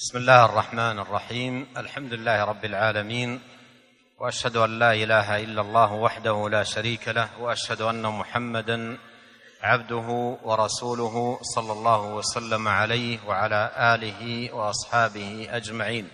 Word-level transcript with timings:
بسم 0.00 0.18
الله 0.18 0.44
الرحمن 0.44 0.98
الرحيم. 0.98 1.66
الحمد 1.76 2.12
لله 2.12 2.44
رب 2.44 2.64
العالمين 2.64 3.40
وأشهد 4.18 4.56
أن 4.56 4.78
لا 4.78 4.92
إله 4.92 5.44
إلا 5.44 5.60
الله 5.60 5.92
وحده 5.92 6.48
لا 6.48 6.62
شريك 6.64 7.08
له 7.08 7.28
وأشهد 7.40 7.80
أن 7.80 8.02
محمدا 8.02 8.98
عبده 9.62 10.08
ورسوله 10.42 11.38
صلى 11.42 11.72
الله 11.72 12.00
وسلم 12.02 12.68
عليه 12.68 13.18
وعلى 13.28 13.70
آله 13.76 14.52
وأصحابه 14.54 15.48
أجمعين. 15.50 16.08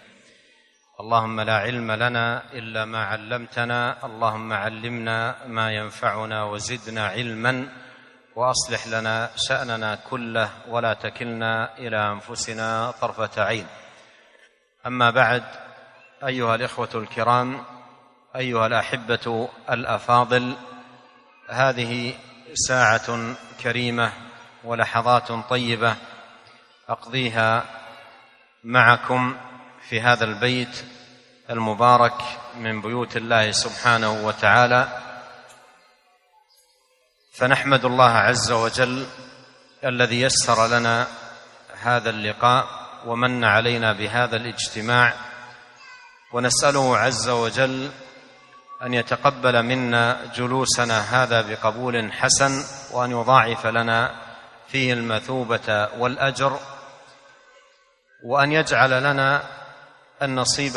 اللهم 1.01 1.41
لا 1.41 1.57
علم 1.57 1.93
لنا 1.93 2.43
إلا 2.53 2.85
ما 2.85 3.05
علمتنا 3.05 4.07
اللهم 4.07 4.53
علمنا 4.53 5.47
ما 5.47 5.71
ينفعنا 5.71 6.45
وزدنا 6.45 7.07
علما. 7.07 7.69
واصلح 8.37 8.87
لنا 8.87 9.31
شأننا 9.37 9.95
كله 10.11 10.51
ولا 10.69 10.95
تكلنا 10.95 11.79
إلى 11.79 12.13
أنفسنا 12.13 12.91
طرفة 13.01 13.43
عين. 13.43 13.67
أما 14.87 15.11
بعد 15.11 15.45
أيها 16.27 16.55
الإخوة 16.55 16.89
الكرام 16.95 17.65
أيها 18.37 18.67
الأحبة 18.67 19.49
الأفاضل 19.71 20.57
هذه 21.51 22.15
ساعة 22.55 23.35
كريمة 23.63 24.13
ولحظات 24.65 25.33
طيبة 25.33 25.97
أقضيها 26.89 27.65
معكم 28.65 29.37
في 29.89 30.01
هذا 30.01 30.25
البيت 30.25 30.85
المبارك 31.51 32.23
من 32.57 32.81
بيوت 32.81 33.17
الله 33.17 33.51
سبحانه 33.51 34.27
وتعالى. 34.27 34.89
فنحمد 37.39 37.85
الله 37.85 38.11
عز 38.11 38.53
وجل 38.53 39.07
الذي 39.85 40.21
يسر 40.21 40.67
لنا 40.67 41.07
هذا 41.83 42.11
اللقاء 42.11 42.67
ومن 43.07 43.45
علينا 43.45 43.93
بهذا 43.93 44.37
الاجتماع. 44.37 45.15
ونسأله 46.33 46.97
عز 46.97 47.29
وجل 47.29 47.91
أن 48.83 48.95
يتقبل 48.95 49.63
منا 49.63 50.33
جلوسنا 50.35 51.01
هذا 51.01 51.41
بقبول 51.43 52.13
حسن 52.13 52.65
وأن 52.93 53.11
يضاعف 53.11 53.67
لنا 53.67 54.23
فيه 54.69 54.93
المثوبة 54.93 55.89
والأجر. 55.99 56.59
وأن 58.25 58.53
يجعل 58.53 59.03
لنا 59.03 59.43
النصيب 60.23 60.77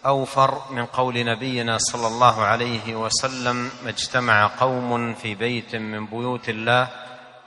الاوفر 0.00 0.72
من 0.72 0.86
قول 0.86 1.24
نبينا 1.24 1.78
صلى 1.78 2.06
الله 2.06 2.42
عليه 2.42 2.94
وسلم 2.96 3.70
ما 3.84 3.90
اجتمع 3.90 4.46
قوم 4.46 5.14
في 5.14 5.34
بيت 5.34 5.76
من 5.76 6.06
بيوت 6.06 6.48
الله 6.48 6.88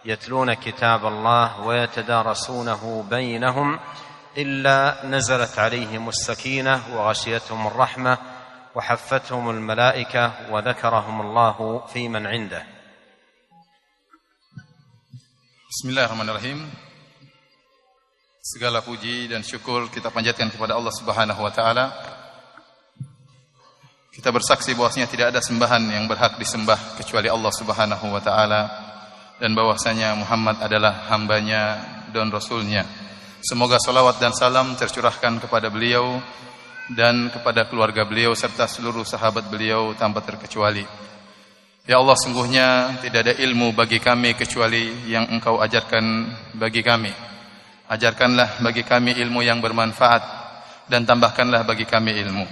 يتلون 0.06 0.54
كتاب 0.54 1.06
الله 1.06 1.62
ويتدارسونه 1.62 3.06
بينهم 3.10 3.80
إلا 4.38 5.06
نزلت 5.06 5.60
عليهم 5.60 6.10
السكينة 6.10 6.84
وغشيتهم 6.96 7.68
الرحمة 7.68 8.18
وحفتهم 8.76 9.50
الملائكة 9.50 10.32
وذكرهم 10.52 11.22
الله 11.22 11.86
في 11.88 12.10
من 12.10 12.28
عنده 12.28 12.66
Bismillahirrahmanirrahim. 15.74 16.70
Segala 18.46 18.86
puji 18.86 19.26
dan 19.26 19.42
syukur 19.42 19.90
kita 19.90 20.14
panjatkan 20.14 20.54
kepada 20.54 20.78
Allah 20.78 20.94
Subhanahu 20.94 21.42
wa 21.42 21.50
taala. 21.50 21.86
Kita 24.14 24.30
bersaksi 24.30 24.78
bahwasanya 24.78 25.10
tidak 25.10 25.34
ada 25.34 25.42
sembahan 25.42 25.90
yang 25.90 26.06
berhak 26.06 26.38
disembah 26.38 27.02
kecuali 27.02 27.34
Allah 27.34 27.50
Subhanahu 27.50 28.14
wa 28.14 28.22
taala 28.22 28.62
dan 29.42 29.58
bahwasanya 29.58 30.14
Muhammad 30.14 30.62
adalah 30.62 31.10
hambanya 31.10 31.82
dan 32.14 32.30
rasulnya. 32.30 32.86
Semoga 33.42 33.82
salawat 33.82 34.22
dan 34.22 34.30
salam 34.38 34.78
tercurahkan 34.78 35.42
kepada 35.42 35.74
beliau 35.74 36.22
dan 36.94 37.34
kepada 37.34 37.66
keluarga 37.66 38.06
beliau 38.06 38.38
serta 38.38 38.70
seluruh 38.70 39.02
sahabat 39.02 39.50
beliau 39.50 39.98
tanpa 39.98 40.22
terkecuali. 40.22 40.86
Ya 41.90 41.98
Allah 41.98 42.14
sungguhnya 42.14 43.02
tidak 43.02 43.26
ada 43.26 43.34
ilmu 43.34 43.74
bagi 43.74 43.98
kami 43.98 44.38
kecuali 44.38 45.10
yang 45.10 45.26
engkau 45.26 45.58
ajarkan 45.58 46.30
bagi 46.54 46.86
kami. 46.86 47.10
Ajarkanlah 47.90 48.62
bagi 48.62 48.86
kami 48.86 49.18
ilmu 49.18 49.42
yang 49.42 49.58
bermanfaat 49.58 50.24
dan 50.86 51.02
tambahkanlah 51.02 51.66
bagi 51.66 51.90
kami 51.90 52.14
ilmu. 52.14 52.46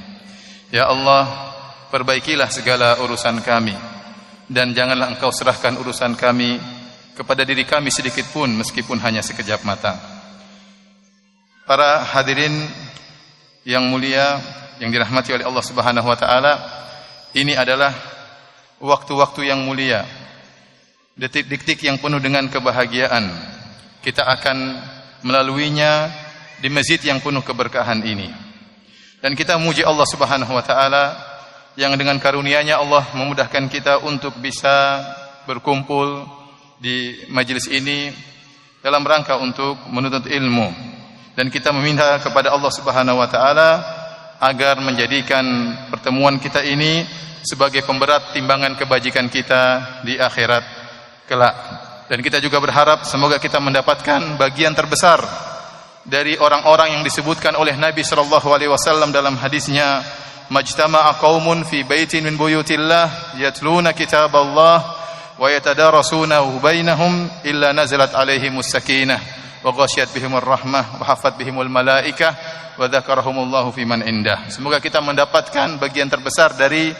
Ya 0.72 0.88
Allah, 0.88 1.51
perbaikilah 1.92 2.48
segala 2.48 2.98
urusan 3.04 3.44
kami 3.44 3.76
dan 4.48 4.72
janganlah 4.72 5.12
engkau 5.12 5.32
serahkan 5.32 5.76
urusan 5.76 6.16
kami 6.16 6.56
kepada 7.16 7.44
diri 7.44 7.68
kami 7.68 7.92
sedikit 7.92 8.24
pun 8.32 8.48
meskipun 8.52 9.00
hanya 9.04 9.20
sekejap 9.20 9.68
mata. 9.68 10.00
Para 11.68 12.04
hadirin 12.04 12.52
yang 13.68 13.86
mulia 13.88 14.40
yang 14.82 14.90
dirahmati 14.90 15.36
oleh 15.38 15.46
Allah 15.46 15.62
Subhanahu 15.64 16.08
wa 16.08 16.18
taala, 16.18 16.54
ini 17.38 17.54
adalah 17.54 17.94
waktu-waktu 18.82 19.54
yang 19.54 19.62
mulia, 19.62 20.04
detik-detik 21.16 21.86
yang 21.86 22.02
penuh 22.02 22.18
dengan 22.18 22.50
kebahagiaan. 22.50 23.30
Kita 24.02 24.26
akan 24.26 24.58
melaluinya 25.22 26.10
di 26.58 26.68
masjid 26.74 26.98
yang 26.98 27.22
penuh 27.22 27.46
keberkahan 27.46 28.02
ini. 28.02 28.34
Dan 29.22 29.38
kita 29.38 29.56
memuji 29.62 29.86
Allah 29.86 30.08
Subhanahu 30.10 30.50
wa 30.50 30.66
taala 30.66 31.31
yang 31.80 31.96
dengan 31.96 32.20
karunia-Nya 32.20 32.80
Allah 32.80 33.08
memudahkan 33.16 33.72
kita 33.72 34.04
untuk 34.04 34.36
bisa 34.44 35.00
berkumpul 35.48 36.28
di 36.82 37.28
majelis 37.32 37.70
ini 37.72 38.12
dalam 38.82 39.06
rangka 39.06 39.38
untuk 39.40 39.78
menuntut 39.88 40.28
ilmu. 40.28 40.68
Dan 41.32 41.48
kita 41.48 41.72
meminta 41.72 42.20
kepada 42.20 42.52
Allah 42.52 42.72
Subhanahu 42.74 43.22
wa 43.22 43.30
taala 43.30 43.70
agar 44.42 44.82
menjadikan 44.84 45.46
pertemuan 45.94 46.42
kita 46.42 46.66
ini 46.66 47.06
sebagai 47.46 47.86
pemberat 47.86 48.36
timbangan 48.36 48.76
kebajikan 48.76 49.30
kita 49.32 49.62
di 50.04 50.18
akhirat 50.18 50.66
kelak. 51.30 51.56
Dan 52.12 52.20
kita 52.20 52.44
juga 52.44 52.60
berharap 52.60 53.08
semoga 53.08 53.40
kita 53.40 53.64
mendapatkan 53.64 54.36
bagian 54.36 54.76
terbesar 54.76 55.24
dari 56.04 56.36
orang-orang 56.36 57.00
yang 57.00 57.04
disebutkan 57.06 57.56
oleh 57.56 57.78
Nabi 57.78 58.02
sallallahu 58.04 58.52
alaihi 58.52 58.74
wasallam 58.74 59.14
dalam 59.14 59.38
hadisnya 59.38 60.02
majtama'a 60.52 61.16
qaumun 61.16 61.64
fi 61.64 61.88
baitin 61.88 62.28
min 62.28 62.36
buyutillah 62.36 63.40
yatluna 63.40 63.96
kitaballah 63.96 64.78
wa 65.40 65.48
yatadarasunahu 65.48 66.60
bainahum 66.60 67.32
illa 67.48 67.72
nazalat 67.72 68.12
alaihimus 68.12 68.68
sakinah 68.68 69.18
wa 69.64 69.72
ghasyiyat 69.72 70.12
bihimur 70.12 70.44
rahmah 70.44 71.00
wa 71.00 71.04
hafat 71.08 71.40
bihimul 71.40 71.72
wa 71.72 72.88
dzakarahumullahu 72.88 73.72
fi 73.72 73.88
man 73.88 74.04
indah. 74.04 74.52
Semoga 74.52 74.84
kita 74.84 75.00
mendapatkan 75.00 75.80
bagian 75.80 76.12
terbesar 76.12 76.56
dari 76.60 76.92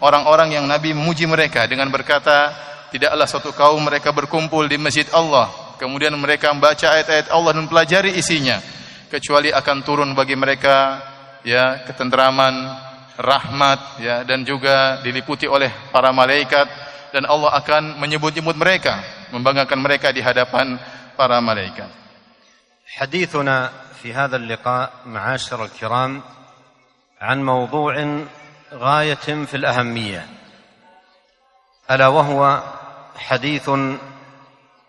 orang-orang 0.00 0.56
yang 0.56 0.64
Nabi 0.64 0.96
memuji 0.96 1.28
mereka 1.28 1.68
dengan 1.68 1.88
berkata, 1.92 2.52
tidaklah 2.92 3.26
suatu 3.28 3.50
kaum 3.52 3.84
mereka 3.84 4.12
berkumpul 4.12 4.64
di 4.68 4.78
masjid 4.78 5.08
Allah, 5.10 5.50
kemudian 5.80 6.14
mereka 6.16 6.52
membaca 6.52 6.92
ayat-ayat 6.92 7.32
Allah 7.32 7.52
dan 7.56 7.66
pelajari 7.66 8.14
isinya, 8.14 8.60
kecuali 9.10 9.50
akan 9.50 9.76
turun 9.82 10.10
bagi 10.12 10.36
mereka 10.36 11.02
ya 11.42 11.82
ketentraman, 11.88 12.83
rahmat 13.18 14.02
ya 14.02 14.26
dan 14.26 14.42
juga 14.42 14.98
diliputi 15.02 15.46
oleh 15.46 15.70
para 15.94 16.10
malaikat 16.10 16.66
dan 17.14 17.30
Allah 17.30 17.54
akan 17.62 18.02
menyebut-nyebut 18.02 18.58
mereka, 18.58 18.98
membanggakan 19.30 19.78
mereka 19.78 20.10
di 20.10 20.18
hadapan 20.18 20.78
para 21.14 21.38
malaikat. 21.38 22.04
حديثنا 22.84 23.70
في 24.02 24.14
هذا 24.14 24.36
اللقاء 24.36 24.90
معاشر 25.06 25.64
الكرام 25.64 26.22
عن 27.20 27.38
موضوع 27.42 27.94
غايه 28.74 29.26
في 29.48 29.54
الاهميه 29.54 30.26
الا 31.90 32.06
وهو 32.08 32.62
حديث 33.16 33.70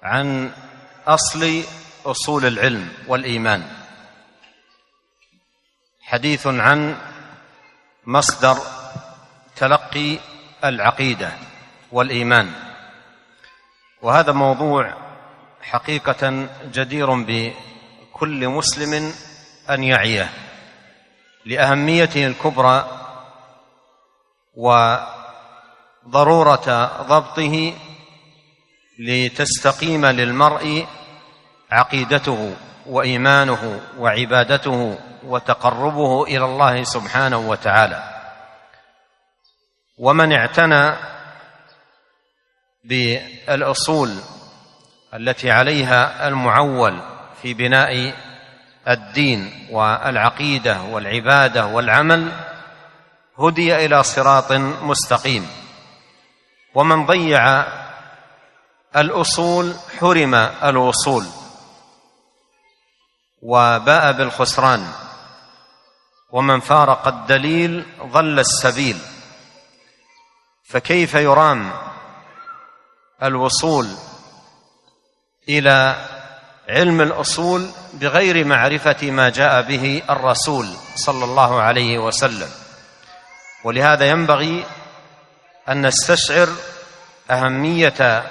عن 0.04 0.52
اصل 1.08 1.64
اصول 2.06 2.46
العلم 2.46 2.90
والايمان 3.08 3.64
حديث 6.02 6.48
عن 6.48 6.98
مصدر 8.06 8.58
تلقي 9.56 10.20
العقيدة 10.64 11.32
والإيمان. 11.92 12.52
وهذا 14.02 14.32
موضوع 14.32 14.94
حقيقة 15.62 16.48
جدير 16.64 17.14
بكل 17.14 18.48
مسلم 18.48 19.14
أن 19.70 19.84
يعيه 19.84 20.30
لأهميته 21.46 22.28
الكبرى 22.28 23.02
وضرورة 26.06 26.68
ضبطه 27.02 27.74
لتستقيم 29.00 30.06
للمرء 30.06 30.88
عقيدته. 31.72 32.56
وإيمانه 32.88 33.82
وعبادته 33.98 34.98
وتقربه 35.24 36.24
إلى 36.24 36.46
الله 36.46 36.84
سبحانه 36.84 37.38
وتعالى. 37.38 38.04
ومن 39.98 40.34
اعتنى 40.34 40.94
بالأصول 42.84 44.16
التي 45.14 45.52
عليها 45.52 46.28
المعول 46.28 47.02
في 47.42 47.54
بناء 47.54 48.14
الدين 48.88 49.68
والعقيدة 49.72 50.82
والعبادة 50.82 51.66
والعمل 51.66 52.32
هدي 53.40 53.86
إلى 53.86 54.04
صراط 54.04 54.52
مستقيم. 54.82 55.48
ومن 56.76 57.06
ضيع 57.06 57.66
الأصول 58.96 59.74
حرم 60.00 60.36
الوصول. 60.64 61.26
وباء 63.46 64.12
بالخسران. 64.12 64.92
ومن 66.32 66.60
فارق 66.60 67.08
الدليل 67.08 67.86
ضل 68.12 68.40
السبيل. 68.40 68.98
فكيف 70.70 71.14
يرام 71.14 71.72
الوصول 73.24 73.88
إلى 75.50 75.96
علم 76.70 77.02
الأصول 77.02 77.70
بغير 77.94 78.46
معرفة 78.46 79.12
ما 79.12 79.30
جاء 79.30 79.62
به 79.62 80.02
الرسول 80.10 80.68
صلى 80.96 81.26
الله 81.26 81.62
عليه 81.62 81.98
وسلم؟ 81.98 82.50
ولهذا 83.64 84.10
ينبغي 84.10 84.66
أن 85.70 85.86
نستشعر 85.86 86.48
أهمية 87.32 88.24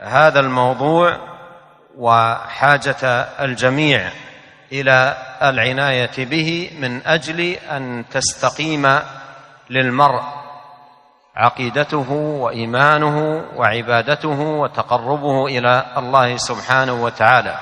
هذا 0.00 0.40
الموضوع 0.40 1.37
وحاجة 1.98 3.04
الجميع 3.40 4.10
إلى 4.72 5.16
العناية 5.42 6.10
به 6.18 6.70
من 6.78 7.06
أجل 7.06 7.40
أن 7.50 8.04
تستقيم 8.10 9.00
للمرء 9.70 10.22
عقيدته 11.36 12.10
وإيمانه 12.12 13.44
وعبادته 13.56 14.40
وتقربه 14.40 15.46
إلى 15.46 15.86
الله 15.96 16.36
سبحانه 16.36 16.92
وتعالى. 16.92 17.58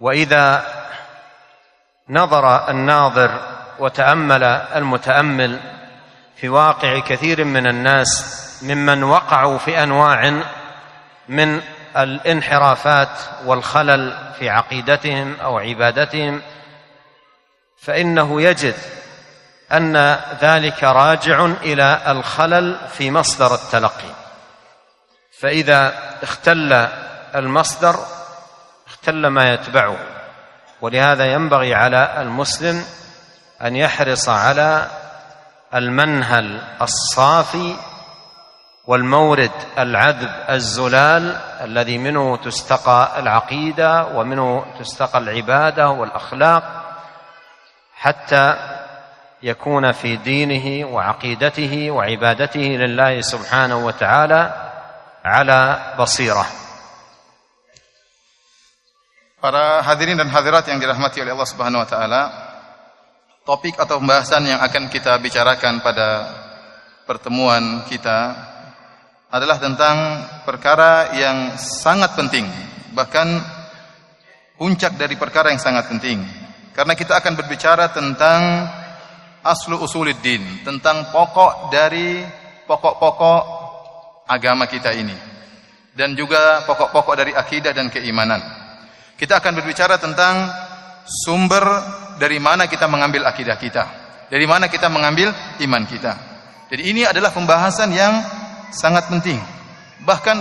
وإذا 0.00 0.62
نظر 2.08 2.70
الناظر 2.70 3.40
وتأمل 3.78 4.44
المتأمل 4.76 5.60
في 6.36 6.48
واقع 6.48 6.98
كثير 6.98 7.44
من 7.44 7.66
الناس 7.66 8.36
ممن 8.62 9.02
وقعوا 9.02 9.58
في 9.58 9.82
أنواع 9.82 10.42
من 11.28 11.60
الانحرافات 11.96 13.08
والخلل 13.44 14.32
في 14.38 14.50
عقيدتهم 14.50 15.36
أو 15.40 15.58
عبادتهم 15.58 16.42
فإنه 17.82 18.42
يجد 18.42 18.74
أن 19.72 20.18
ذلك 20.42 20.84
راجع 20.84 21.44
إلى 21.44 22.02
الخلل 22.06 22.76
في 22.88 23.10
مصدر 23.10 23.54
التلقي. 23.54 24.14
فإذا 25.40 25.94
اختل 26.22 26.88
المصدر 27.34 27.96
اختل 28.86 29.26
ما 29.26 29.52
يتبعه 29.54 29.96
ولهذا 30.80 31.32
ينبغي 31.32 31.74
على 31.74 32.14
المسلم 32.18 32.84
أن 33.62 33.76
يحرص 33.76 34.28
على 34.28 34.86
المنهل 35.74 36.60
الصافي 36.82 37.76
والمورد 38.90 39.50
العذب 39.78 40.30
الزلال 40.50 41.36
الذي 41.60 41.98
منه 41.98 42.36
تستقى 42.36 43.20
العقيده 43.20 44.06
ومنه 44.06 44.66
تستقى 44.78 45.18
العباده 45.18 45.88
والاخلاق 45.90 46.62
حتى 47.94 48.56
يكون 49.42 49.92
في 49.92 50.16
دينه 50.16 50.88
وعقيدته 50.88 51.90
وعبادته 51.90 52.66
لله 52.82 53.20
سبحانه 53.20 53.86
وتعالى 53.86 54.42
على 55.24 55.60
بصيره 55.98 56.46
Para 59.40 59.86
hadirin 59.86 60.18
dan 60.18 60.28
hadirat 60.28 60.66
yang 60.68 60.82
dirahmati 60.82 61.22
oleh 61.24 61.32
Allah 61.32 61.48
Subhanahu 61.48 61.80
wa 61.80 61.88
taala, 61.88 62.22
topik 63.46 63.72
atau 63.72 63.96
pembahasan 63.96 64.44
yang 64.44 64.60
akan 64.60 64.92
kita 64.92 65.16
bicarakan 65.16 65.80
pada 65.80 66.28
pertemuan 67.08 67.88
kita 67.88 68.49
adalah 69.30 69.62
tentang 69.62 69.96
perkara 70.42 71.14
yang 71.14 71.54
sangat 71.54 72.18
penting, 72.18 72.46
bahkan 72.90 73.38
puncak 74.58 74.98
dari 74.98 75.14
perkara 75.14 75.54
yang 75.54 75.62
sangat 75.62 75.86
penting. 75.86 76.18
Karena 76.74 76.98
kita 76.98 77.18
akan 77.18 77.38
berbicara 77.38 77.94
tentang 77.94 78.66
aslu 79.46 79.78
usuluddin, 79.78 80.66
tentang 80.66 81.14
pokok 81.14 81.70
dari 81.70 82.22
pokok-pokok 82.66 83.42
agama 84.26 84.66
kita 84.66 84.94
ini 84.94 85.30
dan 85.94 86.14
juga 86.14 86.62
pokok-pokok 86.66 87.14
dari 87.18 87.32
akidah 87.34 87.74
dan 87.74 87.90
keimanan. 87.90 88.40
Kita 89.18 89.36
akan 89.36 89.52
berbicara 89.58 90.00
tentang 90.00 90.48
sumber 91.04 91.64
dari 92.16 92.40
mana 92.40 92.64
kita 92.70 92.88
mengambil 92.88 93.28
akidah 93.28 93.56
kita. 93.60 93.84
Dari 94.30 94.46
mana 94.46 94.70
kita 94.70 94.86
mengambil 94.86 95.34
iman 95.60 95.84
kita. 95.84 96.12
Jadi 96.70 96.82
ini 96.86 97.02
adalah 97.02 97.34
pembahasan 97.34 97.90
yang 97.90 98.14
sangat 98.70 99.10
penting. 99.10 99.38
Bahkan 100.02 100.36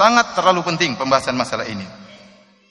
sangat 0.00 0.36
terlalu 0.36 0.66
penting 0.66 0.98
pembahasan 0.98 1.36
masalah 1.36 1.64
ini. 1.64 1.86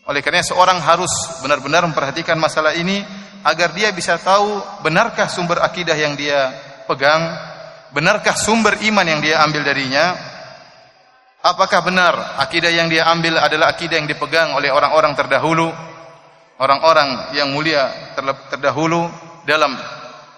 Oleh 0.09 0.25
karena 0.25 0.41
seorang 0.41 0.81
harus 0.81 1.09
benar-benar 1.41 1.85
memperhatikan 1.85 2.37
masalah 2.37 2.73
ini 2.73 3.01
agar 3.45 3.71
dia 3.77 3.93
bisa 3.93 4.17
tahu 4.17 4.59
benarkah 4.81 5.29
sumber 5.29 5.61
akidah 5.61 5.95
yang 5.95 6.17
dia 6.17 6.49
pegang, 6.89 7.29
benarkah 7.93 8.33
sumber 8.33 8.75
iman 8.81 9.05
yang 9.05 9.21
dia 9.21 9.39
ambil 9.45 9.61
darinya, 9.61 10.17
Apakah 11.39 11.79
benar 11.87 12.35
akidah 12.35 12.67
yang 12.67 12.91
dia 12.91 13.07
ambil 13.07 13.39
adalah 13.39 13.71
akidah 13.71 13.95
yang 13.95 14.11
dipegang 14.11 14.51
oleh 14.59 14.67
orang-orang 14.75 15.15
terdahulu, 15.15 15.71
orang-orang 16.59 17.31
yang 17.31 17.47
mulia 17.55 18.11
terdahulu 18.51 19.07
dalam 19.47 19.71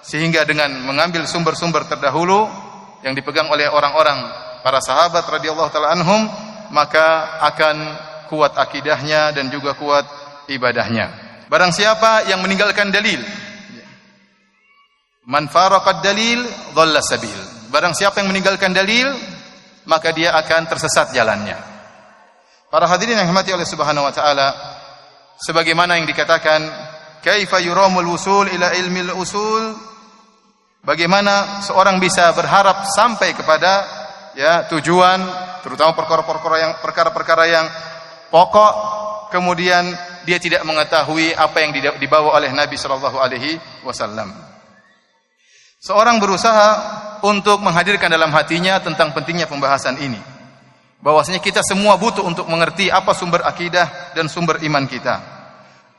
sehingga 0.06 0.46
dengan 0.46 0.70
mengambil 0.86 1.26
sumber-sumber 1.26 1.90
terdahulu 1.90 2.46
yang 3.02 3.14
dipegang 3.18 3.50
oleh 3.50 3.70
orang-orang 3.70 4.18
para 4.62 4.78
sahabat 4.82 5.26
radhiyallahu 5.26 5.70
taala 5.74 5.94
anhum 5.98 6.30
maka 6.72 7.38
akan 7.52 7.76
kuat 8.30 8.56
akidahnya 8.56 9.36
dan 9.36 9.52
juga 9.52 9.76
kuat 9.76 10.06
ibadahnya. 10.48 11.12
Barang 11.52 11.76
siapa 11.76 12.32
yang 12.32 12.40
meninggalkan 12.40 12.94
dalil 12.94 13.20
Man 15.32 15.48
faraqad 15.48 16.02
dalil 16.02 16.42
dhalla 16.74 17.00
sabil. 17.00 17.70
Barang 17.70 17.94
siapa 17.94 18.20
yang 18.20 18.34
meninggalkan 18.34 18.74
dalil 18.74 19.14
maka 19.86 20.10
dia 20.12 20.34
akan 20.34 20.66
tersesat 20.66 21.14
jalannya. 21.14 21.56
Para 22.72 22.88
hadirin 22.88 23.20
yang 23.20 23.30
dirahmati 23.30 23.52
oleh 23.54 23.68
Subhanahu 23.68 24.08
wa 24.08 24.14
taala, 24.16 24.48
sebagaimana 25.40 26.00
yang 26.00 26.08
dikatakan, 26.08 26.64
kaifa 27.20 27.60
yuramul 27.60 28.16
wusul 28.16 28.48
ila 28.48 28.72
ilmil 28.76 29.12
usul? 29.20 29.91
Bagaimana 30.82 31.62
seorang 31.62 32.02
bisa 32.02 32.34
berharap 32.34 32.90
sampai 32.90 33.38
kepada 33.38 33.86
ya 34.34 34.66
tujuan 34.66 35.22
terutama 35.62 35.94
perkara-perkara 35.94 36.58
yang 36.58 36.74
perkara-perkara 36.82 37.44
yang 37.46 37.66
pokok 38.34 38.74
kemudian 39.30 39.94
dia 40.26 40.42
tidak 40.42 40.66
mengetahui 40.66 41.38
apa 41.38 41.58
yang 41.62 41.72
dibawa 42.02 42.34
oleh 42.34 42.50
Nabi 42.50 42.82
sallallahu 42.82 43.18
alaihi 43.22 43.62
wasallam. 43.86 44.34
Seorang 45.82 46.18
berusaha 46.22 46.70
untuk 47.26 47.62
menghadirkan 47.62 48.10
dalam 48.10 48.30
hatinya 48.34 48.78
tentang 48.82 49.14
pentingnya 49.14 49.46
pembahasan 49.46 49.98
ini. 50.02 50.18
Bahwasanya 51.02 51.42
kita 51.42 51.66
semua 51.66 51.98
butuh 51.98 52.22
untuk 52.22 52.46
mengerti 52.46 52.94
apa 52.94 53.18
sumber 53.18 53.42
akidah 53.42 54.14
dan 54.14 54.30
sumber 54.30 54.62
iman 54.62 54.86
kita. 54.86 55.18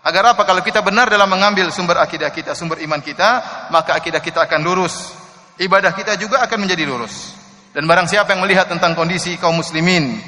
Agar 0.02 0.34
apa? 0.34 0.42
Kalau 0.42 0.62
kita 0.62 0.82
benar 0.82 1.06
dalam 1.06 1.30
mengambil 1.30 1.70
sumber 1.70 2.02
akidah 2.02 2.34
kita, 2.34 2.58
sumber 2.58 2.82
iman 2.82 2.98
kita, 2.98 3.42
maka 3.70 3.94
akidah 3.94 4.18
kita 4.18 4.42
akan 4.44 4.60
lurus. 4.66 5.14
Ibadah 5.58 5.94
kita 5.94 6.18
juga 6.18 6.42
akan 6.42 6.58
menjadi 6.66 6.84
lurus. 6.86 7.38
Dan 7.70 7.86
barang 7.86 8.10
siapa 8.10 8.34
yang 8.34 8.42
melihat 8.42 8.66
tentang 8.66 8.98
kondisi 8.98 9.38
kaum 9.38 9.56
muslimin, 9.62 10.18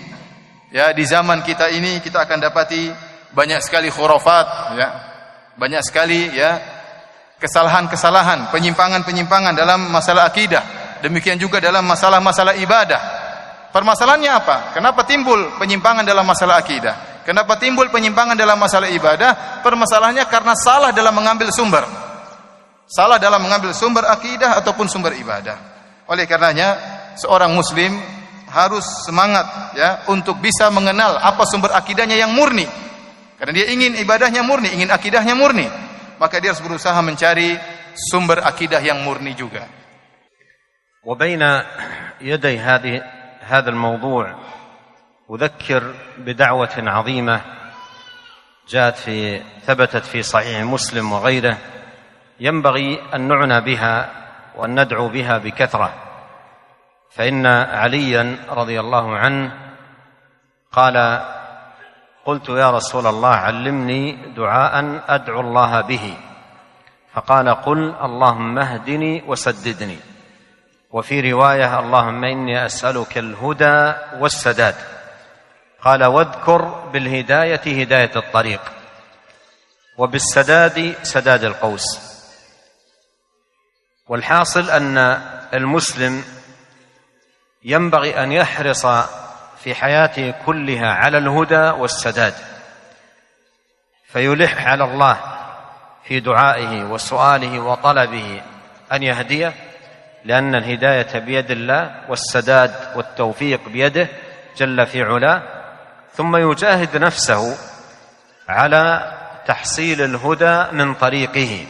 ya 0.72 0.94
di 0.94 1.04
zaman 1.04 1.44
kita 1.44 1.68
ini 1.74 2.00
kita 2.00 2.24
akan 2.24 2.38
dapati 2.40 2.88
banyak 3.34 3.60
sekali 3.60 3.90
khurafat, 3.90 4.46
ya. 4.78 4.88
Banyak 5.54 5.82
sekali 5.86 6.34
ya 6.34 6.58
kesalahan-kesalahan, 7.38 8.50
penyimpangan-penyimpangan 8.50 9.54
dalam 9.54 9.86
masalah 9.92 10.26
akidah 10.26 10.84
Demikian 11.04 11.36
juga 11.36 11.60
dalam 11.60 11.84
masalah-masalah 11.84 12.56
ibadah. 12.64 13.00
Permasalahannya 13.68 14.32
apa? 14.32 14.56
Kenapa 14.72 15.04
timbul 15.04 15.52
penyimpangan 15.60 16.00
dalam 16.00 16.24
masalah 16.24 16.56
akidah? 16.56 17.13
Kenapa 17.23 17.61
timbul 17.61 17.91
penyimpangan 17.93 18.33
dalam 18.33 18.57
masalah 18.57 18.89
ibadah? 18.89 19.61
Permasalahannya 19.61 20.25
karena 20.25 20.53
salah 20.57 20.89
dalam 20.89 21.13
mengambil 21.13 21.53
sumber. 21.53 21.85
Salah 22.89 23.21
dalam 23.21 23.37
mengambil 23.43 23.69
sumber 23.75 24.07
akidah 24.09 24.57
ataupun 24.57 24.89
sumber 24.89 25.13
ibadah. 25.13 25.57
Oleh 26.09 26.25
karenanya, 26.25 26.73
seorang 27.21 27.53
muslim 27.53 27.93
harus 28.49 29.05
semangat 29.05 29.77
ya 29.77 30.09
untuk 30.09 30.41
bisa 30.41 30.73
mengenal 30.73 31.21
apa 31.21 31.45
sumber 31.45 31.69
akidahnya 31.77 32.17
yang 32.17 32.33
murni. 32.33 32.65
Karena 33.37 33.53
dia 33.53 33.69
ingin 33.69 33.93
ibadahnya 34.01 34.41
murni, 34.41 34.73
ingin 34.73 34.89
akidahnya 34.89 35.37
murni, 35.37 35.69
maka 36.17 36.41
dia 36.41 36.49
harus 36.49 36.65
berusaha 36.65 36.97
mencari 37.05 37.55
sumber 37.93 38.41
akidah 38.41 38.81
yang 38.81 39.05
murni 39.05 39.37
juga. 39.37 39.79
وبين 41.03 41.43
يدي 42.21 42.59
هذه 42.59 43.03
هذا 43.47 43.69
الموضوع 43.69 44.35
أذكر 45.30 45.94
بدعوة 46.18 46.74
عظيمة 46.76 47.40
جاءت 48.68 48.96
في 48.96 49.42
ثبتت 49.66 50.04
في 50.04 50.22
صحيح 50.22 50.60
مسلم 50.60 51.12
وغيره. 51.12 51.58
ينبغي 52.40 53.02
أن 53.14 53.28
نعنى 53.28 53.60
بها 53.60 54.10
وأن 54.56 54.80
ندعو 54.80 55.08
بها 55.08 55.38
بكثرة. 55.38 55.92
فإن 57.10 57.46
عليا 57.46 58.36
رضي 58.50 58.80
الله 58.80 59.16
عنه 59.16 59.52
قال 60.72 61.20
قلت 62.24 62.48
يا 62.48 62.70
رسول 62.70 63.06
الله 63.06 63.34
علمني 63.34 64.12
دعاء 64.36 65.04
أدعو 65.08 65.40
الله 65.40 65.80
به. 65.80 66.16
فقال 67.14 67.48
قل 67.48 67.94
اللهم 68.02 68.58
اهدني 68.58 69.24
وسددني. 69.26 69.98
وفي 70.90 71.32
رواية 71.32 71.78
اللهم 71.80 72.24
إني 72.24 72.66
أسألك 72.66 73.18
الهدى 73.18 73.92
والسداد. 74.20 74.74
قال 75.84 76.04
واذكر 76.04 76.62
بالهداية 76.92 77.82
هداية 77.82 78.10
الطريق 78.16 78.60
وبالسداد 79.98 80.94
سداد 81.02 81.44
القوس. 81.44 82.14
والحاصل 84.08 84.70
أن 84.70 84.98
المسلم 85.54 86.24
ينبغي 87.64 88.22
أن 88.22 88.32
يحرص 88.32 88.86
في 89.62 89.74
حياته 89.74 90.34
كلها 90.46 90.92
على 90.92 91.18
الهدى 91.18 91.70
والسداد 91.80 92.34
فيلح 94.06 94.66
على 94.66 94.84
الله 94.84 95.16
في 96.04 96.20
دعائه 96.20 96.84
وسؤاله 96.84 97.60
وطلبه 97.60 98.42
أن 98.92 99.02
يهديه 99.02 99.52
لأن 100.24 100.54
الهداية 100.54 101.18
بيد 101.18 101.50
الله 101.50 102.04
والسداد 102.08 102.74
والتوفيق 102.96 103.68
بيده 103.68 104.08
جل 104.56 104.86
في 104.86 105.02
علاه. 105.02 105.63
ثم 106.14 106.36
يجاهد 106.36 106.96
نفسه 106.96 107.56
على 108.48 109.12
تحصيل 109.46 110.00
الهدى 110.02 110.76
من 110.76 110.94
طريقه 110.94 111.66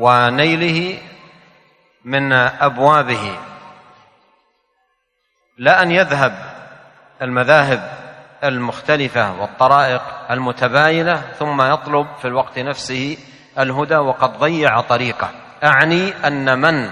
ونيله 0.00 0.98
من 2.04 2.32
أبوابه. 2.32 3.38
لا 5.58 5.82
أن 5.82 5.90
يذهب 5.90 6.32
المذاهب 7.22 7.98
المختلفة 8.44 9.40
والطرائق 9.40 10.02
المتباينة 10.30 11.20
ثم 11.38 11.62
يطلب 11.62 12.06
في 12.20 12.24
الوقت 12.28 12.58
نفسه 12.58 13.16
الهدى 13.58 13.96
وقد 13.96 14.38
ضيع 14.38 14.80
طريقه. 14.80 15.30
أعني 15.64 16.26
أن 16.26 16.58
من 16.58 16.90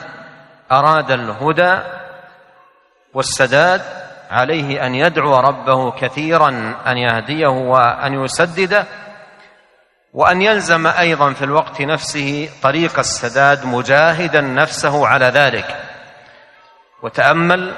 أراد 0.73 1.11
الهدى 1.11 1.79
والسداد 3.15 4.06
عليه 4.31 4.87
أن 4.87 4.95
يدعو 4.95 5.37
ربه 5.41 5.91
كثيرا 5.91 6.49
أن 6.87 6.97
يهديه 6.97 7.49
وأن 7.49 8.25
يسدده 8.25 8.85
وأن 10.15 10.43
يلزم 10.43 10.87
أيضا 10.87 11.33
في 11.33 11.45
الوقت 11.45 11.81
نفسه 11.81 12.49
طريق 12.63 12.99
السداد 12.99 13.67
مجاهدا 13.67 14.41
نفسه 14.41 15.07
على 15.07 15.27
ذلك. 15.27 15.77
وتأمل 17.03 17.73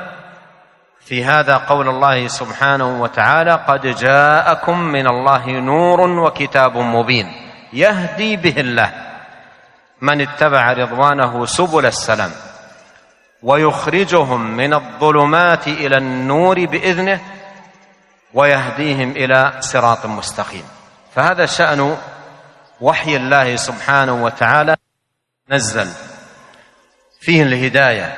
في 1.00 1.24
هذا 1.24 1.56
قول 1.56 1.88
الله 1.88 2.28
سبحانه 2.28 3.02
وتعالى 3.02 3.52
قد 3.68 3.86
جاءكم 3.86 4.80
من 4.80 5.06
الله 5.06 5.50
نور 5.50 6.00
وكتاب 6.00 6.76
مبين 6.76 7.26
يهدي 7.72 8.36
به 8.36 8.60
الله 8.60 8.92
من 10.00 10.20
اتبع 10.20 10.72
رضوانه 10.72 11.46
سبل 11.46 11.86
السلام. 11.86 12.30
ويخرجهم 13.42 14.56
من 14.56 14.74
الظلمات 14.74 15.68
إلى 15.68 15.96
النور 15.96 16.66
بإذنه 16.66 17.20
ويهديهم 18.34 19.10
إلى 19.10 19.52
صراط 19.60 20.06
مستقيم. 20.06 20.64
فهذا 21.14 21.46
شأن 21.46 21.96
وحي 22.80 23.16
الله 23.16 23.56
سبحانه 23.56 24.24
وتعالى 24.24 24.76
نزل 25.50 25.88
فيه 27.20 27.42
الهداية 27.42 28.16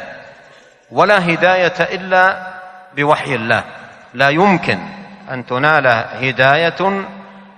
ولا 0.91 1.35
هداية 1.35 1.81
إلا 1.81 2.53
بوحي 2.97 3.35
الله. 3.35 3.65
لا 4.15 4.29
يمكن 4.29 4.79
أن 5.31 5.47
تنال 5.47 5.87
هداية 6.25 7.07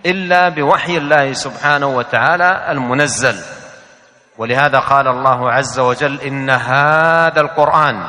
إلا 0.06 0.48
بوحي 0.48 0.96
الله 0.96 1.32
سبحانه 1.32 1.86
وتعالى 1.86 2.66
المنزل. 2.70 3.61
ولهذا 4.42 4.78
قال 4.78 5.08
الله 5.08 5.52
عز 5.52 5.78
وجل 5.78 6.20
إن 6.20 6.50
هذا 6.50 7.40
القرآن 7.40 8.08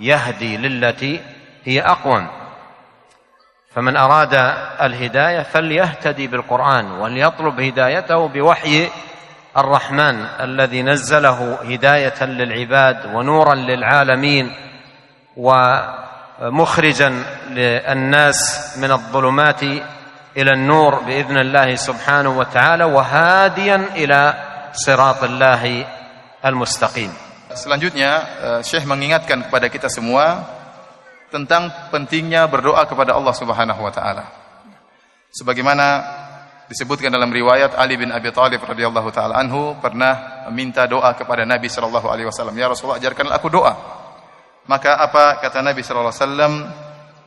يهدي 0.00 0.56
للتي 0.56 1.20
هي 1.64 1.80
أقوم. 1.80 2.28
فمن 3.74 3.96
أراد 3.96 4.34
الهداية 4.82 5.42
فليهتدي 5.42 6.26
بالقرآن 6.26 6.90
وليطلب 6.90 7.60
هدايته 7.60 8.28
بوحي 8.28 8.88
الرحمن 9.56 10.26
الذي 10.40 10.82
نزله 10.82 11.58
هداية 11.62 12.24
للعباد 12.24 13.14
ونورا 13.14 13.54
للعالمين 13.54 14.52
ومخرجا 15.36 17.22
للناس 17.50 18.72
من 18.82 18.92
الظلمات 18.92 19.62
إلى 20.36 20.50
النور 20.52 20.94
بإذن 20.94 21.38
الله 21.38 21.74
سبحانه 21.74 22.38
وتعالى 22.38 22.84
وهاديا 22.84 23.76
إلى 23.94 24.45
siratallahi 24.72 25.86
al-mustaqim. 26.42 27.10
Selanjutnya, 27.54 28.10
eh, 28.20 28.60
Syekh 28.66 28.84
mengingatkan 28.84 29.46
kepada 29.48 29.70
kita 29.70 29.88
semua 29.88 30.44
tentang 31.30 31.70
pentingnya 31.90 32.46
berdoa 32.46 32.86
kepada 32.86 33.14
Allah 33.14 33.34
Subhanahu 33.34 33.80
wa 33.82 33.92
taala. 33.92 34.24
Sebagaimana 35.34 35.86
disebutkan 36.70 37.10
dalam 37.10 37.30
riwayat 37.30 37.78
Ali 37.78 37.98
bin 37.98 38.10
Abi 38.10 38.30
Thalib 38.34 38.62
radhiyallahu 38.62 39.08
taala 39.14 39.38
anhu 39.38 39.78
pernah 39.78 40.46
minta 40.50 40.86
doa 40.86 41.14
kepada 41.14 41.46
Nabi 41.46 41.70
sallallahu 41.70 42.06
alaihi 42.10 42.26
wasallam, 42.26 42.54
"Ya 42.58 42.66
Rasulullah, 42.70 42.98
ajarkanlah 42.98 43.36
aku 43.38 43.48
doa." 43.50 43.74
Maka 44.66 44.98
apa 44.98 45.38
kata 45.38 45.62
Nabi 45.62 45.86
sallallahu 45.86 46.10
alaihi 46.10 46.22
wasallam 46.26 46.52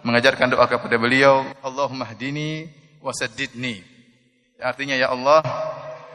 mengajarkan 0.04 0.48
doa 0.52 0.66
kepada 0.68 0.96
beliau, 1.00 1.48
"Allahumma 1.64 2.08
hdini 2.12 2.68
wa 3.00 3.16
saddidni." 3.16 3.80
Artinya 4.60 5.00
ya 5.00 5.08
Allah, 5.16 5.40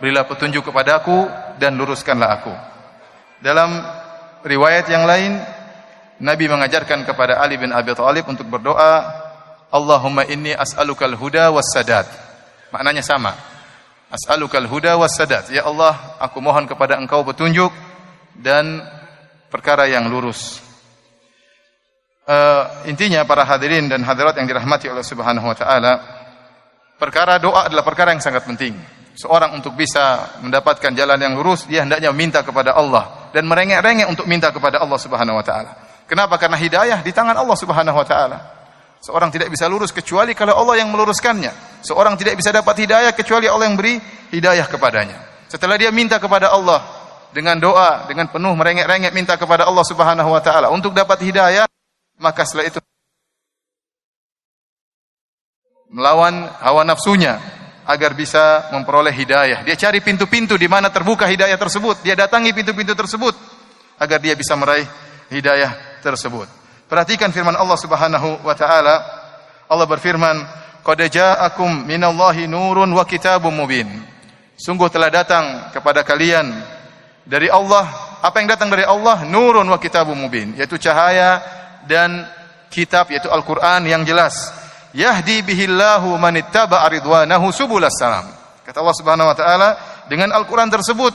berilah 0.05 0.29
petunjuk 0.29 0.69
kepadaku 0.69 1.33
dan 1.57 1.81
luruskanlah 1.81 2.29
aku. 2.37 2.53
Dalam 3.41 3.73
riwayat 4.45 4.85
yang 4.93 5.09
lain 5.09 5.41
Nabi 6.21 6.45
mengajarkan 6.45 7.09
kepada 7.09 7.41
Ali 7.41 7.57
bin 7.57 7.73
Abi 7.73 7.97
Thalib 7.97 8.29
untuk 8.29 8.45
berdoa, 8.53 9.01
Allahumma 9.73 10.29
inni 10.29 10.53
as'alukal 10.53 11.17
huda 11.17 11.49
was 11.57 11.73
sadat. 11.73 12.05
Maknanya 12.69 13.01
sama. 13.01 13.33
As'alukal 14.13 14.69
huda 14.69 15.01
was 15.01 15.17
sadat. 15.17 15.49
Ya 15.49 15.65
Allah, 15.65 15.97
aku 16.21 16.37
mohon 16.45 16.69
kepada 16.69 17.01
Engkau 17.01 17.25
petunjuk 17.25 17.73
dan 18.37 18.85
perkara 19.49 19.89
yang 19.89 20.05
lurus. 20.13 20.61
Uh, 22.29 22.89
intinya 22.93 23.25
para 23.25 23.49
hadirin 23.49 23.89
dan 23.89 24.05
hadirat 24.05 24.37
yang 24.37 24.45
dirahmati 24.53 24.93
oleh 24.93 25.01
Subhanahu 25.01 25.49
wa 25.49 25.57
taala, 25.57 25.93
perkara 27.01 27.41
doa 27.41 27.73
adalah 27.73 27.85
perkara 27.89 28.13
yang 28.13 28.21
sangat 28.21 28.45
penting. 28.45 28.94
Seorang 29.15 29.55
untuk 29.55 29.79
bisa 29.79 30.35
mendapatkan 30.43 30.91
jalan 30.91 31.15
yang 31.15 31.39
lurus, 31.39 31.71
dia 31.71 31.87
hendaknya 31.87 32.11
minta 32.11 32.43
kepada 32.43 32.75
Allah 32.75 33.31
dan 33.31 33.47
merengek-rengek 33.47 34.11
untuk 34.11 34.27
minta 34.27 34.51
kepada 34.51 34.83
Allah 34.83 34.99
Subhanahu 34.99 35.39
wa 35.39 35.45
taala. 35.47 35.71
Kenapa? 36.11 36.35
Karena 36.35 36.59
hidayah 36.59 36.99
di 36.99 37.15
tangan 37.15 37.39
Allah 37.39 37.55
Subhanahu 37.55 37.95
wa 37.95 38.07
taala. 38.07 38.39
Seorang 38.99 39.31
tidak 39.31 39.55
bisa 39.55 39.71
lurus 39.71 39.95
kecuali 39.95 40.35
kalau 40.35 40.59
Allah 40.59 40.83
yang 40.83 40.91
meluruskannya. 40.91 41.85
Seorang 41.85 42.19
tidak 42.19 42.41
bisa 42.41 42.51
dapat 42.51 42.75
hidayah 42.89 43.13
kecuali 43.15 43.47
Allah 43.47 43.71
yang 43.71 43.79
beri 43.79 44.01
hidayah 44.33 44.67
kepadanya. 44.67 45.47
Setelah 45.47 45.79
dia 45.79 45.95
minta 45.95 46.19
kepada 46.19 46.51
Allah 46.51 46.83
dengan 47.31 47.55
doa, 47.61 48.11
dengan 48.11 48.27
penuh 48.27 48.51
merengek-rengek 48.57 49.15
minta 49.15 49.39
kepada 49.39 49.69
Allah 49.69 49.85
Subhanahu 49.87 50.31
wa 50.33 50.43
taala 50.43 50.75
untuk 50.75 50.91
dapat 50.91 51.23
hidayah, 51.23 51.71
maka 52.19 52.43
setelah 52.43 52.67
itu 52.67 52.83
melawan 55.95 56.51
hawa 56.59 56.83
nafsunya, 56.83 57.39
agar 57.85 58.17
bisa 58.17 58.73
memperoleh 58.73 59.13
hidayah. 59.13 59.61
Dia 59.63 59.77
cari 59.77 60.01
pintu-pintu 60.01 60.57
di 60.57 60.69
mana 60.69 60.89
terbuka 60.89 61.29
hidayah 61.29 61.57
tersebut. 61.57 62.01
Dia 62.01 62.17
datangi 62.17 62.53
pintu-pintu 62.57 62.97
tersebut 62.97 63.37
agar 64.01 64.19
dia 64.19 64.33
bisa 64.35 64.57
meraih 64.57 64.89
hidayah 65.29 66.01
tersebut. 66.01 66.49
Perhatikan 66.89 67.33
firman 67.33 67.57
Allah 67.57 67.79
Subhanahu 67.81 68.45
wa 68.45 68.55
taala. 68.57 68.97
Allah 69.69 69.87
berfirman, 69.89 70.37
"Qad 70.85 71.01
ja'akum 71.09 71.89
minallahi 71.89 72.49
nurun 72.49 72.89
wa 72.93 73.05
kitabum 73.05 73.53
mubin." 73.53 73.89
Sungguh 74.55 74.89
telah 74.89 75.11
datang 75.11 75.73
kepada 75.75 76.07
kalian 76.07 76.47
dari 77.27 77.49
Allah 77.51 78.15
apa 78.25 78.41
yang 78.41 78.49
datang 78.49 78.73
dari 78.73 78.89
Allah? 78.89 79.21
Nurun 79.29 79.69
wa 79.69 79.77
kitabum 79.77 80.17
mubin, 80.17 80.57
yaitu 80.57 80.81
cahaya 80.81 81.45
dan 81.85 82.25
kitab 82.73 83.13
yaitu 83.13 83.29
Al-Qur'an 83.29 83.85
yang 83.85 84.01
jelas 84.09 84.64
yahdi 84.95 85.43
bihillahu 85.43 86.15
man 86.17 86.39
ittaba'a 86.39 86.87
ridwanahu 86.89 87.51
subulas 87.51 87.93
salam. 87.99 88.31
Kata 88.65 88.81
Allah 88.81 88.97
Subhanahu 88.97 89.29
wa 89.29 89.37
taala, 89.37 89.69
dengan 90.09 90.33
Al-Qur'an 90.33 90.71
tersebut 90.71 91.13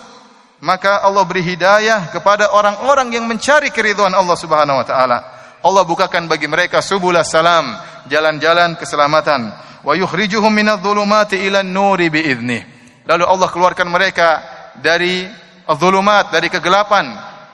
maka 0.60 1.00
Allah 1.02 1.24
beri 1.24 1.42
hidayah 1.42 2.12
kepada 2.12 2.52
orang-orang 2.52 3.16
yang 3.16 3.26
mencari 3.26 3.72
keridhaan 3.72 4.12
Allah 4.12 4.36
Subhanahu 4.36 4.84
wa 4.84 4.86
taala. 4.86 5.18
Allah 5.60 5.84
bukakan 5.88 6.28
bagi 6.28 6.48
mereka 6.48 6.84
subulas 6.84 7.32
salam, 7.32 7.80
jalan-jalan 8.12 8.76
keselamatan. 8.76 9.52
Wa 9.84 9.96
yukhrijuhum 9.96 10.52
minadh-dhulumati 10.52 11.40
ila 11.48 11.64
an-nuri 11.64 12.12
biiznih. 12.12 12.62
Lalu 13.08 13.24
Allah 13.24 13.48
keluarkan 13.48 13.88
mereka 13.88 14.44
dari 14.76 15.24
adh-dhulumat, 15.68 16.32
dari 16.36 16.52
kegelapan 16.52 17.08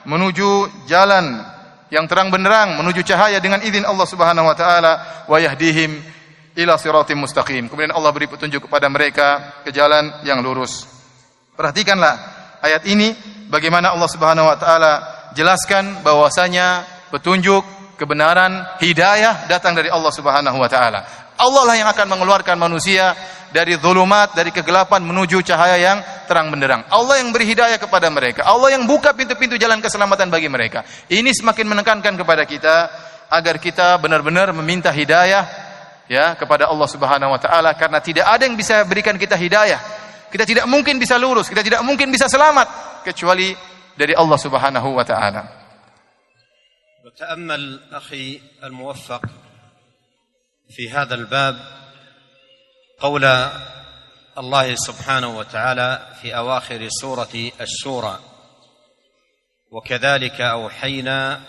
menuju 0.06 0.86
jalan 0.90 1.42
yang 1.90 2.10
terang 2.10 2.34
benderang, 2.34 2.78
menuju 2.82 3.06
cahaya 3.06 3.38
dengan 3.38 3.62
izin 3.62 3.86
Allah 3.86 4.06
Subhanahu 4.06 4.50
wa 4.50 4.56
taala 4.58 4.92
wa 5.30 5.38
yahdihim 5.38 6.02
ila 6.56 6.80
siratim 6.80 7.20
mustaqim. 7.20 7.68
Kemudian 7.68 7.92
Allah 7.92 8.10
beri 8.10 8.26
petunjuk 8.26 8.66
kepada 8.66 8.88
mereka 8.88 9.60
ke 9.62 9.70
jalan 9.70 10.24
yang 10.24 10.40
lurus. 10.40 10.88
Perhatikanlah 11.52 12.14
ayat 12.64 12.82
ini 12.88 13.12
bagaimana 13.52 13.92
Allah 13.92 14.08
Subhanahu 14.08 14.48
wa 14.48 14.56
taala 14.56 14.92
jelaskan 15.36 16.00
bahwasanya 16.00 16.84
petunjuk, 17.12 17.62
kebenaran, 18.00 18.64
hidayah 18.80 19.48
datang 19.48 19.76
dari 19.76 19.92
Allah 19.92 20.12
Subhanahu 20.12 20.56
wa 20.56 20.68
taala. 20.68 21.04
Allah 21.36 21.62
lah 21.68 21.76
yang 21.76 21.88
akan 21.92 22.16
mengeluarkan 22.16 22.56
manusia 22.56 23.12
dari 23.52 23.76
zulumat, 23.76 24.32
dari 24.32 24.48
kegelapan 24.52 25.04
menuju 25.04 25.44
cahaya 25.44 25.76
yang 25.76 25.98
terang 26.24 26.48
benderang. 26.48 26.88
Allah 26.88 27.20
yang 27.20 27.32
beri 27.32 27.52
hidayah 27.52 27.76
kepada 27.76 28.08
mereka. 28.08 28.44
Allah 28.48 28.72
yang 28.72 28.88
buka 28.88 29.12
pintu-pintu 29.12 29.60
jalan 29.60 29.80
keselamatan 29.84 30.32
bagi 30.32 30.48
mereka. 30.48 30.84
Ini 31.12 31.28
semakin 31.36 31.68
menekankan 31.68 32.16
kepada 32.16 32.48
kita 32.48 32.76
agar 33.28 33.60
kita 33.60 34.00
benar-benar 34.00 34.52
meminta 34.56 34.88
hidayah 34.88 35.65
ya 36.06 36.34
kepada 36.38 36.70
Allah 36.70 36.88
Subhanahu 36.88 37.34
wa 37.34 37.40
taala 37.40 37.74
karena 37.74 37.98
tidak 38.02 38.26
ada 38.26 38.46
yang 38.46 38.56
bisa 38.58 38.82
berikan 38.86 39.18
kita 39.18 39.34
hidayah. 39.34 39.78
Kita 40.26 40.42
tidak 40.42 40.66
mungkin 40.66 40.98
bisa 40.98 41.16
lurus, 41.16 41.46
kita 41.46 41.62
tidak 41.62 41.80
mungkin 41.86 42.10
bisa 42.10 42.26
selamat 42.26 42.66
kecuali 43.06 43.54
dari 43.94 44.12
Allah 44.12 44.38
Subhanahu 44.38 44.88
wa 44.94 45.06
taala. 45.06 45.42
وتأمل 47.06 47.80
أخي 47.92 48.40
الموفق 48.64 49.22
في 50.68 50.90
هذا 50.90 51.14
الباب 51.14 51.56
قول 53.00 53.24
الله 54.38 54.74
سبحانه 54.74 55.38
وتعالى 55.38 56.06
في 56.20 56.36
اواخر 56.36 56.88
سوره 56.88 57.50
الشورى 57.60 58.20
وكذلك 59.70 60.40
اوحينا 60.40 61.40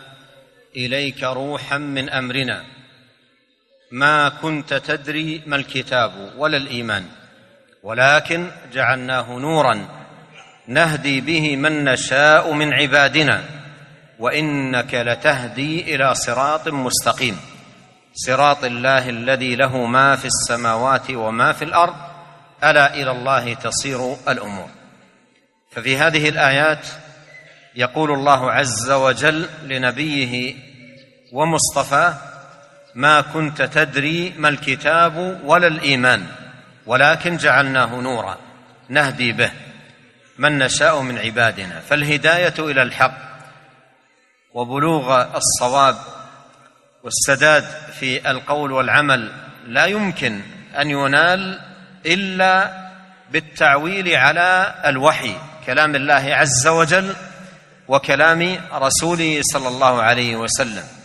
اليك 0.76 1.24
روحا 1.24 1.78
من 1.78 2.10
امرنا 2.10 2.77
ما 3.92 4.30
كنت 4.30 4.74
تدري 4.74 5.44
ما 5.46 5.56
الكتاب 5.56 6.34
ولا 6.38 6.58
الإيمان 6.58 7.06
ولكن 7.84 8.52
جعلناه 8.74 9.32
نورا 9.40 9.88
نهدي 10.68 11.22
به 11.22 11.56
من 11.56 11.84
نشاء 11.84 12.54
من 12.54 12.74
عبادنا 12.74 13.44
وإنك 14.20 14.94
لتهدي 14.94 15.96
إلى 15.96 16.16
صراط 16.16 16.68
مستقيم. 16.68 17.40
صراط 18.14 18.64
الله 18.64 19.10
الذي 19.10 19.56
له 19.56 19.86
ما 19.86 20.16
في 20.16 20.26
السماوات 20.26 21.12
وما 21.12 21.52
في 21.52 21.66
الأرض 21.66 21.96
ألا 22.64 22.94
إلى 22.94 23.12
الله 23.12 23.54
تصير 23.54 24.16
الأمور. 24.28 24.70
ففي 25.72 25.98
هذه 25.98 26.30
الآيات 26.30 26.88
يقول 27.76 28.12
الله 28.12 28.52
عز 28.52 28.92
وجل 28.92 29.50
لنبيه 29.64 30.56
ومصطفاه 31.34 32.27
ما 32.98 33.22
كنت 33.22 33.62
تدري 33.62 34.34
ما 34.38 34.50
الكتاب 34.50 35.42
ولا 35.44 35.68
الإيمان 35.68 36.26
ولكن 36.86 37.38
جعلناه 37.38 37.96
نورا 37.96 38.38
نهدي 38.90 39.32
به. 39.32 39.52
من 40.38 40.58
نشاء 40.58 41.02
من 41.02 41.18
عبادنا. 41.18 41.80
فالهداية 41.80 42.54
إلى 42.60 42.82
الحق 42.82 43.18
وبلوغ 44.54 45.26
الصواب 45.38 45.96
والسداد 47.04 47.66
في 48.00 48.32
القول 48.32 48.72
والعمل 48.72 49.32
لا 49.68 49.86
يمكن 49.86 50.42
أن 50.80 50.90
ينال 50.90 51.60
إلا 52.06 52.72
بالتعويل 53.32 54.16
على 54.16 54.76
الوحي 54.86 55.36
كلام 55.66 55.96
الله 55.96 56.36
عز 56.36 56.68
وجل 56.68 57.16
وكلام 57.88 58.58
رسوله 58.74 59.42
صلى 59.54 59.68
الله 59.68 60.02
عليه 60.02 60.36
وسلم. 60.36 60.97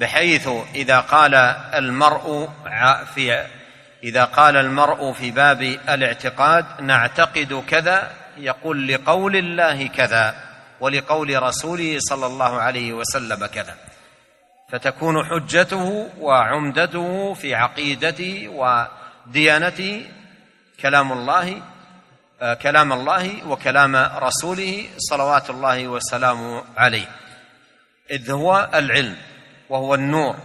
بحيث 0.00 0.48
إذا 0.74 1.00
قال 1.00 1.34
المرء 1.74 2.48
في 3.14 3.46
إذا 4.02 4.24
قال 4.24 4.56
المرء 4.56 5.12
في 5.12 5.30
باب 5.30 5.62
الاعتقاد 5.62 6.64
نعتقد 6.80 7.64
كذا 7.68 8.10
يقول 8.36 8.88
لقول 8.88 9.36
الله 9.36 9.86
كذا 9.86 10.34
ولقول 10.80 11.42
رسوله 11.42 11.96
صلى 11.98 12.26
الله 12.26 12.60
عليه 12.60 12.92
وسلم 12.92 13.46
كذا. 13.46 13.74
فتكون 14.68 15.24
حجته 15.24 16.10
وعمدته 16.18 17.34
في 17.34 17.54
عقيدته 17.54 18.48
وديانته 18.48 20.06
كلام 20.80 21.12
الله 21.12 21.62
آه، 22.42 22.54
كلام 22.54 22.92
الله 22.92 23.46
وكلام 23.46 23.96
رسوله 23.96 24.88
صلوات 24.98 25.50
الله 25.50 25.88
وسلامه 25.88 26.64
عليه. 26.76 27.08
إذ 28.10 28.30
هو 28.30 28.68
العلم. 28.74 29.16
وهو 29.70 29.94
النور 29.94 30.36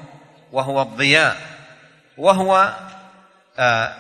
وهو 0.51 0.81
الضياء 0.81 1.38
وهو 2.17 2.73
آه، 3.59 3.93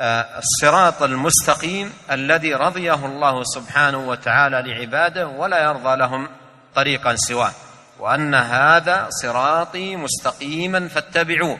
آه، 0.00 0.38
الصراط 0.38 1.02
المستقيم 1.02 1.92
الذي 2.10 2.54
رضيه 2.54 3.06
الله 3.06 3.44
سبحانه 3.44 3.98
وتعالى 3.98 4.62
لعباده 4.62 5.26
ولا 5.26 5.64
يرضى 5.64 5.96
لهم 5.96 6.28
طريقا 6.74 7.14
سواه. 7.16 7.52
وأن 7.98 8.34
هذا 8.34 9.08
صراطي 9.22 9.96
مستقيما 9.96 10.88
فاتبعوه 10.88 11.58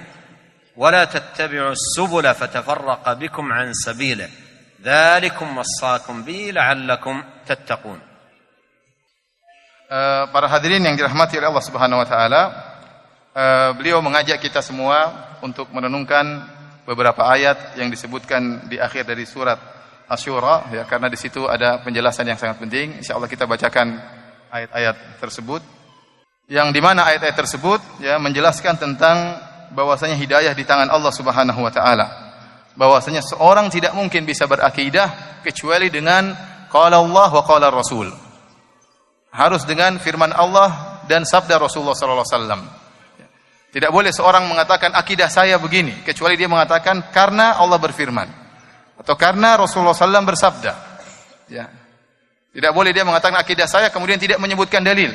ولا 0.76 1.04
تتبعوا 1.04 1.72
السبل 1.72 2.34
فتفرق 2.34 3.12
بكم 3.12 3.52
عن 3.52 3.72
سبيله. 3.72 4.28
ذلكم 4.84 5.58
وصاكم 5.58 6.22
به 6.22 6.50
لعلكم 6.54 7.24
تتقون. 7.46 8.00
Uh, 9.90 10.30
para 10.30 10.46
hadirin 10.46 10.86
yang 10.86 10.94
dirahmati 10.94 11.34
oleh 11.34 11.50
Allah 11.50 11.66
Subhanahu 11.66 11.98
wa 11.98 12.06
taala, 12.06 12.69
uh, 13.34 13.70
beliau 13.76 14.02
mengajak 14.02 14.38
kita 14.42 14.62
semua 14.62 15.30
untuk 15.42 15.70
merenungkan 15.70 16.46
beberapa 16.86 17.26
ayat 17.28 17.78
yang 17.78 17.90
disebutkan 17.92 18.66
di 18.66 18.80
akhir 18.80 19.06
dari 19.06 19.22
surat 19.28 19.58
Asy-Syura 20.10 20.74
ya 20.74 20.82
karena 20.90 21.06
di 21.06 21.14
situ 21.14 21.46
ada 21.46 21.78
penjelasan 21.86 22.26
yang 22.26 22.34
sangat 22.34 22.58
penting. 22.58 22.98
Insyaallah 22.98 23.30
kita 23.30 23.46
bacakan 23.46 23.94
ayat-ayat 24.50 25.22
tersebut 25.22 25.62
yang 26.50 26.74
di 26.74 26.82
mana 26.82 27.06
ayat-ayat 27.06 27.36
tersebut 27.38 27.78
ya 28.02 28.18
menjelaskan 28.18 28.74
tentang 28.74 29.38
bahwasanya 29.70 30.18
hidayah 30.18 30.50
di 30.50 30.66
tangan 30.66 30.90
Allah 30.90 31.14
Subhanahu 31.14 31.62
wa 31.62 31.70
taala. 31.70 32.06
Bahwasanya 32.74 33.22
seorang 33.22 33.70
tidak 33.70 33.94
mungkin 33.94 34.26
bisa 34.26 34.50
berakidah 34.50 35.38
kecuali 35.46 35.94
dengan 35.94 36.34
qala 36.66 36.98
Allah 36.98 37.30
wa 37.30 37.42
qala 37.46 37.70
Rasul. 37.70 38.10
Harus 39.30 39.62
dengan 39.62 39.94
firman 40.02 40.34
Allah 40.34 40.98
dan 41.06 41.22
sabda 41.22 41.54
Rasulullah 41.54 41.94
sallallahu 41.94 42.26
alaihi 42.26 42.34
wasallam. 42.34 42.79
Tidak 43.70 43.90
boleh 43.94 44.10
seorang 44.10 44.50
mengatakan 44.50 44.90
akidah 44.98 45.30
saya 45.30 45.54
begini 45.62 46.02
kecuali 46.02 46.34
dia 46.34 46.50
mengatakan 46.50 47.14
karena 47.14 47.54
Allah 47.54 47.78
berfirman 47.78 48.28
atau 48.98 49.14
karena 49.14 49.56
Rasulullah 49.56 49.94
SAW 49.96 50.26
bersabda. 50.26 50.72
Ya. 51.48 51.70
Tidak 52.50 52.72
boleh 52.74 52.90
dia 52.90 53.06
mengatakan 53.06 53.38
akidah 53.38 53.70
saya 53.70 53.94
kemudian 53.94 54.18
tidak 54.18 54.42
menyebutkan 54.42 54.82
dalil. 54.82 55.14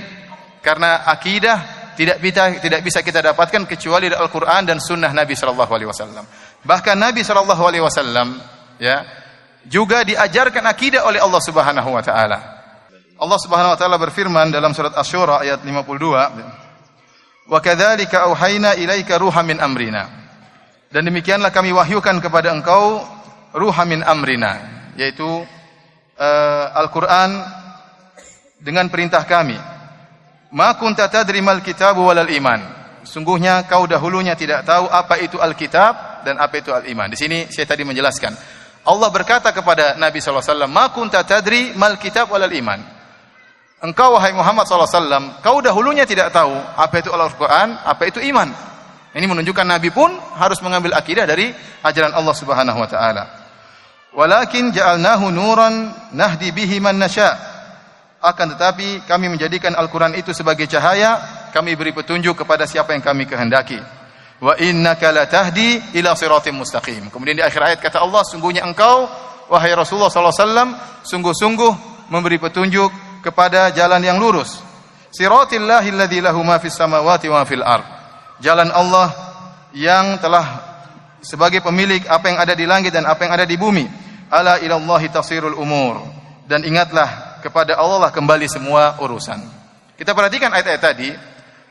Karena 0.63 1.03
akidah 1.03 1.91
tidak 1.99 2.17
bisa 2.23 2.41
tidak 2.63 2.79
bisa 2.81 2.99
kita 3.03 3.19
dapatkan 3.21 3.67
kecuali 3.67 4.07
dari 4.07 4.17
Al-Qur'an 4.17 4.63
dan 4.63 4.79
sunnah 4.79 5.11
Nabi 5.11 5.35
sallallahu 5.35 5.71
alaihi 5.75 5.89
wasallam. 5.91 6.23
Bahkan 6.63 6.95
Nabi 6.95 7.21
sallallahu 7.27 7.63
alaihi 7.67 7.83
wasallam 7.83 8.39
ya 8.79 9.03
juga 9.67 10.01
diajarkan 10.07 10.63
akidah 10.65 11.05
oleh 11.05 11.19
Allah 11.21 11.41
Subhanahu 11.43 11.89
wa 11.91 12.01
taala. 12.01 12.39
Allah 13.15 13.39
Subhanahu 13.39 13.75
wa 13.75 13.79
taala 13.79 13.99
berfirman 13.99 14.49
dalam 14.49 14.73
surat 14.73 14.95
Asy-Syura 14.95 15.43
ayat 15.43 15.63
52, 15.63 16.64
"Wa 17.45 17.59
kadzalika 17.61 18.29
auhayna 18.29 18.77
ilaika 18.77 19.17
ruha 19.17 19.41
min 19.45 19.61
amrina." 19.61 20.09
Dan 20.89 21.09
demikianlah 21.09 21.51
kami 21.51 21.75
wahyukan 21.75 22.21
kepada 22.23 22.55
engkau 22.55 23.03
ruha 23.51 23.83
min 23.83 24.05
amrina, 24.05 24.59
yaitu 24.95 25.27
uh, 25.27 26.65
Al-Qur'an 26.79 27.35
dengan 28.63 28.87
perintah 28.87 29.21
kami 29.27 29.75
Ma 30.55 30.71
kunta 30.79 31.11
tadri 31.11 31.43
mal 31.43 31.59
walal 31.99 32.31
iman. 32.31 32.61
Sungguhnya 33.03 33.67
kau 33.67 33.83
dahulunya 33.83 34.39
tidak 34.39 34.63
tahu 34.63 34.87
apa 34.87 35.19
itu 35.19 35.35
Alkitab 35.35 36.23
dan 36.23 36.39
apa 36.39 36.63
itu 36.63 36.71
al-iman. 36.71 37.11
Di 37.11 37.19
sini 37.19 37.51
saya 37.51 37.67
tadi 37.67 37.83
menjelaskan. 37.83 38.33
Allah 38.87 39.09
berkata 39.11 39.51
kepada 39.51 39.99
Nabi 39.99 40.23
SAW, 40.23 40.63
Ma 40.71 40.95
kunta 40.95 41.27
tadri 41.27 41.75
mal 41.75 41.99
kitab 41.99 42.31
walal 42.31 42.55
iman. 42.55 42.94
Engkau 43.85 44.17
wahai 44.17 44.33
Muhammad 44.33 44.65
SAW, 44.65 45.45
kau 45.45 45.61
dahulunya 45.61 46.09
tidak 46.09 46.33
tahu 46.33 46.57
apa 46.57 46.95
itu 46.97 47.13
Al-Quran, 47.13 47.77
apa 47.85 48.03
itu 48.09 48.17
iman. 48.33 48.49
Ini 49.13 49.25
menunjukkan 49.29 49.61
Nabi 49.61 49.93
pun 49.93 50.09
harus 50.41 50.57
mengambil 50.65 50.97
akidah 50.97 51.29
dari 51.29 51.53
ajaran 51.85 52.17
Allah 52.17 52.33
Subhanahu 52.33 52.81
wa 52.81 52.89
taala. 52.89 53.23
Walakin 54.17 54.73
ja'alnahu 54.73 55.29
nuran 55.29 55.93
nahdi 56.17 56.49
bihi 56.49 56.81
man 56.81 56.97
nasya' 56.97 57.55
akan 58.25 58.57
tetapi 58.57 59.05
kami 59.05 59.29
menjadikan 59.29 59.77
Al-Quran 59.77 60.17
itu 60.17 60.33
sebagai 60.33 60.65
cahaya, 60.65 61.21
kami 61.53 61.77
beri 61.77 61.93
petunjuk 61.93 62.41
kepada 62.41 62.65
siapa 62.65 62.97
yang 62.97 63.05
kami 63.05 63.29
kehendaki. 63.29 63.77
wa 64.35 64.51
innaka 64.59 65.15
latahdi 65.15 65.79
ila 65.95 66.11
siratim 66.11 66.59
mustaqim. 66.59 67.07
Kemudian 67.07 67.39
di 67.39 67.43
akhir 67.45 67.61
ayat 67.61 67.79
kata 67.79 68.03
Allah, 68.03 68.19
sungguhnya 68.27 68.67
engkau 68.67 69.07
wahai 69.47 69.71
Rasulullah 69.71 70.11
wasallam 70.11 70.75
sungguh-sungguh 71.07 71.73
memberi 72.11 72.41
petunjuk 72.41 72.91
kepada 73.25 73.73
jalan 73.73 74.05
yang 74.05 74.21
lurus. 74.21 74.61
Siratillahi 75.09 75.89
alladzi 75.89 76.21
lahu 76.21 76.45
ma 76.45 76.61
fis 76.61 76.77
samawati 76.77 77.25
wa 77.25 77.41
fil 77.41 77.65
ard. 77.65 77.85
Jalan 78.37 78.69
Allah 78.69 79.09
yang 79.73 80.21
telah 80.21 80.45
sebagai 81.25 81.65
pemilik 81.65 82.05
apa 82.05 82.29
yang 82.29 82.37
ada 82.37 82.53
di 82.53 82.69
langit 82.69 82.93
dan 82.93 83.09
apa 83.09 83.25
yang 83.25 83.33
ada 83.33 83.49
di 83.49 83.57
bumi. 83.57 83.89
Ala 84.29 84.61
ilallahi 84.61 85.09
tasirul 85.09 85.57
umur. 85.57 86.05
Dan 86.45 86.61
ingatlah 86.61 87.41
kepada 87.41 87.73
Allah 87.81 88.09
lah 88.09 88.11
kembali 88.13 88.45
semua 88.45 89.01
urusan. 89.01 89.41
Kita 89.97 90.13
perhatikan 90.13 90.53
ayat-ayat 90.53 90.81
tadi, 90.81 91.09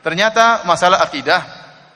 ternyata 0.03 0.67
masalah 0.67 0.99
akidah 0.99 1.39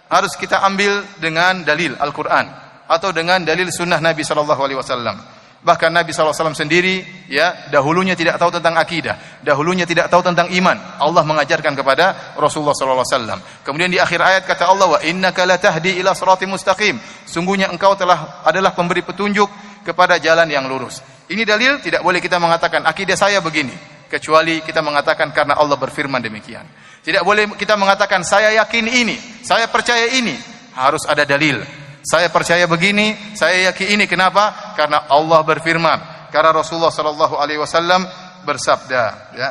harus 0.08 0.38
kita 0.40 0.64
ambil 0.64 1.04
dengan 1.20 1.66
dalil 1.68 1.98
Al-Qur'an 2.00 2.48
atau 2.88 3.10
dengan 3.12 3.44
dalil 3.44 3.68
sunnah 3.74 4.00
Nabi 4.00 4.24
sallallahu 4.24 4.62
alaihi 4.62 4.80
wasallam. 4.80 5.18
Bahkan 5.60 5.92
Nabi 5.92 6.16
SAW 6.16 6.56
sendiri 6.56 7.04
ya 7.28 7.68
dahulunya 7.68 8.16
tidak 8.16 8.40
tahu 8.40 8.48
tentang 8.48 8.80
akidah, 8.80 9.44
dahulunya 9.44 9.84
tidak 9.84 10.08
tahu 10.08 10.24
tentang 10.24 10.48
iman. 10.56 10.80
Allah 11.04 11.24
mengajarkan 11.28 11.76
kepada 11.76 12.36
Rasulullah 12.40 12.72
SAW. 12.72 13.44
Kemudian 13.68 13.92
di 13.92 14.00
akhir 14.00 14.24
ayat 14.24 14.44
kata 14.48 14.72
Allah 14.72 14.88
wa 14.96 15.00
innaka 15.04 15.44
latahdi 15.44 16.00
ila 16.00 16.16
mustaqim. 16.48 16.96
Sungguhnya 17.28 17.68
engkau 17.68 17.92
telah 18.00 18.40
adalah 18.48 18.72
pemberi 18.72 19.04
petunjuk 19.04 19.52
kepada 19.84 20.16
jalan 20.16 20.48
yang 20.48 20.64
lurus. 20.64 21.04
Ini 21.28 21.44
dalil 21.44 21.84
tidak 21.84 22.08
boleh 22.08 22.24
kita 22.24 22.40
mengatakan 22.40 22.88
akidah 22.88 23.20
saya 23.20 23.44
begini 23.44 24.00
kecuali 24.10 24.60
kita 24.66 24.82
mengatakan 24.82 25.30
karena 25.30 25.60
Allah 25.60 25.78
berfirman 25.78 26.20
demikian. 26.20 26.66
Tidak 27.06 27.24
boleh 27.24 27.48
kita 27.56 27.78
mengatakan 27.80 28.26
saya 28.26 28.52
yakin 28.60 28.86
ini, 28.90 29.16
saya 29.46 29.70
percaya 29.70 30.10
ini. 30.18 30.36
Harus 30.74 31.06
ada 31.06 31.24
dalil. 31.24 31.62
Saya 32.00 32.32
percaya 32.32 32.66
begini, 32.66 33.36
saya 33.36 33.72
yakin 33.72 34.00
ini. 34.00 34.06
Kenapa? 34.10 34.69
Karena 34.80 35.12
Allah 35.12 35.44
berfirman. 35.44 36.32
Karena 36.32 36.56
Rasulullah 36.56 36.88
Sallallahu 36.88 37.36
Alaihi 37.36 37.60
Wasallam 37.60 38.08
bersabda. 38.48 39.04
Ya. 39.36 39.50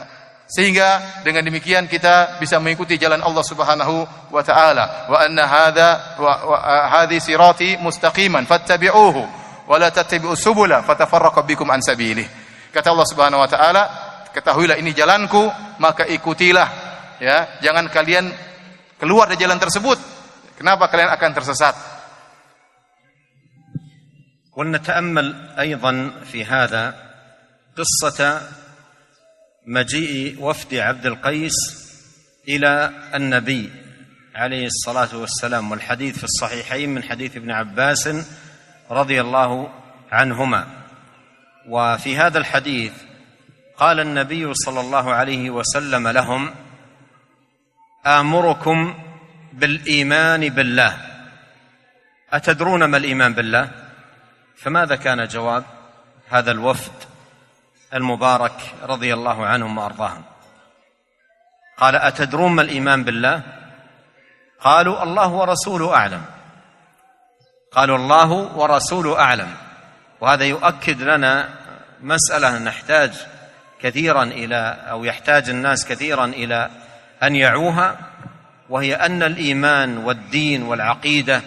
Sehingga 0.48 1.20
dengan 1.20 1.44
demikian 1.44 1.84
kita 1.84 2.40
bisa 2.40 2.56
mengikuti 2.56 2.96
jalan 2.96 3.20
Allah 3.20 3.44
Subhanahu 3.44 4.08
wa 4.32 4.40
taala. 4.40 5.04
Wa 5.12 5.20
anna 5.20 5.44
hadza 5.44 6.16
wa, 6.16 6.32
wa 6.48 6.58
hadhi 6.96 7.20
sirati 7.20 7.76
mustaqiman 7.76 8.48
fattabi'uhu 8.48 9.22
wa 9.68 9.76
la 9.76 9.92
tattabi'u 9.92 10.32
subula 10.32 10.80
fatafarraqu 10.80 11.44
bikum 11.44 11.68
an 11.68 11.84
sabilih. 11.84 12.24
Kata 12.72 12.88
Allah 12.96 13.04
Subhanahu 13.04 13.44
wa 13.44 13.48
taala, 13.52 13.82
ketahuilah 14.32 14.80
ini 14.80 14.96
jalanku, 14.96 15.44
maka 15.84 16.08
ikutilah 16.08 16.68
ya. 17.20 17.60
Jangan 17.60 17.92
kalian 17.92 18.32
keluar 18.96 19.28
dari 19.28 19.44
jalan 19.44 19.60
tersebut. 19.60 20.00
Kenapa 20.56 20.88
kalian 20.88 21.12
akan 21.12 21.30
tersesat? 21.36 21.97
ولنتأمل 24.58 25.34
أيضا 25.58 26.10
في 26.32 26.44
هذا 26.44 26.94
قصة 27.76 28.40
مجيء 29.66 30.42
وفد 30.42 30.74
عبد 30.74 31.06
القيس 31.06 31.54
إلى 32.48 32.90
النبي 33.14 33.70
عليه 34.34 34.66
الصلاة 34.66 35.16
والسلام 35.16 35.70
والحديث 35.70 36.18
في 36.18 36.24
الصحيحين 36.24 36.94
من 36.94 37.02
حديث 37.02 37.36
ابن 37.36 37.50
عباس 37.50 38.08
رضي 38.90 39.20
الله 39.20 39.72
عنهما. 40.12 40.66
وفي 41.68 42.16
هذا 42.16 42.38
الحديث 42.38 42.92
قال 43.76 44.00
النبي 44.00 44.54
صلى 44.54 44.80
الله 44.80 45.14
عليه 45.14 45.50
وسلم 45.50 46.08
لهم 46.08 46.54
آمركم 48.06 48.94
بالإيمان 49.52 50.48
بالله. 50.48 50.98
أتدرون 52.32 52.84
ما 52.84 52.96
الإيمان 52.96 53.34
بالله؟ 53.34 53.87
فماذا 54.62 54.96
كان 54.96 55.26
جواب 55.26 55.64
هذا 56.28 56.50
الوفد 56.50 56.92
المبارك 57.94 58.74
رضي 58.82 59.14
الله 59.14 59.46
عنهم 59.46 59.78
وأرضاهم؟ 59.78 60.22
قال 61.76 61.96
أتدرون 61.96 62.52
ما 62.52 62.62
الإيمان 62.62 63.04
بالله؟ 63.04 63.42
قالوا 64.60 65.02
الله 65.02 65.28
ورسوله 65.28 65.94
أعلم. 65.94 66.24
قالوا 67.72 67.96
الله 67.96 68.32
ورسوله 68.32 69.20
أعلم. 69.20 69.54
وهذا 70.20 70.44
يؤكد 70.44 71.02
لنا 71.02 71.48
مسألة 72.02 72.58
نحتاج 72.58 73.12
كثيرا 73.80 74.22
إلى 74.22 74.76
أو 74.90 75.04
يحتاج 75.04 75.50
الناس 75.50 75.86
كثيرا 75.86 76.24
إلى 76.24 76.70
أن 77.22 77.36
يعوها 77.36 77.96
وهي 78.68 78.94
أن 78.94 79.22
الإيمان 79.22 79.98
والدين 79.98 80.62
والعقيدة 80.62 81.42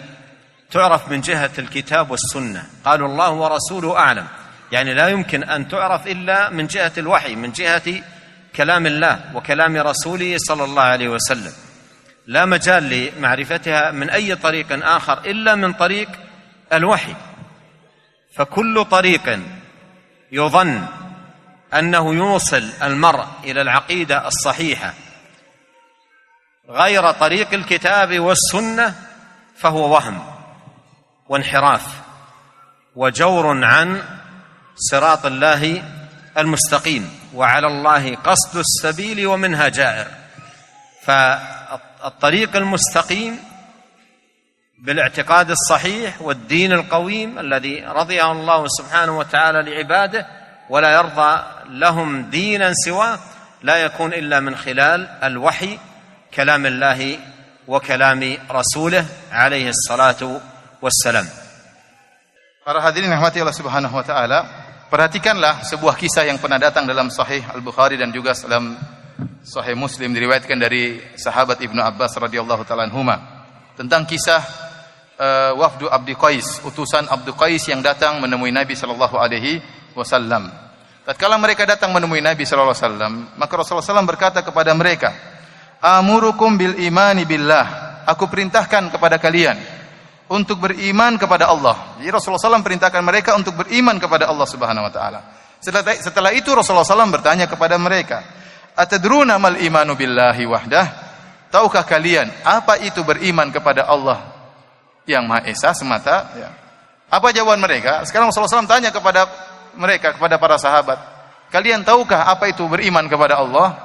تعرف 0.72 1.08
من 1.08 1.20
جهة 1.20 1.50
الكتاب 1.58 2.10
والسنة. 2.10 2.66
قالوا 2.84 3.08
الله 3.08 3.30
ورسوله 3.30 3.98
أعلم. 3.98 4.26
يعني 4.72 4.94
لا 4.94 5.08
يمكن 5.08 5.44
أن 5.44 5.68
تعرف 5.68 6.06
إلا 6.06 6.50
من 6.50 6.66
جهة 6.66 6.92
الوحي 6.98 7.34
من 7.34 7.52
جهة 7.52 8.02
كلام 8.56 8.86
الله 8.86 9.20
وكلام 9.34 9.76
رسوله 9.76 10.36
صلى 10.38 10.64
الله 10.64 10.82
عليه 10.82 11.08
وسلم. 11.08 11.52
لا 12.26 12.44
مجال 12.44 13.10
لمعرفتها 13.18 13.90
من 13.90 14.10
أي 14.10 14.34
طريق 14.34 14.86
آخر 14.86 15.18
إلا 15.18 15.54
من 15.54 15.72
طريق 15.72 16.08
الوحي. 16.72 17.14
فكل 18.36 18.84
طريق 18.84 19.40
يظن 20.32 20.86
أنه 21.74 22.14
يوصل 22.14 22.64
المرء 22.82 23.26
إلى 23.44 23.60
العقيدة 23.60 24.26
الصحيحة 24.28 24.94
غير 26.68 27.10
طريق 27.10 27.54
الكتاب 27.54 28.20
والسنة 28.20 28.94
فهو 29.56 29.94
وهم. 29.94 30.31
وانحراف 31.28 31.86
وجور 32.96 33.64
عن 33.64 34.02
صراط 34.76 35.26
الله 35.26 35.82
المستقيم 36.38 37.10
وعلى 37.34 37.66
الله 37.66 38.16
قصد 38.16 38.56
السبيل 38.58 39.26
ومنها 39.26 39.68
جائر. 39.68 40.06
فالطريق 41.02 42.56
المستقيم 42.56 43.38
بالاعتقاد 44.78 45.50
الصحيح 45.50 46.22
والدين 46.22 46.72
القويم 46.72 47.38
الذي 47.38 47.84
رضيه 47.84 48.32
الله 48.32 48.68
سبحانه 48.68 49.18
وتعالى 49.18 49.62
لعباده 49.62 50.26
ولا 50.70 50.92
يرضى 50.94 51.42
لهم 51.68 52.30
دينا 52.30 52.72
سواه 52.84 53.18
لا 53.62 53.76
يكون 53.76 54.12
إلا 54.12 54.40
من 54.40 54.56
خلال 54.56 55.08
الوحي 55.22 55.78
كلام 56.34 56.66
الله 56.66 57.18
وكلام 57.68 58.36
رسوله 58.50 59.06
عليه 59.32 59.68
الصلاة 59.68 60.40
wassalam. 60.82 61.24
Para 62.66 62.82
hadirin 62.82 63.06
yang 63.06 63.22
rahmati 63.22 63.38
Allah 63.38 63.54
Subhanahu 63.54 63.94
wa 63.94 64.02
taala, 64.02 64.38
perhatikanlah 64.90 65.62
sebuah 65.62 65.94
kisah 65.94 66.26
yang 66.26 66.42
pernah 66.42 66.58
datang 66.58 66.84
dalam 66.90 67.06
Sahih 67.06 67.42
Al-Bukhari 67.54 67.94
dan 67.94 68.10
juga 68.10 68.34
dalam 68.34 68.74
Sahih 69.46 69.78
Muslim 69.78 70.10
diriwayatkan 70.10 70.58
dari 70.58 70.98
sahabat 71.14 71.62
Ibnu 71.62 71.78
Abbas 71.78 72.18
radhiyallahu 72.18 72.66
taala 72.66 72.90
anhuma 72.90 73.46
tentang 73.78 74.06
kisah 74.06 74.42
uh, 75.18 75.52
wafdu 75.58 75.86
Abdi 75.86 76.14
Qais, 76.18 76.62
utusan 76.66 77.06
Abdi 77.06 77.30
Qais 77.34 77.62
yang 77.70 77.82
datang 77.82 78.18
menemui 78.18 78.50
Nabi 78.50 78.74
sallallahu 78.74 79.18
alaihi 79.18 79.62
wasallam. 79.94 80.50
Tatkala 81.02 81.34
mereka 81.38 81.66
datang 81.66 81.90
menemui 81.90 82.22
Nabi 82.22 82.46
sallallahu 82.46 82.74
alaihi 82.74 82.86
wasallam, 82.86 83.12
maka 83.34 83.52
Rasulullah 83.58 83.82
SAW 83.82 84.06
berkata 84.06 84.38
kepada 84.38 84.70
mereka, 84.70 85.10
"Amurukum 85.82 86.54
bil 86.54 86.78
imani 86.78 87.26
billah." 87.26 87.90
Aku 88.06 88.26
perintahkan 88.26 88.90
kepada 88.90 89.18
kalian 89.18 89.71
untuk 90.30 90.62
beriman 90.62 91.18
kepada 91.18 91.50
Allah. 91.50 91.98
Jadi 91.98 92.10
Rasulullah 92.12 92.40
SAW 92.40 92.62
perintahkan 92.62 93.02
mereka 93.02 93.34
untuk 93.34 93.58
beriman 93.58 93.98
kepada 93.98 94.30
Allah 94.30 94.46
Subhanahu 94.46 94.86
Wa 94.88 94.92
Taala. 94.92 95.20
Setelah, 95.62 95.94
setelah 95.98 96.30
itu 96.34 96.50
Rasulullah 96.50 96.86
SAW 96.86 97.14
bertanya 97.14 97.46
kepada 97.46 97.78
mereka, 97.78 98.22
Atadruna 98.72 99.36
mal 99.36 99.60
imanu 99.60 99.92
billahi 99.94 100.42
wahdah? 100.48 100.86
Tahukah 101.52 101.84
kalian 101.84 102.32
apa 102.42 102.80
itu 102.80 103.04
beriman 103.04 103.52
kepada 103.52 103.84
Allah 103.84 104.32
yang 105.04 105.28
Maha 105.28 105.44
Esa 105.44 105.76
semata? 105.76 106.32
Ya. 106.32 106.48
Apa 107.12 107.28
jawaban 107.28 107.60
mereka? 107.60 108.00
Sekarang 108.08 108.32
Rasulullah 108.32 108.64
SAW 108.64 108.72
tanya 108.72 108.88
kepada 108.88 109.28
mereka, 109.76 110.16
kepada 110.16 110.40
para 110.40 110.56
sahabat, 110.56 110.96
kalian 111.52 111.84
tahukah 111.84 112.24
apa 112.24 112.48
itu 112.48 112.64
beriman 112.64 113.04
kepada 113.04 113.36
Allah? 113.36 113.76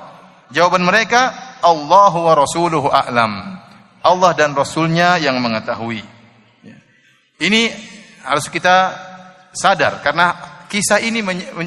Jawaban 0.47 0.88
mereka, 0.88 1.36
Allahu 1.60 2.23
wa 2.23 2.34
rasuluhu 2.39 2.88
a'lam. 2.88 3.60
Allah 4.00 4.32
dan 4.32 4.56
Rasulnya 4.56 5.19
yang 5.19 5.36
mengetahui. 5.43 6.16
Ini 7.38 7.69
harus 8.26 8.50
kita 8.50 8.97
sadar 9.54 10.02
karena 10.02 10.34
kisah 10.67 11.00
ini 11.00 11.21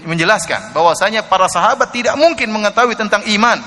menjelaskan 0.05 0.75
bahwasanya 0.75 1.25
para 1.31 1.47
sahabat 1.47 1.95
tidak 1.95 2.19
mungkin 2.19 2.51
mengetahui 2.51 2.99
tentang 2.99 3.23
iman, 3.31 3.59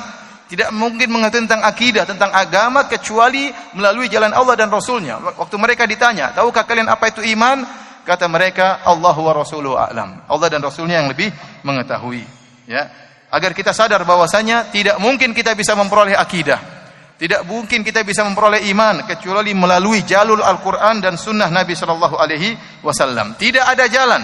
tidak 0.51 0.69
mungkin 0.75 1.09
mengetahui 1.09 1.47
tentang 1.47 1.63
akidah, 1.63 2.03
tentang 2.03 2.29
agama 2.35 2.85
kecuali 2.91 3.49
melalui 3.73 4.11
jalan 4.11 4.35
Allah 4.35 4.59
dan 4.59 4.67
Rasulnya. 4.69 5.17
Waktu 5.19 5.55
mereka 5.55 5.87
ditanya, 5.87 6.35
tahukah 6.35 6.67
kalian 6.67 6.91
apa 6.91 7.07
itu 7.07 7.23
iman? 7.33 7.63
Kata 8.03 8.27
mereka, 8.27 8.83
Allah 8.83 9.15
wa 9.15 9.31
Rasuluhu 9.31 9.79
a'lam. 9.79 10.27
Allah 10.27 10.47
dan 10.51 10.59
Rasulnya 10.59 10.99
yang 10.99 11.07
lebih 11.07 11.31
mengetahui. 11.63 12.27
Ya, 12.67 12.91
agar 13.31 13.55
kita 13.55 13.71
sadar 13.71 14.03
bahwasanya 14.03 14.75
tidak 14.75 14.99
mungkin 14.99 15.31
kita 15.31 15.55
bisa 15.55 15.71
memperoleh 15.71 16.11
akidah, 16.11 16.82
Tidak 17.13 17.45
mungkin 17.45 17.85
kita 17.85 18.01
bisa 18.01 18.25
memperoleh 18.25 18.65
iman 18.73 19.05
kecuali 19.05 19.53
melalui 19.53 20.01
jalur 20.01 20.41
Al-Qur'an 20.41 20.97
dan 20.97 21.13
sunnah 21.13 21.47
Nabi 21.53 21.77
sallallahu 21.77 22.17
alaihi 22.17 22.57
wasallam. 22.81 23.37
Tidak 23.37 23.61
ada 23.61 23.85
jalan, 23.85 24.21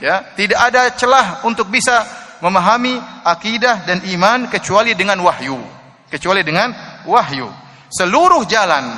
ya, 0.00 0.32
tidak 0.32 0.58
ada 0.58 0.88
celah 0.96 1.44
untuk 1.44 1.68
bisa 1.68 2.00
memahami 2.40 2.96
akidah 3.28 3.84
dan 3.84 4.00
iman 4.16 4.48
kecuali 4.48 4.96
dengan 4.96 5.20
wahyu. 5.20 5.60
Kecuali 6.08 6.40
dengan 6.40 6.72
wahyu. 7.04 7.46
Seluruh 7.92 8.48
jalan 8.48 8.88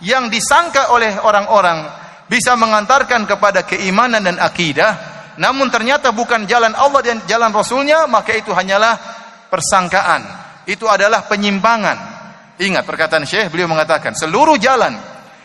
yang 0.00 0.30
disangka 0.30 0.94
oleh 0.94 1.18
orang-orang 1.20 1.84
bisa 2.30 2.54
mengantarkan 2.54 3.26
kepada 3.26 3.66
keimanan 3.66 4.22
dan 4.22 4.38
akidah, 4.38 4.96
namun 5.42 5.68
ternyata 5.68 6.14
bukan 6.14 6.46
jalan 6.46 6.72
Allah 6.78 7.02
dan 7.02 7.18
jalan 7.26 7.50
Rasulnya, 7.50 8.06
maka 8.06 8.32
itu 8.32 8.54
hanyalah 8.54 8.94
persangkaan. 9.50 10.22
Itu 10.64 10.86
adalah 10.86 11.26
penyimpangan 11.26 12.11
Ingat 12.62 12.86
perkataan 12.86 13.26
Syekh 13.26 13.50
beliau 13.50 13.66
mengatakan 13.66 14.14
seluruh 14.14 14.54
jalan 14.54 14.94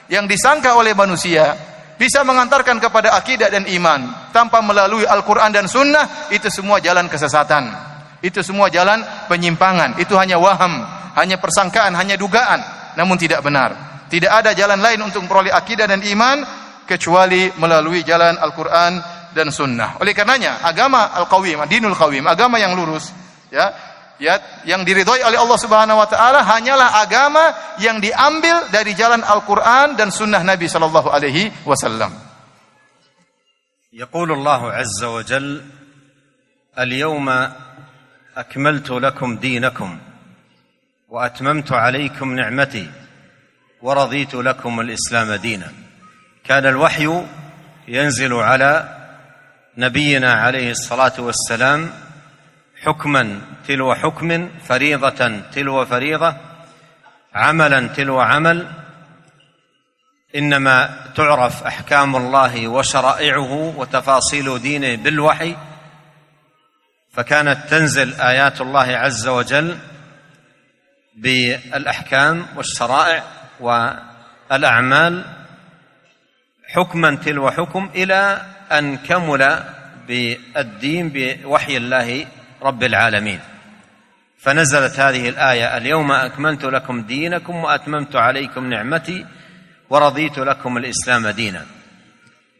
yang 0.05 0.29
disangka 0.29 0.77
oleh 0.77 0.93
manusia 0.93 1.57
bisa 1.97 2.21
mengantarkan 2.21 2.77
kepada 2.77 3.17
akidah 3.17 3.49
dan 3.49 3.65
iman 3.65 4.29
tanpa 4.29 4.61
melalui 4.61 5.01
Al-Quran 5.01 5.49
dan 5.49 5.65
Sunnah. 5.65 6.29
Itu 6.29 6.53
semua 6.53 6.77
jalan 6.77 7.09
kesesatan. 7.09 7.73
Itu 8.21 8.45
semua 8.45 8.69
jalan 8.69 9.01
penyimpangan. 9.25 9.97
Itu 9.97 10.13
hanya 10.13 10.37
waham 10.37 10.77
hanya 11.17 11.41
persangkaan 11.41 11.97
hanya 11.97 12.13
dugaan. 12.13 12.61
Namun 12.93 13.17
tidak 13.17 13.41
benar. 13.41 14.05
Tidak 14.07 14.29
ada 14.29 14.53
jalan 14.53 14.77
lain 14.77 15.01
untuk 15.01 15.25
memperoleh 15.25 15.51
akidah 15.51 15.89
dan 15.89 16.05
iman 16.05 16.45
kecuali 16.85 17.49
melalui 17.57 18.05
jalan 18.05 18.37
Al-Quran 18.37 18.93
dan 19.33 19.49
Sunnah. 19.49 19.97
Oleh 19.99 20.13
karenanya 20.13 20.61
agama 20.61 21.11
Al-Qawim 21.17 21.65
dinul 21.65 21.97
Qawim 21.97 22.29
agama 22.29 22.61
yang 22.61 22.77
lurus 22.77 23.11
ya 23.51 23.96
ya 24.19 24.41
yang 24.65 24.81
diridhoi 24.85 25.21
oleh 25.23 25.37
Allah 25.37 25.59
Subhanahu 25.61 25.97
wa 25.97 26.07
taala 26.09 26.41
hanyalah 26.43 27.01
agama 27.01 27.53
yang 27.81 28.01
diambil 28.01 28.69
dari 28.73 28.97
jalan 28.97 29.21
Al-Qur'an 29.21 29.93
dan 29.93 30.09
sunnah 30.09 30.41
Nabi 30.41 30.65
sallallahu 30.69 31.09
alaihi 31.09 31.53
wasallam. 31.65 32.27
يقول 33.97 34.31
الله 34.31 34.71
عز 34.71 35.03
وجل 35.03 35.65
اليوم 36.79 37.27
اكملت 38.37 38.89
لكم 38.91 39.37
دينكم 39.37 39.99
واتممت 41.09 41.71
عليكم 41.71 42.35
نعمتي 42.35 42.91
ورضيت 43.81 44.33
لكم 44.35 44.79
الاسلام 44.79 45.33
دينا 45.33 45.71
كان 46.43 46.65
الوحي 46.65 47.23
ينزل 47.87 48.33
على 48.33 48.97
نبينا 49.77 50.33
عليه 50.33 50.71
الصلاه 50.71 51.13
والسلام 51.19 51.89
حكما 52.87 53.41
تلو 53.67 53.95
حكم 53.95 54.49
فريضة 54.67 55.41
تلو 55.51 55.85
فريضة 55.85 56.35
عملا 57.33 57.87
تلو 57.87 58.19
عمل. 58.19 58.67
إنما 60.35 60.95
تعرف 61.15 61.63
أحكام 61.63 62.15
الله 62.15 62.67
وشرائعه 62.67 63.73
وتفاصيل 63.77 64.59
دينه 64.59 64.95
بالوحي. 64.95 65.55
فكانت 67.13 67.69
تنزل 67.69 68.13
آيات 68.13 68.61
الله 68.61 68.97
عز 68.97 69.27
وجل 69.27 69.77
بالأحكام 71.15 72.45
والشرائع 72.55 73.23
والأعمال. 73.59 75.25
حكما 76.67 77.15
تلو 77.15 77.51
حكم 77.51 77.89
إلى 77.95 78.41
أن 78.71 78.97
كمل 78.97 79.63
بالدين 80.07 81.09
بوحي 81.09 81.77
الله 81.77 82.27
رب 82.61 82.83
العالمين. 82.83 83.39
فنزلت 84.39 84.99
هذه 84.99 85.29
الآية 85.29 85.77
اليوم 85.77 86.11
أكملت 86.11 86.63
لكم 86.65 87.01
دينكم 87.01 87.55
وأتممت 87.55 88.15
عليكم 88.15 88.69
نعمتي 88.69 89.25
ورضيت 89.89 90.37
لكم 90.39 90.77
الإسلام 90.77 91.27
دينا. 91.27 91.65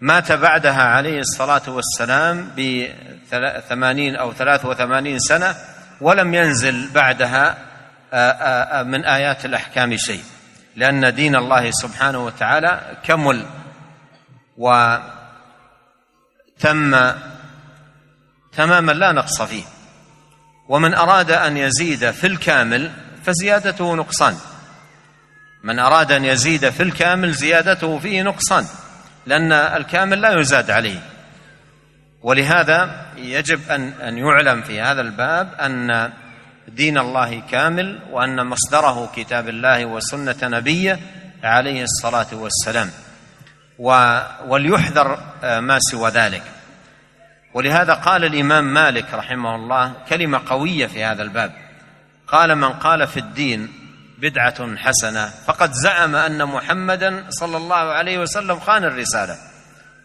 مات 0.02 0.32
بعدها 0.32 0.84
عليه 0.84 1.20
الصلاة 1.20 1.62
والسلام 1.68 2.52
بثمانين 2.58 4.16
أو 4.16 4.34
ثلاث 4.34 4.66
وثمانين 4.66 5.20
سنة 5.20 5.56
ولم 6.02 6.34
ينزل 6.34 6.90
بعدها 6.94 7.58
من 8.84 9.06
آيات 9.06 9.46
الأحكام 9.46 9.98
شيء. 9.98 10.24
لأن 10.76 11.14
دين 11.14 11.36
الله 11.36 11.72
سبحانه 11.72 12.26
وتعالى 12.26 12.98
كمل 13.04 13.46
وتم 14.58 15.12
تماما 18.52 18.92
لا 18.92 19.12
نقص 19.12 19.42
فيه. 19.42 19.64
ومن 20.70 20.94
أراد 20.94 21.32
أن 21.32 21.58
يزيد 21.58 22.12
في 22.12 22.28
الكامل 22.28 22.92
فزيادته 23.24 23.96
نقصان. 23.96 24.36
من 25.64 25.80
أراد 25.80 26.12
أن 26.12 26.26
يزيد 26.26 26.70
في 26.70 26.84
الكامل 26.84 27.32
زيادته 27.34 28.00
فيه 28.00 28.22
نقصان 28.22 28.66
لأن 29.26 29.52
الكامل 29.52 30.22
لا 30.22 30.40
يزاد 30.40 30.72
عليه. 30.72 31.00
ولهذا 32.24 33.06
يجب 33.18 33.72
ان 33.72 33.88
أن 33.88 34.18
يعلم 34.18 34.62
في 34.62 34.82
هذا 34.82 35.02
الباب 35.02 35.54
أن 35.54 36.12
دين 36.68 36.98
الله 36.98 37.42
كامل 37.52 38.00
وأن 38.12 38.48
مصدره 38.48 39.12
كتاب 39.16 39.50
الله 39.50 39.86
وسنة 39.86 40.36
نبيه 40.44 41.00
عليه 41.44 41.84
الصلاة 41.84 42.28
والسلام. 42.34 42.92
وليحذر 44.48 45.20
ما 45.44 45.80
سوى 45.80 46.10
ذلك. 46.10 46.44
ولهذا 47.58 47.94
قال 47.94 48.26
الإمام 48.26 48.74
مالك 48.74 49.14
رحمه 49.14 49.56
الله 49.56 49.94
كلمة 50.10 50.42
قوية 50.46 50.88
في 50.88 51.04
هذا 51.04 51.24
الباب. 51.24 51.52
قال 52.28 52.56
من 52.56 52.70
قال 52.70 53.08
في 53.08 53.18
الدين 53.18 53.74
بدعة 54.18 54.76
حسنة 54.76 55.30
فقد 55.48 55.72
زعم 55.72 56.16
أن 56.16 56.46
محمدا 56.46 57.26
صلى 57.30 57.58
الله 57.58 57.76
عليه 57.76 58.18
وسلم 58.18 58.60
خان 58.60 58.84
الرسالة. 58.84 59.38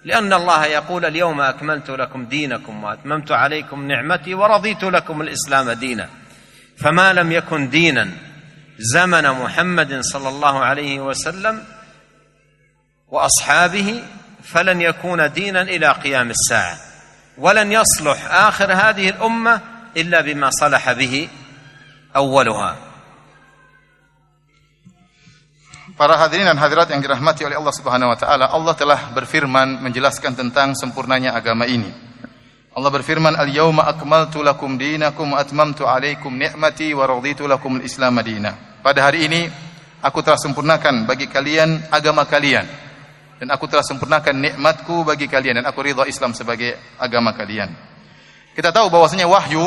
لأن 0.04 0.32
الله 0.32 0.66
يقول 0.66 1.04
اليوم 1.04 1.40
أكملت 1.40 1.90
لكم 1.90 2.24
دينكم 2.24 2.84
وأتممت 2.84 3.32
عليكم 3.32 3.88
نعمتي 3.88 4.34
ورضيت 4.34 4.84
لكم 4.84 5.22
الإسلام 5.22 5.70
دينا. 5.70 6.08
فما 6.78 7.12
لم 7.12 7.32
يكن 7.32 7.68
دينا 7.68 8.08
زمن 8.78 9.30
محمد 9.30 10.00
صلى 10.00 10.28
الله 10.28 10.64
عليه 10.64 11.00
وسلم 11.00 11.64
وأصحابه 13.08 14.02
فلن 14.44 14.80
يكون 14.80 15.32
دينا 15.32 15.62
إلى 15.62 15.88
قيام 15.88 16.30
الساعة. 16.30 16.91
ولن 17.37 17.71
يصلح 17.71 18.31
آخر 18.31 18.73
هذه 18.73 19.09
الأمة 19.09 19.61
إلا 19.97 20.21
بما 20.21 20.49
صلح 20.49 20.91
به 20.91 21.29
أولها 22.15 22.75
Para 25.97 26.13
hadirin 26.13 26.45
dan 26.45 26.61
hadirat 26.61 26.93
yang 26.93 27.01
dirahmati 27.01 27.41
oleh 27.41 27.57
Allah 27.57 27.73
Subhanahu 27.73 28.13
wa 28.13 28.17
taala, 28.19 28.53
Allah 28.53 28.77
telah 28.77 29.17
berfirman 29.17 29.81
menjelaskan 29.81 30.37
tentang 30.37 30.77
sempurnanya 30.77 31.33
agama 31.33 31.65
ini. 31.65 31.89
Allah 32.77 32.93
berfirman, 32.93 33.33
"Al-yauma 33.33 33.81
akmaltu 33.89 34.45
lakum 34.45 34.77
dinakum 34.77 35.33
wa 35.33 35.41
atmamtu 35.41 35.89
'alaikum 35.89 36.29
ni'mati 36.29 36.93
wa 36.93 37.01
raditu 37.09 37.49
lakum 37.49 37.81
al-Islam 37.81 38.13
madina." 38.13 38.53
Pada 38.85 39.09
hari 39.09 39.25
ini 39.25 39.49
aku 40.05 40.21
telah 40.21 40.37
sempurnakan 40.37 41.09
bagi 41.09 41.25
kalian 41.25 41.89
agama 41.89 42.29
kalian 42.29 42.69
dan 43.42 43.50
aku 43.50 43.66
telah 43.66 43.82
sempurnakan 43.82 44.38
nikmatku 44.38 45.02
bagi 45.02 45.26
kalian 45.26 45.58
dan 45.58 45.66
aku 45.66 45.82
ridha 45.82 46.06
Islam 46.06 46.30
sebagai 46.30 46.78
agama 46.94 47.34
kalian. 47.34 47.74
Kita 48.54 48.70
tahu 48.70 48.86
bahwasanya 48.86 49.26
wahyu 49.26 49.66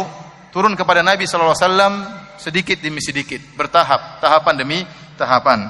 turun 0.55 0.79
kepada 0.79 1.03
Nabi 1.03 1.27
sallallahu 1.27 1.51
alaihi 1.51 1.67
wasallam 1.67 1.93
sedikit 2.39 2.79
demi 2.79 3.03
sedikit, 3.03 3.43
bertahap, 3.59 4.23
tahapan 4.23 4.55
demi 4.55 4.79
tahapan. 5.19 5.67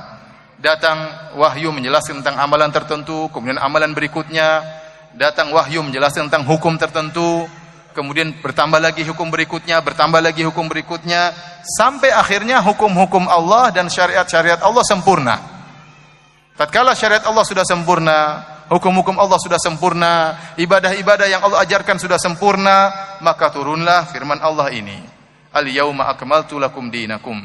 Datang 0.62 1.02
wahyu 1.34 1.74
menjelaskan 1.74 2.22
tentang 2.22 2.46
amalan 2.46 2.70
tertentu, 2.70 3.26
kemudian 3.34 3.58
amalan 3.58 3.98
berikutnya 3.98 4.62
datang 5.18 5.50
wahyu 5.50 5.82
menjelaskan 5.82 6.30
tentang 6.30 6.46
hukum 6.46 6.78
tertentu, 6.78 7.50
kemudian 7.98 8.38
bertambah 8.38 8.86
lagi 8.86 9.02
hukum 9.02 9.34
berikutnya, 9.34 9.82
bertambah 9.82 10.22
lagi 10.22 10.46
hukum 10.46 10.70
berikutnya, 10.70 11.34
sampai 11.82 12.14
akhirnya 12.14 12.62
hukum-hukum 12.62 13.26
Allah 13.26 13.74
dan 13.74 13.90
syariat-syariat 13.90 14.62
Allah 14.62 14.86
sempurna. 14.86 15.55
Tatkala 16.56 16.96
syariat 16.96 17.28
Allah 17.28 17.44
sudah 17.44 17.68
sempurna, 17.68 18.20
hukum-hukum 18.72 19.20
Allah 19.20 19.36
sudah 19.44 19.60
sempurna, 19.60 20.40
ibadah-ibadah 20.56 21.28
yang 21.28 21.44
Allah 21.44 21.60
ajarkan 21.68 22.00
sudah 22.00 22.16
sempurna, 22.16 22.96
maka 23.20 23.52
turunlah 23.52 24.08
firman 24.08 24.40
Allah 24.40 24.72
ini. 24.72 25.04
Al 25.52 25.68
yauma 25.68 26.08
akmaltu 26.08 26.56
lakum 26.56 26.88
dinakum. 26.88 27.36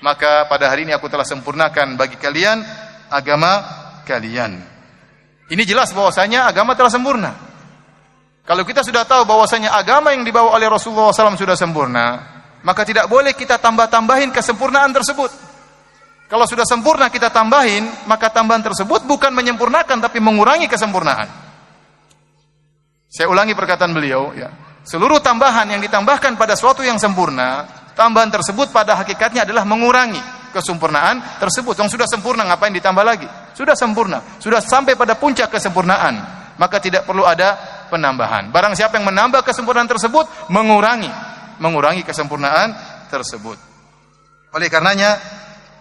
Maka 0.00 0.44
pada 0.48 0.68
hari 0.68 0.84
ini 0.88 0.92
aku 0.92 1.08
telah 1.08 1.24
sempurnakan 1.24 1.96
bagi 1.96 2.20
kalian 2.20 2.60
agama 3.08 3.64
kalian. 4.04 4.60
Ini 5.48 5.62
jelas 5.64 5.92
bahwasanya 5.96 6.48
agama 6.48 6.76
telah 6.76 6.92
sempurna. 6.92 7.32
Kalau 8.44 8.64
kita 8.64 8.84
sudah 8.84 9.08
tahu 9.08 9.24
bahwasanya 9.24 9.72
agama 9.72 10.12
yang 10.12 10.24
dibawa 10.24 10.56
oleh 10.56 10.68
Rasulullah 10.68 11.12
SAW 11.12 11.36
sudah 11.36 11.56
sempurna, 11.56 12.06
maka 12.60 12.84
tidak 12.84 13.08
boleh 13.08 13.32
kita 13.32 13.56
tambah-tambahin 13.56 14.32
kesempurnaan 14.32 14.92
tersebut. 14.92 15.49
Kalau 16.30 16.46
sudah 16.46 16.62
sempurna 16.62 17.10
kita 17.10 17.26
tambahin, 17.34 17.90
maka 18.06 18.30
tambahan 18.30 18.62
tersebut 18.62 19.02
bukan 19.02 19.34
menyempurnakan 19.34 19.98
tapi 19.98 20.22
mengurangi 20.22 20.70
kesempurnaan. 20.70 21.26
Saya 23.10 23.26
ulangi 23.26 23.58
perkataan 23.58 23.90
beliau 23.90 24.30
ya. 24.38 24.46
Seluruh 24.86 25.18
tambahan 25.18 25.66
yang 25.74 25.82
ditambahkan 25.82 26.38
pada 26.38 26.54
suatu 26.54 26.86
yang 26.86 27.02
sempurna, 27.02 27.66
tambahan 27.98 28.30
tersebut 28.30 28.70
pada 28.70 28.94
hakikatnya 28.94 29.42
adalah 29.42 29.66
mengurangi 29.66 30.22
kesempurnaan 30.54 31.42
tersebut. 31.42 31.74
Yang 31.74 31.98
sudah 31.98 32.06
sempurna 32.06 32.46
ngapain 32.46 32.70
ditambah 32.78 33.02
lagi? 33.02 33.26
Sudah 33.58 33.74
sempurna, 33.74 34.22
sudah 34.38 34.62
sampai 34.62 34.94
pada 34.94 35.18
puncak 35.18 35.50
kesempurnaan, 35.50 36.14
maka 36.54 36.78
tidak 36.78 37.10
perlu 37.10 37.26
ada 37.26 37.58
penambahan. 37.90 38.54
Barang 38.54 38.78
siapa 38.78 39.02
yang 39.02 39.10
menambah 39.10 39.42
kesempurnaan 39.42 39.90
tersebut, 39.90 40.30
mengurangi 40.46 41.10
mengurangi 41.60 42.02
kesempurnaan 42.02 42.72
tersebut. 43.12 43.60
Oleh 44.56 44.66
karenanya 44.72 45.20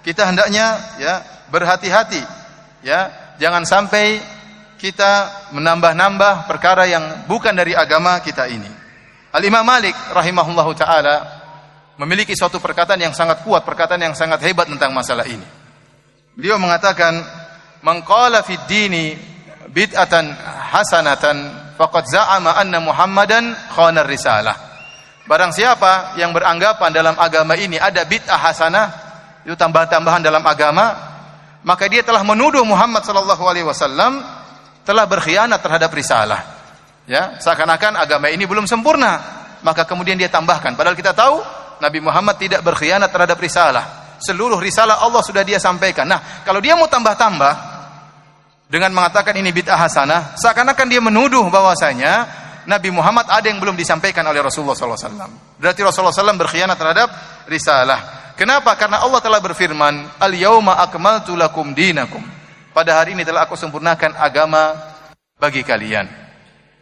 kita 0.10 0.26
hendaknya 0.26 0.98
ya 0.98 1.22
berhati-hati 1.54 2.26
ya, 2.82 3.14
jangan 3.38 3.62
sampai 3.62 4.18
kita 4.82 5.46
menambah-nambah 5.54 6.50
perkara 6.50 6.90
yang 6.90 7.30
bukan 7.30 7.54
dari 7.54 7.78
agama 7.78 8.18
kita 8.26 8.50
ini. 8.50 8.66
Al 9.30 9.46
Imam 9.46 9.62
Malik 9.62 9.94
rahimahullahu 10.10 10.74
taala 10.74 11.16
memiliki 12.02 12.34
suatu 12.34 12.58
perkataan 12.58 12.98
yang 12.98 13.14
sangat 13.14 13.46
kuat, 13.46 13.62
perkataan 13.62 14.02
yang 14.02 14.18
sangat 14.18 14.42
hebat 14.50 14.66
tentang 14.66 14.90
masalah 14.98 15.30
ini. 15.30 15.46
Beliau 16.34 16.58
mengatakan, 16.58 17.22
"Man 17.86 18.02
qala 18.02 18.42
fid 18.42 18.66
dini 18.66 19.14
bid'atan 19.70 20.34
hasanatan 20.74 21.38
faqad 21.78 22.10
za'ama 22.10 22.58
anna 22.58 22.82
Muhammadan 22.82 23.54
khana 23.78 24.02
risalah." 24.10 24.58
Barang 25.30 25.54
siapa 25.54 26.18
yang 26.18 26.34
beranggapan 26.34 26.90
dalam 26.90 27.14
agama 27.14 27.54
ini 27.54 27.78
ada 27.78 28.02
bid'ah 28.08 28.40
hasanah, 28.50 29.09
itu 29.50 29.58
tambah-tambahan 29.58 30.22
dalam 30.22 30.46
agama, 30.46 30.94
maka 31.66 31.90
dia 31.90 32.06
telah 32.06 32.22
menuduh 32.22 32.62
Muhammad 32.62 33.02
sallallahu 33.02 33.44
alaihi 33.50 33.66
wasallam 33.66 34.22
telah 34.86 35.10
berkhianat 35.10 35.58
terhadap 35.58 35.90
risalah. 35.90 36.46
Ya, 37.10 37.42
seakan-akan 37.42 37.98
agama 37.98 38.30
ini 38.30 38.46
belum 38.46 38.70
sempurna, 38.70 39.18
maka 39.66 39.90
kemudian 39.90 40.22
dia 40.22 40.30
tambahkan. 40.30 40.78
Padahal 40.78 40.94
kita 40.94 41.18
tahu 41.18 41.42
Nabi 41.82 41.98
Muhammad 41.98 42.38
tidak 42.38 42.62
berkhianat 42.62 43.10
terhadap 43.10 43.42
risalah. 43.42 44.14
Seluruh 44.22 44.62
risalah 44.62 45.02
Allah 45.02 45.26
sudah 45.26 45.42
dia 45.42 45.58
sampaikan. 45.58 46.06
Nah, 46.06 46.46
kalau 46.46 46.62
dia 46.62 46.78
mau 46.78 46.86
tambah-tambah 46.86 47.54
dengan 48.70 48.94
mengatakan 48.94 49.34
ini 49.34 49.50
bid'ah 49.50 49.82
hasanah, 49.82 50.38
seakan-akan 50.38 50.86
dia 50.86 51.02
menuduh 51.02 51.50
bahwasanya 51.50 52.30
Nabi 52.70 52.94
Muhammad 52.94 53.26
ada 53.26 53.50
yang 53.50 53.58
belum 53.58 53.74
disampaikan 53.74 54.22
oleh 54.30 54.46
Rasulullah 54.46 54.78
SAW. 54.78 55.58
Berarti 55.58 55.82
Rasulullah 55.82 56.14
SAW 56.14 56.38
berkhianat 56.38 56.78
terhadap 56.78 57.10
risalah. 57.50 58.34
Kenapa? 58.38 58.78
Karena 58.78 59.02
Allah 59.02 59.18
telah 59.26 59.42
berfirman, 59.42 60.22
Al 60.22 60.34
yauma 60.38 60.78
akmaltu 60.78 61.34
lakum 61.34 61.74
dinakum. 61.74 62.22
Pada 62.70 63.02
hari 63.02 63.18
ini 63.18 63.26
telah 63.26 63.50
aku 63.50 63.58
sempurnakan 63.58 64.14
agama 64.22 64.78
bagi 65.42 65.66
kalian. 65.66 66.06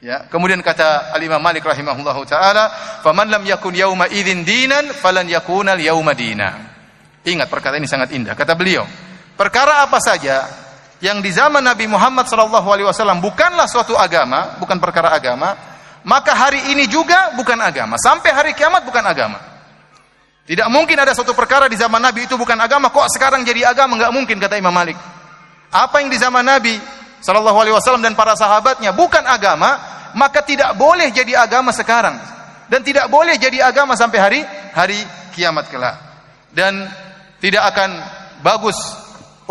Ya, 0.03 0.27
kemudian 0.27 0.59
kata 0.59 1.15
Al 1.15 1.23
Imam 1.23 1.39
Malik 1.41 1.63
rahimahullahu 1.63 2.27
taala, 2.27 2.69
"Faman 3.01 3.31
lam 3.31 3.41
yakun 3.47 3.73
yauma 3.73 4.05
idzin 4.11 4.45
dinan 4.45 4.91
falan 4.93 5.25
yakuna 5.25 5.73
al 5.73 5.81
yauma 5.81 6.13
dina." 6.13 6.53
Ingat 7.25 7.47
perkataan 7.49 7.81
ini 7.81 7.89
sangat 7.89 8.13
indah. 8.13 8.37
Kata 8.37 8.53
beliau, 8.53 8.85
perkara 9.33 9.87
apa 9.87 9.97
saja 9.97 10.45
yang 11.01 11.23
di 11.23 11.33
zaman 11.33 11.65
Nabi 11.65 11.89
Muhammad 11.89 12.29
sallallahu 12.29 12.67
alaihi 12.69 12.85
wasallam 12.85 13.17
bukanlah 13.17 13.65
suatu 13.65 13.97
agama, 13.97 14.61
bukan 14.61 14.77
perkara 14.77 15.17
agama, 15.17 15.76
maka 16.07 16.31
hari 16.31 16.71
ini 16.71 16.87
juga 16.87 17.35
bukan 17.35 17.59
agama. 17.59 17.99
Sampai 17.99 18.31
hari 18.31 18.51
kiamat 18.55 18.87
bukan 18.87 19.03
agama. 19.03 19.43
Tidak 20.47 20.71
mungkin 20.71 20.95
ada 20.95 21.11
suatu 21.11 21.35
perkara 21.35 21.67
di 21.67 21.75
zaman 21.75 21.99
Nabi 21.99 22.23
itu 22.23 22.39
bukan 22.39 22.55
agama, 22.55 22.87
kok 22.87 23.11
sekarang 23.11 23.43
jadi 23.43 23.67
agama? 23.67 23.99
Enggak 23.99 24.15
mungkin 24.15 24.39
kata 24.39 24.55
Imam 24.55 24.71
Malik. 24.71 24.95
Apa 25.67 25.99
yang 25.99 26.07
di 26.07 26.15
zaman 26.15 26.47
Nabi 26.47 26.79
Shallallahu 27.19 27.59
Alaihi 27.59 27.75
Wasallam 27.75 27.99
dan 27.99 28.15
para 28.15 28.39
sahabatnya 28.39 28.95
bukan 28.95 29.27
agama, 29.27 29.75
maka 30.15 30.39
tidak 30.47 30.79
boleh 30.79 31.11
jadi 31.11 31.43
agama 31.43 31.75
sekarang 31.75 32.15
dan 32.71 32.79
tidak 32.79 33.11
boleh 33.11 33.35
jadi 33.35 33.67
agama 33.67 33.99
sampai 33.99 34.19
hari 34.23 34.39
hari 34.71 35.03
kiamat 35.35 35.67
kelak. 35.67 35.99
Dan 36.55 36.87
tidak 37.43 37.67
akan 37.75 37.99
bagus 38.39 38.79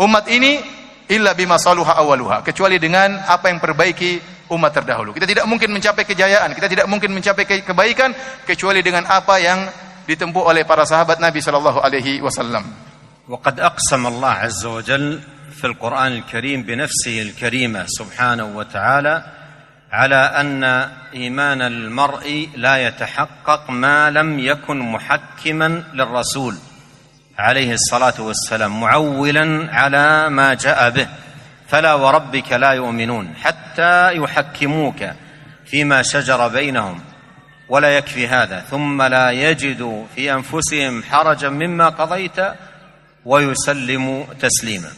umat 0.01 0.25
ini 0.33 0.57
illa 1.05 1.37
bima 1.37 1.61
saluha 1.61 1.93
awaluha 2.01 2.41
kecuali 2.41 2.81
dengan 2.81 3.21
apa 3.29 3.53
yang 3.53 3.61
perbaiki 3.61 4.36
umat 4.51 4.71
terdahulu. 4.71 5.11
Kita 5.15 5.27
tidak 5.27 5.45
mungkin 5.45 5.71
mencapai 5.73 6.03
kejayaan, 6.07 6.53
kita 6.55 6.67
tidak 6.67 6.87
mungkin 6.87 7.11
mencapai 7.11 7.45
kebaikan 7.63 8.15
kecuali 8.47 8.79
dengan 8.81 9.05
apa 9.07 9.35
yang 9.39 9.67
ditempuh 10.07 10.43
oleh 10.47 10.63
para 10.63 10.87
sahabat 10.87 11.19
Nabi 11.19 11.43
sallallahu 11.43 11.79
alaihi 11.83 12.23
wasallam. 12.23 12.87
وقد 13.27 13.59
أقسم 13.59 14.07
الله 14.07 14.29
عز 14.29 14.65
وجل 14.65 15.19
في 15.51 15.67
القرآن 15.67 16.11
الكريم 16.11 16.63
بنفسه 16.63 17.21
الكريمة 17.21 17.85
سبحانه 17.87 18.45
وتعالى 18.55 19.23
على 19.91 20.15
أن 20.15 20.63
إيمان 21.13 21.61
المرء 21.61 22.49
لا 22.55 22.87
يتحقق 22.87 23.69
ما 23.69 24.11
لم 24.11 24.39
يكن 24.39 24.79
محكما 24.79 25.83
للرسول 25.93 26.55
عليه 27.37 27.73
الصلاة 27.73 28.21
والسلام 28.21 28.79
معولا 28.79 29.67
على 29.71 30.29
ما 30.29 30.53
جاء 30.53 30.89
به 30.89 31.07
فلا 31.67 31.93
وربك 31.93 32.51
لا 32.51 32.71
يؤمنون 32.71 33.35
حتى 33.35 34.15
يحكموك 34.15 35.01
فيما 35.65 36.01
شجر 36.01 36.47
بينهم 36.47 37.01
ولا 37.69 37.97
يكفي 37.97 38.27
هذا 38.27 38.59
ثم 38.59 39.01
لا 39.01 39.31
يجدوا 39.31 40.05
في 40.15 40.33
انفسهم 40.33 41.03
حرجا 41.03 41.49
مما 41.49 41.89
قضيت 41.89 42.39
ويسلموا 43.25 44.23
تسليما 44.39 44.91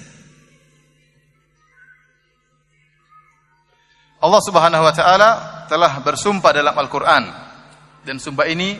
Allah 4.19 4.43
Subhanahu 4.43 4.84
wa 4.84 4.91
taala 4.91 5.29
telah 5.71 6.03
bersumpah 6.03 6.51
dalam 6.51 6.75
Al-Qur'an 6.75 7.23
dan 8.03 8.19
sumpah 8.19 8.51
ini 8.51 8.75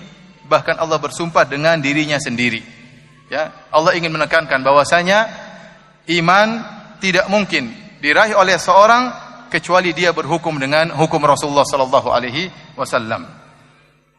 bahkan 0.52 0.76
Allah 0.76 1.00
bersumpah 1.00 1.48
dengan 1.48 1.80
dirinya 1.80 2.20
sendiri. 2.20 2.60
Ya, 3.32 3.48
Allah 3.72 3.96
ingin 3.96 4.12
menekankan 4.12 4.60
bahwasanya 4.60 5.32
iman 6.12 6.79
tidak 7.00 7.32
mungkin 7.32 7.72
diraih 8.00 8.36
oleh 8.36 8.56
seorang 8.60 9.12
kecuali 9.50 9.92
dia 9.92 10.14
berhukum 10.14 10.56
dengan 10.62 10.94
hukum 10.94 11.20
Rasulullah 11.26 11.66
sallallahu 11.66 12.08
alaihi 12.14 12.48
wasallam. 12.78 13.26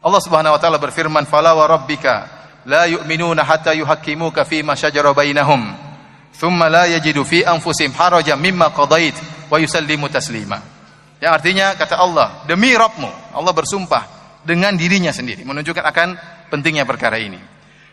Allah 0.01 0.21
Subhanahu 0.21 0.53
wa 0.53 0.59
taala 0.59 0.77
berfirman, 0.77 1.23
"Fala 1.25 1.55
wa 1.55 1.65
rabbika 1.65 2.27
la 2.67 2.85
yu'minuna 2.85 3.45
hatta 3.47 3.73
yuhakkimuka 3.73 4.43
fi 4.43 4.61
ma 4.61 4.75
shajara 4.75 5.15
bainahum, 5.15 5.61
thumma 6.35 6.67
la 6.67 6.85
yajidu 6.91 7.23
fi 7.23 7.45
anfusihim 7.45 7.95
harajan 7.95 8.37
mimma 8.37 8.75
qadait 8.75 9.15
wa 9.47 9.57
yusallimu 9.57 10.11
taslima." 10.11 10.59
Yang 11.21 11.31
artinya 11.37 11.77
kata 11.77 12.01
Allah, 12.01 12.41
demi 12.49 12.73
Rabbmu, 12.73 13.37
Allah 13.37 13.53
bersumpah 13.53 14.03
dengan 14.41 14.73
dirinya 14.73 15.13
sendiri, 15.13 15.45
menunjukkan 15.45 15.85
akan 15.85 16.07
pentingnya 16.49 16.81
perkara 16.81 17.21
ini. 17.21 17.37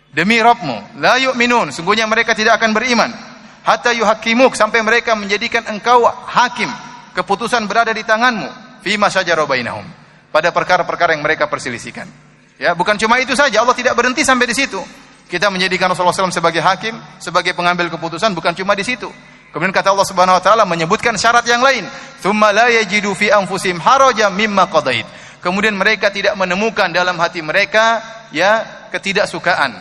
Demi 0.08 0.40
Rabbmu, 0.40 0.96
la 0.96 1.20
yu'minun, 1.20 1.68
sungguhnya 1.68 2.08
mereka 2.08 2.32
tidak 2.32 2.56
akan 2.56 2.72
beriman 2.72 3.27
hatta 3.68 3.92
yuhakimuk 3.92 4.56
sampai 4.56 4.80
mereka 4.80 5.12
menjadikan 5.12 5.68
engkau 5.68 6.08
hakim. 6.08 6.72
Keputusan 7.12 7.68
berada 7.68 7.92
di 7.92 8.00
tanganmu. 8.00 8.80
Fi 8.80 8.96
bainahum. 8.96 9.84
Pada 10.32 10.48
perkara-perkara 10.48 11.12
yang 11.12 11.20
mereka 11.20 11.44
perselisihkan. 11.44 12.08
Ya 12.56 12.72
bukan 12.72 12.96
cuma 12.96 13.20
itu 13.20 13.36
saja. 13.36 13.60
Allah 13.60 13.76
tidak 13.76 13.92
berhenti 13.92 14.24
sampai 14.24 14.48
di 14.48 14.56
situ. 14.56 14.80
Kita 15.28 15.52
menjadikan 15.52 15.92
Rasulullah 15.92 16.16
SAW 16.16 16.32
sebagai 16.32 16.64
hakim 16.64 16.96
sebagai 17.20 17.52
pengambil 17.52 17.92
keputusan 17.92 18.32
bukan 18.32 18.56
cuma 18.56 18.72
di 18.72 18.80
situ. 18.80 19.12
Kemudian 19.52 19.72
kata 19.72 19.92
Allah 19.92 20.08
Subhanahu 20.08 20.36
wa 20.40 20.42
taala 20.44 20.64
menyebutkan 20.64 21.16
syarat 21.20 21.44
yang 21.44 21.60
lain. 21.60 21.84
Fi 22.24 23.28
haraja 23.76 24.26
mimma 24.32 24.64
qadait. 24.72 25.06
Kemudian 25.44 25.76
mereka 25.76 26.08
tidak 26.08 26.34
menemukan 26.34 26.88
dalam 26.90 27.20
hati 27.20 27.44
mereka 27.44 28.00
ya 28.32 28.88
ketidaksukaan. 28.90 29.76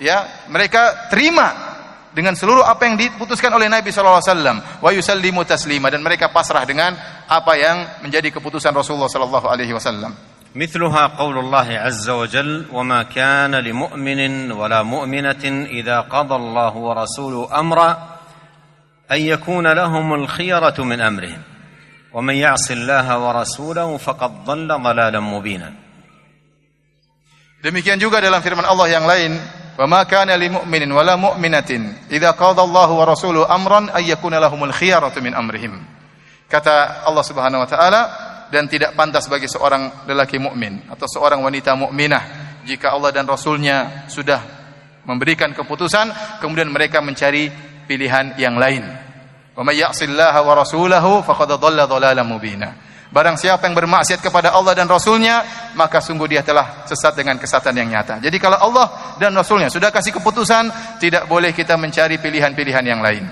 Ya 0.00 0.48
mereka 0.48 1.08
terima 1.12 1.69
dengan 2.15 2.31
seluruh 2.31 2.63
apa 2.63 2.87
yang 2.87 2.95
diputuskan 2.95 3.51
oleh 3.51 3.67
Nabi 3.67 3.91
sallallahu 3.91 4.23
alaihi 4.23 4.31
wasallam 4.31 4.57
wa 4.79 4.89
yusallimu 4.95 5.41
taslima 5.43 5.91
dan 5.91 5.99
mereka 5.99 6.31
pasrah 6.31 6.63
dengan 6.63 6.95
apa 7.27 7.53
yang 7.59 7.77
menjadi 8.07 8.31
keputusan 8.31 8.71
Rasulullah 8.71 9.11
sallallahu 9.11 9.47
alaihi 9.51 9.75
wasallam. 9.75 10.35
مثلها 10.55 11.19
قول 11.19 11.35
الله 11.37 11.67
عز 11.83 12.09
وجل 12.09 12.65
وما 12.71 13.03
كان 13.11 13.55
لمؤمن 13.55 14.51
ولا 14.51 14.87
مؤمنة 14.87 15.43
إذا 15.67 16.07
قضى 16.07 16.35
الله 16.35 16.73
ورسوله 16.75 17.59
أمرا 17.59 17.89
أن 19.11 19.21
يكون 19.21 19.67
لهم 19.67 20.13
الخيرة 20.13 20.79
من 20.79 21.01
أمرهم 21.01 21.41
ومن 22.13 22.35
يعص 22.35 22.71
الله 22.71 23.19
ورسوله 23.19 23.97
فقد 23.97 24.31
ضل 24.45 24.67
ضلالا 24.67 25.19
مبينا 25.19 25.83
Demikian 27.65 27.97
juga 27.97 28.21
dalam 28.21 28.45
firman 28.45 28.61
Allah 28.61 28.85
yang 28.93 29.09
lain, 29.09 29.41
"Wa 29.78 29.86
ma 29.86 30.04
kana 30.04 30.34
lil 30.36 30.50
mu'minin 30.54 30.90
wala 30.90 31.16
mu'minatin 31.16 32.10
idza 32.10 32.32
qada 32.34 32.62
Allahu 32.62 32.98
wa 33.00 33.04
rasuluhu 33.04 33.46
amran 33.46 33.90
ay 33.94 34.10
yakuna 34.10 34.40
lahumul 34.40 34.72
khiyaratu 34.72 35.20
min 35.22 35.34
amrihim." 35.34 35.78
Kata 36.50 37.06
Allah 37.06 37.22
Subhanahu 37.22 37.62
wa 37.62 37.68
taala, 37.70 38.02
dan 38.50 38.66
tidak 38.66 38.98
pantas 38.98 39.30
bagi 39.30 39.46
seorang 39.46 40.04
lelaki 40.10 40.36
mukmin 40.42 40.82
atau 40.90 41.06
seorang 41.06 41.38
wanita 41.38 41.78
mukminah 41.78 42.22
jika 42.66 42.90
Allah 42.92 43.14
dan 43.14 43.24
Rasulnya 43.24 44.04
sudah 44.10 44.42
memberikan 45.06 45.54
keputusan, 45.54 46.38
kemudian 46.42 46.68
mereka 46.68 46.98
mencari 47.00 47.48
pilihan 47.86 48.34
yang 48.36 48.58
lain. 48.58 48.84
Wa 49.54 49.62
may 49.62 49.78
ya'sillaha 49.78 50.42
wa 50.42 50.52
rasulahu 50.58 51.22
faqad 51.22 51.56
dhalla 51.56 51.86
dhalalan 51.86 52.26
mubina. 52.26 52.68
Barang 53.15 53.39
siapa 53.39 53.63
yang 53.69 53.77
bermaksiat 53.77 54.19
kepada 54.19 54.51
Allah 54.51 54.75
dan 54.75 54.91
Rasulnya, 54.91 55.45
maka 55.77 56.03
sungguh 56.03 56.27
dia 56.27 56.43
telah 56.43 56.83
sesat 56.83 57.15
dengan 57.15 57.39
kesatan 57.39 57.71
yang 57.77 57.87
nyata. 57.87 58.19
Jadi 58.19 58.37
kalau 58.41 58.59
Allah 58.59 59.15
dan 59.21 59.31
Rasulnya 59.31 59.71
sudah 59.71 59.93
kasih 59.93 60.11
keputusan, 60.19 60.97
tidak 60.99 61.23
boleh 61.29 61.55
kita 61.55 61.79
mencari 61.79 62.19
pilihan-pilihan 62.19 62.85
yang 62.85 62.99
lain. 62.99 63.31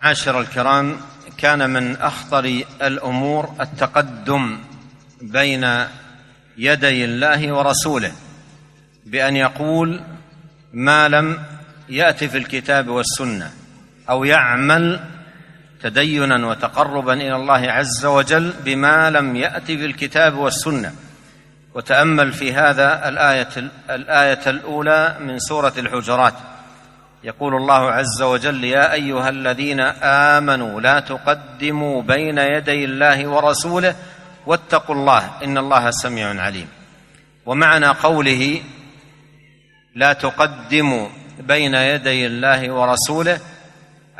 عاشر 0.00 0.40
الكرام 0.40 0.96
كان 1.38 1.70
من 1.70 1.96
اخطر 1.96 2.64
الامور 2.82 3.52
التقدم 3.60 4.58
بين 5.20 5.64
يدي 6.56 7.04
الله 7.04 7.52
ورسوله 7.52 8.12
بان 9.06 9.36
يقول 9.36 10.00
ما 10.72 11.08
لم 11.08 11.44
يات 11.88 12.24
في 12.24 12.38
الكتاب 12.38 12.88
والسنه 12.88 13.52
او 14.10 14.24
يعمل 14.24 15.00
تدينا 15.81 16.47
وتقربا 16.47 17.13
إلى 17.13 17.35
الله 17.35 17.71
عز 17.71 18.05
وجل 18.05 18.53
بما 18.65 19.09
لم 19.09 19.35
يات 19.35 19.65
في 19.65 19.85
الكتاب 19.85 20.35
والسنة. 20.35 20.93
وتأمل 21.73 22.33
في 22.33 22.53
هذا 22.53 23.09
الآية 23.09 23.47
الآية 23.89 24.39
الأولى 24.47 25.15
من 25.19 25.39
سورة 25.39 25.73
الحجرات. 25.77 26.33
يقول 27.23 27.55
الله 27.55 27.91
عز 27.91 28.21
وجل 28.21 28.63
يا 28.63 28.93
أيها 28.93 29.29
الذين 29.29 29.79
آمنوا 30.03 30.81
لا 30.81 30.99
تقدموا 30.99 32.01
بين 32.01 32.37
يدي 32.37 32.85
الله 32.85 33.27
ورسوله 33.27 33.95
واتقوا 34.45 34.95
الله 34.95 35.31
إن 35.43 35.57
الله 35.57 35.91
سميع 35.91 36.41
عليم. 36.41 36.67
ومعنى 37.45 37.87
قوله 37.87 38.61
لا 39.95 40.13
تقدموا 40.13 41.07
بين 41.39 41.75
يدي 41.75 42.25
الله 42.25 42.71
ورسوله 42.71 43.39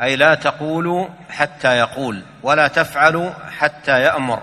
أي 0.02 0.16
لا 0.16 0.34
تقولوا 0.34 1.08
حتى 1.30 1.78
يقول 1.78 2.22
ولا 2.42 2.68
تفعلوا 2.68 3.30
حتى 3.58 4.00
يأمر. 4.00 4.42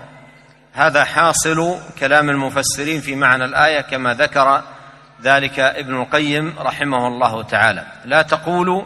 هذا 0.72 1.04
حاصل 1.04 1.78
كلام 1.98 2.30
المفسرين 2.30 3.00
في 3.00 3.14
معنى 3.14 3.44
الآية 3.44 3.80
كما 3.80 4.14
ذكر 4.14 4.62
ذلك 5.22 5.58
ابن 5.58 6.00
القيم 6.00 6.54
رحمه 6.58 7.06
الله 7.06 7.42
تعالى. 7.42 7.84
لا 8.04 8.22
تقولوا 8.22 8.82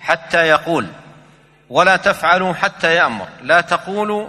حتى 0.00 0.48
يقول 0.48 0.86
ولا 1.70 1.96
تفعلوا 1.96 2.54
حتى 2.54 2.94
يأمر. 2.94 3.28
لا 3.42 3.60
تقولوا 3.60 4.28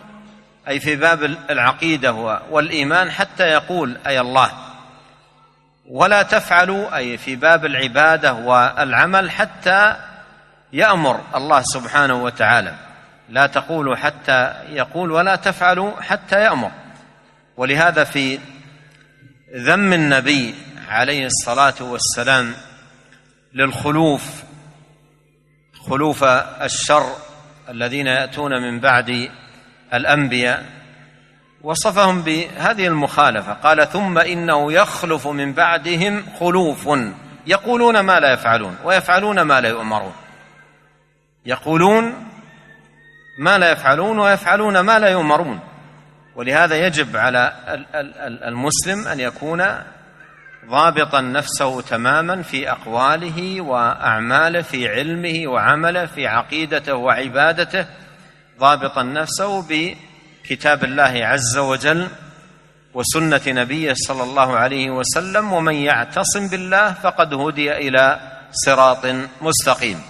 أي 0.68 0.80
في 0.80 0.96
باب 0.96 1.24
العقيدة 1.50 2.40
والإيمان 2.50 3.12
حتى 3.12 3.44
يقول 3.44 3.98
أي 4.08 4.20
الله. 4.20 4.52
ولا 5.90 6.24
تفعلوا 6.24 6.96
أي 6.98 7.18
في 7.18 7.36
باب 7.36 7.66
العبادة 7.66 8.34
والعمل 8.34 9.32
حتى 9.32 9.96
يأمر 10.74 11.22
الله 11.36 11.62
سبحانه 11.62 12.24
وتعالى. 12.24 12.76
لا 13.30 13.48
تقولوا 13.48 13.96
حتى 13.96 14.54
يقول 14.70 15.12
ولا 15.12 15.36
تفعلوا 15.36 16.02
حتى 16.02 16.44
يأمر. 16.44 16.72
ولهذا 17.58 18.04
في 18.04 18.40
ذم 19.56 19.94
النبي 19.94 20.56
عليه 20.90 21.26
الصلاة 21.26 21.74
والسلام 21.82 22.54
للخلوف 23.54 24.44
خلوف 25.90 26.24
الشر 26.24 27.16
الذين 27.70 28.08
يأتون 28.08 28.52
من 28.62 28.80
بعد 28.80 29.30
الأنبياء 29.94 30.66
وصفهم 31.62 32.22
بهذه 32.22 32.88
المخالفة. 32.88 33.54
قال 33.54 33.90
ثم 33.90 34.18
إنه 34.18 34.74
يخلف 34.74 35.28
من 35.28 35.54
بعدهم 35.54 36.26
خلوف 36.40 36.90
يقولون 37.48 38.00
ما 38.00 38.20
لا 38.20 38.34
يفعلون 38.34 38.78
ويفعلون 38.84 39.42
ما 39.42 39.62
لا 39.62 39.70
يؤمرون. 39.70 40.14
يقولون 41.46 42.14
ما 43.40 43.58
لا 43.58 43.72
يفعلون 43.72 44.20
ويفعلون 44.20 44.80
ما 44.80 45.00
لا 45.00 45.10
يؤمرون. 45.10 45.60
ولهذا 46.36 46.76
يجب 46.76 47.18
على 47.18 47.54
المسلم 48.48 49.08
أن 49.08 49.20
يكون 49.20 49.64
ضابطا 50.70 51.22
نفسه 51.22 51.82
تماما 51.82 52.42
في 52.42 52.72
أقواله 52.72 53.62
وأعماله 53.62 54.62
في 54.62 54.88
علمه 54.90 55.52
وعمله 55.52 56.06
في 56.06 56.28
عقيدته 56.28 56.96
وعبادته 56.96 57.86
ضابطا 58.60 59.04
نفسه 59.04 59.62
بكتاب 59.70 60.84
الله 60.84 61.26
عز 61.26 61.58
وجل 61.58 62.08
وسنة 62.94 63.42
نبيه 63.48 63.94
صلى 63.98 64.24
الله 64.24 64.58
عليه 64.58 64.90
وسلم 64.90 65.54
ومن 65.54 65.76
يعتصم 65.76 66.48
بالله 66.48 66.94
فقد 66.94 67.34
هدي 67.34 67.72
إلى 67.72 68.20
صراط 68.52 69.06
مستقيم. 69.42 70.02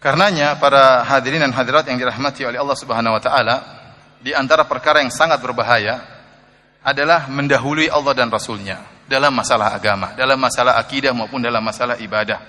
Karenanya 0.00 0.56
para 0.56 1.04
hadirin 1.04 1.44
dan 1.44 1.52
hadirat 1.52 1.84
yang 1.84 2.00
dirahmati 2.00 2.48
oleh 2.48 2.56
Allah 2.56 2.72
Subhanahu 2.72 3.20
wa 3.20 3.22
taala, 3.22 3.56
di 4.16 4.32
antara 4.32 4.64
perkara 4.64 5.04
yang 5.04 5.12
sangat 5.12 5.44
berbahaya 5.44 6.00
adalah 6.80 7.28
mendahului 7.28 7.92
Allah 7.92 8.16
dan 8.16 8.32
Rasulnya 8.32 8.80
dalam 9.04 9.36
masalah 9.36 9.76
agama, 9.76 10.16
dalam 10.16 10.40
masalah 10.40 10.80
akidah 10.80 11.12
maupun 11.12 11.44
dalam 11.44 11.60
masalah 11.60 12.00
ibadah. 12.00 12.40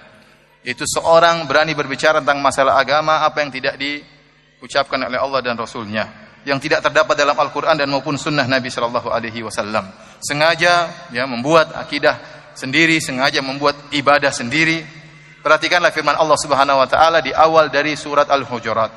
Itu 0.63 0.87
seorang 0.87 1.43
berani 1.43 1.75
berbicara 1.75 2.23
tentang 2.23 2.39
masalah 2.39 2.79
agama 2.79 3.19
apa 3.19 3.43
yang 3.43 3.51
tidak 3.51 3.75
diucapkan 3.75 5.11
oleh 5.11 5.19
Allah 5.19 5.43
dan 5.43 5.59
Rasulnya, 5.59 6.07
yang 6.47 6.55
tidak 6.55 6.87
terdapat 6.87 7.19
dalam 7.19 7.35
Al-Quran 7.35 7.75
dan 7.75 7.91
maupun 7.91 8.15
Sunnah 8.15 8.47
Nabi 8.47 8.71
Shallallahu 8.71 9.11
Alaihi 9.11 9.43
Wasallam. 9.43 9.91
Sengaja 10.23 10.87
ya 11.11 11.27
membuat 11.27 11.75
akidah 11.75 12.15
sendiri, 12.55 13.03
sengaja 13.03 13.43
membuat 13.43 13.91
ibadah 13.91 14.31
sendiri. 14.31 15.00
Perhatikanlah 15.41 15.89
firman 15.89 16.13
Allah 16.13 16.37
Subhanahu 16.37 16.77
Wa 16.85 16.87
Taala 16.87 17.17
di 17.19 17.33
awal 17.33 17.73
dari 17.73 17.97
surat 17.97 18.29
Al-Hujurat. 18.29 18.91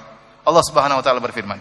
Allah 0.45 0.64
Subhanahu 0.64 1.01
Wa 1.01 1.05
Taala 1.05 1.20
berfirman, 1.24 1.57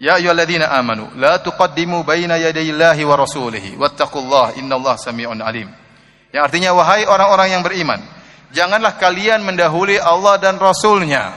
Ya 0.00 0.16
ayyuhalladzina 0.16 0.72
amanu 0.72 1.12
la 1.20 1.36
tuqaddimu 1.38 2.02
baina 2.08 2.40
yadayillahi 2.40 3.04
wa 3.04 3.20
rasulihi 3.20 3.76
wattaqullaha 3.76 4.56
innallaha 4.56 4.96
samii'un 4.96 5.38
alim. 5.44 5.68
Yang 6.32 6.42
artinya 6.48 6.72
wahai 6.72 7.04
orang-orang 7.04 7.52
yang 7.52 7.62
beriman, 7.62 8.00
janganlah 8.48 8.96
kalian 8.96 9.44
mendahului 9.44 10.00
Allah 10.00 10.40
dan 10.40 10.56
Rasulnya. 10.56 11.36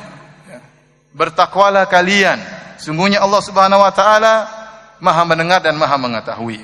Bertakwalah 1.11 1.91
kalian. 1.91 2.39
Sungguhnya 2.79 3.19
Allah 3.19 3.41
Subhanahu 3.43 3.83
wa 3.83 3.91
taala 3.93 4.33
Maha 5.03 5.27
mendengar 5.27 5.59
dan 5.59 5.75
Maha 5.75 5.99
mengetahui. 5.99 6.63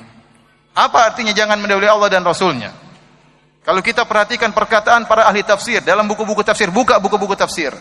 Apa 0.72 1.12
artinya 1.12 1.36
jangan 1.36 1.60
mendahului 1.60 1.86
Allah 1.92 2.08
dan 2.08 2.24
Rasulnya? 2.24 2.72
Kalau 3.60 3.84
kita 3.84 4.08
perhatikan 4.08 4.56
perkataan 4.56 5.04
para 5.04 5.28
ahli 5.28 5.44
tafsir 5.44 5.84
dalam 5.84 6.08
buku-buku 6.08 6.40
tafsir, 6.40 6.72
buka 6.72 6.96
buku-buku 6.96 7.36
tafsir. 7.36 7.76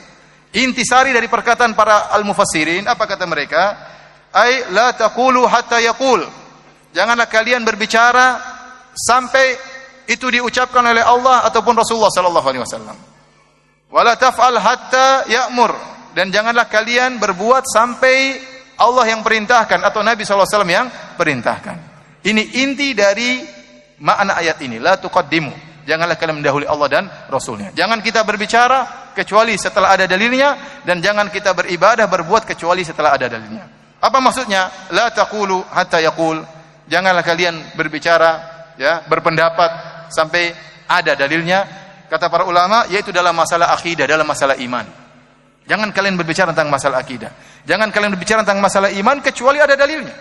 Intisari 0.52 1.16
dari 1.16 1.30
perkataan 1.32 1.72
para 1.78 2.12
al-mufassirin, 2.12 2.84
apa 2.90 3.06
kata 3.08 3.24
mereka? 3.24 3.78
Ai 4.34 4.68
la 4.76 4.92
taqulu 4.92 5.48
hatta 5.48 5.80
yaqul. 5.80 6.26
Janganlah 6.92 7.30
kalian 7.30 7.62
berbicara 7.64 8.42
sampai 8.92 9.56
itu 10.10 10.26
diucapkan 10.26 10.82
oleh 10.82 11.06
Allah 11.06 11.46
ataupun 11.46 11.78
Rasulullah 11.78 12.12
sallallahu 12.12 12.48
alaihi 12.50 12.64
wasallam. 12.66 12.98
Wala 13.94 14.18
taf'al 14.18 14.58
hatta 14.58 15.30
ya'mur 15.30 15.72
dan 16.18 16.34
janganlah 16.34 16.66
kalian 16.66 17.22
berbuat 17.22 17.70
sampai 17.70 18.42
Allah 18.82 19.06
yang 19.06 19.22
perintahkan 19.22 19.80
atau 19.86 20.02
Nabi 20.02 20.26
sallallahu 20.26 20.50
alaihi 20.50 20.56
wasallam 20.58 20.74
yang 20.74 20.88
perintahkan. 21.14 21.78
Ini 22.26 22.44
inti 22.66 22.98
dari 22.98 23.46
makna 24.02 24.36
ayat 24.36 24.58
ini, 24.66 24.82
la 24.82 24.98
tuqaddimu. 24.98 25.69
Janganlah 25.90 26.22
kalian 26.22 26.46
mendahului 26.46 26.70
Allah 26.70 26.86
dan 26.86 27.04
Rasulnya. 27.34 27.74
Jangan 27.74 27.98
kita 28.06 28.22
berbicara 28.22 29.10
kecuali 29.18 29.58
setelah 29.58 29.98
ada 29.98 30.06
dalilnya 30.06 30.82
dan 30.86 31.02
jangan 31.02 31.34
kita 31.34 31.58
beribadah 31.58 32.06
berbuat 32.06 32.46
kecuali 32.46 32.86
setelah 32.86 33.18
ada 33.18 33.26
dalilnya. 33.26 33.66
Apa 33.98 34.22
maksudnya? 34.22 34.70
La 34.94 35.10
taqulu 35.10 35.66
hatta 35.74 35.98
yaqul. 35.98 36.46
Janganlah 36.86 37.26
kalian 37.26 37.74
berbicara 37.74 38.32
ya, 38.78 39.02
berpendapat 39.10 40.06
sampai 40.14 40.54
ada 40.86 41.18
dalilnya. 41.18 41.66
Kata 42.06 42.30
para 42.30 42.46
ulama 42.46 42.86
yaitu 42.94 43.10
dalam 43.10 43.34
masalah 43.34 43.74
akidah, 43.74 44.06
dalam 44.06 44.30
masalah 44.30 44.62
iman. 44.62 44.86
Jangan 45.66 45.90
kalian 45.90 46.18
berbicara 46.18 46.54
tentang 46.54 46.70
masalah 46.70 47.02
akidah. 47.02 47.34
Jangan 47.66 47.90
kalian 47.90 48.14
berbicara 48.14 48.46
tentang 48.46 48.62
masalah 48.62 48.94
iman 48.94 49.22
kecuali 49.26 49.58
ada 49.58 49.74
dalilnya. 49.74 50.14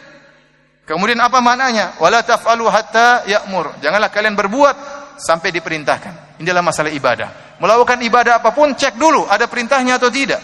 Kemudian 0.88 1.20
apa 1.20 1.44
maknanya? 1.44 2.00
Wala 2.00 2.24
taf'alu 2.24 2.64
hatta 2.68 3.28
ya'mur. 3.28 3.76
Janganlah 3.84 4.08
kalian 4.08 4.32
berbuat 4.32 4.76
sampai 5.18 5.50
diperintahkan. 5.50 6.38
Ini 6.38 6.46
adalah 6.48 6.66
masalah 6.70 6.94
ibadah. 6.94 7.58
Melakukan 7.58 7.98
ibadah 8.06 8.38
apa 8.38 8.54
pun 8.54 8.72
cek 8.72 8.94
dulu 8.94 9.26
ada 9.26 9.50
perintahnya 9.50 9.98
atau 9.98 10.08
tidak. 10.08 10.38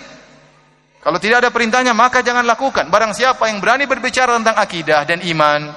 Kalau 0.98 1.20
tidak 1.20 1.46
ada 1.46 1.50
perintahnya 1.54 1.92
maka 1.94 2.24
jangan 2.24 2.42
lakukan. 2.42 2.90
Barang 2.90 3.14
siapa 3.14 3.46
yang 3.46 3.62
berani 3.62 3.86
berbicara 3.86 4.34
tentang 4.40 4.56
akidah 4.58 5.06
dan 5.06 5.22
iman 5.22 5.70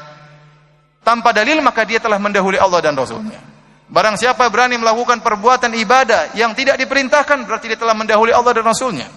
tanpa 1.05 1.31
dalil 1.31 1.61
maka 1.61 1.85
dia 1.85 2.01
telah 2.01 2.17
mendahului 2.17 2.57
Allah 2.57 2.79
dan 2.81 2.97
Rasulnya. 2.97 3.39
Barang 3.87 4.19
siapa 4.19 4.51
berani 4.51 4.75
melakukan 4.75 5.23
perbuatan 5.23 5.71
ibadah 5.79 6.35
yang 6.35 6.51
tidak 6.51 6.75
diperintahkan 6.75 7.47
berarti 7.47 7.71
dia 7.71 7.79
telah 7.79 7.95
mendahului 7.95 8.35
Allah 8.35 8.51
dan 8.51 8.65
Rasulnya. 8.67 9.07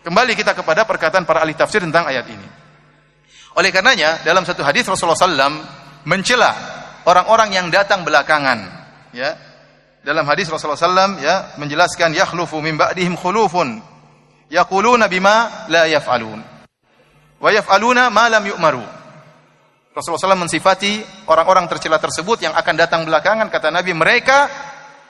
Kembali 0.00 0.32
kita 0.32 0.56
kepada 0.56 0.88
perkataan 0.88 1.28
para 1.28 1.44
ahli 1.44 1.52
tafsir 1.52 1.84
tentang 1.84 2.08
ayat 2.08 2.24
ini. 2.24 2.48
Oleh 3.60 3.68
karenanya 3.68 4.24
dalam 4.24 4.48
satu 4.48 4.64
hadis 4.64 4.88
Rasulullah 4.88 5.18
SAW 5.18 5.60
mencela 6.08 6.52
orang-orang 7.04 7.52
yang 7.52 7.66
datang 7.68 8.00
belakangan 8.06 8.79
ya 9.14 9.36
dalam 10.00 10.24
hadis 10.24 10.48
Rasulullah 10.48 10.80
SAW 10.80 11.20
ya 11.20 11.54
menjelaskan 11.60 12.16
yakhlufu 12.16 12.58
min 12.64 12.80
ba'dihim 12.80 13.14
khulufun 13.20 13.84
yaquluna 14.48 15.06
bima 15.12 15.68
la 15.68 15.84
yaf'alun 15.84 16.40
wa 17.40 17.48
yaf'aluna 17.48 18.08
ma 18.12 18.28
lam 18.28 18.44
yu'maru. 18.44 18.84
Rasulullah 19.90 20.22
SAW 20.22 20.46
mensifati 20.46 21.02
orang-orang 21.26 21.66
tercela 21.66 21.98
tersebut 21.98 22.46
yang 22.46 22.54
akan 22.54 22.74
datang 22.78 23.02
belakangan 23.02 23.50
kata 23.50 23.74
Nabi 23.74 23.90
mereka 23.90 24.46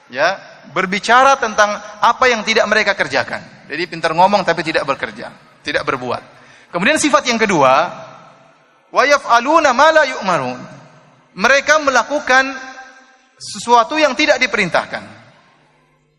ya 0.09 0.35
berbicara 0.73 1.37
tentang 1.37 1.77
apa 2.01 2.25
yang 2.27 2.41
tidak 2.41 2.65
mereka 2.65 2.97
kerjakan. 2.97 3.65
Jadi 3.69 3.83
pintar 3.87 4.11
ngomong 4.11 4.41
tapi 4.43 4.65
tidak 4.65 4.83
bekerja, 4.83 5.31
tidak 5.63 5.85
berbuat. 5.85 6.41
Kemudian 6.73 6.99
sifat 6.99 7.29
yang 7.29 7.39
kedua, 7.39 7.73
wa 8.91 9.03
yaf'aluna 9.05 9.71
ma 9.71 9.87
la 9.95 10.03
yu'marun. 10.07 10.59
Mereka 11.31 11.79
melakukan 11.79 12.70
sesuatu 13.41 13.97
yang 13.97 14.13
tidak 14.13 14.37
diperintahkan. 14.37 15.03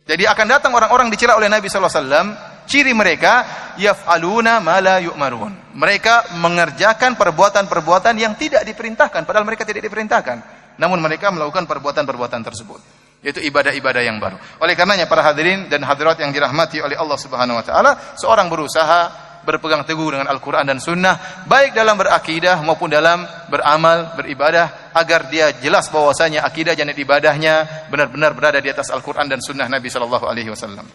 Jadi 0.03 0.27
akan 0.27 0.47
datang 0.51 0.75
orang-orang 0.75 1.07
dicela 1.15 1.39
oleh 1.39 1.47
Nabi 1.47 1.71
sallallahu 1.71 1.95
alaihi 1.95 2.03
wasallam 2.03 2.29
Ciri 2.63 2.95
mereka 2.95 3.45
yaf'aluna 3.77 4.63
ma 4.63 4.79
la 4.79 5.03
yu'marun. 5.03 5.75
Mereka 5.75 6.39
mengerjakan 6.39 7.19
perbuatan-perbuatan 7.19 8.15
yang 8.19 8.39
tidak 8.39 8.63
diperintahkan 8.63 9.27
padahal 9.27 9.47
mereka 9.47 9.67
tidak 9.67 9.83
diperintahkan. 9.91 10.63
Namun 10.79 11.03
mereka 11.03 11.29
melakukan 11.35 11.67
perbuatan-perbuatan 11.67 12.41
tersebut. 12.41 12.81
Yaitu 13.23 13.39
ibadah-ibadah 13.45 14.03
yang 14.03 14.19
baru. 14.19 14.35
Oleh 14.59 14.75
karenanya 14.75 15.07
para 15.07 15.23
hadirin 15.23 15.71
dan 15.71 15.87
hadirat 15.87 16.19
yang 16.19 16.35
dirahmati 16.35 16.83
oleh 16.83 16.99
Allah 16.99 17.19
Subhanahu 17.19 17.61
wa 17.61 17.65
taala, 17.67 17.91
seorang 18.19 18.51
berusaha 18.51 19.32
berpegang 19.48 19.88
teguh 19.88 20.12
dengan 20.12 20.28
Al-Quran 20.28 20.68
dan 20.68 20.84
Sunnah, 20.84 21.48
baik 21.48 21.72
dalam 21.72 21.96
berakidah 21.96 22.60
maupun 22.68 22.92
dalam 22.92 23.24
beramal, 23.48 24.12
beribadah, 24.20 24.92
agar 24.92 25.32
dia 25.32 25.56
jelas 25.56 25.88
bahwasanya 25.88 26.44
akidah 26.44 26.76
dan 26.76 26.92
ibadahnya 26.92 27.88
benar-benar 27.88 28.36
berada 28.36 28.60
di 28.60 28.68
atas 28.68 28.92
Al-Quran 28.92 29.32
dan 29.32 29.40
Sunnah 29.40 29.72
Nabi 29.72 29.88
Sallallahu 29.88 30.26
Alaihi 30.28 30.52
Wasallam. 30.52 30.88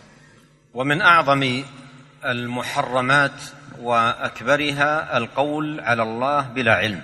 ومن 0.73 1.05
اعظم 1.05 1.63
المحرمات 2.25 3.39
واكبرها 3.83 5.17
القول 5.17 5.81
على 5.81 6.03
الله 6.03 6.41
بلا 6.57 6.75
علم 6.75 7.03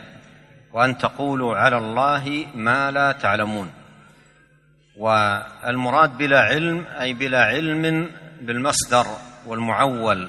وان 0.73 0.99
تقولوا 0.99 1.57
على 1.57 1.77
الله 1.77 2.47
ما 2.55 2.91
لا 2.91 3.13
تعلمون 3.13 3.69
والمراد 4.97 6.19
بلا 6.19 6.41
علم 6.41 6.85
اي 7.01 7.13
بلا 7.13 7.45
علم 7.45 8.11
بالمصدر 8.41 9.07
والمعول 9.47 10.29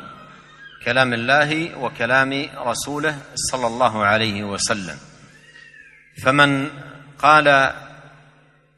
كلام 0.85 1.14
الله 1.14 1.78
وكلام 1.78 2.49
رسوله 2.57 3.18
صلى 3.35 3.66
الله 3.66 4.05
عليه 4.05 4.45
وسلم. 4.45 4.99
فمن 6.22 6.68
قال 7.18 7.72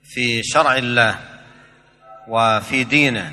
في 0.04 0.42
شرع 0.42 0.76
الله 0.76 1.18
وفي 2.28 2.84
دينه 2.84 3.32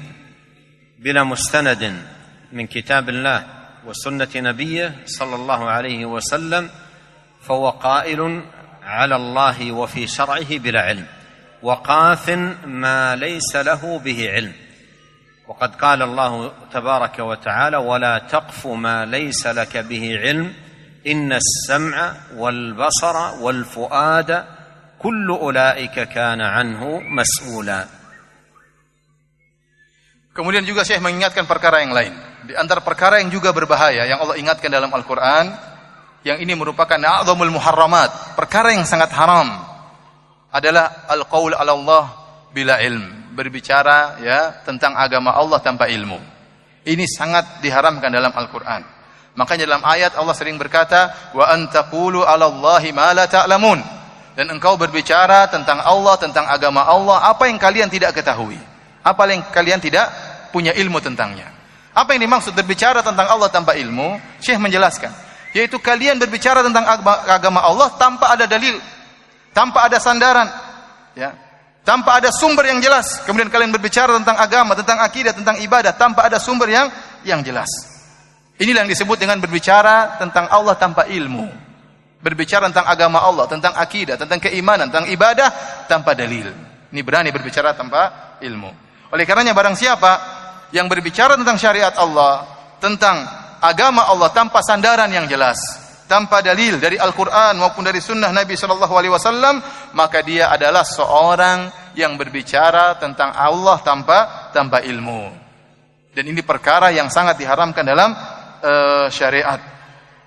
بلا 0.99 1.23
مستند 1.23 2.01
من 2.51 2.67
كتاب 2.67 3.09
الله 3.09 3.45
وسنة 3.85 4.29
نبيه 4.35 4.95
صلى 5.05 5.35
الله 5.35 5.69
عليه 5.69 6.05
وسلم 6.05 6.69
فهو 7.41 7.69
قائل 7.69 8.41
على 8.83 9.15
الله 9.15 9.71
وفي 9.71 10.07
شرعه 10.07 10.57
بلا 10.57 10.81
علم 10.81 11.05
وقاف 11.61 12.29
ما 12.65 13.15
ليس 13.15 13.55
له 13.55 13.99
به 13.99 14.29
علم. 14.31 14.53
وقد 15.48 15.74
قال 15.74 16.02
الله 16.02 16.52
تبارك 16.72 17.18
وتعالى 17.18 17.76
ولا 17.76 18.18
تقف 18.18 18.66
ما 18.66 19.06
ليس 19.08 19.46
لك 19.46 19.76
به 19.76 20.18
علم 20.20 20.52
ان 21.06 21.32
السمع 21.32 22.12
والبصر 22.36 23.16
والفؤاد 23.40 24.44
كل 24.98 25.28
اولئك 25.30 25.96
كان 26.00 26.40
عنه 26.40 27.00
مسؤولا 27.00 27.98
Kemudian 30.38 30.62
juga 30.62 30.86
saya 30.86 31.02
mengingatkan 31.02 31.50
perkara 31.50 31.82
yang 31.82 31.90
lain. 31.90 32.14
Di 32.46 32.54
antara 32.54 32.78
perkara 32.78 33.18
yang 33.18 33.26
juga 33.26 33.50
berbahaya 33.50 34.06
yang 34.06 34.22
Allah 34.22 34.38
ingatkan 34.38 34.70
dalam 34.70 34.86
Al-Qur'an, 34.86 35.50
yang 36.22 36.38
ini 36.38 36.54
merupakan 36.54 36.94
a'dhamul 36.94 37.50
muharramat, 37.50 38.38
perkara 38.38 38.70
yang 38.70 38.86
sangat 38.86 39.10
haram 39.18 39.50
adalah 40.54 41.10
al-qaul 41.10 41.58
'ala 41.58 41.74
Allah 41.74 42.04
bila 42.54 42.78
ilm, 42.78 43.21
berbicara 43.33 44.21
ya 44.21 44.63
tentang 44.63 44.93
agama 44.93 45.33
Allah 45.33 45.59
tanpa 45.59 45.89
ilmu. 45.89 46.21
Ini 46.83 47.05
sangat 47.09 47.59
diharamkan 47.63 48.13
dalam 48.13 48.31
Al-Qur'an. 48.31 48.83
Makanya 49.33 49.65
dalam 49.65 49.83
ayat 49.83 50.13
Allah 50.13 50.35
sering 50.37 50.61
berkata, 50.61 51.33
"Wa 51.33 51.49
antaqulu 51.49 52.21
'ala 52.21 52.45
Allahi 52.45 52.93
ma 52.93 53.09
la 53.17 53.25
ta'lamun." 53.25 53.81
Dan 54.37 54.49
engkau 54.49 54.77
berbicara 54.77 55.49
tentang 55.49 55.81
Allah, 55.81 56.17
tentang 56.17 56.45
agama 56.49 56.85
Allah, 56.85 57.21
apa 57.29 57.49
yang 57.49 57.57
kalian 57.57 57.89
tidak 57.89 58.17
ketahui. 58.17 58.57
Apa 59.01 59.29
yang 59.29 59.45
kalian 59.49 59.77
tidak 59.81 60.09
punya 60.49 60.73
ilmu 60.73 61.01
tentangnya. 61.01 61.49
Apa 61.93 62.17
yang 62.17 62.25
dimaksud 62.25 62.57
berbicara 62.57 63.05
tentang 63.05 63.29
Allah 63.29 63.49
tanpa 63.53 63.77
ilmu? 63.77 64.17
Syekh 64.41 64.57
menjelaskan, 64.57 65.13
yaitu 65.53 65.77
kalian 65.77 66.17
berbicara 66.17 66.65
tentang 66.65 66.81
agama 67.29 67.61
Allah 67.61 67.93
tanpa 67.93 68.33
ada 68.33 68.49
dalil, 68.49 68.81
tanpa 69.53 69.85
ada 69.85 70.01
sandaran, 70.01 70.49
ya, 71.13 71.37
tanpa 71.83 72.19
ada 72.19 72.31
sumber 72.31 72.71
yang 72.71 72.79
jelas. 72.79 73.21
Kemudian 73.27 73.51
kalian 73.51 73.71
berbicara 73.71 74.15
tentang 74.17 74.39
agama, 74.39 74.73
tentang 74.73 74.99
akidah, 75.03 75.35
tentang 75.35 75.59
ibadah 75.59 75.93
tanpa 75.95 76.25
ada 76.25 76.39
sumber 76.39 76.71
yang 76.71 76.87
yang 77.27 77.43
jelas. 77.43 77.69
Inilah 78.57 78.87
yang 78.87 78.91
disebut 78.91 79.19
dengan 79.19 79.37
berbicara 79.43 80.17
tentang 80.17 80.47
Allah 80.47 80.79
tanpa 80.79 81.05
ilmu. 81.05 81.51
Berbicara 82.23 82.71
tentang 82.71 82.87
agama 82.87 83.19
Allah, 83.19 83.45
tentang 83.51 83.75
akidah, 83.75 84.15
tentang 84.15 84.39
keimanan, 84.39 84.87
tentang 84.87 85.11
ibadah 85.11 85.51
tanpa 85.91 86.15
dalil. 86.15 86.47
Ini 86.87 87.01
berani 87.03 87.35
berbicara 87.35 87.75
tanpa 87.75 88.35
ilmu. 88.39 88.71
Oleh 89.11 89.27
karenanya 89.27 89.51
barang 89.51 89.75
siapa 89.75 90.11
yang 90.71 90.87
berbicara 90.87 91.35
tentang 91.35 91.59
syariat 91.59 91.91
Allah, 91.99 92.47
tentang 92.79 93.27
agama 93.59 94.07
Allah 94.07 94.31
tanpa 94.31 94.63
sandaran 94.63 95.11
yang 95.11 95.27
jelas, 95.27 95.59
tanpa 96.07 96.43
dalil 96.43 96.77
dari 96.77 96.99
Al-Qur'an 96.99 97.57
maupun 97.57 97.83
dari 97.83 98.03
sunnah 98.03 98.29
Nabi 98.29 98.53
sallallahu 98.53 98.93
alaihi 98.93 99.13
wasallam, 99.13 99.59
maka 99.95 100.21
dia 100.21 100.51
adalah 100.51 100.83
seorang 100.85 101.71
yang 101.97 102.17
berbicara 102.17 102.97
tentang 102.97 103.33
Allah 103.33 103.79
tanpa 103.81 104.49
tanpa 104.53 104.81
ilmu. 104.81 105.29
Dan 106.13 106.29
ini 106.29 106.45
perkara 106.45 106.93
yang 106.93 107.09
sangat 107.09 107.41
diharamkan 107.41 107.81
dalam 107.81 108.13
uh, 108.61 109.07
syariat. 109.09 109.57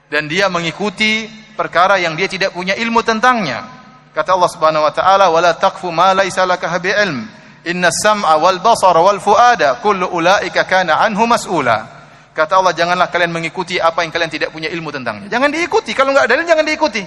Dan 0.06 0.26
dia 0.26 0.50
mengikuti 0.50 1.26
perkara 1.54 1.98
yang 1.98 2.18
dia 2.18 2.26
tidak 2.26 2.54
punya 2.54 2.74
ilmu 2.74 3.02
tentangnya. 3.06 3.62
Kata 4.10 4.34
Allah 4.34 4.50
Subhanahu 4.50 4.86
wa 4.86 4.92
taala, 4.94 5.26
"Wala 5.30 5.54
taqfu 5.54 5.90
ma 5.94 6.10
laisa 6.14 6.42
laka 6.42 6.70
bi 6.78 6.90
ilm." 6.90 7.26
Inna 7.66 7.90
sam'a 7.90 8.38
wal 8.38 8.62
basara 8.62 9.02
wal 9.02 9.18
fuada 9.18 9.82
kullu 9.82 10.06
ulaika 10.14 10.62
kana 10.66 11.02
anhu 11.02 11.26
mas'ula. 11.26 11.95
Kata 12.36 12.60
Allah, 12.60 12.76
janganlah 12.76 13.08
kalian 13.08 13.32
mengikuti 13.32 13.80
apa 13.80 14.04
yang 14.04 14.12
kalian 14.12 14.28
tidak 14.28 14.52
punya 14.52 14.68
ilmu 14.68 14.92
tentangnya. 14.92 15.32
Jangan 15.32 15.48
diikuti. 15.48 15.96
Kalau 15.96 16.12
nggak 16.12 16.28
dalil, 16.28 16.44
jangan 16.44 16.68
diikuti. 16.68 17.00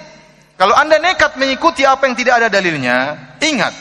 Kalau 0.58 0.74
anda 0.74 0.98
nekat 0.98 1.38
mengikuti 1.38 1.86
apa 1.86 2.10
yang 2.10 2.18
tidak 2.18 2.42
ada 2.42 2.48
dalilnya, 2.50 2.98
ingat. 3.38 3.72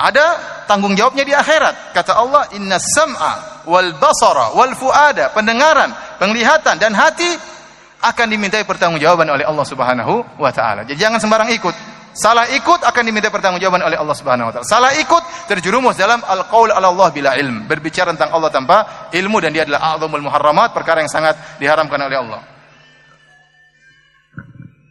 Ada 0.00 0.24
tanggung 0.64 0.96
jawabnya 0.96 1.28
di 1.28 1.36
akhirat. 1.36 1.92
Kata 1.92 2.16
Allah, 2.16 2.48
inna 2.56 2.80
sam'a 2.80 3.62
wal 3.68 3.92
basara 4.00 4.56
wal 4.56 4.72
fuada. 4.72 5.28
Pendengaran, 5.36 5.92
penglihatan, 6.16 6.80
dan 6.80 6.96
hati 6.96 7.28
akan 8.00 8.26
dimintai 8.32 8.64
pertanggungjawaban 8.64 9.28
oleh 9.28 9.44
Allah 9.44 9.66
Subhanahu 9.68 10.40
wa 10.40 10.50
taala. 10.50 10.88
Jadi 10.88 10.96
jangan 10.96 11.20
sembarang 11.20 11.52
ikut. 11.52 11.91
Salah 12.17 12.49
ikut 12.49 12.81
akan 12.81 13.03
diminta 13.05 13.29
pertanggungjawaban 13.29 13.85
oleh 13.85 13.97
Allah 13.97 14.17
Subhanahu 14.17 14.49
wa 14.49 14.53
taala. 14.57 14.65
Salah 14.65 14.91
ikut 14.97 15.23
terjerumus 15.45 15.93
dalam 15.93 16.17
al-qaul 16.25 16.73
ala 16.73 16.89
Allah 16.89 17.13
bila 17.13 17.37
ilm, 17.37 17.69
berbicara 17.69 18.09
tentang 18.09 18.33
Allah 18.33 18.49
tanpa 18.49 19.09
ilmu 19.13 19.37
dan 19.37 19.53
dia 19.53 19.69
adalah 19.69 19.93
a'zamul 19.93 20.25
muharramat, 20.25 20.73
perkara 20.73 21.05
yang 21.05 21.13
sangat 21.13 21.37
diharamkan 21.61 22.01
oleh 22.01 22.17
Allah. 22.17 22.41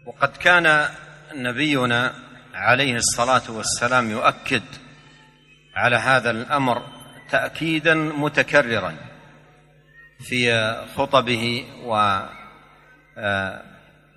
وقد 0.07 0.37
كان 0.39 0.89
نبينا 1.35 2.15
عليه 2.55 2.97
الصلاه 2.97 3.43
والسلام 3.49 4.11
يؤكد 4.11 4.63
على 5.77 5.97
هذا 5.97 6.31
الامر 6.31 6.83
تاكيدا 7.31 7.95
متكررا 7.95 8.93
في 10.21 10.47
خطبه 10.97 11.65
و 11.85 12.21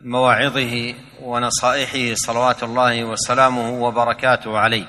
مواعظه 0.04 0.94
ونصائحه 1.22 2.14
صلوات 2.14 2.62
الله 2.62 3.04
وسلامه 3.04 3.70
وبركاته 3.70 4.58
عليه. 4.58 4.86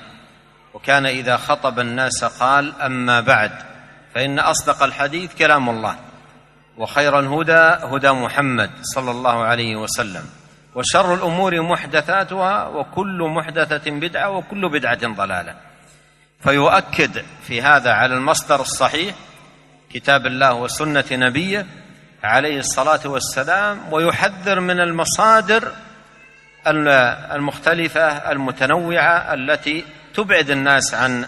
وكان 0.74 1.06
إذا 1.06 1.36
خطب 1.36 1.80
الناس 1.80 2.24
قال 2.24 2.80
أما 2.80 3.20
بعد 3.20 3.50
فإن 4.14 4.38
أصدق 4.38 4.82
الحديث 4.82 5.34
كلام 5.34 5.70
الله 5.70 5.96
وخير 6.76 7.18
الهدى 7.18 7.86
هدى 7.96 8.10
محمد 8.10 8.70
صلى 8.82 9.10
الله 9.10 9.44
عليه 9.44 9.76
وسلم 9.76 10.24
وشر 10.74 11.14
الأمور 11.14 11.62
محدثاتها 11.62 12.68
وكل 12.68 13.22
محدثة 13.36 13.90
بدعة 13.90 14.30
وكل 14.30 14.68
بدعة 14.68 15.14
ضلالة. 15.14 15.54
فيؤكد 16.40 17.24
في 17.42 17.62
هذا 17.62 17.92
على 17.92 18.14
المصدر 18.14 18.60
الصحيح 18.60 19.14
كتاب 19.90 20.26
الله 20.26 20.54
وسنة 20.54 21.04
نبيه 21.12 21.66
عليه 22.22 22.58
الصلاة 22.58 23.00
والسلام 23.04 23.92
ويحذر 23.92 24.60
من 24.60 24.80
المصادر 24.80 25.72
المختلفة 26.66 28.30
المتنوعة 28.32 29.34
التي 29.34 29.84
تبعد 30.14 30.50
الناس 30.50 30.94
عن 30.94 31.26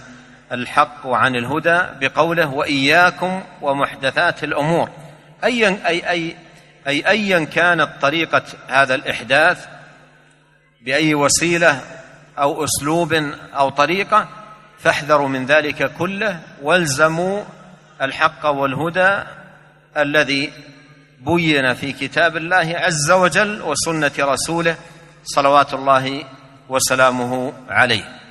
الحق 0.52 1.06
وعن 1.06 1.36
الهدى 1.36 1.80
بقوله 2.00 2.46
وإياكم 2.46 3.42
ومحدثات 3.60 4.44
الأمور. 4.44 4.90
أيا 5.44 5.78
أي 5.86 6.10
أي 6.10 6.36
أي 6.86 7.08
أيا 7.08 7.44
كانت 7.44 7.88
طريقة 8.00 8.42
هذا 8.68 8.94
الإحداث 8.94 9.66
بأي 10.80 11.14
وسيلة 11.14 11.80
أو 12.38 12.64
أسلوب 12.64 13.12
أو 13.54 13.68
طريقة 13.68 14.28
فاحذروا 14.78 15.28
من 15.28 15.46
ذلك 15.46 15.92
كله 15.92 16.40
والزموا 16.62 17.44
الحق 18.02 18.46
والهدى 18.46 19.22
الذي 19.96 20.52
بين 21.23 21.73
في 21.73 21.91
كتاب 21.91 22.37
الله 22.37 22.67
عز 22.75 23.11
وجل 23.11 23.61
وسنة 23.61 24.15
رسوله 24.19 24.75
صلوات 25.23 25.73
الله 25.73 26.05
وسلامه 26.69 27.53
عليه 27.69 28.23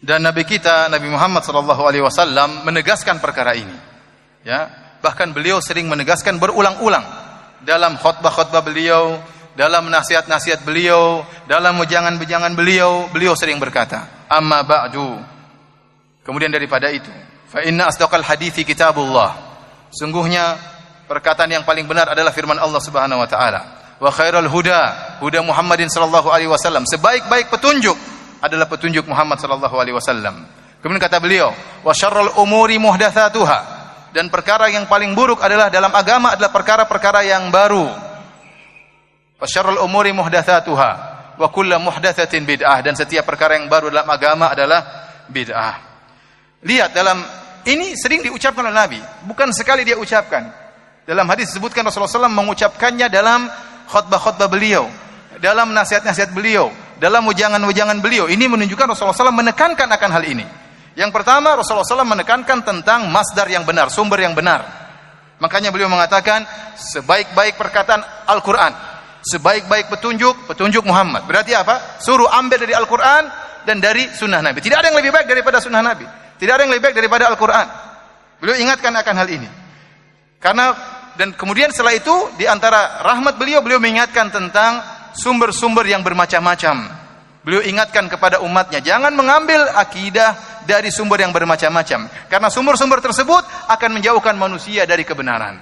dan 0.00 0.24
Nabi 0.24 0.48
kita 0.48 0.88
Nabi 0.88 1.12
Muhammad 1.12 1.44
sallallahu 1.44 1.84
alaihi 1.84 2.00
wasallam 2.00 2.64
menegaskan 2.64 3.20
perkara 3.20 3.52
ini. 3.52 3.76
Ya, 4.40 4.72
bahkan 5.04 5.28
beliau 5.36 5.60
sering 5.60 5.92
menegaskan 5.92 6.40
berulang-ulang 6.40 7.04
dalam 7.68 8.00
khutbah-khutbah 8.00 8.64
beliau, 8.64 9.20
dalam 9.52 9.92
nasihat-nasihat 9.92 10.64
beliau, 10.64 11.20
dalam 11.44 11.76
ujangan-ujangan 11.76 12.56
beliau, 12.56 13.12
beliau 13.12 13.36
sering 13.36 13.60
berkata, 13.60 14.24
"Amma 14.24 14.64
ba'du." 14.64 15.20
Kemudian 16.24 16.48
daripada 16.48 16.88
itu, 16.88 17.12
fa 17.52 17.60
inna 17.60 17.92
asdaqal 17.92 18.24
hadithi 18.24 18.64
kitabullah. 18.64 19.36
Sungguhnya 19.92 20.56
perkataan 21.05 21.49
yang 21.49 21.63
paling 21.63 21.85
benar 21.85 22.11
adalah 22.11 22.33
firman 22.33 22.57
Allah 22.57 22.81
Subhanahu 22.81 23.21
wa 23.21 23.29
taala. 23.29 23.61
Wa 23.95 24.11
khairal 24.11 24.49
huda, 24.51 25.17
huda 25.23 25.39
Muhammadin 25.45 25.87
sallallahu 25.87 26.27
alaihi 26.27 26.51
wasallam. 26.51 26.83
Sebaik-baik 26.83 27.47
petunjuk 27.47 27.95
adalah 28.43 28.67
petunjuk 28.67 29.07
Muhammad 29.07 29.39
sallallahu 29.39 29.75
alaihi 29.79 29.95
wasallam. 29.95 30.43
Kemudian 30.83 31.01
kata 31.01 31.17
beliau, 31.23 31.55
wa 31.81 31.93
syarrul 31.95 32.35
umuri 32.37 32.77
muhdatsatuha. 32.77 33.73
Dan 34.15 34.31
perkara 34.31 34.71
yang 34.71 34.87
paling 34.87 35.11
buruk 35.11 35.43
adalah 35.43 35.67
dalam 35.67 35.91
agama 35.91 36.35
adalah 36.35 36.51
perkara-perkara 36.51 37.27
yang 37.27 37.51
baru. 37.51 37.87
Wa 39.35 39.47
syarrul 39.47 39.83
umuri 39.83 40.15
muhdatsatuha 40.15 41.15
wa 41.35 41.47
kullu 41.51 41.75
muhdatsatin 41.79 42.47
bid'ah 42.47 42.79
dan 42.79 42.95
setiap 42.95 43.27
perkara 43.27 43.59
yang 43.59 43.67
baru 43.67 43.91
dalam 43.91 44.07
agama 44.07 44.51
adalah 44.51 44.81
bid'ah. 45.27 45.75
Lihat 46.63 46.95
dalam 46.95 47.19
ini 47.67 47.93
sering 47.99 48.23
diucapkan 48.23 48.63
oleh 48.63 48.75
Nabi, 48.75 48.99
bukan 49.27 49.51
sekali 49.51 49.83
dia 49.83 49.99
ucapkan. 49.99 50.64
Dalam 51.05 51.29
hadis 51.29 51.53
disebutkan 51.53 51.85
Rasulullah 51.85 52.25
SAW 52.25 52.33
mengucapkannya 52.33 53.13
dalam 53.13 53.45
khutbah-khutbah 53.85 54.49
beliau, 54.49 54.89
dalam 55.37 55.69
nasihat-nasihat 55.69 56.33
beliau, 56.33 56.73
dalam 56.97 57.21
ujangan-ujangan 57.29 58.01
beliau. 58.01 58.25
Ini 58.25 58.49
menunjukkan 58.49 58.89
Rasulullah 58.89 59.13
SAW 59.13 59.29
menekankan 59.29 59.85
akan 59.85 60.09
hal 60.09 60.23
ini. 60.25 60.45
Yang 60.97 61.13
pertama 61.13 61.53
Rasulullah 61.53 61.85
SAW 61.85 62.09
menekankan 62.09 62.65
tentang 62.65 63.05
masdar 63.13 63.45
yang 63.45 63.61
benar, 63.67 63.93
sumber 63.93 64.17
yang 64.17 64.33
benar. 64.33 64.65
Makanya 65.37 65.69
beliau 65.69 65.91
mengatakan 65.91 66.41
sebaik-baik 66.73 67.53
perkataan 67.59 68.01
Al-Quran, 68.25 68.73
sebaik-baik 69.21 69.93
petunjuk, 69.93 70.49
petunjuk 70.49 70.81
Muhammad. 70.87 71.29
Berarti 71.29 71.53
apa? 71.53 72.01
Suruh 72.01 72.31
ambil 72.33 72.65
dari 72.65 72.73
Al-Quran 72.73 73.29
dan 73.67 73.77
dari 73.77 74.09
sunnah 74.09 74.39
Nabi. 74.41 74.57
Tidak 74.57 74.77
ada 74.79 74.89
yang 74.89 74.97
lebih 74.97 75.13
baik 75.13 75.27
daripada 75.29 75.61
sunnah 75.61 75.83
Nabi. 75.83 76.07
Tidak 76.39 76.49
ada 76.49 76.65
yang 76.65 76.73
lebih 76.73 76.89
baik 76.89 76.95
daripada 76.97 77.29
Al-Quran. 77.29 77.67
Beliau 78.39 78.55
ingatkan 78.57 78.95
akan 78.95 79.15
hal 79.19 79.29
ini. 79.29 79.64
Karena 80.39 80.75
dan 81.15 81.31
kemudian 81.31 81.71
setelah 81.71 81.95
itu 81.95 82.11
di 82.35 82.43
antara 82.43 82.99
rahmat 83.01 83.39
beliau 83.39 83.63
beliau 83.63 83.79
mengingatkan 83.79 84.29
tentang 84.29 84.83
sumber-sumber 85.15 85.87
yang 85.87 86.03
bermacam-macam. 86.03 86.91
Beliau 87.45 87.61
ingatkan 87.61 88.09
kepada 88.09 88.41
umatnya, 88.41 88.81
jangan 88.81 89.13
mengambil 89.13 89.69
akidah 89.77 90.61
dari 90.65 90.89
sumber 90.89 91.21
yang 91.21 91.31
bermacam-macam. 91.31 92.09
Karena 92.25 92.49
sumber-sumber 92.49 92.99
tersebut 92.99 93.45
akan 93.69 93.89
menjauhkan 93.95 94.33
manusia 94.33 94.83
dari 94.89 95.05
kebenaran. 95.05 95.61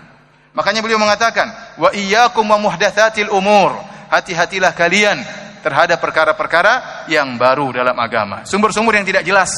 Makanya 0.56 0.80
beliau 0.80 0.98
mengatakan, 0.98 1.76
wa 1.76 1.92
iyyakum 1.92 2.48
wa 2.48 2.58
muhdatsatil 2.58 3.30
umur. 3.30 3.76
Hati-hatilah 4.08 4.72
kalian 4.78 5.20
terhadap 5.60 6.00
perkara-perkara 6.00 7.06
yang 7.12 7.36
baru 7.36 7.74
dalam 7.76 7.98
agama. 8.00 8.48
Sumber-sumber 8.48 9.02
yang 9.02 9.06
tidak 9.10 9.28
jelas, 9.28 9.52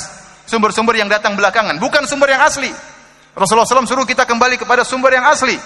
sumber-sumber 0.50 0.98
yang 0.98 1.12
datang 1.12 1.38
belakangan, 1.38 1.78
bukan 1.78 2.10
sumber 2.10 2.34
yang 2.34 2.42
asli. 2.42 2.74
Rasulullah 3.36 3.68
SAW 3.68 3.84
suruh 3.84 4.08
kita 4.08 4.24
kembali 4.24 4.56
kepada 4.56 4.88
sumber 4.88 5.20
yang 5.20 5.28
asli. 5.28 5.60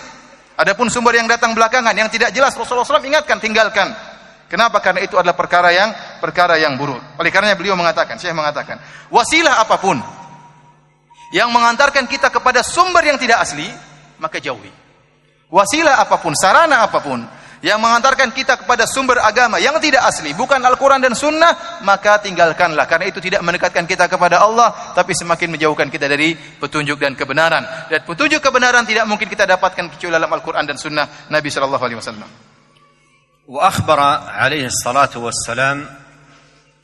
Adapun 0.60 0.90
sumber 0.90 1.16
yang 1.16 1.30
datang 1.30 1.54
belakangan 1.54 1.94
yang 1.94 2.10
tidak 2.10 2.34
jelas 2.34 2.52
Rasulullah 2.58 2.84
SAW 2.84 3.06
ingatkan, 3.06 3.38
tinggalkan. 3.38 3.94
Kenapa? 4.50 4.82
Karena 4.82 5.06
itu 5.06 5.14
adalah 5.14 5.38
perkara 5.38 5.70
yang 5.70 5.94
perkara 6.18 6.58
yang 6.58 6.74
buruk. 6.74 6.98
Oleh 7.22 7.30
karenanya 7.30 7.54
beliau 7.54 7.78
mengatakan, 7.78 8.18
Syekh 8.18 8.34
mengatakan, 8.34 8.82
wasilah 9.14 9.62
apa 9.62 9.78
pun 9.78 10.02
yang 11.30 11.54
mengantarkan 11.54 12.10
kita 12.10 12.34
kepada 12.34 12.66
sumber 12.66 13.06
yang 13.06 13.22
tidak 13.22 13.46
asli, 13.46 13.70
maka 14.18 14.42
jauhi. 14.42 14.74
Wasilah 15.54 16.02
apa 16.02 16.18
pun, 16.18 16.34
sarana 16.34 16.82
apa 16.82 16.98
pun 16.98 17.22
yang 17.65 17.81
mengantarkan 17.81 18.29
kita 18.29 18.61
kepada 18.61 18.85
sumber 18.85 19.25
agama 19.25 19.57
yang 19.57 19.81
tidak 19.81 20.05
asli, 20.05 20.37
bukan 20.37 20.61
Al-Quran 20.61 21.01
dan 21.01 21.17
Sunnah, 21.17 21.81
maka 21.81 22.21
tinggalkanlah. 22.21 22.85
Karena 22.85 23.09
itu 23.09 23.25
tidak 23.25 23.41
mendekatkan 23.41 23.89
kita 23.89 24.05
kepada 24.05 24.45
Allah, 24.45 24.93
tapi 24.93 25.17
semakin 25.17 25.49
menjauhkan 25.57 25.89
kita 25.89 26.05
dari 26.05 26.37
petunjuk 26.37 27.01
dan 27.01 27.17
kebenaran. 27.17 27.65
Dan 27.89 28.05
petunjuk 28.05 28.45
kebenaran 28.45 28.85
tidak 28.85 29.09
mungkin 29.09 29.33
kita 29.33 29.49
dapatkan 29.49 29.97
kecuali 29.97 30.13
dalam 30.13 30.29
Al-Quran 30.29 30.65
dan 30.69 30.77
Sunnah 30.77 31.33
Nabi 31.33 31.49
Shallallahu 31.49 31.85
Alaihi 31.85 32.01
Wasallam. 32.01 32.31
واخبر 33.49 34.01
عليه 34.41 34.67
الصلاه 34.73 35.11
والسلام 35.17 35.87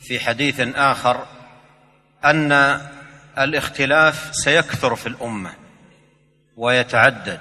في 0.01 0.21
حديث 0.21 0.61
اخر 0.77 1.27
ان 2.25 2.53
الاختلاف 3.39 4.29
سيكثر 4.33 4.97
في 4.97 5.07
الامه 5.07 5.53
ويتعدد 6.57 7.41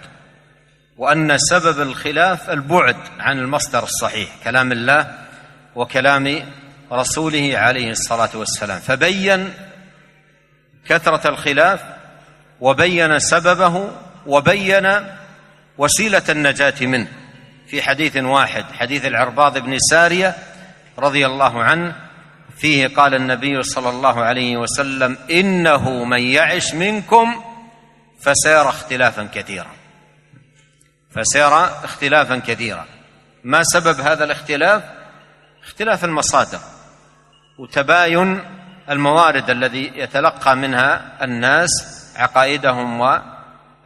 وأن 0.98 1.38
سبب 1.38 1.80
الخلاف 1.80 2.50
البعد 2.50 2.96
عن 3.18 3.38
المصدر 3.38 3.82
الصحيح 3.82 4.28
كلام 4.44 4.72
الله 4.72 5.18
وكلام 5.74 6.52
رسوله 6.92 7.58
عليه 7.58 7.90
الصلاة 7.90 8.30
والسلام. 8.34 8.80
فبين 8.80 9.54
كثرة 10.88 11.28
الخلاف 11.28 11.80
وبين 12.60 13.18
سببه 13.18 13.90
وبين 14.26 15.00
وسيلة 15.78 16.22
النجاة 16.28 16.74
منه. 16.80 17.08
في 17.66 17.82
حديث 17.82 18.16
واحد 18.16 18.64
حديث 18.78 19.06
العرباض 19.06 19.58
بن 19.58 19.78
سارية 19.78 20.36
رضي 20.98 21.26
الله 21.26 21.62
عنه 21.62 21.96
فيه 22.58 22.86
قال 22.86 23.14
النبي 23.14 23.62
صلى 23.62 23.90
الله 23.90 24.22
عليه 24.22 24.56
وسلم 24.56 25.18
إنه 25.30 26.04
من 26.04 26.22
يعش 26.22 26.74
منكم 26.74 27.44
فسيرى 28.20 28.68
اختلافا 28.68 29.28
كثيرا. 29.34 29.70
فسيرى 31.14 31.80
اختلافا 31.84 32.36
كثيرا. 32.36 32.86
ما 33.44 33.62
سبب 33.62 34.00
هذا 34.00 34.24
الاختلاف؟ 34.24 34.82
اختلاف 35.64 36.04
المصادر 36.04 36.58
وتباين 37.58 38.44
الموارد 38.90 39.50
الذي 39.50 39.92
يتلقى 39.94 40.56
منها 40.56 41.12
الناس 41.22 41.70
عقائدهم 42.16 43.00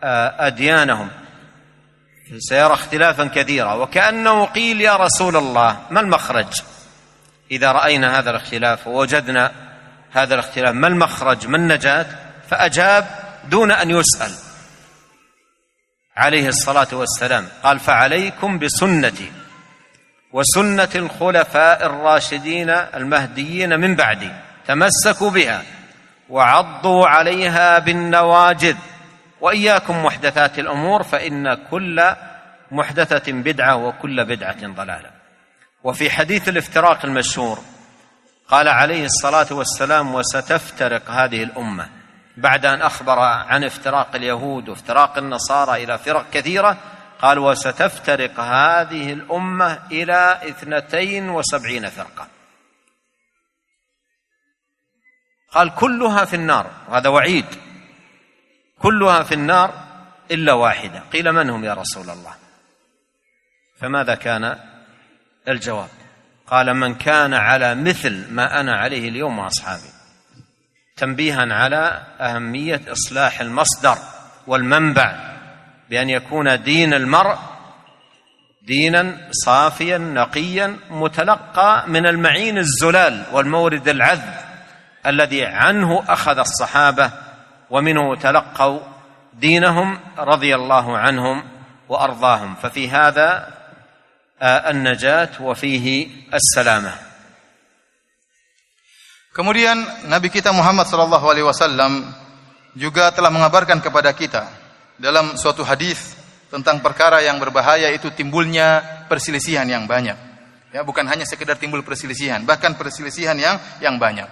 واديانهم 0.02 1.10
سيرى 2.38 2.72
اختلافا 2.72 3.24
كثيرا. 3.24 3.74
وكأنه 3.74 4.44
قيل 4.44 4.80
يا 4.80 4.96
رسول 4.96 5.36
الله 5.36 5.80
ما 5.90 6.00
المخرج؟ 6.00 6.62
إذا 7.50 7.72
رأينا 7.72 8.18
هذا 8.18 8.30
الاختلاف 8.30 8.86
ووجدنا 8.86 9.52
هذا 10.12 10.34
الاختلاف 10.34 10.74
ما 10.74 10.88
المخرج؟ 10.88 11.46
ما 11.46 11.56
النجاة؟ 11.56 12.06
فأجاب 12.50 13.06
دون 13.44 13.70
أن 13.72 13.90
يسأل. 13.90 14.47
عليه 16.18 16.48
الصلاة 16.48 16.88
والسلام. 16.92 17.48
قال 17.62 17.78
فعليكم 17.78 18.58
بسنتي 18.58 19.32
وسنة 20.32 20.88
الخلفاء 20.94 21.86
الراشدين 21.86 22.70
المهديين 22.70 23.80
من 23.80 23.94
بعدي. 23.94 24.32
تمسكوا 24.66 25.30
بها 25.30 25.62
وعضوا 26.28 27.06
عليها 27.06 27.78
بالنواجذ 27.78 28.76
وإياكم 29.40 30.04
محدثات 30.04 30.58
الأمور 30.58 31.02
فإن 31.02 31.54
كل 31.54 32.14
محدثة 32.70 33.32
بدعة 33.32 33.76
وكل 33.76 34.24
بدعة 34.24 34.66
ضلالة. 34.66 35.10
وفي 35.84 36.10
حديث 36.10 36.48
الافتراق 36.48 37.04
المشهور 37.04 37.58
قال 38.48 38.68
عليه 38.68 39.04
الصلاة 39.04 39.46
والسلام 39.50 40.14
وستفترق 40.14 41.10
هذه 41.10 41.42
الأمة. 41.42 41.97
بعد 42.38 42.66
أن 42.66 42.82
أخبر 42.82 43.18
عن 43.18 43.64
افتراق 43.64 44.14
اليهود 44.14 44.68
وافتراق 44.68 45.18
النصارى 45.18 45.84
إلى 45.84 45.98
فرق 45.98 46.30
كثيرة 46.30 46.76
قال 47.18 47.38
وستفترق 47.38 48.40
هذه 48.40 49.12
الأمة 49.12 49.80
إلى 49.90 50.40
اثنتين 50.48 51.30
وسبعين 51.30 51.88
فرقه 51.88 52.28
قال 55.52 55.74
كلها 55.74 56.24
في 56.24 56.36
النار. 56.36 56.70
وهذا 56.88 57.08
وعيد. 57.08 57.46
كلها 58.78 59.22
في 59.22 59.34
النار 59.34 59.74
إلا 60.30 60.52
واحدة. 60.52 61.02
قيل 61.12 61.32
من 61.32 61.50
هم 61.50 61.64
يا 61.64 61.74
رسول 61.74 62.10
الله؟ 62.10 62.34
فماذا 63.80 64.14
كان؟ 64.14 64.58
الجواب 65.48 65.88
قال 66.46 66.74
من 66.74 66.94
كان 66.94 67.34
على 67.34 67.74
مثل 67.74 68.32
ما 68.32 68.60
أنا 68.60 68.76
عليه 68.76 69.08
اليوم 69.08 69.38
وأصحابي. 69.38 69.97
تنبيها 70.98 71.54
على 71.54 72.02
أهمية 72.20 72.80
إصلاح 72.92 73.40
المصدر 73.40 73.98
والمنبع 74.46 75.16
بأن 75.90 76.10
يكون 76.10 76.62
دين 76.62 76.94
المرء 76.94 77.38
دينا 78.62 79.16
صافيا 79.30 79.98
نقيا 79.98 80.76
متلقى 80.90 81.84
من 81.86 82.06
المعين 82.06 82.58
الزلال 82.58 83.24
والمورد 83.32 83.88
العذب 83.88 84.34
الذي 85.06 85.46
عنه 85.46 86.04
أخذ 86.08 86.38
الصحابة 86.38 87.10
ومنه 87.70 88.16
تلقوا 88.16 88.80
دينهم 89.34 90.00
رضي 90.18 90.54
الله 90.54 90.98
عنهم 90.98 91.44
وأرضاهم. 91.88 92.54
ففي 92.54 92.90
هذا 92.90 93.48
النجاة 94.42 95.28
وفيه 95.40 96.08
السلامة. 96.34 97.07
Kemudian 99.38 99.78
Nabi 100.10 100.34
kita 100.34 100.50
Muhammad 100.50 100.90
sallallahu 100.90 101.22
alaihi 101.30 101.46
wasallam 101.46 102.02
juga 102.74 103.14
telah 103.14 103.30
mengabarkan 103.30 103.78
kepada 103.78 104.10
kita 104.10 104.50
dalam 104.98 105.38
suatu 105.38 105.62
hadis 105.62 106.18
tentang 106.50 106.82
perkara 106.82 107.22
yang 107.22 107.38
berbahaya 107.38 107.86
itu 107.94 108.10
timbulnya 108.10 108.82
perselisihan 109.06 109.62
yang 109.70 109.86
banyak. 109.86 110.18
Ya, 110.74 110.82
bukan 110.82 111.06
hanya 111.06 111.22
sekedar 111.22 111.54
timbul 111.54 111.86
perselisihan, 111.86 112.42
bahkan 112.42 112.74
perselisihan 112.74 113.38
yang 113.38 113.62
yang 113.78 113.94
banyak. 113.94 114.26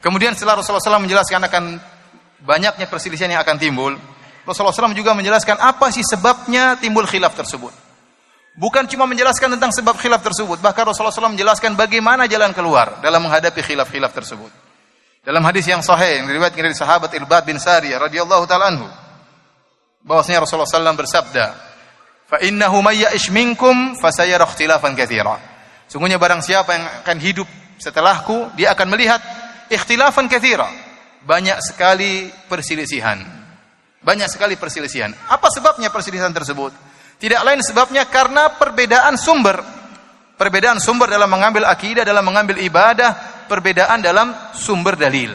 Kemudian 0.00 0.32
setelah 0.32 0.64
Rasulullah 0.64 0.80
SAW 0.80 1.04
menjelaskan 1.04 1.40
akan 1.52 1.64
banyaknya 2.40 2.88
perselisihan 2.88 3.36
yang 3.36 3.44
akan 3.44 3.60
timbul, 3.60 4.00
Rasulullah 4.48 4.72
SAW 4.72 4.96
juga 4.96 5.12
menjelaskan 5.12 5.60
apa 5.60 5.92
sih 5.92 6.02
sebabnya 6.08 6.80
timbul 6.80 7.04
khilaf 7.04 7.36
tersebut. 7.36 7.81
Bukan 8.52 8.84
cuma 8.84 9.08
menjelaskan 9.08 9.56
tentang 9.56 9.72
sebab 9.72 9.96
khilaf 9.96 10.20
tersebut, 10.20 10.60
bahkan 10.60 10.84
Rasulullah 10.84 11.14
SAW 11.14 11.32
menjelaskan 11.32 11.72
bagaimana 11.72 12.28
jalan 12.28 12.52
keluar 12.52 13.00
dalam 13.00 13.24
menghadapi 13.24 13.64
khilaf-khilaf 13.64 14.12
tersebut. 14.12 14.52
Dalam 15.24 15.40
hadis 15.48 15.64
yang 15.70 15.80
sahih 15.80 16.20
yang 16.20 16.28
diriwayatkan 16.28 16.60
dari 16.60 16.76
sahabat 16.76 17.08
Irbad 17.16 17.48
bin 17.48 17.56
Sariyah 17.56 17.96
radhiyallahu 17.96 18.44
taala 18.44 18.68
anhu, 18.68 18.84
bahwasanya 20.04 20.44
Rasulullah 20.44 20.68
SAW 20.68 20.98
bersabda, 21.00 21.44
"Fa 22.28 22.44
innahu 22.44 22.84
may 22.84 23.00
ya'ish 23.00 23.32
minkum 23.32 23.96
fasayara 23.96 24.44
ikhtilafan 24.44 24.92
katsira." 24.92 25.40
Sungguhnya 25.88 26.20
barang 26.20 26.44
siapa 26.44 26.76
yang 26.76 26.84
akan 27.06 27.18
hidup 27.24 27.48
setelahku, 27.80 28.52
dia 28.52 28.76
akan 28.76 28.92
melihat 28.92 29.22
ikhtilafan 29.72 30.28
katsira. 30.28 30.68
Banyak 31.24 31.56
sekali 31.64 32.28
perselisihan. 32.50 33.22
Banyak 34.02 34.28
sekali 34.28 34.58
perselisihan. 34.58 35.14
Apa 35.30 35.48
sebabnya 35.48 35.88
perselisihan 35.88 36.34
tersebut? 36.34 36.91
Tidak 37.22 37.38
lain 37.46 37.62
sebabnya 37.62 38.10
karena 38.10 38.58
perbedaan 38.58 39.14
sumber. 39.14 39.62
Perbedaan 40.34 40.82
sumber 40.82 41.06
dalam 41.06 41.30
mengambil 41.30 41.70
akidah, 41.70 42.02
dalam 42.02 42.26
mengambil 42.26 42.58
ibadah, 42.58 43.46
perbedaan 43.46 44.02
dalam 44.02 44.34
sumber 44.58 44.98
dalil. 44.98 45.30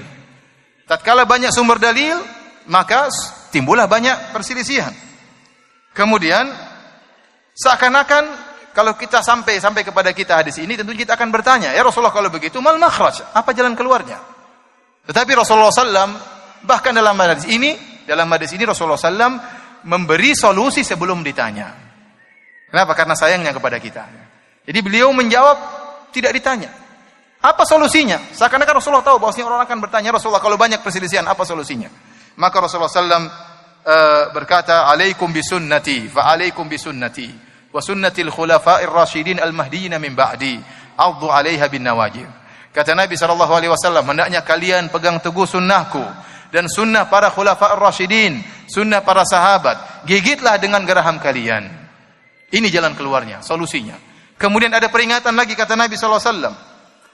Tatkala 0.84 1.24
banyak 1.24 1.48
sumber 1.48 1.80
dalil, 1.80 2.20
maka 2.68 3.08
timbullah 3.56 3.88
banyak 3.88 4.36
perselisihan. 4.36 4.92
Kemudian 5.96 6.52
seakan-akan 7.56 8.24
kalau 8.76 9.00
kita 9.00 9.24
sampai 9.24 9.64
sampai 9.64 9.88
kepada 9.88 10.12
kita 10.12 10.44
hadis 10.44 10.60
ini 10.60 10.76
tentu 10.76 10.92
kita 10.92 11.16
akan 11.16 11.32
bertanya, 11.32 11.72
ya 11.72 11.88
Rasulullah 11.88 12.12
kalau 12.12 12.28
begitu 12.28 12.60
mal 12.60 12.76
makhraj? 12.76 13.24
Apa 13.32 13.56
jalan 13.56 13.80
keluarnya? 13.80 14.20
Tetapi 15.08 15.32
Rasulullah 15.40 15.72
SAW 15.72 16.12
bahkan 16.68 16.92
dalam 16.92 17.16
hadis 17.16 17.48
ini, 17.48 18.04
dalam 18.04 18.28
hadis 18.28 18.52
ini 18.52 18.68
Rasulullah 18.68 19.00
SAW 19.00 19.57
memberi 19.88 20.36
solusi 20.36 20.84
sebelum 20.84 21.24
ditanya. 21.24 21.72
Kenapa? 22.68 22.92
Karena 22.92 23.16
sayangnya 23.16 23.56
kepada 23.56 23.80
kita. 23.80 24.04
Jadi 24.68 24.80
beliau 24.84 25.16
menjawab 25.16 25.56
tidak 26.12 26.36
ditanya. 26.36 26.68
Apa 27.40 27.64
solusinya? 27.64 28.20
Seakan-akan 28.36 28.84
Rasulullah 28.84 29.06
tahu 29.06 29.24
bahwasanya 29.24 29.48
orang 29.48 29.62
akan 29.64 29.78
bertanya 29.80 30.12
Rasulullah 30.12 30.44
kalau 30.44 30.60
banyak 30.60 30.84
perselisihan 30.84 31.24
apa 31.24 31.48
solusinya? 31.48 31.88
Maka 32.36 32.60
Rasulullah 32.60 32.92
SAW 32.92 33.08
eh, 33.88 34.24
berkata, 34.36 34.92
"Alaikum 34.92 35.32
bisunnati, 35.32 36.12
fa 36.12 36.28
alaikum 36.36 36.68
bisunnati, 36.68 37.32
wa 37.72 37.80
sunnatil 37.80 38.28
khulafa'ir 38.28 38.92
rasyidin 38.92 39.40
al-mahdiyyin 39.40 39.96
min 40.02 40.12
ba'di, 40.12 40.60
addu 41.00 41.32
'alaiha 41.32 41.66
bin 41.72 41.88
nawajib." 41.88 42.28
Kata 42.76 42.94
Nabi 42.94 43.16
sallallahu 43.16 43.54
alaihi 43.54 43.72
wasallam, 43.72 44.04
hendaknya 44.12 44.44
kalian 44.44 44.92
pegang 44.92 45.18
teguh 45.24 45.48
sunnahku 45.48 46.04
dan 46.58 46.66
sunnah 46.66 47.06
para 47.06 47.30
khulafa 47.30 47.78
ar-rasyidin, 47.78 48.42
sunnah 48.66 49.06
para 49.06 49.22
sahabat. 49.22 50.10
Gigitlah 50.10 50.58
dengan 50.58 50.82
geraham 50.90 51.22
kalian. 51.22 51.70
Ini 52.50 52.66
jalan 52.74 52.98
keluarnya, 52.98 53.46
solusinya. 53.46 53.94
Kemudian 54.42 54.74
ada 54.74 54.90
peringatan 54.90 55.38
lagi 55.38 55.54
kata 55.54 55.78
Nabi 55.78 55.94
sallallahu 55.94 56.18
alaihi 56.18 56.34
wasallam, 56.34 56.56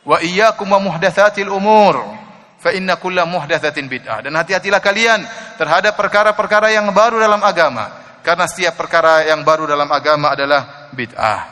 "Wa 0.08 0.18
iyyakum 0.24 0.72
wa 0.72 0.80
muhdatsatil 0.80 1.52
umur, 1.52 2.08
fa 2.56 2.72
inna 2.72 2.96
kulla 2.96 3.28
muhdatsatin 3.28 3.92
bid'ah." 3.92 4.24
Dan 4.24 4.32
hati-hatilah 4.40 4.80
kalian 4.80 5.28
terhadap 5.60 6.00
perkara-perkara 6.00 6.72
yang 6.72 6.88
baru 6.96 7.20
dalam 7.20 7.44
agama, 7.44 8.16
karena 8.24 8.48
setiap 8.48 8.80
perkara 8.80 9.28
yang 9.28 9.44
baru 9.44 9.68
dalam 9.68 9.92
agama 9.92 10.32
adalah 10.32 10.88
bid'ah. 10.96 11.52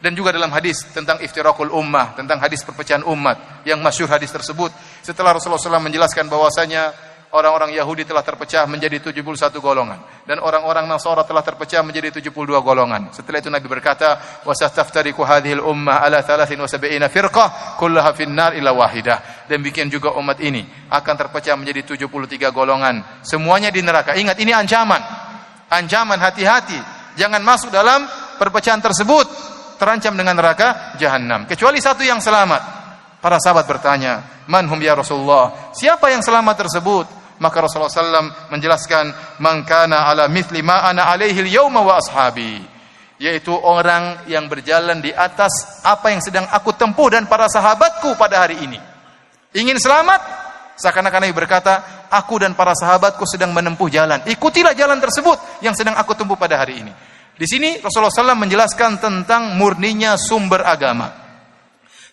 Dan 0.00 0.16
juga 0.16 0.32
dalam 0.32 0.48
hadis 0.56 0.88
tentang 0.88 1.20
iftirakul 1.20 1.68
ummah, 1.68 2.16
tentang 2.16 2.40
hadis 2.40 2.64
perpecahan 2.64 3.04
umat 3.04 3.64
yang 3.68 3.80
masyhur 3.84 4.08
hadis 4.08 4.32
tersebut. 4.32 4.72
Setelah 5.04 5.36
Rasulullah 5.36 5.60
SAW 5.60 5.84
menjelaskan 5.84 6.28
bahwasanya 6.28 6.92
orang-orang 7.36 7.76
Yahudi 7.76 8.08
telah 8.08 8.24
terpecah 8.24 8.64
menjadi 8.64 9.12
71 9.12 9.60
golongan 9.60 10.00
dan 10.24 10.40
orang-orang 10.40 10.88
Nasara 10.88 11.22
telah 11.22 11.44
terpecah 11.44 11.84
menjadi 11.84 12.18
72 12.18 12.32
golongan. 12.64 13.12
Setelah 13.12 13.38
itu 13.38 13.52
Nabi 13.52 13.68
berkata, 13.68 14.40
"Wasastaftariqu 14.42 15.20
hadhil 15.22 15.60
ummah 15.60 16.00
ala 16.00 16.24
73 16.24 17.06
firqah 17.12 17.78
kullaha 17.78 18.10
finnar 18.16 18.56
illa 18.56 18.72
wahidah." 18.72 19.46
Demikian 19.46 19.86
juga 19.86 20.16
umat 20.18 20.40
ini 20.40 20.66
akan 20.90 21.14
terpecah 21.14 21.54
menjadi 21.54 21.94
73 21.94 22.50
golongan, 22.50 23.22
semuanya 23.22 23.68
di 23.70 23.84
neraka. 23.84 24.16
Ingat 24.18 24.40
ini 24.40 24.50
ancaman. 24.50 24.98
Ancaman 25.70 26.18
hati-hati, 26.18 26.78
jangan 27.14 27.42
masuk 27.42 27.70
dalam 27.70 28.06
perpecahan 28.38 28.82
tersebut, 28.82 29.26
terancam 29.78 30.14
dengan 30.16 30.34
neraka 30.34 30.98
jahanam. 30.98 31.44
Kecuali 31.46 31.78
satu 31.78 32.02
yang 32.02 32.18
selamat. 32.18 32.74
Para 33.22 33.42
sahabat 33.42 33.66
bertanya, 33.66 34.44
"Man 34.46 34.70
ya 34.78 34.94
Rasulullah?" 34.94 35.74
Siapa 35.74 36.10
yang 36.14 36.22
selamat 36.22 36.66
tersebut? 36.66 37.15
Maka 37.36 37.56
Rasulullah 37.64 37.92
SAW 37.92 38.52
menjelaskan, 38.52 39.38
"Man 39.42 39.66
kana 39.68 40.08
ala 40.08 40.24
mithli 40.26 40.64
ma 40.64 40.88
ana 40.88 41.08
alaihi 41.12 41.44
al-yawma 41.44 41.84
wa 41.84 42.00
ashabi." 42.00 42.64
Yaitu 43.16 43.52
orang 43.52 44.28
yang 44.28 44.44
berjalan 44.44 45.00
di 45.00 45.08
atas 45.08 45.80
apa 45.80 46.12
yang 46.12 46.20
sedang 46.20 46.44
aku 46.52 46.76
tempuh 46.76 47.08
dan 47.08 47.24
para 47.24 47.48
sahabatku 47.48 48.12
pada 48.20 48.44
hari 48.44 48.60
ini. 48.60 48.76
Ingin 49.56 49.80
selamat? 49.80 50.20
Seakan-akan 50.76 51.24
Nabi 51.24 51.32
berkata, 51.32 52.04
aku 52.12 52.44
dan 52.44 52.52
para 52.52 52.76
sahabatku 52.76 53.24
sedang 53.24 53.56
menempuh 53.56 53.88
jalan. 53.88 54.20
Ikutilah 54.28 54.76
jalan 54.76 55.00
tersebut 55.00 55.64
yang 55.64 55.72
sedang 55.72 55.96
aku 55.96 56.12
tempuh 56.12 56.36
pada 56.36 56.60
hari 56.60 56.84
ini. 56.84 56.92
Di 57.36 57.44
sini 57.44 57.80
Rasulullah 57.80 58.12
SAW 58.12 58.36
menjelaskan 58.36 58.96
tentang 59.00 59.56
murninya 59.60 60.16
sumber 60.16 60.64
agama. 60.64 61.12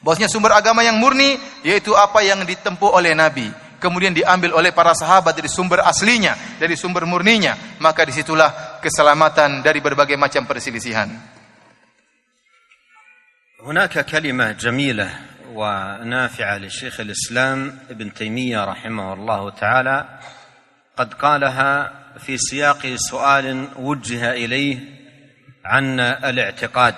Bahwasanya 0.03 0.27
sumber 0.27 0.51
agama 0.51 0.83
yang 0.83 0.99
murni 0.99 1.39
yaitu 1.63 1.95
apa 1.95 2.19
yang 2.27 2.43
ditempuh 2.43 2.91
oleh 2.91 3.15
Nabi, 3.15 3.47
kemudian 3.82 4.14
diambil 4.14 4.54
oleh 4.58 4.74
para 4.74 4.94
sahabat 4.94 5.34
dari 5.34 5.48
sumber 5.50 5.82
aslinya, 5.86 6.58
dari 6.58 6.74
sumber 6.74 7.06
murninya, 7.06 7.78
maka 7.78 8.02
disitulah 8.02 8.78
keselamatan 8.82 9.62
dari 9.62 9.78
berbagai 9.78 10.18
macam 10.18 10.44
perselisihan. 10.44 11.38
هناك 13.58 14.06
كلمة 14.06 14.52
جميلة 14.52 15.10
ونافعة 15.50 16.58
لشيخ 16.58 17.00
الإسلام 17.00 17.78
ابن 17.90 18.14
تيمية 18.14 18.64
رحمه 18.64 19.12
الله 19.12 19.50
تعالى 19.50 20.18
قد 20.96 21.14
قالها 21.14 21.92
في 22.18 22.38
سياق 22.38 22.86
سؤال 22.96 23.68
وجه 23.76 24.30
إليه 24.32 24.78
عن 25.64 26.00
الاعتقاد 26.00 26.94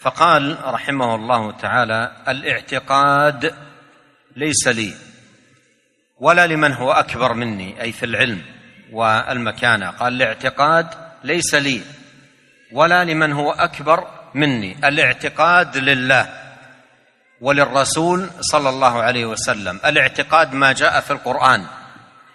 فقال 0.00 0.58
رحمه 0.64 1.14
الله 1.14 1.50
تعالى 1.50 2.12
الاعتقاد 2.28 3.54
ليس 4.36 4.68
لي 4.68 4.94
ولا 6.23 6.47
لمن 6.47 6.71
هو 6.71 6.91
أكبر 6.91 7.33
مني 7.33 7.81
أي 7.81 7.91
في 7.91 8.05
العلم 8.05 8.41
والمكانة. 8.91 9.89
قال 9.89 10.13
الاعتقاد 10.15 10.87
ليس 11.23 11.55
لي 11.55 11.81
ولا 12.71 13.03
لمن 13.03 13.31
هو 13.31 13.51
أكبر 13.51 14.07
مني. 14.35 14.87
الاعتقاد 14.87 15.77
لله 15.77 16.29
وللرسول 17.41 18.29
صلى 18.39 18.69
الله 18.69 19.03
عليه 19.03 19.25
وسلم. 19.25 19.79
الاعتقاد 19.85 20.53
ما 20.53 20.71
جاء 20.71 20.99
في 21.01 21.11
القرآن 21.11 21.65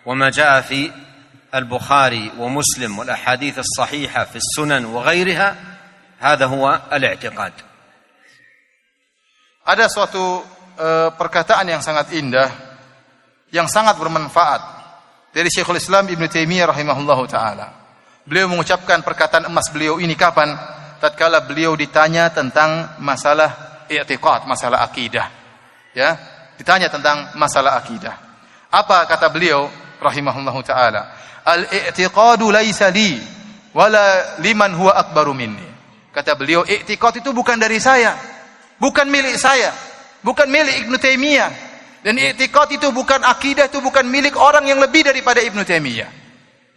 وما 0.07 0.29
جاء 0.31 0.61
في 0.61 0.93
البخاري 1.55 2.33
ومسلم 2.39 2.99
والأحاديث 2.99 3.59
الصحيحة 3.59 4.25
في 4.25 4.37
السنن 4.37 4.85
وغيرها 4.85 5.57
هذا 6.19 6.47
هو 6.47 6.81
الاعتقاد. 6.93 7.53
Ada 9.69 9.85
suatu 9.89 10.45
uh, 10.81 11.13
perkataan 11.17 11.69
yang 11.69 11.85
sangat 11.85 12.13
indah 12.17 12.68
yang 13.53 13.67
sangat 13.69 13.97
bermanfaat 13.97 14.61
dari 15.33 15.49
Syekhul 15.49 15.81
Islam 15.81 16.09
Ibn 16.09 16.25
Taimiyah 16.29 16.69
rahimahullahu 16.69 17.25
taala. 17.29 17.67
Beliau 18.29 18.49
mengucapkan 18.53 19.01
perkataan 19.01 19.49
emas 19.49 19.73
beliau 19.73 19.97
ini 19.97 20.13
kapan? 20.13 20.53
Tatkala 21.01 21.47
beliau 21.47 21.73
ditanya 21.79 22.29
tentang 22.29 22.99
masalah 23.01 23.85
i'tiqad, 23.89 24.45
masalah 24.45 24.85
akidah. 24.85 25.31
Ya, 25.97 26.19
ditanya 26.61 26.93
tentang 26.93 27.33
masalah 27.39 27.79
akidah. 27.81 28.13
Apa 28.69 29.09
kata 29.09 29.33
beliau 29.33 29.71
rahimahullahu 30.03 30.61
taala? 30.61 31.17
Al-i'tiqadu 31.49 32.53
laisa 32.53 32.93
li 32.93 33.17
wala 33.73 34.37
liman 34.45 34.77
huwa 34.77 34.93
akbaru 34.93 35.33
minni. 35.33 35.65
Kata 36.13 36.37
beliau, 36.37 36.67
i'tiqad 36.67 37.23
itu 37.23 37.31
bukan 37.33 37.57
dari 37.57 37.81
saya, 37.81 38.13
bukan 38.77 39.09
milik 39.09 39.39
saya, 39.39 39.73
bukan 40.21 40.51
milik 40.51 40.85
Ibnu 40.85 40.97
Taimiyah. 40.99 41.68
Dan 42.03 42.15
i'tiqad 42.15 42.79
itu 42.79 42.89
bukan 42.95 43.27
akidah, 43.27 43.67
itu 43.67 43.83
bukan 43.83 44.07
milik 44.07 44.39
orang 44.39 44.67
yang 44.67 44.79
lebih 44.79 45.03
daripada 45.07 45.43
Ibnu 45.43 45.67
Taimiyah. 45.67 46.11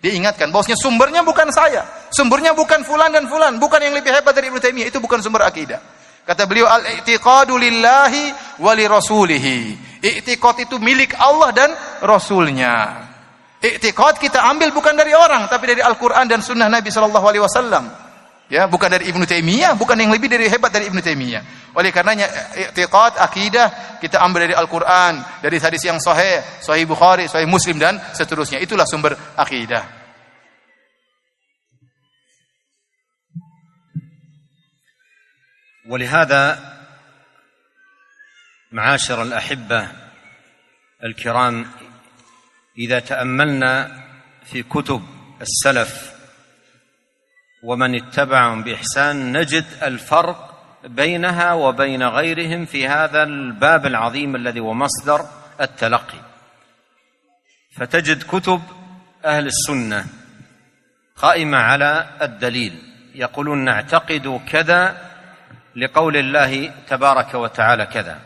Dia 0.02 0.18
ingatkan 0.18 0.50
bahwasanya 0.50 0.82
sumbernya 0.82 1.22
bukan 1.22 1.54
saya, 1.54 2.10
sumbernya 2.10 2.58
bukan 2.58 2.82
fulan 2.82 3.14
dan 3.14 3.30
fulan, 3.30 3.62
bukan 3.62 3.78
yang 3.78 3.94
lebih 3.94 4.10
hebat 4.10 4.34
dari 4.34 4.50
Ibnu 4.50 4.58
Taimiyah, 4.58 4.90
itu 4.90 4.98
bukan 4.98 5.22
sumber 5.22 5.46
akidah. 5.46 5.78
Kata 6.26 6.46
beliau 6.46 6.70
al-i'tiqadu 6.70 7.54
lillahi 7.58 8.34
wa 8.62 8.74
li 8.78 8.86
rasulihi. 8.86 9.58
I'tiqad 10.02 10.66
itu 10.66 10.82
milik 10.82 11.14
Allah 11.18 11.50
dan 11.54 11.70
rasulnya. 12.02 13.06
I'tiqad 13.62 14.18
kita 14.18 14.42
ambil 14.50 14.74
bukan 14.74 14.98
dari 14.98 15.14
orang 15.14 15.46
tapi 15.46 15.70
dari 15.70 15.82
Al-Qur'an 15.86 16.26
dan 16.26 16.42
sunnah 16.42 16.66
Nabi 16.66 16.90
sallallahu 16.90 17.26
alaihi 17.26 17.46
wasallam 17.46 17.94
Ya, 18.51 18.71
bukan 18.71 18.87
dari 18.87 19.11
Ibnu 19.11 19.27
Taimiyah, 19.27 19.75
bukan 19.75 19.99
yang 19.99 20.15
lebih 20.15 20.31
dari 20.31 20.47
hebat 20.47 20.71
dari 20.71 20.87
Ibnu 20.87 21.03
Taimiyah. 21.03 21.75
Oleh 21.75 21.91
karenanya 21.91 22.31
i'tiqad, 22.55 23.19
akidah 23.19 23.99
kita 23.99 24.23
ambil 24.23 24.47
dari 24.47 24.55
Al-Qur'an, 24.55 25.43
dari 25.43 25.59
hadis 25.59 25.83
yang 25.83 25.99
sahih, 25.99 26.63
sahih 26.63 26.87
Bukhari, 26.87 27.27
sahih 27.27 27.51
Muslim 27.51 27.75
dan 27.83 27.99
seterusnya. 28.15 28.63
Itulah 28.63 28.87
sumber 28.87 29.19
akidah. 29.35 30.07
ولهذا 35.87 36.75
معاشر 38.73 39.23
الاحبه 39.23 39.89
الكرام 41.05 41.67
اذا 42.79 42.99
تاملنا 42.99 44.03
في 44.51 44.63
كتب 44.63 45.03
السلف 45.41 46.10
ومن 47.64 47.96
اتبعهم 47.96 48.64
بإحسان 48.64 49.38
نجد 49.38 49.66
الفرق 49.84 50.52
بينها 50.84 51.54
وبين 51.54 52.04
غيرهم 52.04 52.66
في 52.66 52.88
هذا 52.88 53.24
الباب 53.24 53.86
العظيم 53.86 54.36
الذي 54.36 54.60
هو 54.60 54.74
مصدر 54.74 55.26
التلقي. 55.62 56.18
فتجد 57.78 58.24
كتب 58.24 58.62
أهل 59.26 59.46
السنة 59.48 60.06
قائمة 61.16 61.58
على 61.58 62.08
الدليل 62.22 62.82
يقولون 63.16 63.66
نعتقد 63.66 64.42
كذا 64.50 64.98
لقول 65.76 66.18
الله 66.18 66.72
تبارك 66.88 67.34
وتعالى 67.34 67.86
كذا 67.86 68.20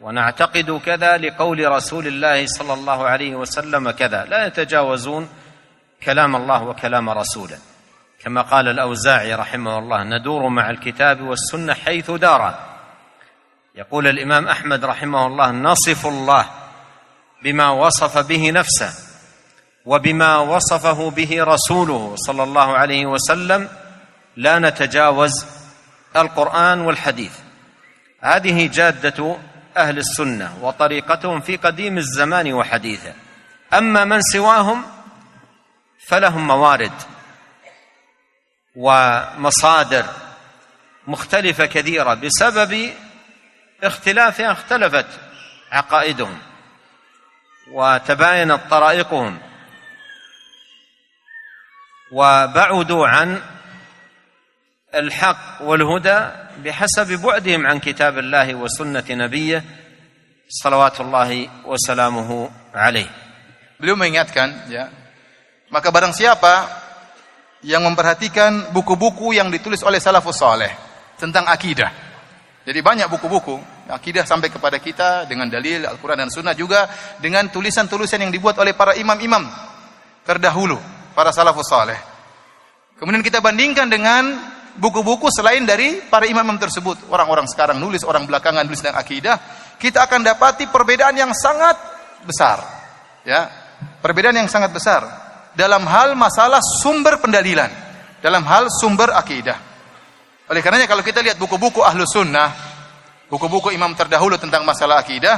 ونعتقد 0.00 0.80
كذا 0.86 1.16
لقول 1.16 1.68
رسول 1.68 2.06
الله 2.06 2.46
صلى 2.46 2.74
الله 2.74 3.06
عليه 3.06 3.34
وسلم 3.34 3.90
كذا 3.90 4.24
لا 4.24 4.46
يتجاوزون 4.46 5.28
كلام 6.02 6.36
الله 6.36 6.62
وكلام 6.62 7.10
رسوله. 7.10 7.58
كما 8.24 8.42
قال 8.42 8.68
الأوزاعي 8.68 9.34
رحمه 9.34 9.78
الله 9.78 10.02
ندور 10.02 10.48
مع 10.48 10.70
الكتاب 10.70 11.20
والسنة 11.20 11.74
حيث 11.74 12.10
دار 12.10 12.54
يقول 13.74 14.06
الإمام 14.08 14.48
أحمد 14.48 14.84
رحمه 14.84 15.26
الله 15.26 15.50
نصف 15.50 16.06
الله 16.06 16.46
بما 17.42 17.70
وصف 17.70 18.18
به 18.18 18.50
نفسه 18.50 18.92
وبما 19.86 20.36
وصفه 20.36 21.10
به 21.10 21.44
رسوله 21.44 22.14
صلى 22.16 22.42
الله 22.42 22.76
عليه 22.76 23.06
وسلم 23.06 23.68
لا 24.36 24.58
نتجاوز 24.58 25.46
القرآن 26.16 26.80
والحديث. 26.80 27.32
هذه 28.20 28.66
جادة 28.66 29.36
أهل 29.76 29.98
السنة 29.98 30.58
وطريقتهم 30.62 31.40
في 31.40 31.56
قديم 31.56 31.98
الزمان 31.98 32.52
وحديثه. 32.52 33.12
أما 33.74 34.04
من 34.04 34.20
سواهم 34.22 34.82
فلهم 36.06 36.46
موارد. 36.46 36.92
ومصادر 38.76 40.06
مختلفة 41.06 41.66
كثيرة 41.66 42.14
بسبب 42.14 42.92
اختلافها 43.82 44.52
اختلفت 44.52 45.06
عقائدهم 45.72 46.38
وتباينت 47.72 48.60
طرائقهم 48.70 49.38
وبعدوا 52.12 53.08
عن 53.08 53.42
الحق 54.94 55.62
والهدى 55.62 56.26
بحسب 56.64 57.22
بعدهم 57.22 57.66
عن 57.66 57.78
كتاب 57.78 58.18
الله 58.18 58.54
وسنة 58.54 59.04
نبيه 59.10 59.64
صلوات 60.48 61.00
الله 61.00 61.48
وسلامه 61.64 62.50
عليه. 62.74 63.08
Beliau 63.80 63.96
mengingatkan 63.98 64.70
ya 64.70 64.92
maka 65.72 65.90
barang 65.90 66.12
siapa 66.14 66.68
yang 67.62 67.86
memperhatikan 67.86 68.74
buku-buku 68.74 69.38
yang 69.38 69.46
ditulis 69.46 69.86
oleh 69.86 70.02
salafus 70.02 70.42
saleh 70.42 70.70
tentang 71.14 71.46
akidah. 71.46 71.90
Jadi 72.62 72.78
banyak 72.78 73.06
buku-buku 73.10 73.58
akidah 73.90 74.22
sampai 74.26 74.50
kepada 74.50 74.78
kita 74.78 75.26
dengan 75.26 75.50
dalil 75.50 75.82
Al-Qur'an 75.86 76.18
dan 76.18 76.30
Sunnah 76.30 76.54
juga 76.54 76.86
dengan 77.18 77.50
tulisan-tulisan 77.50 78.22
yang 78.22 78.30
dibuat 78.34 78.58
oleh 78.58 78.74
para 78.74 78.94
imam-imam 78.94 79.46
terdahulu, 80.22 80.78
para 81.14 81.34
salafus 81.34 81.66
saleh. 81.66 81.98
Kemudian 82.98 83.22
kita 83.22 83.42
bandingkan 83.42 83.90
dengan 83.90 84.38
buku-buku 84.78 85.26
selain 85.30 85.66
dari 85.66 86.02
para 86.06 86.26
imam-imam 86.26 86.58
tersebut. 86.58 87.10
Orang-orang 87.10 87.50
sekarang 87.50 87.78
nulis, 87.82 88.06
orang 88.06 88.26
belakangan 88.26 88.62
nulis 88.62 88.82
tentang 88.82 88.98
akidah, 88.98 89.38
kita 89.78 90.06
akan 90.06 90.22
dapati 90.22 90.70
perbedaan 90.70 91.14
yang 91.18 91.34
sangat 91.34 91.74
besar. 92.22 92.62
Ya, 93.22 93.50
perbedaan 94.02 94.34
yang 94.34 94.50
sangat 94.50 94.70
besar 94.70 95.21
dalam 95.52 95.84
hal 95.84 96.16
masalah 96.16 96.60
sumber 96.60 97.20
pendalilan, 97.20 97.68
dalam 98.24 98.44
hal 98.44 98.68
sumber 98.72 99.12
akidah. 99.12 99.56
Oleh 100.48 100.60
karenanya 100.60 100.88
kalau 100.88 101.04
kita 101.04 101.20
lihat 101.24 101.40
buku-buku 101.40 101.80
ahlu 101.80 102.04
sunnah, 102.04 102.52
buku-buku 103.28 103.72
imam 103.72 103.92
terdahulu 103.96 104.36
tentang 104.36 104.64
masalah 104.68 105.00
akidah, 105.00 105.36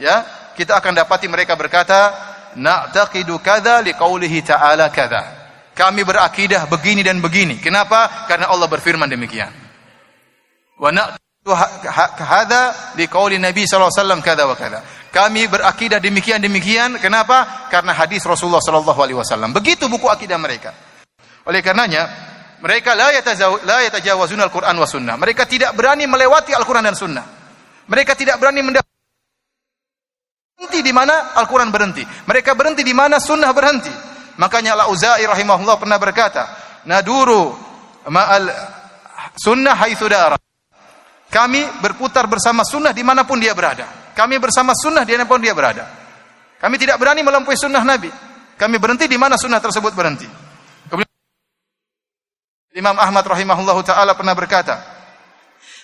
ya, 0.00 0.24
kita 0.56 0.78
akan 0.80 1.04
dapati 1.04 1.28
mereka 1.28 1.56
berkata, 1.56 2.14
na'taqidu 2.56 3.38
kadza 3.44 3.84
liqaulihi 3.84 4.38
ta'ala 4.44 4.88
kadza. 4.88 5.22
Kami 5.76 6.02
berakidah 6.02 6.66
begini 6.66 7.06
dan 7.06 7.22
begini. 7.22 7.62
Kenapa? 7.62 8.26
Karena 8.26 8.50
Allah 8.50 8.66
berfirman 8.66 9.06
demikian. 9.06 9.52
Wa 10.74 10.90
na'tu 10.90 11.54
hadza 12.18 12.94
liqauli 12.98 13.38
Nabi 13.38 13.62
sallallahu 13.62 13.86
alaihi 13.86 14.02
wasallam 14.02 14.20
kadza 14.26 14.44
wa 14.50 14.56
kadza. 14.58 14.80
Kami 15.08 15.48
berakidah 15.48 15.98
demikian 16.00 16.40
demikian. 16.40 17.00
Kenapa? 17.00 17.68
Karena 17.72 17.96
hadis 17.96 18.24
Rasulullah 18.28 18.60
sallallahu 18.60 19.00
alaihi 19.00 19.16
wasallam. 19.16 19.56
Begitu 19.56 19.88
buku 19.88 20.04
akidah 20.08 20.36
mereka. 20.36 20.76
Oleh 21.48 21.64
karenanya, 21.64 22.04
mereka 22.60 22.92
la 22.92 23.08
yatajawazuna 23.88 24.50
al-Qur'an 24.50 24.76
wa 24.76 24.84
sunnah. 24.84 25.16
Mereka 25.16 25.48
tidak 25.48 25.72
berani 25.72 26.04
melewati 26.04 26.52
Al-Qur'an 26.52 26.84
dan 26.84 26.98
sunnah. 26.98 27.24
Mereka 27.88 28.12
tidak 28.18 28.36
berani 28.36 28.60
berhenti 30.58 30.80
di 30.84 30.92
mana 30.92 31.32
Al-Qur'an 31.38 31.72
berhenti. 31.72 32.04
Mereka 32.04 32.52
berhenti 32.52 32.82
di 32.84 32.92
mana 32.92 33.16
sunnah 33.16 33.48
berhenti. 33.54 33.88
Makanya 34.38 34.76
Al-Auza'i 34.76 35.24
rahimahullah 35.24 35.76
pernah 35.80 35.96
berkata, 35.96 36.42
"Naduru 36.84 37.56
ma'al 38.12 38.44
sunnah 39.38 39.74
haitsu 39.78 40.04
dara." 40.10 40.36
Kami 41.28 41.80
berputar 41.80 42.26
bersama 42.26 42.64
sunnah 42.64 42.90
di 42.92 43.04
mana 43.06 43.22
pun 43.24 43.38
dia 43.38 43.54
berada. 43.54 44.07
Kami 44.18 44.34
bersama 44.42 44.74
sunnah 44.74 45.06
di 45.06 45.14
mana 45.14 45.30
pun 45.30 45.38
dia 45.38 45.54
berada. 45.54 45.86
Kami 46.58 46.74
tidak 46.74 46.98
berani 46.98 47.22
melampaui 47.22 47.54
sunnah 47.54 47.86
Nabi. 47.86 48.10
Kami 48.58 48.76
berhenti 48.82 49.06
di 49.06 49.14
mana 49.14 49.38
sunnah 49.38 49.62
tersebut 49.62 49.94
berhenti. 49.94 50.26
Kemudian 50.90 51.06
Imam 52.74 52.98
Ahmad 52.98 53.22
rahimahullahu 53.22 53.86
taala 53.86 54.18
pernah 54.18 54.34
berkata, 54.34 54.82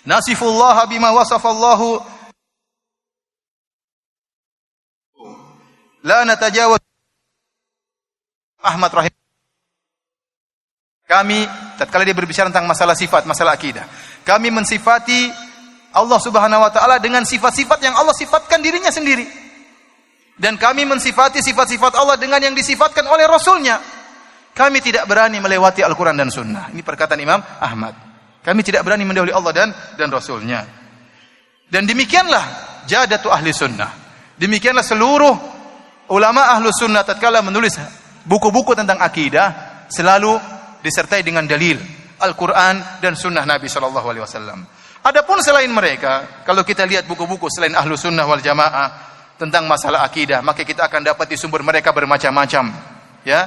"Nasifullah 0.03 0.83
bima 0.91 1.15
wasafallahu 1.15 2.03
la 6.03 6.27
natajawaz 6.27 6.83
Ahmad 8.67 8.91
rahim 8.99 9.15
kami 11.07 11.47
tatkala 11.79 12.03
dia 12.03 12.17
berbicara 12.17 12.51
tentang 12.51 12.67
masalah 12.67 12.99
sifat, 12.99 13.29
masalah 13.29 13.55
akidah, 13.55 13.87
kami 14.27 14.51
mensifati 14.51 15.44
Allah 15.95 16.19
Subhanahu 16.19 16.61
wa 16.61 16.71
taala 16.75 16.99
dengan 16.99 17.23
sifat-sifat 17.23 17.79
yang 17.81 17.95
Allah 17.95 18.13
sifatkan 18.13 18.59
dirinya 18.59 18.91
sendiri. 18.91 19.27
Dan 20.35 20.59
kami 20.59 20.83
mensifati 20.83 21.39
sifat-sifat 21.39 21.95
Allah 21.95 22.19
dengan 22.19 22.43
yang 22.43 22.59
disifatkan 22.59 23.07
oleh 23.07 23.31
Rasulnya. 23.31 23.79
Kami 24.51 24.83
tidak 24.83 25.07
berani 25.07 25.39
melewati 25.39 25.87
Al-Quran 25.87 26.19
dan 26.19 26.31
Sunnah. 26.31 26.75
Ini 26.75 26.83
perkataan 26.83 27.19
Imam 27.23 27.39
Ahmad. 27.39 27.95
Kami 28.43 28.61
tidak 28.67 28.83
berani 28.83 29.07
mendahului 29.07 29.35
Allah 29.35 29.53
dan 29.55 29.69
dan 29.95 30.11
Rasulnya. 30.11 30.67
Dan 31.71 31.87
demikianlah 31.87 32.45
jadatu 32.85 33.33
ahli 33.33 33.51
sunnah. 33.51 33.91
Demikianlah 34.37 34.85
seluruh 34.85 35.35
ulama 36.13 36.53
ahlu 36.53 36.69
sunnah 36.75 37.07
tatkala 37.07 37.41
menulis 37.41 37.79
buku-buku 38.27 38.77
tentang 38.77 39.01
akidah 39.01 39.87
selalu 39.89 40.37
disertai 40.85 41.25
dengan 41.25 41.49
dalil 41.49 41.81
Al-Quran 42.21 43.01
dan 43.01 43.17
Sunnah 43.17 43.45
Nabi 43.49 43.67
Shallallahu 43.69 44.07
Alaihi 44.13 44.25
Wasallam. 44.25 44.59
Adapun 45.05 45.45
selain 45.45 45.69
mereka, 45.69 46.43
kalau 46.49 46.65
kita 46.65 46.89
lihat 46.89 47.05
buku-buku 47.05 47.53
selain 47.53 47.77
ahlu 47.77 47.93
sunnah 47.93 48.25
wal 48.25 48.41
jamaah 48.41 48.89
tentang 49.37 49.69
masalah 49.69 50.01
akidah, 50.01 50.41
maka 50.41 50.65
kita 50.65 50.89
akan 50.89 51.05
dapat 51.05 51.29
di 51.29 51.37
sumber 51.37 51.61
mereka 51.61 51.93
bermacam-macam. 51.93 52.73
Ya, 53.25 53.45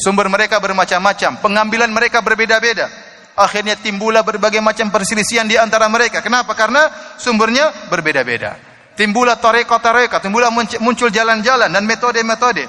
Sumber 0.00 0.32
mereka 0.32 0.56
bermacam-macam, 0.56 1.44
pengambilan 1.44 1.92
mereka 1.92 2.24
berbeda-beda. 2.24 2.88
Akhirnya 3.36 3.76
timbullah 3.76 4.24
berbagai 4.24 4.64
macam 4.64 4.88
perselisihan 4.88 5.44
di 5.44 5.60
antara 5.60 5.92
mereka. 5.92 6.24
Kenapa? 6.24 6.56
Karena 6.56 6.88
sumbernya 7.20 7.68
berbeda-beda. 7.92 8.56
Timbullah 8.96 9.36
tarekat-tarekat, 9.36 10.24
timbullah 10.24 10.48
muncul 10.80 11.12
jalan-jalan 11.12 11.68
dan 11.68 11.84
metode-metode. 11.84 12.64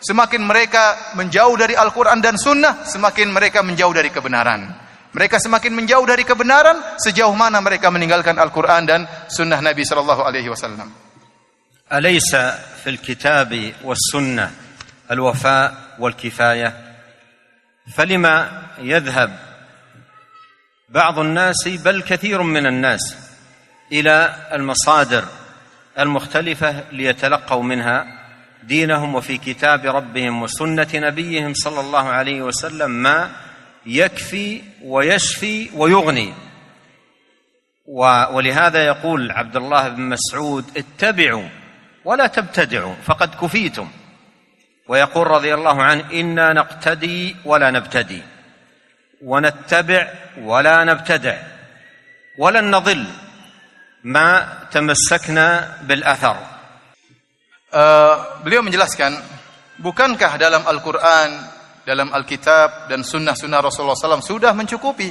Semakin 0.00 0.40
mereka 0.40 1.12
menjauh 1.20 1.52
dari 1.60 1.76
Al-Quran 1.76 2.24
dan 2.24 2.40
Sunnah, 2.40 2.88
semakin 2.88 3.28
mereka 3.28 3.60
menjauh 3.60 3.92
dari 3.92 4.08
kebenaran. 4.08 4.79
Mereka 5.10 5.42
semakin 5.42 5.74
menjauh 5.74 6.06
dari 6.06 6.22
kebenaran, 6.22 6.98
sejauh 6.98 7.34
mana 7.34 7.58
mereka 7.58 7.90
meninggalkan 7.90 8.38
Al-Quran 8.38 8.82
dan 8.86 9.00
Sunnah 9.26 9.58
Nabi 9.58 9.82
Sallallahu 9.82 10.22
Alaihi 10.22 10.50
Wasallam. 10.50 11.10
أليس 11.90 12.36
في 12.84 12.90
الكتاب 12.90 13.72
والسنة 13.84 14.50
الوفاء 15.10 15.74
والكفاية 15.98 16.94
فلما 17.94 18.62
يذهب 18.78 19.38
بعض 20.88 21.18
الناس 21.18 21.68
بل 21.68 22.02
كثير 22.02 22.42
من 22.42 22.66
الناس 22.66 23.16
إلى 23.92 24.34
المصادر 24.52 25.24
المختلفة 25.98 26.84
ليتلقوا 26.92 27.62
منها 27.62 28.06
دينهم 28.62 29.14
وفي 29.14 29.38
كتاب 29.38 29.86
ربهم 29.86 30.42
وسنة 30.42 30.88
نبيهم 30.94 31.52
صلى 31.54 31.80
الله 31.80 32.08
عليه 32.08 32.42
وسلم 32.42 32.90
ما 32.90 33.30
يكفي 33.86 34.62
ويشفي 34.82 35.70
ويغني. 35.74 36.34
ولهذا 38.30 38.86
يقول 38.86 39.30
عبد 39.30 39.56
الله 39.56 39.88
بن 39.88 40.02
مسعود 40.02 40.64
اتبعوا 40.76 41.48
ولا 42.04 42.26
تبتدعوا 42.26 42.94
فقد 43.04 43.34
كفيتم. 43.34 43.88
ويقول 44.88 45.26
رضي 45.26 45.54
الله 45.54 45.82
عنه 45.82 46.10
إنا 46.12 46.52
نقتدي 46.52 47.36
ولا 47.44 47.70
نبتدي. 47.70 48.22
ونتبع 49.22 50.12
ولا 50.42 50.84
نبتدع. 50.84 51.36
ولن 52.38 52.70
نضل 52.70 53.04
ما 54.04 54.58
تمسكنا 54.70 55.76
بالأثر. 55.82 56.36
uh, 57.70 58.42
beliau 58.42 58.62
menjelaskan 58.62 59.14
bukankah 59.78 60.36
dalam 60.38 60.62
Al-Qur'an 60.66 61.30
dalam 61.90 62.14
Alkitab 62.14 62.86
dan 62.86 63.02
sunnah-sunnah 63.02 63.58
Rasulullah 63.58 63.98
SAW 63.98 64.22
sudah 64.22 64.54
mencukupi 64.54 65.10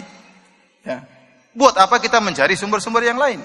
ya. 0.88 1.04
buat 1.52 1.76
apa 1.76 2.00
kita 2.00 2.24
mencari 2.24 2.56
sumber-sumber 2.56 3.04
yang 3.04 3.20
lain 3.20 3.44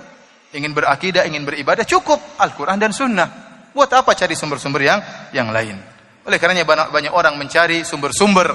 ingin 0.54 0.70
berakidah, 0.70 1.26
ingin 1.26 1.42
beribadah, 1.42 1.82
cukup 1.82 2.22
Al-Quran 2.38 2.78
dan 2.78 2.94
Sunnah. 2.94 3.28
Buat 3.74 3.90
apa 3.90 4.14
cari 4.14 4.38
sumber-sumber 4.38 4.86
yang 4.86 5.02
yang 5.34 5.50
lain? 5.50 5.74
Oleh 6.24 6.38
karenanya 6.38 6.62
banyak, 6.62 6.88
banyak 6.94 7.12
orang 7.12 7.34
mencari 7.34 7.82
sumber-sumber 7.82 8.54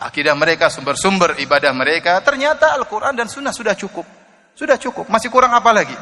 akidah 0.00 0.32
mereka, 0.32 0.72
sumber-sumber 0.72 1.36
ibadah 1.44 1.70
mereka. 1.76 2.18
Ternyata 2.24 2.72
Al-Quran 2.72 3.12
dan 3.12 3.28
Sunnah 3.28 3.52
sudah 3.52 3.76
cukup. 3.76 4.08
Sudah 4.56 4.80
cukup. 4.80 5.12
Masih 5.12 5.28
kurang 5.28 5.52
apa 5.52 5.68
lagi? 5.76 5.92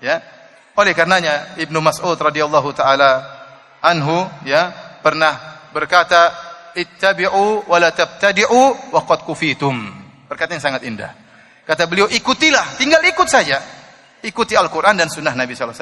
Ya. 0.00 0.24
Oleh 0.80 0.96
karenanya 0.96 1.60
Ibnu 1.60 1.76
Mas'ud 1.84 2.16
radhiyallahu 2.16 2.72
taala 2.72 3.20
anhu 3.84 4.24
ya 4.48 4.72
pernah 5.04 5.68
berkata 5.76 6.32
ittabi'u 6.74 7.66
wa 7.66 7.76
la 7.78 7.90
tabtadi'u 7.90 8.92
wa 8.94 9.00
qad 9.06 9.26
kufitum. 9.26 9.76
Perkataan 10.26 10.58
yang 10.58 10.64
sangat 10.64 10.82
indah. 10.86 11.10
Kata 11.66 11.86
beliau 11.86 12.06
ikutilah, 12.10 12.78
tinggal 12.78 13.02
ikut 13.06 13.28
saja. 13.30 13.58
Ikuti 14.20 14.58
Al-Quran 14.58 14.98
dan 15.00 15.08
Sunnah 15.08 15.32
Nabi 15.32 15.56
SAW. 15.56 15.78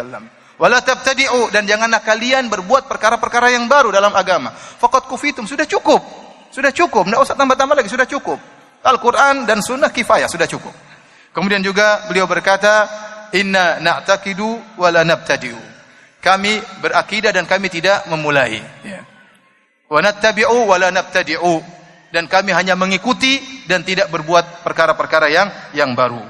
Wala 0.59 0.83
tabtadi'u 0.83 1.55
dan 1.55 1.65
janganlah 1.65 2.03
kalian 2.03 2.51
berbuat 2.51 2.91
perkara-perkara 2.91 3.55
yang 3.55 3.71
baru 3.71 3.95
dalam 3.95 4.11
agama. 4.15 4.51
Fakat 4.55 5.07
kufitum 5.07 5.47
sudah 5.47 5.65
cukup, 5.65 6.03
sudah 6.51 6.75
cukup, 6.75 7.07
tidak 7.07 7.21
usah 7.23 7.37
tambah-tambah 7.39 7.79
lagi, 7.79 7.91
sudah 7.91 8.07
cukup. 8.11 8.39
Al-Quran 8.83 9.47
dan 9.47 9.63
Sunnah 9.63 9.91
kifayah 9.91 10.27
sudah 10.27 10.47
cukup. 10.51 10.75
Kemudian 11.31 11.63
juga 11.63 12.07
beliau 12.11 12.27
berkata, 12.27 12.91
Inna 13.39 13.79
na'takidu 13.79 14.81
wala 14.81 15.05
nabtadi'u. 15.05 15.61
Kami 16.19 16.83
berakidah 16.83 17.31
dan 17.31 17.47
kami 17.47 17.71
tidak 17.71 18.09
memulai. 18.11 18.59
Ya 18.83 19.07
wa 19.89 19.99
nattabi'u 20.05 20.69
wa 20.69 20.77
la 20.77 20.93
nabtadi'u 20.93 21.61
dan 22.13 22.25
kami 22.29 22.53
hanya 22.53 22.77
mengikuti 22.77 23.65
dan 23.69 23.85
tidak 23.85 24.09
berbuat 24.09 24.65
perkara-perkara 24.65 25.29
yang 25.29 25.49
yang 25.77 25.93
baru. 25.93 26.21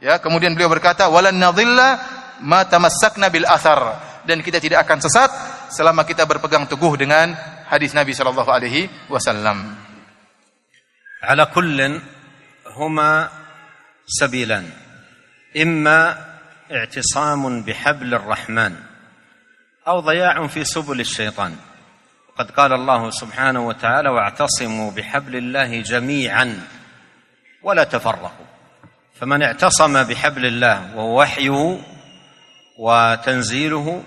Ya, 0.00 0.18
kemudian 0.18 0.56
beliau 0.56 0.72
berkata 0.72 1.06
walan 1.12 1.36
nadhilla 1.36 2.00
ma 2.40 2.64
tamassakna 2.64 3.28
bil 3.28 3.46
athar 3.46 4.00
dan 4.24 4.40
kita 4.40 4.58
tidak 4.58 4.88
akan 4.88 4.98
sesat 5.04 5.30
selama 5.70 6.02
kita 6.08 6.24
berpegang 6.24 6.66
teguh 6.66 6.96
dengan 6.96 7.36
hadis 7.68 7.94
Nabi 7.94 8.16
sallallahu 8.16 8.50
alaihi 8.50 8.90
wasallam. 9.12 9.76
Ala 11.20 11.52
kullin 11.52 12.00
huma 12.74 13.28
sabilan. 14.08 14.66
Imma 15.54 16.16
i'tisamun 16.70 17.66
bihablir 17.66 18.22
rahman 18.22 18.78
aw 19.84 19.98
dhiya'un 20.00 20.48
fi 20.48 20.64
subul 20.64 20.98
syaitan. 21.02 21.69
وقد 22.30 22.50
قال 22.50 22.72
الله 22.72 23.10
سبحانه 23.10 23.66
وتعالى 23.66 24.08
واعتصموا 24.08 24.90
بحبل 24.90 25.36
الله 25.36 25.80
جميعا 25.82 26.58
ولا 27.62 27.84
تفرقوا. 27.84 28.46
فمن 29.20 29.42
اعتصم 29.42 30.04
بحبل 30.04 30.46
الله 30.46 30.96
وهو 30.96 31.20
وحيه 31.20 31.78
وتنزيله 32.78 34.02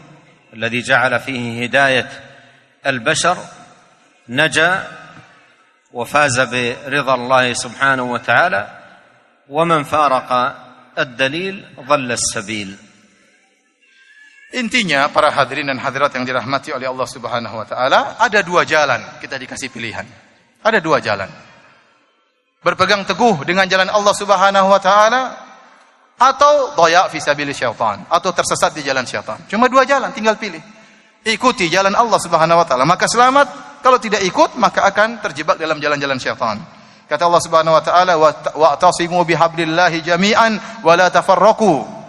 الذي 0.53 0.81
جعل 0.81 1.19
فيه 1.19 1.63
هداية 1.63 2.09
البشر 2.85 3.37
نجا 4.29 4.87
وفاز 5.91 6.39
برضا 6.39 7.15
الله 7.15 7.53
سبحانه 7.53 8.03
وتعالى 8.03 8.79
ومن 9.49 9.83
فارق 9.83 10.55
الدليل 10.99 11.65
ضل 11.87 12.11
السبيل. 12.11 12.77
Intinya 14.53 15.09
para 15.09 15.33
hadirin 15.33 15.65
dan 15.65 15.81
hadirat 15.81 16.13
yang 16.13 16.29
dirahmati 16.29 16.69
oleh 16.77 16.85
Allah 16.85 17.09
Subhanahu 17.09 17.57
wa 17.57 17.65
taala, 17.65 18.21
ada 18.21 18.45
dua 18.45 18.61
jalan 18.61 19.01
kita 19.17 19.41
dikasih 19.41 19.73
pilihan. 19.73 20.05
Ada 20.61 20.77
dua 20.77 21.01
jalan. 21.01 21.29
berpegang 22.63 23.03
teguh 23.03 23.43
dengan 23.43 23.67
jalan 23.67 23.91
Allah 23.91 24.15
Subhanahu 24.15 24.71
wa 24.71 24.79
taala 24.79 25.21
atau 26.15 26.71
doya 26.79 27.11
fi 27.11 27.19
sabilis 27.19 27.59
syaitan 27.59 28.07
atau 28.07 28.31
tersesat 28.31 28.71
di 28.71 28.87
jalan 28.87 29.03
syaitan. 29.03 29.35
Cuma 29.51 29.67
dua 29.67 29.83
jalan, 29.83 30.15
tinggal 30.15 30.39
pilih. 30.39 30.63
Ikuti 31.27 31.67
jalan 31.67 31.91
Allah 31.91 32.19
Subhanahu 32.23 32.63
wa 32.63 32.65
taala, 32.67 32.87
maka 32.87 33.03
selamat. 33.11 33.79
Kalau 33.83 33.99
tidak 33.99 34.23
ikut, 34.23 34.55
maka 34.55 34.87
akan 34.87 35.19
terjebak 35.19 35.59
dalam 35.59 35.75
jalan-jalan 35.75 36.15
syaitan. 36.15 36.55
Kata 37.03 37.27
Allah 37.27 37.43
Subhanahu 37.43 37.75
wa 37.75 37.83
taala, 37.83 38.13
"Wa'tasimu 38.55 39.27
bihablillahi 39.27 39.99
jami'an 39.99 40.55
wa 40.79 40.93
la 40.95 41.11
tafarraqu." 41.11 42.02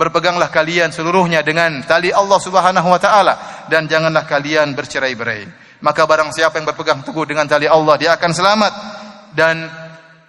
Berpeganglah 0.00 0.52
kalian 0.52 0.92
seluruhnya 0.92 1.40
dengan 1.40 1.80
tali 1.88 2.12
Allah 2.12 2.36
Subhanahu 2.36 2.88
wa 2.92 3.00
taala 3.00 3.64
dan 3.72 3.88
janganlah 3.88 4.28
kalian 4.28 4.76
bercerai-berai. 4.76 5.48
Maka 5.80 6.04
barang 6.04 6.36
siapa 6.36 6.60
yang 6.60 6.68
berpegang 6.68 7.00
teguh 7.00 7.24
dengan 7.24 7.48
tali 7.48 7.64
Allah, 7.64 7.96
dia 7.96 8.12
akan 8.16 8.30
selamat 8.32 8.72
dan 9.32 9.68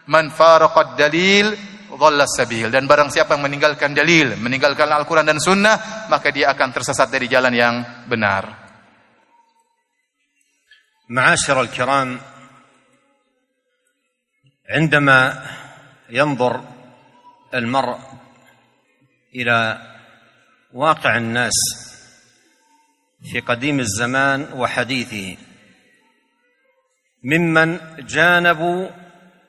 man 0.07 0.31
faraqad 0.31 0.95
dalil 0.95 1.51
dhalla 1.97 2.29
sabil 2.29 2.69
dan 2.69 2.85
barang 2.87 3.11
siapa 3.11 3.35
yang 3.35 3.43
meninggalkan 3.43 3.91
dalil, 3.91 4.39
meninggalkan 4.39 4.87
Al-Qur'an 4.87 5.27
dan 5.27 5.41
sunnah, 5.41 6.07
maka 6.07 6.31
dia 6.31 6.53
akan 6.53 6.69
tersesat 6.71 7.11
dari 7.11 7.27
jalan 7.27 7.51
yang 7.51 7.75
benar. 8.07 8.67
معاشر 11.07 11.61
الكرام 11.61 12.19
عندما 14.69 15.19
ينظر 16.09 16.61
المرء 17.53 17.99
إلى 19.34 19.82
واقع 20.72 21.16
الناس 21.16 21.52
في 23.32 23.40
قديم 23.40 23.80
الزمان 23.80 24.52
وحديثه 24.52 25.36
ممن 27.24 27.80
جانبوا 27.98 28.88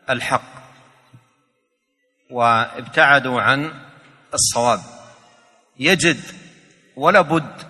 الحق 0.09 0.53
وابتعدوا 2.29 3.41
عن 3.41 3.73
الصواب. 4.33 4.79
يجد 5.79 6.19
ولا 6.95 7.21
بد 7.21 7.61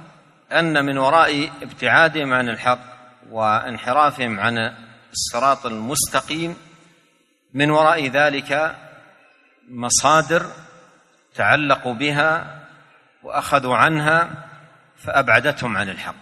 أن 0.52 0.86
من 0.86 0.98
وراء 0.98 1.52
ابتعادهم 1.62 2.34
عن 2.34 2.50
الحق 2.50 2.80
وانحرافهم 3.30 4.40
عن 4.40 4.76
الصراط 5.12 5.66
المستقيم 5.66 6.56
من 7.54 7.70
وراء 7.70 8.08
ذلك 8.08 8.76
مصادر 9.70 10.52
تعلقوا 11.36 11.94
بها 11.94 12.60
وأخذوا 13.24 13.78
عنها 13.78 14.30
فأبعدتهم 14.98 15.78
عن 15.78 15.90
الحق. 15.90 16.16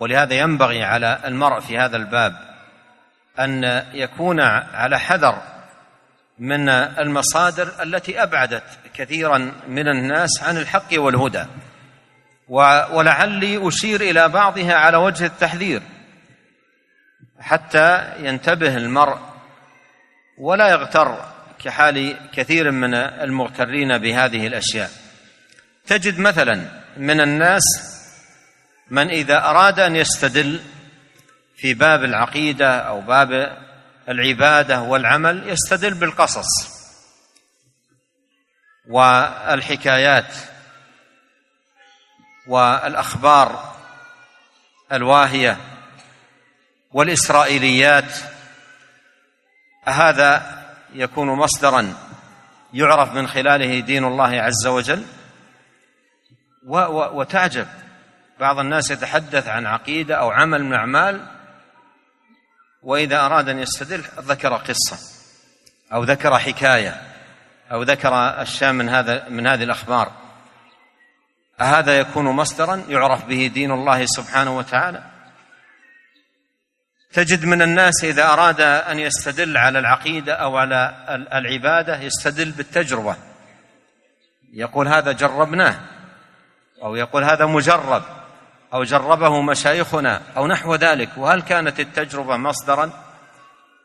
ولهذا 0.00 0.34
ينبغي 0.34 0.84
على 0.84 1.18
المرء 1.24 1.60
في 1.60 1.78
هذا 1.78 1.96
الباب 1.96 2.32
أن 3.38 3.84
يكون 3.92 4.40
على 4.74 4.98
حذر 4.98 5.42
من 6.38 6.68
المصادر 6.68 7.82
التي 7.82 8.22
أبعدت 8.22 8.64
كثيرا 8.94 9.52
من 9.68 9.88
الناس 9.88 10.42
عن 10.42 10.56
الحق 10.56 10.88
والهدى. 10.92 11.44
ولعلي 12.92 13.68
أشير 13.68 14.00
إلى 14.00 14.28
بعضها 14.28 14.74
على 14.74 14.96
وجه 14.96 15.26
التحذير. 15.26 15.82
حتى 17.40 18.12
ينتبه 18.18 18.76
المرء 18.76 19.18
ولا 20.38 20.68
يغتر 20.68 21.24
كحال 21.58 22.16
كثير 22.32 22.70
من 22.70 22.94
المغترين 22.94 23.98
بهذه 23.98 24.46
الأشياء. 24.46 24.90
تجد 25.86 26.18
مثلا 26.18 26.82
من 26.96 27.20
الناس 27.20 27.62
من 28.90 29.08
إذا 29.10 29.38
أراد 29.38 29.80
أن 29.80 29.96
يستدل 29.96 30.60
في 31.56 31.74
باب 31.74 32.04
العقيدة 32.04 32.78
أو 32.78 33.00
باب 33.00 33.58
العبادة 34.08 34.80
والعمل 34.80 35.48
يستدل 35.48 35.94
بالقصص 35.94 36.78
والحكايات 38.88 40.34
والأخبار 42.48 43.76
الواهية 44.92 45.56
والإسرائيليات. 46.92 48.12
هذا 49.84 50.57
يكون 50.94 51.28
مصدرا 51.28 51.94
يعرف 52.72 53.14
من 53.14 53.28
خلاله 53.28 53.80
دين 53.80 54.04
الله 54.04 54.40
عز 54.40 54.66
وجل؟ 54.66 55.04
وتعجب. 57.12 57.66
بعض 58.40 58.58
الناس 58.58 58.90
يتحدث 58.90 59.48
عن 59.48 59.66
عقيدة 59.66 60.14
أو 60.14 60.30
عمل 60.30 60.64
من 60.64 60.72
الاعمال 60.72 61.26
وإذا 62.82 63.26
أراد 63.26 63.48
أن 63.48 63.58
يستدل 63.58 64.04
ذكر 64.18 64.54
قصة 64.56 64.98
أو 65.92 66.04
ذكر 66.04 66.38
حكاية 66.38 67.02
أو 67.72 67.82
ذكر 67.82 68.42
أشياء 68.42 68.72
من 68.72 68.88
هذا 68.88 69.28
من 69.28 69.46
هذه 69.46 69.62
الأخبار. 69.62 70.12
أهذا 71.60 71.98
يكون 71.98 72.24
مصدرا 72.24 72.84
يعرف 72.88 73.24
به 73.24 73.50
دين 73.54 73.70
الله 73.70 74.06
سبحانه 74.06 74.56
وتعالى؟ 74.56 75.17
تجد 77.12 77.44
من 77.44 77.62
الناس 77.62 78.04
إذا 78.04 78.32
أراد 78.32 78.60
أن 78.60 78.98
يستدل 78.98 79.56
على 79.56 79.78
العقيدة 79.78 80.32
أو 80.34 80.56
على 80.56 80.94
العبادة 81.34 82.00
يستدل 82.00 82.50
بالتجربة. 82.50 83.16
يقول 84.52 84.88
هذا 84.88 85.12
جربناه 85.12 85.74
أو 86.82 86.96
يقول 86.96 87.24
هذا 87.24 87.46
مجرب 87.46 88.02
أو 88.72 88.84
جربه 88.84 89.42
مشايخنا 89.42 90.20
أو 90.36 90.46
نحو 90.46 90.74
ذلك. 90.74 91.08
وهل 91.16 91.42
كانت 91.42 91.80
التجربة 91.80 92.36
مصدرا 92.36 92.90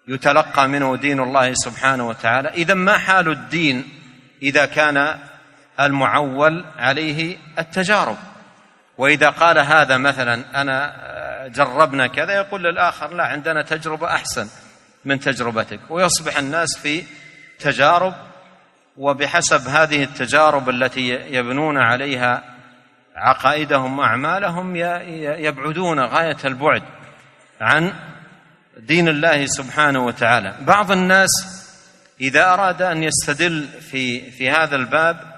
يتلقى 0.08 0.68
منه 0.68 0.96
دين 0.96 1.20
الله 1.20 1.54
سبحانه 1.54 2.08
وتعالى؟ 2.08 2.50
إذا 2.50 2.74
ما 2.74 2.98
حال 2.98 3.30
الدين 3.30 3.90
إذا 4.42 4.66
كان 4.66 5.20
المعول 5.80 6.66
عليه 6.78 7.38
التجارب؟ 7.60 8.18
وإذا 8.98 9.30
قال 9.30 9.60
هذا 9.60 9.98
مثلا 9.98 10.62
أنا 10.62 10.94
جربنا 11.48 12.08
كذا 12.08 12.34
يقول 12.34 12.64
للاخر 12.64 13.14
لا 13.14 13.24
عندنا 13.24 13.62
تجربة 13.62 14.08
أحسن 14.08 14.48
من 15.06 15.20
تجربتك. 15.20 15.80
ويصبح 15.90 16.38
الناس 16.38 16.78
في 16.78 17.04
تجارب 17.60 18.14
وبحسب 18.98 19.68
هذه 19.68 20.04
التجارب 20.04 20.70
التي 20.70 21.10
يبنون 21.10 21.78
عليها 21.78 22.44
عقائدهم 23.16 24.00
وأعمالهم 24.00 24.76
يبعدون 25.46 26.00
غاية 26.00 26.38
البعد 26.46 26.84
عن 27.62 27.94
دين 28.78 29.08
الله 29.08 29.46
سبحانه 29.46 30.06
وتعالى. 30.06 30.56
بعض 30.62 30.92
الناس 30.92 31.30
إذا 32.22 32.54
أراد 32.54 32.82
أن 32.82 33.04
يستدل 33.04 33.68
في 33.68 34.32
في 34.32 34.50
هذا 34.50 34.76
الباب 34.76 35.34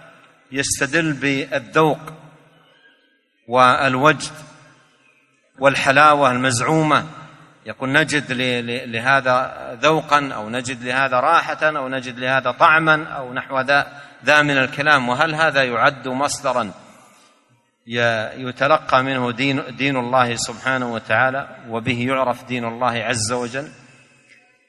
يستدل 0.52 1.14
بالذوق 1.14 2.00
والوجد. 3.48 4.34
والحلاوة 5.60 6.32
المزعومة. 6.32 7.08
يقول 7.66 7.92
نجد 7.92 8.32
لهذا 8.90 9.78
ذوقا 9.82 10.30
أو 10.34 10.50
نجد 10.50 10.84
لهذا 10.84 11.20
راحة 11.20 11.78
أو 11.78 11.90
نجد 11.90 12.20
لهذا 12.20 12.52
طعما 12.52 13.04
أو 13.04 13.34
نحو 13.34 13.60
ذا 13.60 14.02
ذا 14.26 14.42
من 14.42 14.58
الكلام. 14.58 15.10
وهل 15.10 15.36
هذا 15.36 15.64
يعد 15.64 16.08
مصدرا 16.08 16.72
يتلقى 18.38 19.04
منه 19.04 19.32
دين 19.32 19.76
دين 19.76 19.98
الله 19.98 20.36
سبحانه 20.36 20.94
وتعالى؟ 20.94 21.48
وبه 21.70 22.06
يعرف 22.08 22.44
دين 22.44 22.66
الله 22.66 23.04
عز 23.04 23.32
وجل. 23.32 23.72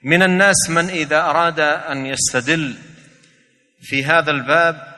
من 0.02 0.22
الناس 0.22 0.70
من 0.70 0.88
إذا 0.88 1.20
أراد 1.20 1.60
أن 1.60 2.06
يستدل 2.06 2.76
في 3.80 4.04
هذا 4.04 4.30
الباب 4.30 4.96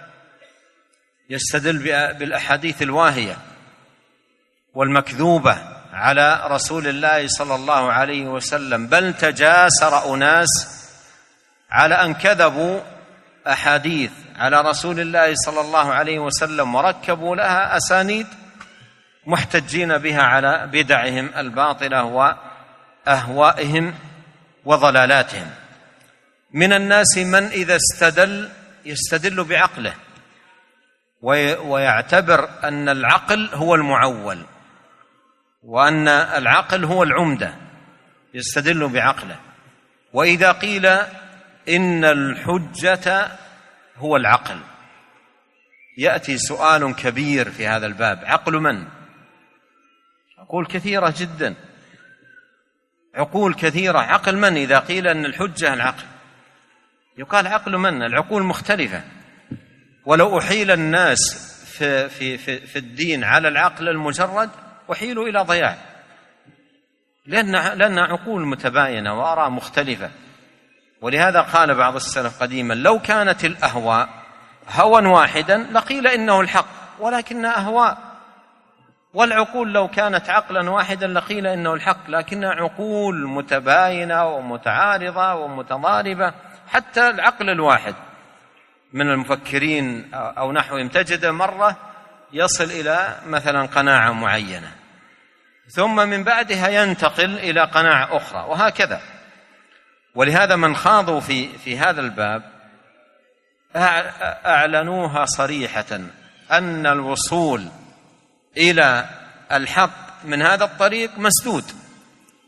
يستدل 1.31 1.79
بالأحاديث 2.15 2.83
الواهية 2.83 3.37
والمكذوبة. 4.75 5.78
على 5.99 6.43
رسول 6.45 6.87
الله 6.87 7.29
صلى 7.29 7.55
الله 7.55 7.93
عليه 7.93 8.27
وسلم 8.27 8.87
بل 8.87 9.15
تجاسر 9.15 10.15
أناس 10.15 10.49
على 11.71 11.95
أن 11.95 12.15
كذبوا 12.15 12.81
أحاديث 13.47 14.11
على 14.37 14.61
رسول 14.61 15.01
الله 15.01 15.35
صلى 15.35 15.61
الله 15.61 15.93
عليه 15.93 16.19
وسلم 16.19 16.75
وركبوا 16.75 17.37
لها 17.37 17.77
أسانيد 17.77 18.27
محتجين 19.27 19.99
بها 19.99 20.23
على 20.23 20.69
بدعهم 20.73 21.31
الباطلة 21.37 22.05
وأهوائهم 23.07 23.95
وضلالاتهم. 24.65 25.51
من 26.53 26.73
الناس 26.73 27.19
من 27.19 27.45
إذا 27.45 27.77
استدل 27.77 28.49
يستدل 28.85 29.45
بعقله 29.45 29.95
ويعتبر 31.63 32.49
أن 32.65 32.89
العقل 32.89 33.51
هو 33.55 33.75
المعول. 33.75 34.45
وأن 35.69 36.09
العقل 36.09 36.85
هو 36.85 37.03
العمدة 37.03 37.55
يستدل 38.35 38.89
بعقله. 38.89 39.41
وإذا 40.13 40.53
قيل 40.53 40.87
إن 41.69 42.05
الحجة 42.05 43.29
هو 43.97 44.17
العقل 44.17 44.61
يأتي 45.99 46.39
سؤال 46.39 46.95
كبير 46.97 47.51
في 47.51 47.67
هذا 47.67 47.87
الباب. 47.87 48.25
عقل 48.25 48.53
من؟ 48.53 48.89
عقول 50.39 50.67
كثيرة 50.67 51.15
جدا. 51.19 51.55
عقول 53.15 53.55
كثيرة. 53.55 53.99
عقل 53.99 54.37
من؟ 54.37 54.57
إذا 54.57 54.79
قيل 54.79 55.07
إن 55.07 55.25
الحجة 55.25 55.75
العقل. 55.75 56.05
يقال 57.19 57.47
عقل 57.47 57.77
من؟ 57.77 58.03
العقول 58.03 58.43
مختلفة. 58.43 59.03
ولو 60.07 60.39
أحيل 60.39 60.71
الناس 60.71 61.21
في, 61.79 62.09
في, 62.09 62.59
في 62.59 62.79
الدين 62.79 63.25
على 63.25 63.49
العقل 63.49 63.89
المجرد 63.89 64.51
أحيلوا 64.93 65.29
إلى 65.29 65.41
ضياع. 65.41 65.77
لأن 67.27 67.79
لأن 67.79 67.99
عقول 67.99 68.47
متباينة 68.47 69.21
وآراء 69.21 69.51
مختلفة. 69.51 70.11
ولهذا 71.03 71.41
قال 71.41 71.75
بعض 71.75 71.95
السلف 71.95 72.43
قديما 72.43 72.75
لو 72.75 72.99
كانت 72.99 73.45
الأهواء 73.45 74.09
هوى 74.71 75.07
واحدا 75.07 75.67
لقيل 75.73 76.07
إنه 76.07 76.41
الحق 76.41 76.67
ولكنها 76.99 77.59
أهواء. 77.59 77.99
والعقول 79.15 79.73
لو 79.73 79.89
كانت 79.89 80.31
عقلا 80.31 80.71
واحدا 80.71 81.07
لقيل 81.07 81.47
إنه 81.47 81.75
الحق 81.75 82.11
لكنها 82.11 82.51
عقول 82.51 83.29
متباينة 83.29 84.27
ومتعارضة 84.27 85.35
ومتضاربة 85.35 86.35
حتى 86.69 87.09
العقل 87.09 87.51
الواحد 87.51 87.95
من 88.93 89.11
المفكرين 89.11 90.15
أو 90.15 90.53
نحوهم 90.53 90.89
تجد 90.89 91.27
مرة 91.27 91.77
يصل 92.33 92.65
إلى 92.65 93.21
مثلا 93.27 93.67
قناعة 93.67 94.13
معينة 94.13 94.73
ثم 95.69 95.97
من 96.09 96.25
بعدها 96.25 96.69
ينتقل 96.69 97.39
إلى 97.39 97.65
قناعة 97.65 98.17
أخرى 98.17 98.45
وهكذا. 98.49 99.01
ولهذا 100.15 100.57
من 100.57 100.77
خاضوا 100.77 101.21
في 101.21 101.59
في 101.59 101.79
هذا 101.79 102.01
الباب 102.01 102.43
أعلنوها 104.47 105.25
صريحة 105.25 106.01
أن 106.51 106.87
الوصول 106.87 107.69
إلى 108.57 109.05
الحق 109.53 110.25
من 110.25 110.43
هذا 110.43 110.65
الطريق 110.65 111.19
مسدود. 111.19 111.65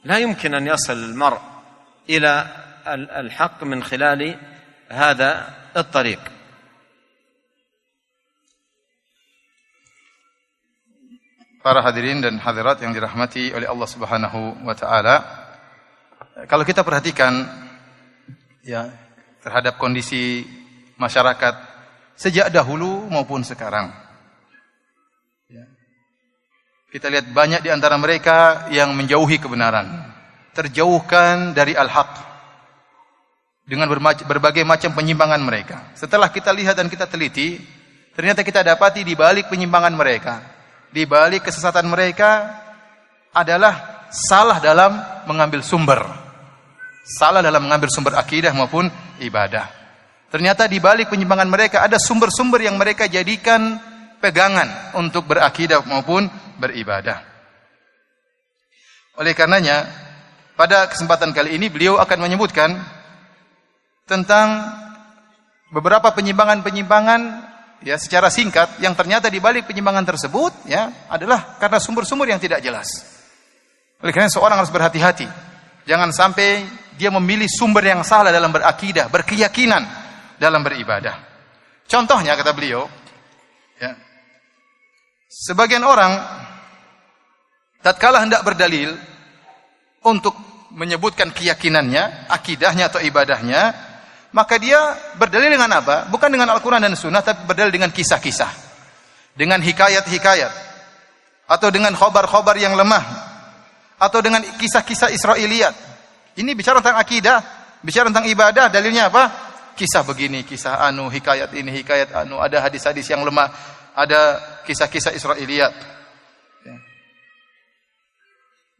لا 0.04 0.18
يمكن 0.18 0.54
أن 0.54 0.66
يصل 0.66 0.92
المرء 0.92 1.40
إلى 2.08 2.46
الحق 3.16 3.64
من 3.64 3.82
خلال 3.82 4.36
هذا 4.90 5.48
الطريق. 5.76 6.20
Para 11.60 11.84
hadirin 11.84 12.24
dan 12.24 12.40
hadirat 12.40 12.80
yang 12.80 12.96
dirahmati 12.96 13.52
oleh 13.52 13.68
Allah 13.68 13.84
Subhanahu 13.84 14.64
wa 14.64 14.72
taala. 14.72 15.16
Kalau 16.48 16.64
kita 16.64 16.80
perhatikan 16.80 17.44
ya 18.64 18.88
terhadap 19.44 19.76
kondisi 19.76 20.48
masyarakat 20.96 21.54
sejak 22.16 22.48
dahulu 22.48 23.08
maupun 23.12 23.44
sekarang. 23.44 23.92
Ya. 25.48 25.64
Kita 26.92 27.12
lihat 27.12 27.28
banyak 27.32 27.60
di 27.64 27.72
antara 27.72 27.96
mereka 28.00 28.68
yang 28.72 28.92
menjauhi 28.92 29.40
kebenaran, 29.40 29.88
terjauhkan 30.52 31.56
dari 31.56 31.76
al-haq 31.76 32.30
dengan 33.64 33.88
berbagai 34.24 34.64
macam 34.64 34.92
penyimpangan 34.92 35.40
mereka. 35.40 35.92
Setelah 35.96 36.28
kita 36.28 36.52
lihat 36.52 36.76
dan 36.76 36.88
kita 36.92 37.08
teliti, 37.08 37.60
ternyata 38.12 38.44
kita 38.44 38.60
dapati 38.60 39.00
di 39.06 39.16
balik 39.16 39.48
penyimpangan 39.48 39.94
mereka, 39.96 40.40
di 40.90 41.06
balik 41.06 41.46
kesesatan 41.46 41.86
mereka 41.86 42.50
adalah 43.30 44.06
salah 44.10 44.58
dalam 44.58 44.98
mengambil 45.26 45.62
sumber. 45.62 46.02
Salah 47.06 47.42
dalam 47.42 47.66
mengambil 47.66 47.90
sumber 47.90 48.18
akidah 48.18 48.54
maupun 48.54 48.90
ibadah. 49.22 49.66
Ternyata 50.30 50.70
di 50.70 50.78
balik 50.78 51.10
penyimpangan 51.10 51.50
mereka 51.50 51.82
ada 51.82 51.98
sumber-sumber 51.98 52.62
yang 52.62 52.78
mereka 52.78 53.10
jadikan 53.10 53.82
pegangan 54.22 54.94
untuk 54.94 55.26
berakidah 55.26 55.82
maupun 55.86 56.30
beribadah. 56.60 57.18
Oleh 59.18 59.34
karenanya, 59.34 59.90
pada 60.54 60.86
kesempatan 60.86 61.34
kali 61.34 61.58
ini 61.58 61.66
beliau 61.66 61.98
akan 61.98 62.18
menyebutkan 62.20 62.78
tentang 64.06 64.70
beberapa 65.74 66.14
penyimpangan-penyimpangan 66.14 67.49
ya 67.80 67.96
secara 67.96 68.28
singkat 68.28 68.80
yang 68.80 68.92
ternyata 68.92 69.32
di 69.32 69.40
balik 69.40 69.68
penyimpangan 69.68 70.04
tersebut 70.04 70.68
ya 70.68 71.08
adalah 71.08 71.56
karena 71.56 71.78
sumber-sumber 71.80 72.28
yang 72.28 72.40
tidak 72.40 72.60
jelas. 72.60 72.88
Oleh 74.00 74.12
karena 74.12 74.32
seorang 74.32 74.56
harus 74.60 74.72
berhati-hati. 74.72 75.28
Jangan 75.84 76.12
sampai 76.12 76.64
dia 76.96 77.08
memilih 77.12 77.48
sumber 77.48 77.84
yang 77.84 78.04
salah 78.04 78.32
dalam 78.32 78.52
berakidah, 78.52 79.08
berkeyakinan 79.08 79.82
dalam 80.36 80.60
beribadah. 80.64 81.16
Contohnya 81.88 82.36
kata 82.36 82.52
beliau, 82.54 82.86
ya, 83.80 83.92
sebagian 85.28 85.82
orang 85.82 86.16
tatkala 87.82 88.22
hendak 88.22 88.44
berdalil 88.44 88.94
untuk 90.04 90.36
menyebutkan 90.70 91.34
keyakinannya, 91.34 92.30
akidahnya 92.30 92.88
atau 92.88 93.02
ibadahnya, 93.02 93.74
maka 94.30 94.54
dia 94.62 94.78
berdalil 95.18 95.50
dengan 95.50 95.70
apa? 95.74 96.06
Bukan 96.06 96.30
dengan 96.30 96.54
Al-Quran 96.54 96.78
dan 96.78 96.94
Sunnah, 96.94 97.22
tapi 97.22 97.46
berdalil 97.50 97.74
dengan 97.74 97.90
kisah-kisah. 97.90 98.50
Dengan 99.34 99.58
hikayat-hikayat. 99.58 100.52
Atau 101.50 101.74
dengan 101.74 101.90
khobar-khobar 101.98 102.54
yang 102.54 102.78
lemah. 102.78 103.02
Atau 103.98 104.22
dengan 104.22 104.42
kisah-kisah 104.56 105.10
Israiliyat. 105.10 105.74
Ini 106.38 106.54
bicara 106.54 106.78
tentang 106.78 107.02
akidah, 107.02 107.38
bicara 107.82 108.06
tentang 108.06 108.30
ibadah, 108.30 108.70
dalilnya 108.70 109.10
apa? 109.10 109.50
kisah 109.80 110.04
begini, 110.04 110.44
kisah 110.44 110.76
anu, 110.84 111.08
hikayat 111.08 111.56
ini, 111.56 111.80
hikayat 111.80 112.12
anu, 112.12 112.36
ada 112.36 112.60
hadis-hadis 112.60 113.08
yang 113.08 113.24
lemah, 113.24 113.48
ada 113.96 114.36
kisah-kisah 114.68 115.16
Israiliyat. 115.16 115.72
Ya. 116.68 116.76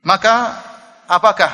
Maka 0.05 0.61
apakah 1.09 1.49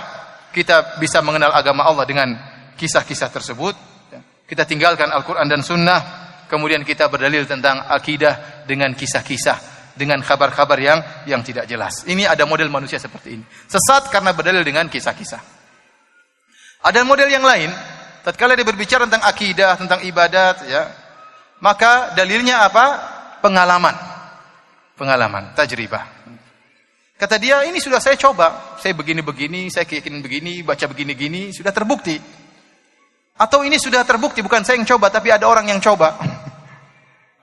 kita 0.50 0.98
bisa 0.98 1.22
mengenal 1.22 1.54
agama 1.54 1.86
Allah 1.86 2.02
dengan 2.02 2.34
kisah-kisah 2.76 3.32
tersebut? 3.32 3.74
Ya. 4.12 4.20
Kita 4.44 4.68
tinggalkan 4.68 5.08
Al-Quran 5.08 5.48
dan 5.48 5.64
Sunnah, 5.64 6.00
kemudian 6.46 6.84
kita 6.84 7.08
berdalil 7.08 7.48
tentang 7.48 7.82
akidah 7.88 8.62
dengan 8.68 8.92
kisah-kisah 8.92 9.74
dengan 9.96 10.20
kabar-kabar 10.20 10.76
yang 10.76 11.00
yang 11.24 11.40
tidak 11.40 11.64
jelas. 11.64 12.04
Ini 12.04 12.28
ada 12.28 12.44
model 12.44 12.68
manusia 12.68 13.00
seperti 13.00 13.40
ini. 13.40 13.44
Sesat 13.66 14.12
karena 14.12 14.36
berdalil 14.36 14.62
dengan 14.62 14.86
kisah-kisah. 14.86 15.40
Ada 16.84 17.02
model 17.02 17.32
yang 17.32 17.42
lain, 17.42 17.72
tatkala 18.22 18.54
dia 18.54 18.62
berbicara 18.62 19.08
tentang 19.08 19.24
akidah, 19.24 19.74
tentang 19.74 20.04
ibadat, 20.04 20.68
ya, 20.68 20.92
maka 21.58 22.12
dalilnya 22.12 22.68
apa? 22.68 22.84
Pengalaman. 23.40 23.96
Pengalaman, 24.94 25.56
tajribah. 25.56 26.04
Kata 27.16 27.40
dia, 27.40 27.64
ini 27.64 27.80
sudah 27.80 27.96
saya 27.96 28.14
coba. 28.20 28.76
Saya 28.76 28.92
begini-begini, 28.92 29.72
saya 29.72 29.88
keyakinan 29.88 30.20
begini, 30.20 30.60
baca 30.60 30.84
begini-gini, 30.84 31.48
sudah 31.48 31.72
terbukti. 31.72 32.20
Atau 33.36 33.64
ini 33.68 33.76
sudah 33.76 34.00
terbukti, 34.02 34.40
bukan 34.40 34.64
saya 34.64 34.80
yang 34.80 34.88
coba, 34.88 35.12
tapi 35.12 35.28
ada 35.28 35.44
orang 35.44 35.68
yang 35.68 35.80
coba. 35.80 36.16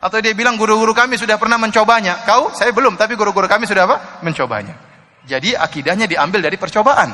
Atau 0.03 0.19
dia 0.19 0.33
bilang 0.35 0.57
guru-guru 0.57 0.91
kami 0.91 1.15
sudah 1.15 1.37
pernah 1.37 1.55
mencobanya. 1.55 2.25
Kau? 2.27 2.51
Saya 2.51 2.73
belum, 2.73 2.97
tapi 2.97 3.13
guru-guru 3.15 3.45
kami 3.45 3.69
sudah 3.69 3.87
apa? 3.87 3.97
Mencobanya. 4.25 4.75
Jadi 5.23 5.55
akidahnya 5.55 6.09
diambil 6.09 6.43
dari 6.43 6.57
percobaan. 6.59 7.13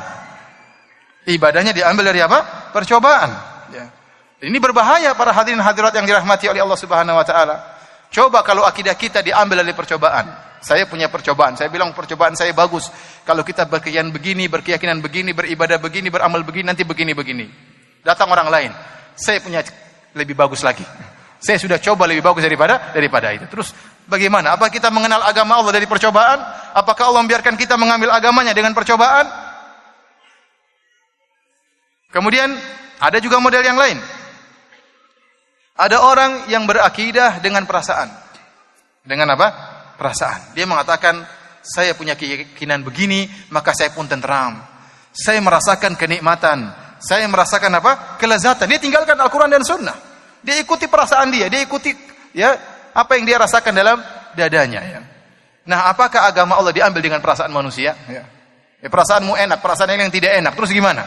Ibadahnya 1.28 1.70
diambil 1.70 2.10
dari 2.10 2.18
apa? 2.24 2.72
Percobaan. 2.74 3.30
Ini 4.40 4.56
berbahaya 4.56 5.12
para 5.12 5.36
hadirin 5.36 5.60
hadirat 5.60 5.92
yang 5.92 6.08
dirahmati 6.08 6.48
oleh 6.48 6.64
Allah 6.64 6.80
Subhanahu 6.80 7.20
wa 7.20 7.26
taala. 7.28 7.56
Coba 8.08 8.40
kalau 8.40 8.64
akidah 8.64 8.96
kita 8.96 9.20
diambil 9.20 9.60
dari 9.60 9.76
percobaan. 9.76 10.32
Saya 10.64 10.88
punya 10.88 11.12
percobaan. 11.12 11.60
Saya 11.60 11.68
bilang 11.68 11.92
percobaan 11.92 12.32
saya 12.32 12.56
bagus. 12.56 12.88
Kalau 13.28 13.44
kita 13.44 13.68
berkeyakinan 13.68 14.08
begini, 14.08 14.48
berkeyakinan 14.48 15.04
begini, 15.04 15.36
beribadah 15.36 15.76
begini, 15.76 16.08
beramal 16.08 16.40
begini, 16.40 16.72
nanti 16.72 16.88
begini-begini. 16.88 17.69
Datang 18.00 18.28
orang 18.32 18.48
lain. 18.48 18.70
Saya 19.16 19.40
punya 19.44 19.60
lebih 20.16 20.32
bagus 20.34 20.64
lagi. 20.64 20.84
Saya 21.40 21.56
sudah 21.56 21.80
coba 21.80 22.04
lebih 22.04 22.20
bagus 22.20 22.44
daripada 22.44 22.92
daripada 22.92 23.32
itu. 23.32 23.48
Terus 23.48 23.72
bagaimana? 24.04 24.56
Apa 24.56 24.68
kita 24.68 24.92
mengenal 24.92 25.24
agama 25.24 25.56
Allah 25.56 25.72
dari 25.72 25.88
percobaan? 25.88 26.40
Apakah 26.76 27.12
Allah 27.12 27.24
membiarkan 27.24 27.56
kita 27.56 27.80
mengambil 27.80 28.12
agamanya 28.12 28.52
dengan 28.52 28.76
percobaan? 28.76 29.24
Kemudian 32.10 32.52
ada 33.00 33.18
juga 33.22 33.40
model 33.40 33.64
yang 33.64 33.78
lain. 33.78 33.96
Ada 35.80 35.96
orang 36.04 36.52
yang 36.52 36.68
berakidah 36.68 37.40
dengan 37.40 37.64
perasaan. 37.64 38.12
Dengan 39.00 39.32
apa? 39.32 39.48
Perasaan. 39.96 40.52
Dia 40.52 40.68
mengatakan, 40.68 41.24
saya 41.64 41.96
punya 41.96 42.20
keyakinan 42.20 42.84
begini, 42.84 43.24
maka 43.48 43.72
saya 43.72 43.88
pun 43.96 44.04
tenteram. 44.04 44.60
Saya 45.08 45.40
merasakan 45.40 45.96
kenikmatan. 45.96 46.68
Saya 47.00 47.24
merasakan 47.26 47.80
apa? 47.80 48.20
Kelezatan. 48.20 48.68
Dia 48.68 48.80
tinggalkan 48.80 49.16
Al-Quran 49.16 49.48
dan 49.48 49.64
Sunnah. 49.64 49.96
Dia 50.44 50.60
ikuti 50.60 50.84
perasaan 50.84 51.32
dia. 51.32 51.48
Dia 51.48 51.64
ikuti 51.64 51.92
ya 52.36 52.54
apa 52.92 53.16
yang 53.16 53.24
dia 53.24 53.36
rasakan 53.40 53.72
dalam 53.72 53.98
dadanya. 54.36 54.80
Ya. 54.84 55.00
Nah, 55.64 55.88
apakah 55.88 56.28
agama 56.28 56.56
Allah 56.60 56.72
diambil 56.72 57.00
dengan 57.00 57.20
perasaan 57.24 57.52
manusia? 57.52 57.96
Ya. 58.08 58.24
Ya, 58.80 58.88
perasaanmu 58.88 59.36
enak, 59.36 59.60
perasaan 59.60 59.92
yang 59.92 60.12
tidak 60.12 60.40
enak. 60.40 60.56
Terus 60.56 60.72
gimana? 60.72 61.04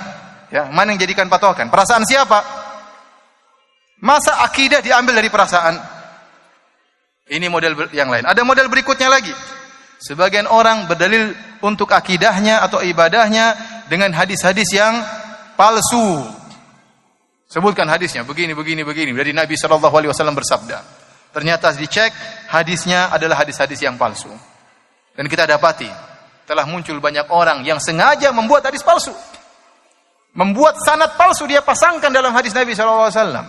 Ya, 0.53 0.69
mana 0.69 0.93
yang 0.93 1.01
jadikan 1.01 1.25
patokan? 1.25 1.73
Perasaan 1.73 2.05
siapa? 2.05 2.45
Masa 3.97 4.45
akidah 4.45 4.77
diambil 4.85 5.17
dari 5.17 5.29
perasaan? 5.33 5.73
Ini 7.25 7.49
model 7.49 7.89
yang 7.95 8.13
lain. 8.13 8.29
Ada 8.29 8.45
model 8.45 8.69
berikutnya 8.69 9.09
lagi. 9.09 9.33
Sebagian 9.97 10.45
orang 10.45 10.85
berdalil 10.85 11.33
untuk 11.63 11.89
akidahnya 11.89 12.61
atau 12.61 12.83
ibadahnya 12.83 13.55
dengan 13.87 14.11
hadis-hadis 14.11 14.69
yang 14.75 14.99
palsu. 15.63 16.27
Sebutkan 17.47 17.87
hadisnya 17.87 18.27
begini 18.27 18.51
begini 18.51 18.83
begini 18.83 19.15
dari 19.15 19.31
Nabi 19.31 19.55
Shallallahu 19.55 19.95
alaihi 19.95 20.11
wasallam 20.11 20.35
bersabda. 20.35 20.83
Ternyata 21.31 21.71
dicek 21.71 22.11
hadisnya 22.51 23.07
adalah 23.15 23.39
hadis-hadis 23.39 23.79
yang 23.79 23.95
palsu. 23.95 24.29
Dan 25.15 25.31
kita 25.31 25.47
dapati 25.47 25.87
telah 26.43 26.67
muncul 26.67 26.99
banyak 26.99 27.31
orang 27.31 27.63
yang 27.63 27.79
sengaja 27.79 28.35
membuat 28.35 28.67
hadis 28.67 28.83
palsu. 28.83 29.15
Membuat 30.33 30.81
sanad 30.81 31.15
palsu 31.15 31.45
dia 31.47 31.61
pasangkan 31.63 32.09
dalam 32.11 32.33
hadis 32.35 32.51
Nabi 32.51 32.73
Shallallahu 32.75 33.07
alaihi 33.07 33.19
wasallam. 33.21 33.47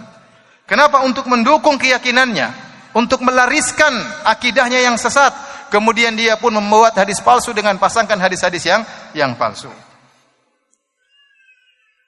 Kenapa? 0.69 1.01
Untuk 1.05 1.25
mendukung 1.29 1.81
keyakinannya, 1.81 2.53
untuk 2.95 3.25
melariskan 3.25 3.91
akidahnya 4.23 4.85
yang 4.85 4.97
sesat. 5.01 5.33
Kemudian 5.73 6.15
dia 6.15 6.39
pun 6.39 6.55
membuat 6.55 6.95
hadis 6.95 7.19
palsu 7.25 7.51
dengan 7.57 7.81
pasangkan 7.81 8.21
hadis-hadis 8.21 8.63
yang 8.69 8.85
yang 9.17 9.33
palsu. 9.35 9.73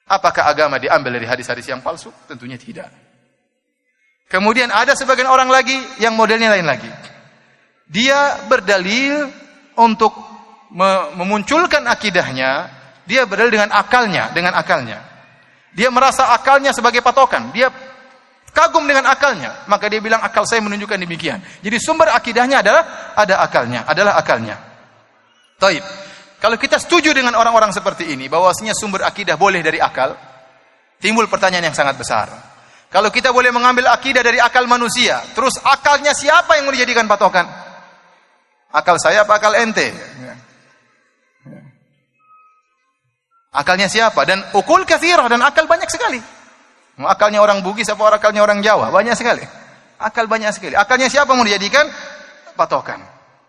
Apakah 0.07 0.47
agama 0.47 0.79
diambil 0.79 1.19
dari 1.19 1.27
hadis-hadis 1.27 1.67
yang 1.67 1.83
palsu? 1.83 2.07
Tentunya 2.31 2.55
tidak. 2.55 2.87
Kemudian 4.27 4.71
ada 4.71 4.95
sebagian 4.95 5.27
orang 5.27 5.51
lagi 5.51 5.75
yang 5.99 6.15
modelnya 6.15 6.51
lain 6.51 6.67
lagi. 6.67 6.91
Dia 7.87 8.43
berdalil 8.47 9.27
untuk 9.79 10.11
memunculkan 11.15 11.87
akidahnya, 11.87 12.67
dia 13.07 13.23
berdalil 13.23 13.55
dengan 13.55 13.71
akalnya, 13.71 14.31
dengan 14.35 14.55
akalnya. 14.55 14.99
Dia 15.71 15.87
merasa 15.91 16.35
akalnya 16.35 16.75
sebagai 16.75 16.99
patokan. 16.99 17.55
Dia 17.55 17.71
kagum 18.51 18.83
dengan 18.83 19.07
akalnya, 19.07 19.63
maka 19.71 19.87
dia 19.87 20.03
bilang 20.03 20.19
akal 20.19 20.43
saya 20.43 20.59
menunjukkan 20.59 20.99
demikian. 20.99 21.39
Jadi 21.63 21.77
sumber 21.79 22.11
akidahnya 22.11 22.59
adalah 22.59 23.15
ada 23.15 23.35
akalnya, 23.39 23.87
adalah 23.87 24.19
akalnya. 24.19 24.55
Taib. 25.55 26.06
Kalau 26.37 26.53
kita 26.55 26.77
setuju 26.77 27.17
dengan 27.17 27.33
orang-orang 27.33 27.73
seperti 27.73 28.13
ini 28.13 28.29
bahwasanya 28.29 28.77
sumber 28.77 29.01
akidah 29.01 29.33
boleh 29.41 29.65
dari 29.65 29.81
akal, 29.81 30.13
timbul 31.01 31.25
pertanyaan 31.25 31.73
yang 31.73 31.77
sangat 31.77 31.97
besar. 31.97 32.29
Kalau 32.87 33.09
kita 33.09 33.33
boleh 33.33 33.49
mengambil 33.49 33.89
akidah 33.89 34.21
dari 34.21 34.37
akal 34.37 34.69
manusia, 34.69 35.19
terus 35.33 35.57
akalnya 35.65 36.13
siapa 36.13 36.55
yang 36.55 36.69
mau 36.69 36.73
dijadikan 36.77 37.09
patokan? 37.09 37.43
Akal 38.71 39.01
saya 39.01 39.25
apa 39.25 39.33
akal 39.41 39.57
ente? 39.57 39.89
Akalnya 43.57 43.89
siapa? 43.89 44.21
Dan 44.23 44.45
ukul 44.53 44.85
kathirah 44.85 45.25
dan 45.25 45.41
akal 45.41 45.65
banyak 45.65 45.89
sekali. 45.89 46.21
Akalnya 47.01 47.41
orang 47.41 47.65
Bugis 47.65 47.89
apa 47.89 48.05
akalnya 48.13 48.45
orang 48.45 48.61
Jawa? 48.61 48.93
Banyak 48.93 49.17
sekali. 49.17 49.41
Akal 49.97 50.29
banyak 50.29 50.53
sekali. 50.53 50.77
Akalnya 50.77 51.09
siapa 51.09 51.33
mau 51.33 51.41
dijadikan 51.41 51.89
patokan? 52.53 53.01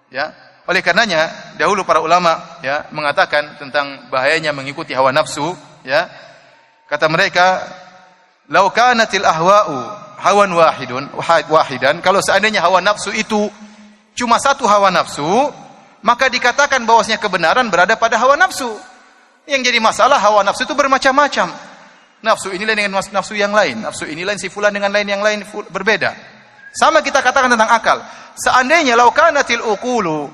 Ya. 0.08 0.47
Oleh 0.68 0.84
karenanya 0.84 1.56
dahulu 1.56 1.80
para 1.88 2.04
ulama 2.04 2.60
ya 2.60 2.84
mengatakan 2.92 3.56
tentang 3.56 4.12
bahayanya 4.12 4.52
mengikuti 4.52 4.92
hawa 4.92 5.08
nafsu, 5.16 5.56
ya. 5.80 6.12
Kata 6.84 7.08
mereka, 7.08 7.64
"Lau 8.52 8.68
kanatil 8.68 9.24
ahwa'u 9.24 9.76
hawan 10.20 10.52
wahidun 10.52 11.08
wahidan." 11.48 12.04
Kalau 12.04 12.20
seandainya 12.20 12.60
hawa 12.60 12.84
nafsu 12.84 13.16
itu 13.16 13.48
cuma 14.12 14.36
satu 14.36 14.68
hawa 14.68 14.92
nafsu, 14.92 15.24
maka 16.04 16.28
dikatakan 16.28 16.84
bahwasanya 16.84 17.16
kebenaran 17.16 17.72
berada 17.72 17.96
pada 17.96 18.20
hawa 18.20 18.36
nafsu. 18.36 18.68
Yang 19.48 19.72
jadi 19.72 19.80
masalah 19.80 20.20
hawa 20.20 20.44
nafsu 20.44 20.68
itu 20.68 20.76
bermacam-macam. 20.76 21.48
Nafsu 22.20 22.52
ini 22.52 22.68
lain 22.68 22.76
dengan 22.76 23.00
nafsu 23.08 23.32
yang 23.32 23.56
lain, 23.56 23.88
nafsu 23.88 24.04
ini 24.04 24.20
lain 24.20 24.36
si 24.36 24.52
fulan 24.52 24.68
dengan 24.68 24.92
lain 24.92 25.08
yang 25.08 25.24
lain 25.24 25.48
berbeda. 25.72 26.12
Sama 26.76 27.00
kita 27.00 27.24
katakan 27.24 27.56
tentang 27.56 27.72
akal. 27.72 28.04
Seandainya 28.36 29.00
laukanatil 29.00 29.64
ukulu 29.64 30.28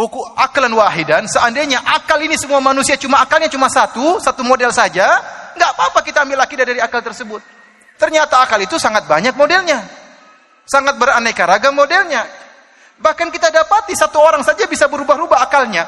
uku 0.00 0.20
akalan 0.32 0.72
wahidan, 0.72 1.28
seandainya 1.28 1.84
akal 1.84 2.16
ini 2.24 2.32
semua 2.40 2.64
manusia 2.64 2.96
cuma 2.96 3.20
akalnya 3.20 3.52
cuma 3.52 3.68
satu, 3.68 4.16
satu 4.16 4.40
model 4.40 4.72
saja, 4.72 5.20
nggak 5.52 5.70
apa-apa 5.76 6.00
kita 6.00 6.24
ambil 6.24 6.40
akidah 6.40 6.64
dari 6.64 6.80
akal 6.80 7.04
tersebut. 7.04 7.44
Ternyata 8.00 8.40
akal 8.40 8.64
itu 8.64 8.80
sangat 8.80 9.04
banyak 9.04 9.36
modelnya. 9.36 9.84
Sangat 10.64 10.96
beraneka 10.96 11.44
ragam 11.44 11.76
modelnya. 11.76 12.24
Bahkan 12.96 13.28
kita 13.28 13.52
dapati 13.52 13.92
satu 13.92 14.16
orang 14.16 14.40
saja 14.40 14.64
bisa 14.64 14.88
berubah-ubah 14.88 15.40
akalnya. 15.44 15.84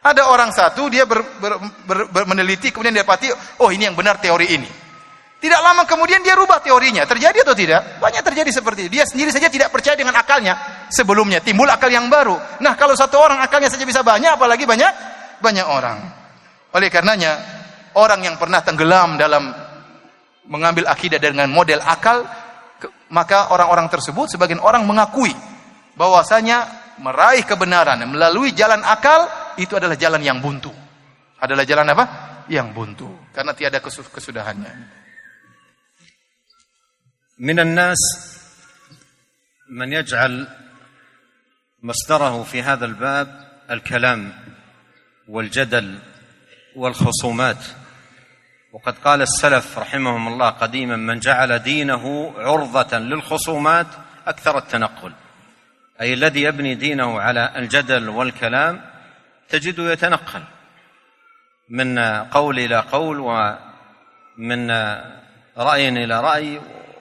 Ada 0.00 0.30
orang 0.30 0.54
satu 0.54 0.86
dia 0.88 1.04
ber, 1.04 1.20
ber, 1.42 1.58
ber, 1.84 1.98
ber, 2.08 2.24
meneliti 2.24 2.72
kemudian 2.72 2.94
dia 2.94 3.04
dapati 3.04 3.28
oh 3.60 3.68
ini 3.74 3.90
yang 3.90 3.98
benar 3.98 4.22
teori 4.22 4.54
ini. 4.54 4.70
Tidak 5.40 5.60
lama 5.64 5.88
kemudian 5.88 6.20
dia 6.20 6.36
rubah 6.36 6.60
teorinya. 6.60 7.08
Terjadi 7.08 7.40
atau 7.40 7.56
tidak? 7.56 7.96
Banyak 7.96 8.20
terjadi 8.20 8.52
seperti 8.52 8.86
itu. 8.86 9.00
Dia 9.00 9.08
sendiri 9.08 9.32
saja 9.32 9.48
tidak 9.48 9.72
percaya 9.72 9.96
dengan 9.96 10.12
akalnya 10.20 10.84
sebelumnya. 10.92 11.40
Timbul 11.40 11.64
akal 11.64 11.88
yang 11.88 12.12
baru. 12.12 12.36
Nah, 12.60 12.76
kalau 12.76 12.92
satu 12.92 13.16
orang 13.16 13.40
akalnya 13.40 13.72
saja 13.72 13.88
bisa 13.88 14.04
banyak, 14.04 14.36
apalagi 14.36 14.68
banyak 14.68 14.92
banyak 15.40 15.64
orang. 15.64 15.96
Oleh 16.76 16.92
karenanya, 16.92 17.40
orang 17.96 18.20
yang 18.20 18.36
pernah 18.36 18.60
tenggelam 18.60 19.16
dalam 19.16 19.48
mengambil 20.44 20.84
akidah 20.92 21.16
dengan 21.16 21.48
model 21.48 21.80
akal, 21.88 22.20
maka 23.08 23.48
orang-orang 23.48 23.88
tersebut 23.88 24.28
sebagian 24.28 24.60
orang 24.60 24.84
mengakui 24.84 25.32
bahwasanya 25.96 26.68
meraih 27.00 27.48
kebenaran 27.48 27.96
melalui 28.04 28.52
jalan 28.52 28.84
akal 28.84 29.24
itu 29.56 29.72
adalah 29.72 29.96
jalan 29.96 30.20
yang 30.20 30.36
buntu. 30.36 30.68
Adalah 31.40 31.64
jalan 31.64 31.88
apa? 31.96 32.04
Yang 32.52 32.68
buntu. 32.76 33.08
Karena 33.32 33.56
tiada 33.56 33.80
kesudahannya. 33.80 34.99
من 37.42 37.60
الناس 37.60 37.98
من 39.68 39.92
يجعل 39.92 40.48
مصدره 41.82 42.42
في 42.42 42.62
هذا 42.62 42.84
الباب 42.84 43.48
الكلام 43.70 44.32
والجدل 45.28 45.98
والخصومات. 46.76 47.64
وقد 48.72 48.98
قال 48.98 49.22
السلف 49.22 49.78
رحمهم 49.78 50.28
الله 50.28 50.50
قديما 50.50 50.96
من 50.96 51.18
جعل 51.18 51.58
دينه 51.58 52.34
عرضة 52.36 52.98
للخصومات 52.98 53.86
أكثر 54.26 54.58
التنقل. 54.58 55.12
أي 56.00 56.14
الذي 56.14 56.42
يبني 56.42 56.74
دينه 56.74 57.20
على 57.20 57.52
الجدل 57.56 58.08
والكلام 58.08 58.80
تجده 59.48 59.92
يتنقل 59.92 60.42
من 61.68 61.98
قول 62.24 62.58
إلى 62.58 62.78
قول 62.78 63.18
ومن 63.20 64.70
رأي 65.56 65.88
إلى 65.88 66.20
رأي 66.20 66.60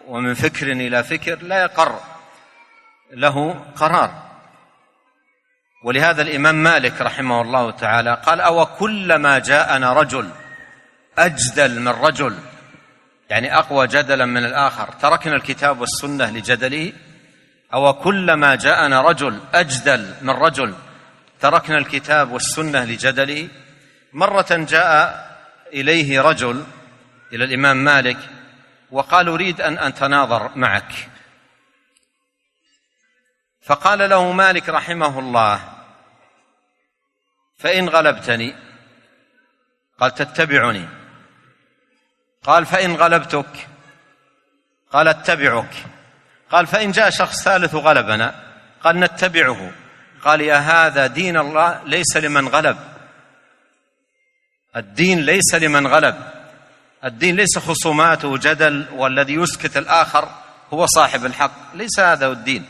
ومن 0.10 0.34
فكر 0.34 0.72
إلى 0.72 1.04
فكر 1.04 1.42
لا 1.42 1.62
يقر 1.62 2.00
له 3.12 3.66
قرار. 3.76 4.30
ولهذا 5.84 6.22
الإمام 6.22 6.56
مالك 6.64 7.02
رحمه 7.02 7.42
الله 7.42 7.72
تعالى 7.72 8.14
قال 8.26 8.42
أو 8.42 8.66
كلما 8.66 9.40
جاءنا 9.40 9.94
رجل 9.94 10.30
اجدل 11.18 11.80
من 11.80 11.88
رجل 11.88 12.36
يعني 13.30 13.58
أقوى 13.58 13.88
جدلا 13.88 14.26
من 14.26 14.46
الآخر. 14.46 14.92
تركنا 14.92 15.36
الكتاب 15.36 15.80
والسنة 15.80 16.32
لجدله. 16.32 16.94
أو 17.74 17.94
كلما 17.94 18.56
جاءنا 18.56 19.02
رجل 19.02 19.40
اجدل 19.54 20.14
من 20.22 20.30
رجل 20.30 20.74
تركنا 21.40 21.78
الكتاب 21.78 22.32
والسنة 22.32 22.84
لجدله. 22.86 23.48
مرة 24.14 24.48
جاء 24.52 25.30
إليه 25.74 26.22
رجل 26.22 26.64
إلى 27.34 27.44
الإمام 27.44 27.78
مالك 27.84 28.18
وقال 28.92 29.28
أريد 29.28 29.62
أن 29.62 29.78
أتناظر 29.78 30.52
معك. 30.56 31.10
فقال 33.62 34.10
له 34.10 34.32
مالك 34.32 34.70
رحمه 34.70 35.20
الله 35.20 35.74
فإن 37.58 37.90
غلبتني؟ 37.90 38.56
قال 40.00 40.16
تتبعني. 40.16 40.90
قال 42.44 42.66
فإن 42.66 42.96
غلبتك؟ 42.96 43.68
قال 44.92 45.08
اتبعك. 45.08 45.74
قال 46.52 46.68
فإن 46.68 46.92
جاء 46.92 47.10
شخص 47.10 47.44
ثالث 47.44 47.76
غلبنا؟ 47.76 48.54
قال 48.84 49.00
نتبعه. 49.00 49.72
قال 50.24 50.42
يا 50.42 50.58
هذا 50.58 51.08
دين 51.08 51.38
الله 51.38 51.84
ليس 51.84 52.18
لمن 52.18 52.48
غلب. 52.48 52.78
الدين 54.76 55.20
ليس 55.20 55.56
لمن 55.56 55.88
غلب. 55.88 56.39
الدين 57.06 57.36
ليس 57.36 57.58
خصومات 57.58 58.26
وجدل 58.26 58.86
والذي 58.94 59.34
يسكت 59.34 59.78
الآخر 59.78 60.30
هو 60.74 60.86
صاحب 60.86 61.26
الحق. 61.26 61.76
ليس 61.76 62.00
هذا 62.00 62.28
الدين. 62.28 62.66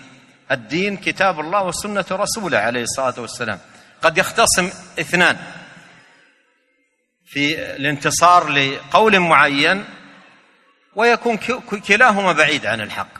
الدين 0.52 0.98
كتاب 0.98 1.40
الله 1.40 1.64
وسنة 1.64 2.06
رسوله 2.12 2.58
عليه 2.58 2.84
الصلاة 2.84 3.14
والسلام. 3.18 3.60
قد 4.02 4.18
يختصم 4.18 4.70
اثنان. 5.00 5.38
في 7.26 7.76
الانتصار 7.76 8.48
لقول 8.48 9.20
معين 9.20 9.86
ويكون 10.96 11.38
كلاهما 11.88 12.32
بعيد 12.32 12.66
عن 12.66 12.82
الحق. 12.82 13.20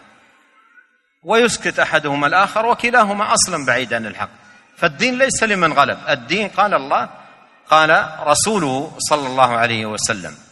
ويسكت 1.24 1.80
أحدهما 1.80 2.28
الآخر 2.28 2.66
وكلاهما 2.66 3.34
أصلا 3.34 3.66
بعيد 3.66 3.94
عن 3.94 4.06
الحق. 4.06 4.30
فالدين 4.78 5.18
ليس 5.18 5.44
لمن 5.44 5.74
غلب. 5.74 6.00
الدين 6.10 6.48
قال 6.48 6.74
الله 6.74 7.10
قال 7.70 8.10
رسوله 8.20 8.96
صلى 9.00 9.28
الله 9.28 9.58
عليه 9.58 9.86
وسلم. 9.86 10.49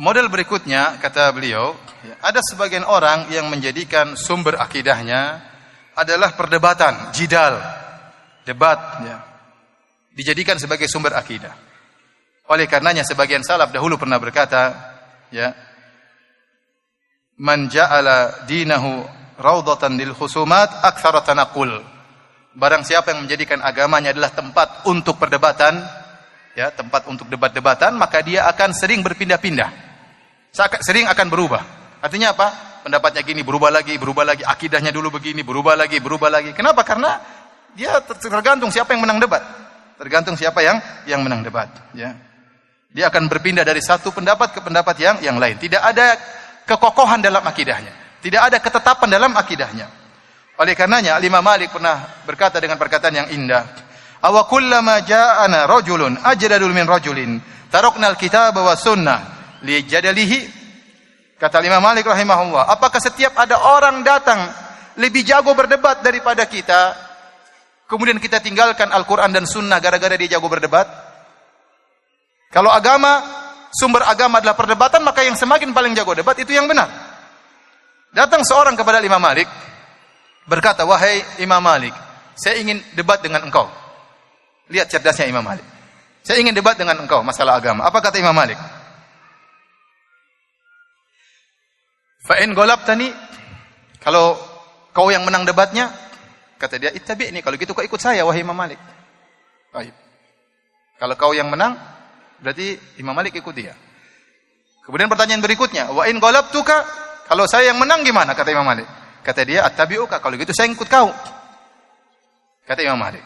Model 0.00 0.32
berikutnya 0.32 0.96
kata 0.96 1.28
beliau, 1.28 1.76
ada 2.24 2.40
sebagian 2.40 2.88
orang 2.88 3.28
yang 3.28 3.52
menjadikan 3.52 4.16
sumber 4.16 4.56
akidahnya 4.56 5.44
adalah 5.92 6.32
perdebatan, 6.32 7.12
jidal, 7.12 7.60
debat, 8.48 8.80
ya. 9.04 9.20
dijadikan 10.16 10.56
sebagai 10.56 10.88
sumber 10.88 11.12
akidah. 11.12 11.52
Oleh 12.48 12.64
karenanya 12.64 13.04
sebagian 13.04 13.44
salaf 13.44 13.76
dahulu 13.76 14.00
pernah 14.00 14.16
berkata, 14.16 14.72
ya, 15.28 15.52
man 17.36 17.68
ja'ala 17.68 18.48
dinahu 18.48 19.04
raudatan 19.36 20.00
lil 20.00 20.16
khusumat 20.16 20.80
aktsara 20.80 21.20
tanaqul. 21.20 21.76
Barang 22.56 22.88
siapa 22.88 23.12
yang 23.12 23.28
menjadikan 23.28 23.60
agamanya 23.60 24.16
adalah 24.16 24.32
tempat 24.32 24.88
untuk 24.88 25.20
perdebatan, 25.20 25.76
ya, 26.56 26.72
tempat 26.72 27.04
untuk 27.04 27.28
debat-debatan, 27.28 28.00
maka 28.00 28.24
dia 28.24 28.48
akan 28.48 28.72
sering 28.72 29.04
berpindah-pindah 29.04 29.89
sering 30.54 31.06
akan 31.06 31.26
berubah. 31.30 31.62
Artinya 32.02 32.34
apa? 32.34 32.48
Pendapatnya 32.80 33.20
gini, 33.20 33.44
berubah 33.44 33.68
lagi, 33.68 33.94
berubah 34.00 34.24
lagi, 34.24 34.40
akidahnya 34.40 34.88
dulu 34.88 35.20
begini, 35.20 35.44
berubah 35.44 35.76
lagi, 35.76 36.00
berubah 36.00 36.32
lagi. 36.32 36.56
Kenapa? 36.56 36.80
Karena 36.80 37.20
dia 37.76 38.00
tergantung 38.00 38.72
siapa 38.72 38.96
yang 38.96 39.04
menang 39.04 39.20
debat. 39.20 39.44
Tergantung 40.00 40.32
siapa 40.32 40.64
yang 40.64 40.80
yang 41.04 41.20
menang 41.20 41.44
debat, 41.44 41.68
ya. 41.92 42.16
Dia 42.90 43.12
akan 43.12 43.28
berpindah 43.28 43.62
dari 43.62 43.84
satu 43.84 44.10
pendapat 44.10 44.56
ke 44.56 44.60
pendapat 44.64 44.96
yang 44.98 45.16
yang 45.20 45.36
lain. 45.36 45.60
Tidak 45.60 45.78
ada 45.78 46.16
kekokohan 46.64 47.20
dalam 47.20 47.44
akidahnya. 47.44 48.18
Tidak 48.18 48.40
ada 48.40 48.56
ketetapan 48.58 49.08
dalam 49.12 49.32
akidahnya. 49.36 49.86
Oleh 50.60 50.76
karenanya 50.76 51.16
Imam 51.24 51.40
Malik 51.40 51.72
pernah 51.72 52.20
berkata 52.24 52.60
dengan 52.60 52.76
perkataan 52.76 53.14
yang 53.16 53.28
indah, 53.32 53.64
"Awa 54.24 54.44
kullama 54.44 55.00
ja'ana 55.04 55.64
rajulun 55.68 56.20
ajdadul 56.20 56.72
min 56.72 56.84
rajulin, 56.84 57.40
tarakna 57.72 58.12
al-kitaba 58.12 58.60
wa 58.60 58.74
sunnah." 58.76 59.39
Li 59.64 59.84
jadalihi 59.84 60.40
kata 61.36 61.60
Imam 61.64 61.80
Malik 61.80 62.08
rahimahullah 62.08 62.68
apakah 62.68 63.00
setiap 63.00 63.36
ada 63.36 63.60
orang 63.60 64.00
datang 64.00 64.40
lebih 64.96 65.24
jago 65.24 65.52
berdebat 65.52 66.00
daripada 66.00 66.44
kita 66.48 66.96
kemudian 67.88 68.16
kita 68.22 68.40
tinggalkan 68.40 68.88
Al-Qur'an 68.92 69.32
dan 69.34 69.44
sunnah 69.44 69.82
gara-gara 69.82 70.14
dia 70.14 70.38
jago 70.38 70.46
berdebat? 70.46 70.86
Kalau 72.50 72.70
agama 72.70 73.22
sumber 73.70 74.02
agama 74.06 74.42
adalah 74.42 74.58
perdebatan 74.58 75.06
maka 75.06 75.22
yang 75.22 75.38
semakin 75.38 75.70
paling 75.70 75.94
jago 75.94 76.14
debat 76.14 76.34
itu 76.38 76.50
yang 76.50 76.66
benar. 76.66 76.90
Datang 78.10 78.42
seorang 78.42 78.74
kepada 78.74 78.98
Imam 79.02 79.22
Malik 79.22 79.46
berkata 80.46 80.82
wahai 80.82 81.22
Imam 81.38 81.62
Malik 81.62 81.94
saya 82.34 82.58
ingin 82.58 82.80
debat 82.96 83.22
dengan 83.22 83.44
engkau. 83.44 83.68
Lihat 84.70 84.86
cerdasnya 84.88 85.26
Imam 85.28 85.42
Malik. 85.42 85.66
Saya 86.24 86.40
ingin 86.42 86.54
debat 86.54 86.74
dengan 86.74 86.98
engkau 86.98 87.22
masalah 87.26 87.58
agama. 87.58 87.86
Apa 87.86 88.02
kata 88.02 88.18
Imam 88.18 88.34
Malik 88.34 88.58
Fa'in 92.20 92.52
golab 92.52 92.84
tani, 92.84 93.08
kalau 94.00 94.36
kau 94.92 95.08
yang 95.08 95.24
menang 95.24 95.48
debatnya, 95.48 95.88
kata 96.60 96.76
dia, 96.76 96.90
ittabi 96.92 97.32
ini, 97.32 97.40
kalau 97.40 97.56
gitu 97.56 97.72
kau 97.72 97.80
ikut 97.80 98.00
saya, 98.00 98.24
wahai 98.28 98.44
Imam 98.44 98.56
Malik. 98.56 98.76
Baik. 99.72 99.94
Kalau 101.00 101.16
kau 101.16 101.32
yang 101.32 101.48
menang, 101.48 101.80
berarti 102.44 102.76
Imam 103.00 103.16
Malik 103.16 103.32
ikut 103.40 103.54
dia. 103.56 103.72
Kemudian 104.84 105.08
pertanyaan 105.08 105.40
berikutnya, 105.40 105.88
wa 105.96 106.04
in 106.04 106.20
tuka, 106.52 106.84
kalau 107.24 107.48
saya 107.48 107.72
yang 107.72 107.80
menang 107.80 108.04
gimana? 108.04 108.36
Kata 108.36 108.52
Imam 108.52 108.68
Malik. 108.68 108.84
Kata 109.24 109.40
dia, 109.44 109.64
attabi'uka, 109.64 110.20
kalau 110.20 110.36
gitu 110.36 110.52
saya 110.52 110.68
ikut 110.68 110.88
kau. 110.88 111.08
Kata 112.68 112.80
Imam 112.84 113.00
Malik. 113.00 113.24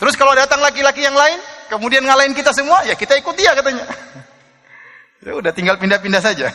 Terus 0.00 0.16
kalau 0.16 0.32
datang 0.32 0.64
laki-laki 0.64 1.04
yang 1.04 1.14
lain, 1.14 1.36
kemudian 1.68 2.00
ngalahin 2.00 2.32
kita 2.32 2.50
semua, 2.56 2.80
ya 2.88 2.96
kita 2.96 3.12
ikut 3.20 3.36
dia 3.36 3.52
katanya. 3.52 3.84
ya 5.26 5.36
udah 5.36 5.52
tinggal 5.52 5.76
pindah-pindah 5.76 6.18
saja. 6.18 6.48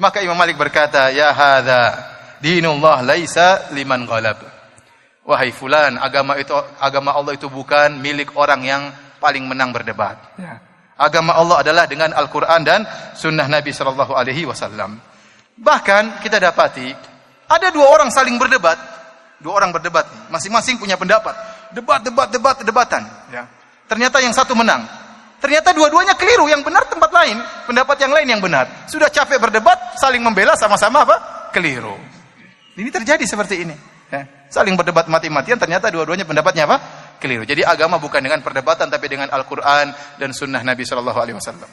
Maka 0.00 0.24
Imam 0.24 0.36
Malik 0.36 0.56
berkata, 0.56 1.12
"Ya 1.12 1.32
hadza 1.32 1.98
dinullah 2.40 3.04
laisa 3.04 3.72
liman 3.76 4.08
ghalab." 4.08 4.40
Wahai 5.22 5.54
fulan, 5.54 6.00
agama 6.02 6.34
itu 6.34 6.50
agama 6.82 7.14
Allah 7.14 7.38
itu 7.38 7.46
bukan 7.46 7.94
milik 8.02 8.34
orang 8.34 8.60
yang 8.66 8.82
paling 9.22 9.46
menang 9.46 9.70
berdebat. 9.70 10.18
Ya. 10.34 10.58
Agama 10.98 11.38
Allah 11.38 11.62
adalah 11.62 11.84
dengan 11.86 12.10
Al-Qur'an 12.10 12.66
dan 12.66 12.82
sunnah 13.14 13.46
Nabi 13.46 13.70
sallallahu 13.70 14.12
alaihi 14.18 14.42
wasallam. 14.42 14.98
Bahkan 15.54 16.18
kita 16.26 16.42
dapati 16.42 16.90
ada 17.46 17.70
dua 17.70 17.86
orang 17.86 18.10
saling 18.10 18.34
berdebat, 18.34 18.74
dua 19.38 19.62
orang 19.62 19.70
berdebat, 19.70 20.10
masing-masing 20.26 20.74
punya 20.82 20.98
pendapat 20.98 21.38
debat, 21.72 22.00
debat, 22.04 22.28
debat, 22.28 22.56
debatan. 22.60 23.02
Ya. 23.32 23.48
Ternyata 23.88 24.20
yang 24.20 24.32
satu 24.36 24.52
menang. 24.54 24.84
Ternyata 25.41 25.69
dua-duanya 25.71 26.17
keliru, 26.17 26.49
yang 26.49 26.65
benar 26.65 26.89
tempat 26.89 27.13
lain, 27.13 27.37
pendapat 27.69 27.97
yang 28.01 28.11
lain 28.11 28.27
yang 28.27 28.41
benar. 28.41 28.89
Sudah 28.89 29.07
capek 29.07 29.37
berdebat, 29.37 29.97
saling 30.01 30.21
membela 30.21 30.57
sama-sama 30.57 31.05
apa? 31.05 31.49
Keliru. 31.53 31.93
Ini 32.73 32.89
terjadi 32.89 33.21
seperti 33.25 33.61
ini. 33.61 33.75
Ya. 34.09 34.25
Saling 34.49 34.73
berdebat 34.73 35.05
mati-matian, 35.05 35.61
ternyata 35.61 35.93
dua-duanya 35.93 36.25
pendapatnya 36.25 36.65
apa? 36.65 36.77
Keliru. 37.21 37.45
Jadi 37.45 37.61
agama 37.61 38.01
bukan 38.01 38.17
dengan 38.17 38.41
perdebatan, 38.41 38.89
tapi 38.89 39.05
dengan 39.05 39.29
Al-Quran 39.29 39.93
dan 40.17 40.29
Sunnah 40.33 40.65
Nabi 40.65 40.81
Shallallahu 40.85 41.19
Alaihi 41.21 41.37
Wasallam. 41.37 41.69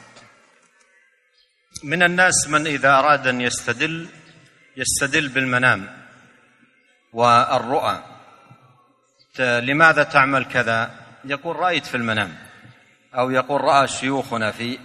من 1.83 2.03
الناس 2.03 2.47
من 2.47 2.67
إذا 2.67 2.99
أراد 2.99 3.27
أن 3.27 3.41
يستدل 3.41 4.07
يستدل 4.77 5.27
بالمنام 5.27 5.87
والرؤى 7.13 8.03
لماذا 9.39 10.03
تعمل 10.03 10.45
كذا 10.45 10.91
يقول 11.25 11.55
رأيت 11.55 11.85
في 11.85 11.97
المنام 11.97 12.35
أو 13.14 13.30
يقول 13.30 13.60
رأى 13.60 13.88
شيوخنا 13.88 14.50
في 14.50 14.78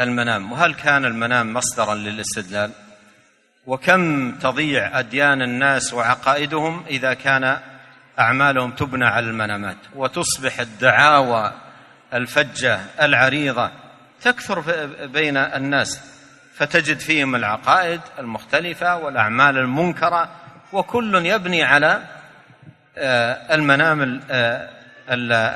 المنام 0.00 0.52
وهل 0.52 0.74
كان 0.74 1.04
المنام 1.04 1.54
مصدرا 1.54 1.94
للاستدلال؟ 1.94 2.70
وكم 3.66 4.32
تضيع 4.38 4.98
أديان 4.98 5.42
الناس 5.42 5.92
وعقائدهم 5.92 6.84
إذا 6.90 7.14
كان 7.14 7.58
أعمالهم 8.18 8.70
تبنى 8.70 9.04
على 9.04 9.26
المنامات 9.26 9.76
وتصبح 9.94 10.60
الدعاوى 10.60 11.52
الفجة 12.14 12.80
العريضة 13.02 13.70
تكثر 14.22 14.60
بين 15.06 15.36
الناس 15.36 16.00
فتجد 16.54 16.98
فيهم 16.98 17.34
العقائد 17.34 18.00
المختلفة 18.18 18.96
والأعمال 18.96 19.58
المنكرة 19.58 20.28
وكل 20.72 21.26
يبني 21.26 21.62
على 21.64 22.02
آه، 22.96 23.54
المنام 23.54 24.20
آه، 24.30 24.68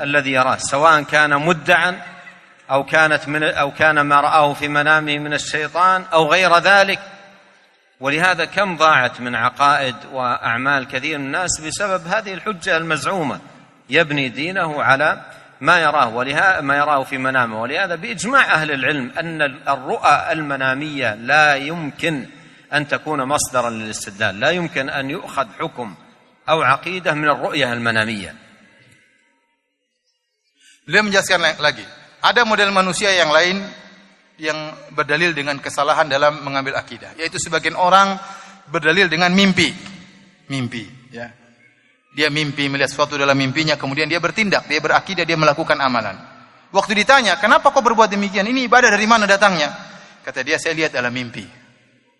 الذي 0.03 0.31
يراه 0.31 0.57
سواء 0.57 1.03
كان 1.03 1.29
مدعا 1.45 2.01
أو 2.71 2.83
كانت 2.83 3.27
من 3.27 3.43
أو 3.43 3.71
كان 3.71 4.01
ما 4.01 4.21
رآه 4.21 4.53
في 4.53 4.67
منامه 4.67 5.17
من 5.19 5.33
الشيطان 5.33 6.05
أو 6.13 6.31
غير 6.31 6.57
ذلك. 6.57 6.99
ولهذا 7.99 8.45
كم 8.45 8.77
ضاعت 8.77 9.21
من 9.21 9.35
عقائد 9.35 9.95
وأعمال 10.11 10.87
كثير 10.87 11.17
من 11.17 11.25
الناس 11.25 11.61
بسبب 11.61 12.07
هذه 12.07 12.33
الحجة 12.33 12.77
المزعومة. 12.77 13.39
يبني 13.89 14.29
دينه 14.29 14.83
على 14.83 15.25
ما 15.61 15.79
يراه 15.79 16.07
ولهذا 16.07 16.61
ما 16.61 16.77
يراه 16.77 17.03
في 17.03 17.17
منامه. 17.17 17.61
ولهذا 17.61 17.95
بإجماع 17.95 18.53
أهل 18.53 18.71
العلم 18.71 19.11
أن 19.19 19.41
الرؤى 19.67 20.31
المنامية 20.31 21.13
لا 21.13 21.55
يمكن 21.55 22.25
أن 22.73 22.87
تكون 22.87 23.23
مصدرا 23.23 23.69
للاستدلال. 23.69 24.39
لا 24.39 24.49
يمكن 24.49 24.89
أن 24.89 25.09
يؤخذ 25.09 25.47
حكم 25.59 25.95
أو 26.49 26.61
عقيدة 26.61 27.13
من 27.13 27.29
الرؤية 27.29 27.73
المنامية. 27.73 28.47
Beliau 30.87 31.03
menjelaskan 31.03 31.59
lagi, 31.59 31.83
ada 32.21 32.41
model 32.43 32.73
manusia 32.73 33.13
yang 33.13 33.29
lain 33.29 33.61
yang 34.37 34.73
berdalil 34.93 35.33
dengan 35.33 35.57
kesalahan 35.57 36.05
dalam 36.05 36.45
mengambil 36.45 36.77
akidah, 36.77 37.17
yaitu 37.17 37.41
sebagian 37.41 37.73
orang 37.73 38.17
berdalil 38.69 39.09
dengan 39.09 39.33
mimpi. 39.33 39.73
Mimpi, 40.47 40.85
ya. 41.09 41.27
Dia 42.17 42.33
mimpi 42.33 42.65
melihat 42.69 42.89
sesuatu 42.89 43.13
dalam 43.17 43.37
mimpinya, 43.37 43.77
kemudian 43.77 44.09
dia 44.09 44.17
bertindak, 44.17 44.65
dia 44.65 44.81
berakidah, 44.81 45.25
dia 45.25 45.37
melakukan 45.37 45.77
amalan. 45.77 46.17
Waktu 46.73 46.97
ditanya, 46.97 47.37
"Kenapa 47.37 47.69
kau 47.69 47.85
berbuat 47.85 48.09
demikian? 48.09 48.45
Ini 48.45 48.65
ibadah 48.65 48.89
dari 48.89 49.05
mana 49.05 49.29
datangnya?" 49.29 49.69
Kata 50.25 50.41
dia, 50.41 50.57
"Saya 50.57 50.73
lihat 50.73 50.93
dalam 50.93 51.13
mimpi." 51.13 51.45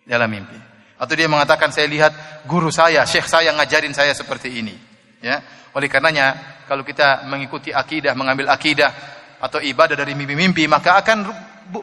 Dalam 0.06 0.30
mimpi. 0.30 0.56
Atau 0.98 1.14
dia 1.14 1.30
mengatakan 1.30 1.70
saya 1.70 1.86
lihat 1.86 2.42
guru 2.48 2.72
saya, 2.74 3.06
syekh 3.06 3.28
saya 3.30 3.54
ngajarin 3.54 3.94
saya 3.94 4.16
seperti 4.16 4.58
ini. 4.58 4.74
Ya. 5.22 5.42
Oleh 5.76 5.86
karenanya 5.86 6.58
kalau 6.66 6.82
kita 6.82 7.28
mengikuti 7.28 7.70
akidah, 7.70 8.16
mengambil 8.18 8.50
akidah 8.50 9.17
atau 9.38 9.62
ibadah 9.62 9.94
dari 9.94 10.14
mimpi-mimpi 10.18 10.66
maka 10.66 10.98
akan 11.02 11.18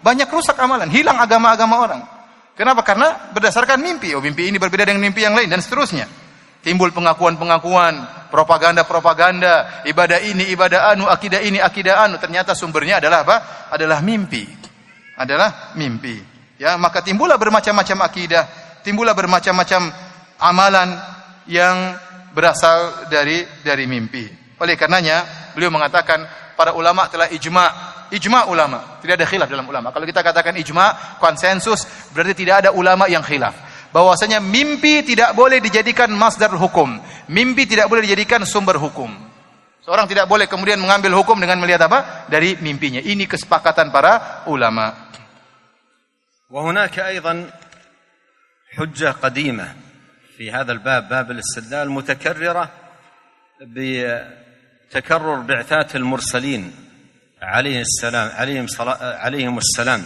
banyak 0.01 0.27
rusak 0.29 0.57
amalan, 0.57 0.89
hilang 0.89 1.15
agama-agama 1.21 1.75
orang. 1.77 2.01
Kenapa? 2.55 2.81
Karena 2.87 3.31
berdasarkan 3.35 3.77
mimpi. 3.83 4.15
Oh, 4.15 4.23
mimpi 4.23 4.47
ini 4.47 4.55
berbeda 4.55 4.87
dengan 4.87 5.03
mimpi 5.03 5.27
yang 5.27 5.35
lain 5.35 5.51
dan 5.51 5.59
seterusnya. 5.59 6.07
Timbul 6.63 6.89
pengakuan-pengakuan, 6.95 8.25
propaganda-propaganda, 8.33 9.85
ibadah 9.85 10.17
ini, 10.23 10.49
ibadah 10.49 10.95
anu, 10.95 11.05
akidah 11.05 11.43
ini, 11.43 11.61
akidah 11.61 12.07
anu. 12.07 12.17
Ternyata 12.17 12.57
sumbernya 12.57 12.97
adalah 12.97 13.21
apa? 13.21 13.37
Adalah 13.69 14.01
mimpi. 14.01 14.49
Adalah 15.19 15.75
mimpi. 15.77 16.17
Ya, 16.57 16.79
maka 16.79 17.03
timbullah 17.03 17.35
bermacam-macam 17.35 18.07
akidah, 18.07 18.43
timbullah 18.81 19.13
bermacam-macam 19.13 19.91
amalan 20.39 20.95
yang 21.51 21.99
berasal 22.31 23.11
dari 23.11 23.43
dari 23.61 23.85
mimpi. 23.85 24.25
Oleh 24.57 24.79
karenanya, 24.79 25.51
beliau 25.51 25.69
mengatakan 25.69 26.23
para 26.56 26.76
ulama 26.76 27.08
telah 27.08 27.30
ijma, 27.32 27.66
ijma 28.12 28.46
ulama. 28.50 29.00
Tidak 29.00 29.14
ada 29.16 29.26
khilaf 29.26 29.48
dalam 29.48 29.66
ulama. 29.66 29.90
Kalau 29.94 30.04
kita 30.04 30.20
katakan 30.20 30.56
ijma, 30.60 31.18
konsensus, 31.22 31.86
berarti 32.12 32.34
tidak 32.44 32.66
ada 32.66 32.70
ulama 32.74 33.08
yang 33.08 33.24
khilaf. 33.24 33.56
Bahwasanya 33.90 34.38
mimpi 34.38 35.02
tidak 35.02 35.34
boleh 35.34 35.58
dijadikan 35.58 36.12
masdar 36.14 36.54
hukum. 36.54 37.00
Mimpi 37.26 37.66
tidak 37.66 37.90
boleh 37.90 38.06
dijadikan 38.06 38.46
sumber 38.46 38.78
hukum. 38.78 39.10
Seorang 39.82 40.06
tidak 40.06 40.30
boleh 40.30 40.46
kemudian 40.46 40.78
mengambil 40.78 41.18
hukum 41.18 41.34
dengan 41.40 41.58
melihat 41.58 41.90
apa? 41.90 42.28
Dari 42.30 42.54
mimpinya. 42.62 43.02
Ini 43.02 43.26
kesepakatan 43.26 43.90
para 43.90 44.44
ulama. 44.46 45.10
وهناك 46.50 46.98
أيضا 46.98 47.50
حجة 48.74 49.10
قديمة 49.10 49.74
في 50.36 50.52
هذا 50.52 50.72
الباب 50.72 51.08
باب 51.08 51.30
الاستدلال 51.30 51.90
متكررة 51.90 52.70
بتكرر 54.95 55.39
بعثات 55.39 55.95
المرسلين 55.95 56.71
عليه 57.41 57.81
السلام 57.81 58.31
عليهم 58.35 58.65
عليهم 59.01 59.57
السلام. 59.57 60.03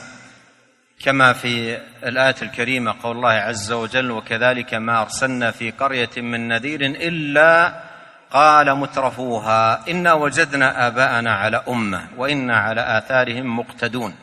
كما 1.04 1.34
في 1.34 1.78
الآية 2.04 2.36
الكريمة 2.42 2.96
قول 3.04 3.16
الله 3.16 3.30
عز 3.30 3.72
وجل 3.72 4.12
وكذلك 4.12 4.74
ما 4.74 5.02
أرسلنا 5.02 5.52
في 5.52 5.72
قرية 5.72 6.10
من 6.18 6.48
نذير 6.48 6.82
إلا 6.82 7.84
قال 8.32 8.76
مترفوها 8.76 9.88
إنا 9.90 10.14
وجدنا 10.14 10.88
آباءنا 10.88 11.36
على 11.36 11.64
أمة 11.68 12.08
وإنا 12.18 12.58
على 12.58 12.98
آثارهم 12.98 13.60
مقتدون. 13.60 14.16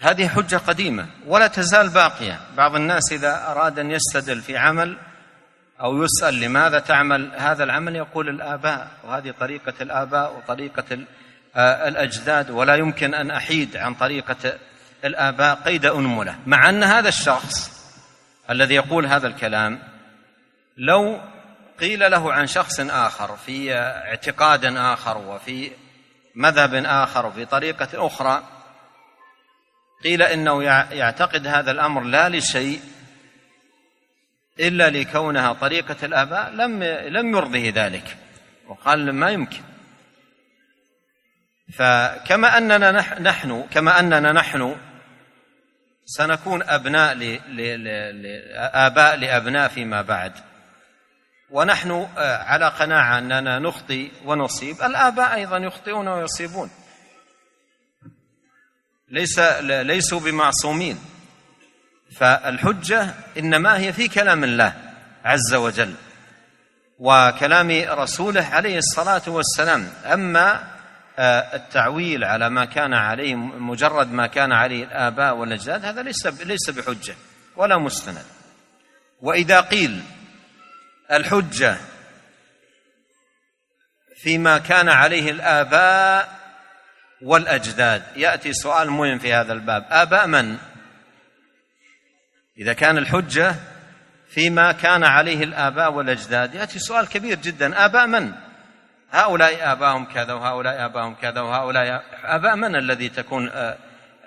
هذه 0.00 0.28
حجة 0.28 0.56
قديمة 0.56 1.06
ولا 1.26 1.46
تزال 1.46 1.88
باقية. 1.88 2.40
بعض 2.56 2.74
الناس 2.74 3.12
إذا 3.12 3.46
أراد 3.46 3.78
أن 3.78 3.90
يستدل 3.90 4.40
في 4.40 4.56
عمل 4.56 4.96
أو 5.80 6.04
يسأل 6.04 6.40
لماذا 6.40 6.78
تعمل 6.78 7.32
هذا 7.36 7.64
العمل 7.64 7.96
يقول 7.96 8.28
الآباء 8.28 8.88
وهذه 9.04 9.34
طريقة 9.40 9.74
الآباء 9.80 10.36
وطريقة 10.36 10.98
آه، 11.56 11.88
الأجداد 11.88 12.50
ولا 12.50 12.74
يمكن 12.74 13.14
أن 13.14 13.30
أحيد 13.30 13.76
عن 13.76 13.94
طريقة 13.94 14.58
الآباء 15.04 15.54
قيد 15.54 15.86
أنملة 15.86 16.38
مع 16.46 16.68
أن 16.68 16.82
هذا 16.82 17.08
الشخص 17.08 17.84
الذي 18.50 18.74
يقول 18.74 19.06
هذا 19.06 19.26
الكلام 19.26 19.78
لو 20.76 21.20
قيل 21.80 22.10
له 22.10 22.32
عن 22.32 22.46
شخص 22.46 22.80
آخر 22.80 23.36
في 23.36 23.74
اعتقاد 23.74 24.64
آخر 24.64 25.18
وفي 25.18 25.70
مذهب 26.34 26.74
آخر 26.74 27.26
وفي 27.26 27.44
طريقة 27.44 28.06
أخرى 28.06 28.42
قيل 30.04 30.22
إنه 30.22 30.62
يعتقد 30.92 31.46
هذا 31.46 31.70
الأمر 31.70 32.02
لا 32.02 32.28
لشيء 32.28 32.80
إلا 34.60 34.90
لكونها 34.90 35.52
طريقة 35.52 35.96
الآباء 36.02 36.50
لم 36.50 36.82
لم 36.84 37.36
يرضه 37.36 37.72
ذلك. 37.74 38.16
وقال 38.66 39.12
ما 39.12 39.30
يمكن. 39.30 39.62
فكما 41.72 42.58
أننا 42.58 42.90
نحن 43.20 43.66
كما 43.70 44.00
أننا 44.00 44.32
نحن 44.32 44.76
سنكون 46.06 46.62
أبناء 46.62 47.14
لاباء 47.14 49.16
لأبناء 49.16 49.68
فيما 49.68 50.02
بعد. 50.02 50.32
ونحن 51.50 51.90
آه، 52.18 52.42
على 52.42 52.68
قناعة 52.68 53.18
أننا 53.18 53.58
نخطي 53.58 54.10
ونصيب 54.24 54.82
الآباء 54.82 55.34
أيضا 55.34 55.56
يخطئون 55.56 56.08
ويصيبون. 56.08 56.70
ليس 59.08 59.38
ليسوا 59.60 60.20
بمعصومين. 60.20 61.13
فالحجة 62.16 63.14
إنما 63.38 63.78
هي 63.78 63.92
في 63.92 64.08
كلام 64.08 64.44
الله 64.44 64.74
عز 65.24 65.54
وجل 65.54 65.94
وكلام 66.98 67.70
رسوله 67.88 68.44
عليه 68.44 68.78
الصلاة 68.78 69.22
والسلام. 69.26 69.92
أما 70.04 70.74
آه، 71.18 71.56
التعويل 71.56 72.24
على 72.24 72.50
ما 72.50 72.64
كان 72.64 72.94
عليه 72.94 73.34
مجرد 73.34 74.12
ما 74.12 74.26
كان 74.26 74.52
عليه 74.52 74.84
الآباء 74.84 75.36
والأجداد 75.36 75.84
هذا 75.84 76.02
ليس 76.02 76.26
ليس 76.26 76.70
بحجة 76.70 77.14
ولا 77.56 77.78
مستند. 77.78 78.24
وإذا 79.20 79.60
قيل 79.60 80.02
الحجة 81.12 81.76
فيما 84.22 84.58
كان 84.58 84.88
عليه 84.88 85.30
الآباء 85.30 86.38
والأجداد 87.22 88.02
يأتي 88.16 88.52
سؤال 88.52 88.90
مهم 88.90 89.18
في 89.18 89.32
هذا 89.32 89.52
الباب. 89.52 89.86
آباء 89.90 90.26
من؟ 90.26 90.56
إذا 92.58 92.72
كان 92.72 92.98
الحجة 92.98 93.54
فيما 94.28 94.72
كان 94.72 95.04
عليه 95.04 95.44
الآباء 95.44 95.92
والأجداد. 95.92 96.54
يأتي 96.54 96.78
سؤال 96.78 97.08
كبير 97.08 97.38
جدا. 97.38 97.84
آباء 97.84 98.06
من؟ 98.06 98.32
هؤلاء 99.14 99.72
اباهم 99.72 100.04
كذا 100.04 100.32
وهؤلاء 100.32 100.84
اباهم 100.84 101.14
كذا 101.14 101.40
وهؤلاء 101.40 102.02
آباء 102.24 102.56
من 102.56 102.76
الذي 102.76 103.08
تكون 103.08 103.48
آه، 103.48 103.78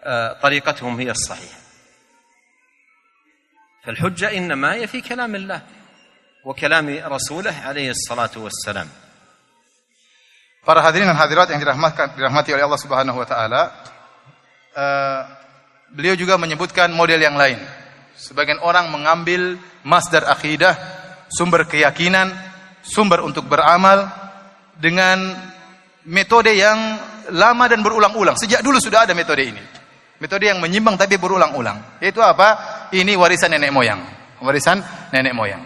آه، 0.04 0.34
طريقتهم 0.34 0.99
هي 0.99 1.12
الصحيحة؟ 1.12 1.60
فالحجة 3.86 4.38
إنما 4.38 4.74
هي 4.74 4.88
في 4.88 5.02
كلام 5.02 5.36
الله 5.36 5.62
وكلام 6.45 6.90
رسوله 7.06 7.56
عليه 7.66 7.90
الصلاة 7.90 8.32
والسلام. 8.38 8.88
Para 10.68 10.84
hadirin 10.84 11.08
dan 11.08 11.16
hadirat 11.16 11.48
yang 11.48 11.64
dirahmatkan 11.64 12.20
dirahmati 12.20 12.52
oleh 12.52 12.68
Allah 12.68 12.82
Subhanahu 12.84 13.24
wa 13.24 13.28
taala, 13.28 13.72
uh, 14.76 15.24
beliau 15.95 16.12
juga 16.20 16.36
menyebutkan 16.36 16.91
model 16.91 17.24
yang 17.24 17.40
lain. 17.40 17.56
Sebagian 18.18 18.57
orang 18.65 18.89
mengambil 18.89 19.61
masdar 19.85 20.26
akidah, 20.26 20.73
sumber 21.30 21.69
keyakinan, 21.69 22.34
sumber 22.81 23.22
untuk 23.22 23.45
beramal 23.45 24.10
dengan 24.73 25.38
metode 26.10 26.57
yang 26.57 26.98
lama 27.30 27.65
dan 27.69 27.85
berulang-ulang. 27.85 28.34
Sejak 28.34 28.65
dulu 28.65 28.81
sudah 28.81 29.06
ada 29.06 29.14
metode 29.14 29.45
ini. 29.45 29.61
Metode 30.18 30.49
yang 30.49 30.57
menyimbang 30.57 30.98
tapi 30.98 31.22
berulang-ulang. 31.22 32.02
Yaitu 32.02 32.26
apa? 32.26 32.89
Ini 32.89 33.14
warisan 33.14 33.53
nenek 33.53 33.69
moyang. 33.69 34.02
Warisan 34.41 34.81
nenek 35.14 35.38
moyang. 35.38 35.61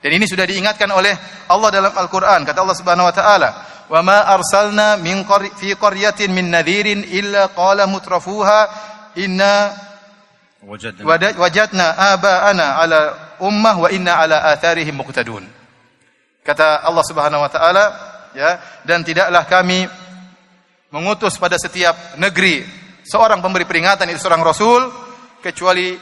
Dan 0.00 0.10
ini 0.16 0.24
sudah 0.24 0.48
diingatkan 0.48 0.88
oleh 0.90 1.12
Allah 1.52 1.70
dalam 1.70 1.92
Al-Qur'an. 1.92 2.42
Kata 2.42 2.64
Allah 2.64 2.78
Subhanahu 2.80 3.06
wa 3.06 3.14
taala, 3.14 3.48
wa 3.92 4.00
ma 4.00 4.18
arsalna 4.32 4.96
min 4.96 5.28
fi 5.60 5.76
qaryatin 5.76 6.32
min 6.32 6.48
nadhirin 6.48 7.04
illa 7.04 7.52
qala 7.52 7.84
mutrafuha 7.84 8.60
inna 9.20 9.76
wajadna 10.64 11.86
aba'ana 12.14 12.66
ala 12.78 13.00
ummah 13.42 13.76
wa 13.76 13.88
inna 13.90 14.18
ala 14.18 14.46
atharihim 14.54 14.94
muqtadun 14.94 15.42
kata 16.46 16.86
Allah 16.86 17.04
Subhanahu 17.06 17.42
wa 17.42 17.50
taala 17.50 17.84
ya 18.34 18.62
dan 18.86 19.02
tidaklah 19.02 19.42
kami 19.46 19.86
mengutus 20.94 21.34
pada 21.38 21.58
setiap 21.58 22.16
negeri 22.18 22.62
seorang 23.02 23.42
pemberi 23.42 23.66
peringatan 23.66 24.06
itu 24.10 24.22
seorang 24.22 24.42
rasul 24.42 24.86
kecuali 25.42 25.98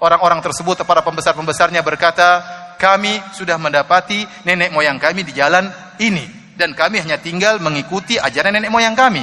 orang-orang 0.00 0.40
tersebut 0.40 0.84
para 0.88 1.04
pembesar-pembesarnya 1.04 1.84
berkata 1.84 2.40
kami 2.80 3.20
sudah 3.36 3.56
mendapati 3.60 4.26
nenek 4.44 4.72
moyang 4.72 5.00
kami 5.00 5.22
di 5.22 5.32
jalan 5.36 5.68
ini 6.00 6.26
dan 6.54 6.72
kami 6.72 7.02
hanya 7.02 7.18
tinggal 7.18 7.58
mengikuti 7.58 8.18
ajaran 8.18 8.54
nenek 8.54 8.70
moyang 8.70 8.94
kami. 8.94 9.22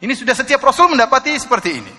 Ini 0.00 0.12
sudah 0.16 0.32
setiap 0.32 0.64
rasul 0.64 0.88
mendapati 0.88 1.36
seperti 1.36 1.70
ini. 1.76 1.92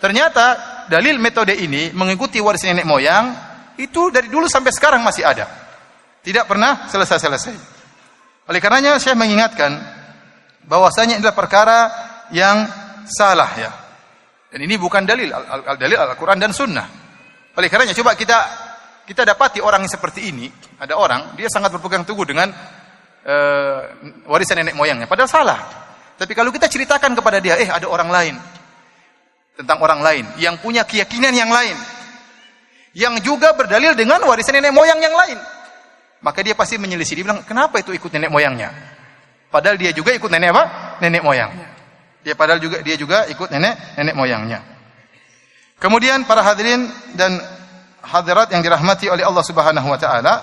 Ternyata 0.00 0.56
dalil 0.92 1.16
metode 1.16 1.56
ini 1.56 1.88
mengikuti 1.96 2.36
warisan 2.36 2.76
nenek 2.76 2.84
moyang 2.84 3.32
itu 3.80 4.12
dari 4.12 4.28
dulu 4.28 4.44
sampai 4.44 4.68
sekarang 4.68 5.00
masih 5.00 5.24
ada. 5.24 5.48
Tidak 6.20 6.44
pernah 6.44 6.84
selesai-selesai. 6.92 7.56
Oleh 8.52 8.60
karenanya 8.60 9.00
saya 9.00 9.16
mengingatkan 9.16 9.72
bahwasanya 10.68 11.16
adalah 11.16 11.32
perkara 11.32 11.78
yang 12.36 12.68
salah 13.08 13.50
ya. 13.56 13.72
Dan 14.52 14.68
ini 14.68 14.76
bukan 14.76 15.08
dalil 15.08 15.32
al, 15.32 15.64
al 15.64 15.76
dalil 15.80 15.96
Al-Qur'an 15.96 16.36
dan 16.36 16.52
Sunnah. 16.52 16.84
Oleh 17.56 17.68
karenanya 17.72 17.96
coba 17.96 18.12
kita 18.12 18.38
kita 19.08 19.24
dapati 19.24 19.64
orang 19.64 19.88
yang 19.88 19.90
seperti 19.90 20.28
ini, 20.28 20.46
ada 20.78 20.94
orang 21.00 21.32
dia 21.34 21.48
sangat 21.48 21.72
berpegang 21.72 22.04
teguh 22.04 22.28
dengan 22.28 22.52
uh, 23.24 23.80
warisan 24.28 24.60
nenek 24.60 24.76
moyangnya. 24.76 25.08
Padahal 25.08 25.30
salah. 25.32 25.58
Tapi 26.20 26.36
kalau 26.36 26.52
kita 26.52 26.68
ceritakan 26.68 27.16
kepada 27.18 27.40
dia, 27.42 27.58
eh 27.58 27.66
ada 27.66 27.88
orang 27.88 28.12
lain 28.12 28.36
tentang 29.56 29.78
orang 29.84 30.00
lain 30.00 30.24
yang 30.40 30.56
punya 30.58 30.82
keyakinan 30.82 31.32
yang 31.32 31.52
lain, 31.52 31.76
yang 32.96 33.14
juga 33.20 33.52
berdalil 33.52 33.92
dengan 33.92 34.20
warisan 34.24 34.56
nenek 34.56 34.72
moyang 34.72 35.00
yang 35.00 35.12
lain, 35.12 35.38
maka 36.24 36.40
dia 36.40 36.56
pasti 36.56 36.80
menyelisih. 36.80 37.20
Dia 37.20 37.24
bilang, 37.28 37.42
kenapa 37.44 37.80
itu 37.80 37.92
ikut 37.92 38.10
nenek 38.12 38.32
moyangnya? 38.32 38.72
Padahal 39.52 39.76
dia 39.76 39.92
juga 39.92 40.16
ikut 40.16 40.30
nenek 40.32 40.48
apa? 40.56 40.64
Nenek 41.04 41.22
moyangnya. 41.24 41.68
Dia 42.22 42.34
padahal 42.38 42.62
juga 42.62 42.80
dia 42.80 42.96
juga 42.96 43.26
ikut 43.28 43.48
nenek 43.52 43.98
nenek 43.98 44.14
moyangnya. 44.16 44.60
Kemudian 45.82 46.22
para 46.24 46.46
hadirin 46.46 46.86
dan 47.18 47.36
hadirat 48.00 48.48
yang 48.54 48.62
dirahmati 48.62 49.10
oleh 49.10 49.26
Allah 49.26 49.42
Subhanahu 49.42 49.88
wa 49.90 49.98
taala, 49.98 50.34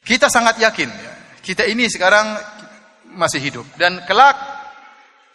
kita 0.00 0.32
sangat 0.32 0.56
yakin, 0.56 0.88
ya, 0.88 1.12
kita 1.44 1.68
ini 1.68 1.84
sekarang 1.92 2.40
masih 3.12 3.38
hidup 3.42 3.66
dan 3.76 4.00
kelak 4.08 4.59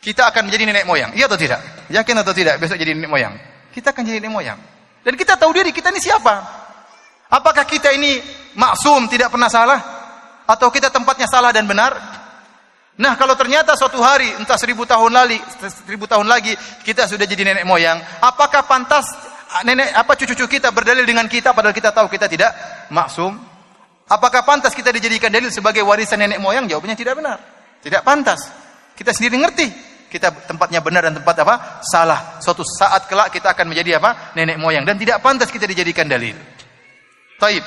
kita 0.05 0.29
akan 0.29 0.45
menjadi 0.45 0.69
nenek 0.69 0.85
moyang. 0.85 1.09
Iya 1.17 1.25
atau 1.25 1.33
tidak? 1.33 1.89
Yakin 1.89 2.15
atau 2.21 2.29
tidak 2.29 2.61
besok 2.61 2.77
jadi 2.77 2.93
nenek 2.93 3.09
moyang? 3.09 3.33
Kita 3.73 3.89
akan 3.89 4.05
jadi 4.05 4.21
nenek 4.21 4.33
moyang. 4.37 4.59
Dan 5.01 5.17
kita 5.17 5.33
tahu 5.33 5.49
diri 5.49 5.73
kita 5.73 5.89
ini 5.89 5.97
siapa? 5.97 6.45
Apakah 7.33 7.65
kita 7.65 7.89
ini 7.89 8.21
maksum 8.53 9.09
tidak 9.09 9.33
pernah 9.33 9.49
salah? 9.49 9.81
Atau 10.45 10.69
kita 10.69 10.93
tempatnya 10.93 11.25
salah 11.25 11.49
dan 11.49 11.65
benar? 11.65 11.97
Nah 13.01 13.17
kalau 13.17 13.33
ternyata 13.33 13.73
suatu 13.73 13.97
hari 13.97 14.29
entah 14.37 14.61
seribu 14.61 14.85
tahun 14.85 15.09
lagi, 15.09 15.41
seribu 15.89 16.05
tahun 16.05 16.29
lagi 16.29 16.53
kita 16.85 17.09
sudah 17.09 17.25
jadi 17.25 17.41
nenek 17.41 17.65
moyang, 17.65 17.97
apakah 18.21 18.61
pantas 18.69 19.09
nenek 19.65 19.89
apa 19.89 20.13
cucu-cucu 20.13 20.61
kita 20.61 20.69
berdalil 20.69 21.03
dengan 21.03 21.25
kita 21.25 21.49
padahal 21.49 21.73
kita 21.73 21.89
tahu 21.89 22.05
kita 22.13 22.29
tidak 22.29 22.53
maksum? 22.93 23.41
Apakah 24.05 24.45
pantas 24.45 24.77
kita 24.77 24.93
dijadikan 24.93 25.33
dalil 25.33 25.49
sebagai 25.49 25.81
warisan 25.81 26.21
nenek 26.21 26.37
moyang? 26.37 26.69
Jawabannya 26.69 26.93
tidak 26.93 27.17
benar. 27.17 27.41
Tidak 27.81 28.05
pantas. 28.05 28.37
Kita 28.93 29.09
sendiri 29.09 29.41
ngerti. 29.41 29.84
Kita 30.15 30.31
tempatnya 30.31 30.79
benar 30.79 31.11
dan 31.11 31.19
tempat 31.19 31.35
apa? 31.43 31.83
Salah. 31.83 32.39
Suatu 32.39 32.63
saat 32.63 33.03
kelak 33.11 33.35
kita 33.35 33.51
akan 33.51 33.67
menjadi 33.67 33.99
apa? 33.99 34.31
Nenek 34.31 34.55
moyang. 34.55 34.87
Dan 34.87 34.95
tidak 34.95 35.19
pantas 35.19 35.51
kita 35.51 35.67
dijadikan 35.67 36.07
dalil. 36.07 36.39
Taib. 37.35 37.59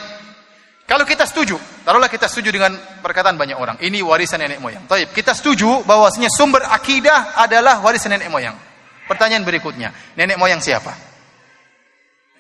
Kalau 0.89 1.05
kita 1.05 1.29
setuju, 1.29 1.61
taruhlah 1.85 2.09
kita 2.09 2.25
setuju 2.25 2.49
dengan 2.49 2.73
perkataan 3.05 3.37
banyak 3.37 3.61
orang. 3.61 3.77
Ini 3.85 4.01
warisan 4.01 4.41
nenek 4.41 4.65
moyang. 4.65 4.89
Taib. 4.89 5.13
Kita 5.13 5.37
setuju 5.37 5.85
bahwasanya 5.85 6.33
sumber 6.33 6.65
akidah 6.65 7.37
adalah 7.37 7.85
warisan 7.85 8.17
nenek 8.17 8.33
moyang. 8.33 8.57
Pertanyaan 9.05 9.45
berikutnya. 9.45 9.93
Nenek 10.17 10.41
moyang 10.41 10.65
siapa? 10.65 10.97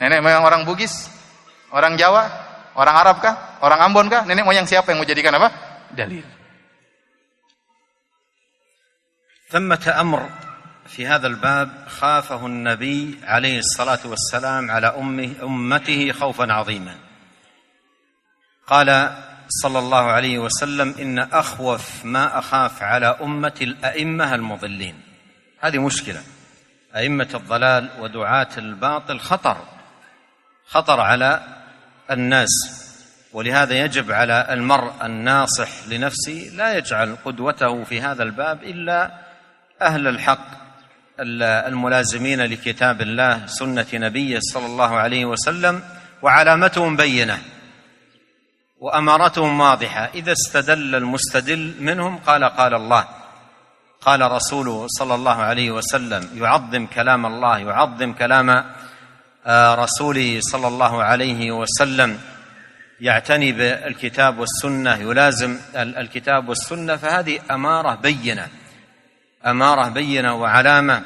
Nenek 0.00 0.24
moyang 0.24 0.40
orang 0.40 0.64
Bugis? 0.64 1.12
Orang 1.68 2.00
Jawa? 2.00 2.24
Orang 2.72 2.96
Arab 2.96 3.20
kah? 3.20 3.60
Orang 3.60 3.84
Ambon 3.84 4.08
kah? 4.08 4.24
Nenek 4.24 4.48
moyang 4.48 4.64
siapa 4.64 4.88
yang 4.88 5.04
mau 5.04 5.08
jadikan 5.08 5.36
apa? 5.36 5.52
Dalil. 5.92 6.37
ثمة 9.50 9.94
أمر 10.00 10.30
في 10.86 11.06
هذا 11.06 11.26
الباب 11.26 11.70
خافه 11.86 12.46
النبي 12.46 13.18
عليه 13.24 13.58
الصلاة 13.58 13.98
والسلام 14.04 14.70
على 14.70 14.86
أمه 14.86 15.34
أمته 15.42 16.12
خوفا 16.12 16.52
عظيما. 16.52 16.94
قال 18.66 19.16
صلى 19.48 19.78
الله 19.78 20.04
عليه 20.04 20.38
وسلم 20.38 20.94
إن 21.00 21.18
أخوف 21.18 22.04
ما 22.04 22.38
أخاف 22.38 22.82
على 22.82 23.06
أمة 23.06 23.54
الأئمة 23.60 24.34
المضلين. 24.34 25.00
هذه 25.60 25.78
مشكلة. 25.78 26.22
أئمة 26.96 27.28
الضلال 27.34 27.88
ودعاة 28.00 28.48
الباطل 28.58 29.20
خطر 29.20 29.56
خطر 30.66 31.00
على 31.00 31.42
الناس. 32.10 32.48
ولهذا 33.32 33.74
يجب 33.74 34.12
على 34.12 34.46
المرء 34.50 34.92
الناصح 35.02 35.68
لنفسه 35.88 36.50
لا 36.54 36.76
يجعل 36.78 37.16
قدوته 37.24 37.84
في 37.84 38.00
هذا 38.00 38.22
الباب 38.22 38.62
إلا 38.62 39.27
أهل 39.82 40.08
الحق 40.08 40.58
الملازمين 41.20 42.40
لكتاب 42.40 43.00
الله 43.00 43.46
سنة 43.46 43.86
نبيه 43.94 44.38
صلى 44.42 44.66
الله 44.66 44.96
عليه 44.96 45.24
وسلم 45.24 45.82
وعلامتهم 46.22 46.96
بينة 46.96 47.38
وأمارتهم 48.80 49.60
واضحة. 49.60 50.10
إذا 50.14 50.32
استدل 50.32 50.94
المستدل 50.94 51.74
منهم 51.80 52.18
قال 52.18 52.44
قال 52.44 52.74
الله 52.74 53.08
قال 54.00 54.32
رسوله 54.32 54.86
صلى 54.88 55.14
الله 55.14 55.36
عليه 55.36 55.70
وسلم 55.70 56.30
يعظم 56.34 56.86
كلام 56.86 57.26
الله 57.26 57.58
يعظم 57.58 58.12
كلام 58.12 58.64
آه، 59.46 59.74
رسوله 59.74 60.40
صلى 60.40 60.68
الله 60.68 61.02
عليه 61.02 61.52
وسلم. 61.52 62.18
يعتني 63.00 63.52
بالكتاب 63.52 64.38
والسنة 64.38 64.94
يلازم 64.94 65.58
الكتاب 65.74 66.48
والسنة 66.48 66.96
فهذه 66.96 67.40
أمارة 67.50 67.94
بينة. 67.94 68.48
أمارة 69.46 69.88
بينة 69.88 70.34
وعلامة 70.34 71.02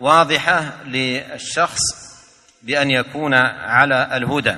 واضحة 0.00 0.84
للشخص 0.84 1.80
بأن 2.62 2.90
يكون 2.90 3.34
على 3.34 4.16
الهدى. 4.16 4.56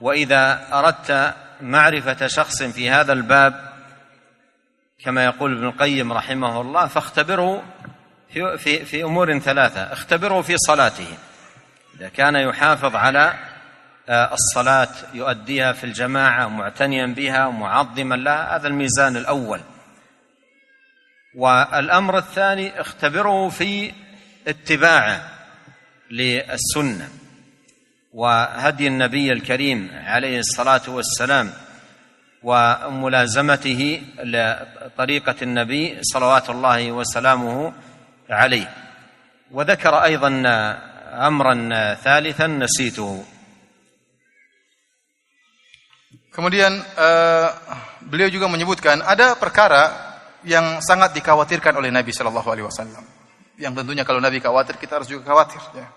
وإذا 0.00 0.66
أردت 0.72 1.34
معرفة 1.60 2.26
شخص 2.26 2.62
في 2.62 2.90
هذا 2.90 3.12
الباب 3.12 3.72
كما 5.04 5.24
يقول 5.24 5.56
ابن 5.56 5.66
القيم 5.66 6.12
رحمه 6.12 6.60
الله 6.60 6.86
فاختبره 6.86 7.62
في, 8.32 8.58
في, 8.58 8.84
في 8.84 9.02
أمور 9.04 9.38
ثلاثة. 9.38 9.80
اختبره 9.80 10.42
في 10.42 10.56
صلاته. 10.56 11.16
إذا 11.96 12.08
كان 12.08 12.34
يحافظ 12.34 12.96
على 12.96 13.34
آه، 14.08 14.32
الصلاة 14.32 14.88
يؤديها 15.14 15.72
في 15.72 15.84
الجماعة 15.84 16.48
معتنيا 16.48 17.06
بها 17.06 17.48
معظما 17.48 18.14
لها 18.14 18.56
هذا 18.56 18.68
الميزان 18.68 19.16
الأول. 19.16 19.60
والأمر 21.34 22.18
الثاني 22.18 22.80
اختبره 22.80 23.48
في 23.48 23.92
اتباعه 24.46 25.30
للسنة 26.10 27.08
وهدي 28.12 28.86
النبي 28.86 29.32
الكريم 29.32 29.90
عليه 30.04 30.38
الصلاة 30.38 30.82
والسلام 30.88 31.52
وملازمته 32.42 34.02
لطريقة 34.18 35.34
النبي 35.42 35.98
صلوات 36.02 36.50
الله 36.50 36.92
وسلامه 36.92 37.72
عليه. 38.30 38.68
وذكر 39.50 39.94
أيضا 40.04 40.42
أمرا 41.26 41.54
ثالثا 41.94 42.46
نسيته. 42.46 43.24
Kemudian 46.34 46.82
uh, 46.98 47.46
beliau 48.02 48.26
juga 48.26 48.50
menyebutkan 48.50 48.98
ada 49.06 49.38
perkara 49.38 50.03
yang 50.44 50.80
sangat 50.84 51.16
dikhawatirkan 51.16 51.74
oleh 51.76 51.92
Nabi 51.92 52.12
Shallallahu 52.12 52.48
Alaihi 52.48 52.66
Wasallam. 52.68 53.04
Yang 53.60 53.72
tentunya 53.82 54.04
kalau 54.06 54.20
Nabi 54.20 54.38
khawatir 54.38 54.76
kita 54.78 55.00
harus 55.00 55.08
juga 55.08 55.24
khawatir. 55.26 55.60
Ya. 55.76 55.88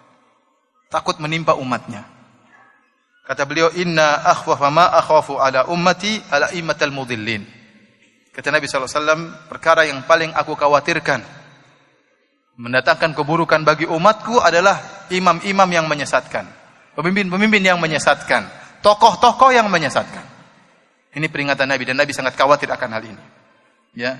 Takut 0.87 1.19
menimpa 1.19 1.57
umatnya. 1.57 2.05
Kata 3.27 3.43
beliau, 3.43 3.67
Inna 3.75 4.23
akhwafa 4.23 4.71
ma 4.71 4.87
akhwafu 4.87 5.35
ala 5.35 5.67
ummati 5.67 6.23
ala 6.31 6.47
immatal 6.55 6.95
mudillin. 6.95 7.43
Kata 8.31 8.53
Nabi 8.53 8.69
SAW, 8.69 9.49
perkara 9.51 9.83
yang 9.83 10.05
paling 10.07 10.31
aku 10.31 10.55
khawatirkan 10.55 11.19
mendatangkan 12.57 13.13
keburukan 13.13 13.61
bagi 13.61 13.85
umatku 13.85 14.41
adalah 14.41 15.07
imam-imam 15.13 15.69
yang 15.69 15.85
menyesatkan. 15.85 16.45
Pemimpin-pemimpin 16.97 17.61
yang 17.61 17.77
menyesatkan. 17.77 18.49
Tokoh-tokoh 18.81 19.53
yang 19.53 19.69
menyesatkan. 19.69 20.25
Ini 21.13 21.29
peringatan 21.29 21.69
Nabi 21.69 21.83
dan 21.85 21.97
Nabi 21.97 22.13
sangat 22.13 22.33
khawatir 22.37 22.69
akan 22.69 22.89
hal 22.93 23.03
ini. 23.05 23.23
Ya. 23.97 24.17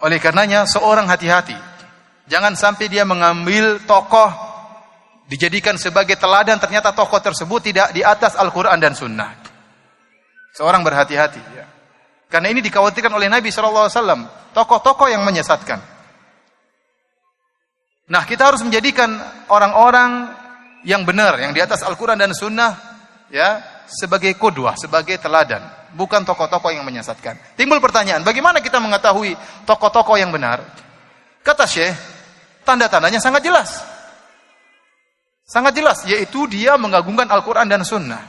Oleh 0.00 0.16
karenanya 0.16 0.64
seorang 0.64 1.08
hati-hati. 1.08 1.56
Jangan 2.30 2.56
sampai 2.56 2.88
dia 2.88 3.04
mengambil 3.04 3.82
tokoh 3.84 4.30
dijadikan 5.28 5.76
sebagai 5.76 6.18
teladan 6.18 6.58
ternyata 6.58 6.90
tokoh 6.90 7.18
tersebut 7.22 7.70
tidak 7.70 7.94
di 7.94 8.02
atas 8.02 8.34
Al-Quran 8.34 8.78
dan 8.80 8.96
Sunnah. 8.96 9.36
Seorang 10.56 10.82
berhati-hati. 10.82 11.40
Ya. 11.54 11.66
Karena 12.30 12.50
ini 12.50 12.62
dikhawatirkan 12.62 13.10
oleh 13.10 13.26
Nabi 13.26 13.50
SAW. 13.50 13.90
Tokoh-tokoh 14.50 15.06
yang 15.10 15.22
menyesatkan. 15.22 15.78
Nah 18.10 18.26
kita 18.26 18.50
harus 18.50 18.62
menjadikan 18.66 19.14
orang-orang 19.46 20.34
yang 20.82 21.06
benar, 21.06 21.38
yang 21.38 21.54
di 21.54 21.62
atas 21.62 21.86
Al-Quran 21.86 22.18
dan 22.18 22.34
Sunnah, 22.34 22.74
ya 23.30 23.62
sebagai 23.90 24.38
kodwah, 24.38 24.78
sebagai 24.78 25.18
teladan. 25.18 25.60
Bukan 25.90 26.22
tokoh-tokoh 26.22 26.70
yang 26.70 26.86
menyesatkan. 26.86 27.58
Timbul 27.58 27.82
pertanyaan, 27.82 28.22
bagaimana 28.22 28.62
kita 28.62 28.78
mengetahui 28.78 29.34
tokoh-tokoh 29.66 30.14
yang 30.14 30.30
benar? 30.30 30.62
Kata 31.42 31.66
Syekh, 31.66 31.92
tanda-tandanya 32.62 33.18
sangat 33.18 33.42
jelas. 33.42 33.82
Sangat 35.50 35.74
jelas, 35.74 36.06
yaitu 36.06 36.46
dia 36.46 36.78
mengagungkan 36.78 37.26
Al-Quran 37.26 37.66
dan 37.66 37.82
Sunnah. 37.82 38.22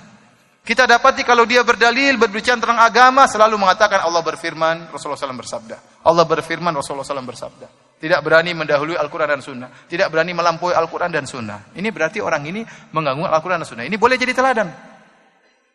Kita 0.65 0.89
dapati 0.89 1.21
kalau 1.21 1.45
dia 1.45 1.61
berdalil, 1.61 2.17
berbicara 2.17 2.57
tentang 2.57 2.81
agama, 2.81 3.29
selalu 3.29 3.61
mengatakan 3.61 4.01
Allah 4.01 4.21
berfirman, 4.25 4.89
Rasulullah 4.89 5.17
SAW 5.17 5.37
bersabda. 5.37 6.01
Allah 6.05 6.25
berfirman, 6.25 6.73
Rasulullah 6.73 7.05
SAW 7.05 7.25
bersabda. 7.25 7.67
Tidak 8.01 8.17
berani 8.25 8.57
mendahului 8.57 8.97
Al-Quran 8.97 9.29
dan 9.29 9.41
Sunnah. 9.45 9.69
Tidak 9.85 10.09
berani 10.09 10.33
melampaui 10.33 10.73
Al-Quran 10.73 11.13
dan 11.13 11.29
Sunnah. 11.29 11.69
Ini 11.77 11.93
berarti 11.93 12.17
orang 12.17 12.41
ini 12.49 12.65
mengganggu 12.65 13.29
Al-Quran 13.29 13.61
dan 13.61 13.69
Sunnah. 13.69 13.85
Ini 13.85 13.97
boleh 14.01 14.17
jadi 14.17 14.33
teladan. 14.33 14.90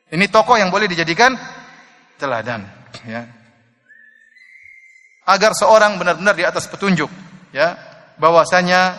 Ini 0.07 0.31
tokoh 0.31 0.55
yang 0.55 0.71
boleh 0.71 0.87
dijadikan 0.87 1.35
teladan. 2.15 2.63
Ya. 3.07 3.27
Agar 5.27 5.51
seorang 5.59 5.99
benar-benar 5.99 6.35
di 6.39 6.45
atas 6.47 6.71
petunjuk. 6.71 7.11
ya 7.51 7.75
bahwasanya 8.17 8.97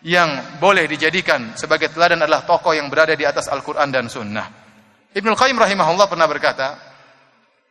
yang 0.00 0.58
boleh 0.58 0.88
dijadikan 0.88 1.54
sebagai 1.54 1.92
teladan 1.92 2.24
adalah 2.24 2.42
tokoh 2.42 2.72
yang 2.72 2.88
berada 2.88 3.12
di 3.14 3.22
atas 3.22 3.46
Al-Quran 3.46 3.88
dan 3.92 4.08
Sunnah. 4.08 4.46
Ibnul 5.10 5.36
Qayyim 5.36 5.58
rahimahullah 5.58 6.06
pernah 6.08 6.26
berkata, 6.30 6.78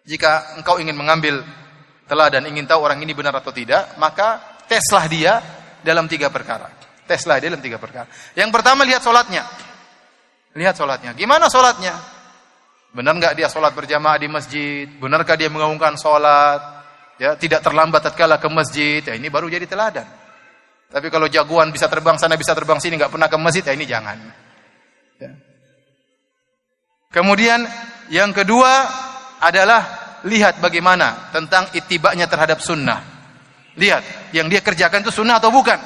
jika 0.05 0.59
engkau 0.59 0.77
ingin 0.77 0.93
mengambil 0.93 1.41
teladan, 2.05 2.45
ingin 2.45 2.67
tahu 2.67 2.85
orang 2.85 3.01
ini 3.01 3.15
benar 3.15 3.33
atau 3.39 3.49
tidak, 3.49 3.97
maka 3.97 4.59
teslah 4.69 5.05
dia 5.09 5.41
dalam 5.81 6.05
tiga 6.05 6.29
perkara. 6.29 6.69
Teslah 7.09 7.41
dia 7.41 7.49
dalam 7.49 7.63
tiga 7.63 7.81
perkara. 7.81 8.05
Yang 8.37 8.49
pertama 8.53 8.85
lihat 8.85 9.01
solatnya. 9.01 9.41
Lihat 10.53 10.75
solatnya. 10.77 11.11
Gimana 11.17 11.49
solatnya? 11.49 11.97
Benar 12.89 13.13
nggak 13.21 13.33
dia 13.37 13.45
solat 13.45 13.77
berjamaah 13.77 14.17
di 14.17 14.25
masjid? 14.25 14.89
Benarkah 14.89 15.37
dia 15.37 15.45
mengumumkan 15.45 15.93
solat? 15.93 16.81
Ya, 17.21 17.35
tidak 17.37 17.61
terlambat 17.61 18.01
tatkala 18.01 18.41
ke 18.41 18.49
masjid. 18.49 19.03
Ya, 19.05 19.13
ini 19.13 19.29
baru 19.29 19.45
jadi 19.45 19.69
teladan. 19.69 20.07
Tapi 20.89 21.13
kalau 21.13 21.29
jagoan 21.29 21.69
bisa 21.69 21.85
terbang 21.85 22.17
sana, 22.17 22.33
bisa 22.33 22.57
terbang 22.57 22.81
sini, 22.81 22.97
nggak 22.97 23.13
pernah 23.13 23.29
ke 23.29 23.37
masjid, 23.37 23.61
ya 23.61 23.73
ini 23.77 23.85
jangan. 23.85 24.17
Ya. 25.21 25.31
Kemudian 27.13 27.61
yang 28.09 28.33
kedua 28.33 28.89
adalah 29.37 29.81
lihat 30.25 30.57
bagaimana 30.57 31.29
tentang 31.29 31.69
itibaknya 31.77 32.25
terhadap 32.25 32.57
sunnah. 32.57 33.05
Lihat, 33.77 34.33
yang 34.33 34.49
dia 34.49 34.65
kerjakan 34.65 35.05
itu 35.05 35.13
sunnah 35.13 35.37
atau 35.37 35.53
bukan. 35.53 35.77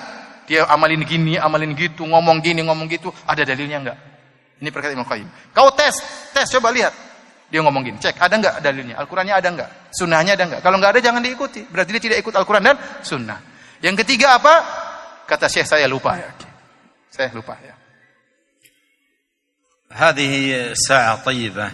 Dia 0.48 0.72
amalin 0.72 1.04
gini, 1.04 1.36
amalin 1.36 1.76
gitu, 1.76 2.08
ngomong 2.08 2.40
gini, 2.40 2.64
ngomong 2.64 2.88
gitu, 2.88 3.12
ada 3.28 3.44
dalilnya 3.44 3.78
enggak? 3.84 4.13
Ini 4.63 4.69
perkataan 4.75 4.99
Imam 4.99 5.07
Qayyim. 5.07 5.29
Kau 5.55 5.71
tes, 5.71 5.95
tes, 6.35 6.47
coba 6.59 6.75
lihat. 6.75 6.91
Dia 7.49 7.65
ngomong 7.65 7.81
gini, 7.81 7.97
cek, 7.97 8.21
ada 8.21 8.37
enggak 8.37 8.61
dalilnya? 8.61 9.01
Al-Qurannya 9.01 9.35
ada 9.39 9.49
enggak? 9.49 9.71
Sunnahnya 9.89 10.37
ada 10.37 10.45
enggak? 10.45 10.61
Kalau 10.61 10.77
enggak 10.77 10.93
ada, 10.99 11.01
jangan 11.01 11.23
diikuti. 11.25 11.65
Berarti 11.65 11.91
dia 11.97 12.03
tidak 12.03 12.19
ikut 12.21 12.35
Al-Quran 12.37 12.61
dan 12.61 12.77
sunnah. 13.01 13.41
Yang 13.81 14.05
ketiga 14.05 14.37
apa? 14.37 14.55
Kata 15.25 15.49
Syekh 15.49 15.65
saya 15.65 15.89
lupa 15.89 16.19
ya. 16.19 16.29
Saya 17.09 17.33
lupa 17.33 17.57
ya. 17.63 17.79
هذه 19.89 20.73
ساعة 20.77 21.25
طيبة 21.25 21.73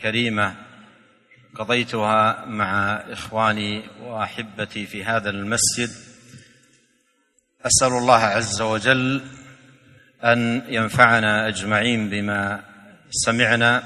كريمة 0.00 0.56
قضيتها 1.54 2.44
مع 2.44 2.94
إخواني 3.12 3.84
وأحبتي 4.00 4.86
في 4.86 5.04
هذا 5.04 5.30
المسجد 5.30 5.90
أسأل 7.66 7.92
الله 7.92 8.22
عز 8.24 8.60
وجل 8.62 9.24
أن 10.23 10.61
ينفعنا 10.67 11.47
أجمعين 11.47 12.09
بما 12.09 12.63
سمعنا 13.09 13.83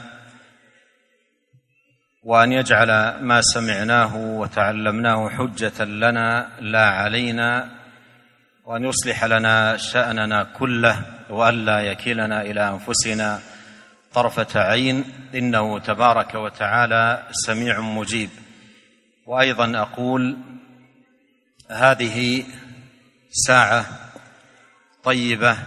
وأن 2.23 2.51
يجعل 2.51 3.21
ما 3.21 3.41
سمعناه 3.41 4.15
وتعلمناه 4.15 5.29
حجة 5.29 5.83
لنا 5.83 6.49
لا 6.59 6.85
علينا 6.85 7.69
وأن 8.65 8.85
يصلح 8.85 9.23
لنا 9.23 9.77
شأننا 9.77 10.43
كله 10.43 11.05
والا 11.29 11.79
يكلنا 11.79 12.41
إلى 12.41 12.69
أنفسنا 12.69 13.39
طرفة 14.13 14.59
عين. 14.61 15.05
إنه 15.35 15.79
تبارك 15.79 16.35
وتعالى 16.35 17.23
سميع 17.31 17.79
مجيب. 17.79 18.29
وأيضا 19.25 19.77
أقول 19.81 20.37
هذه 21.69 22.43
ساعة 23.31 23.85
طيبة 25.03 25.57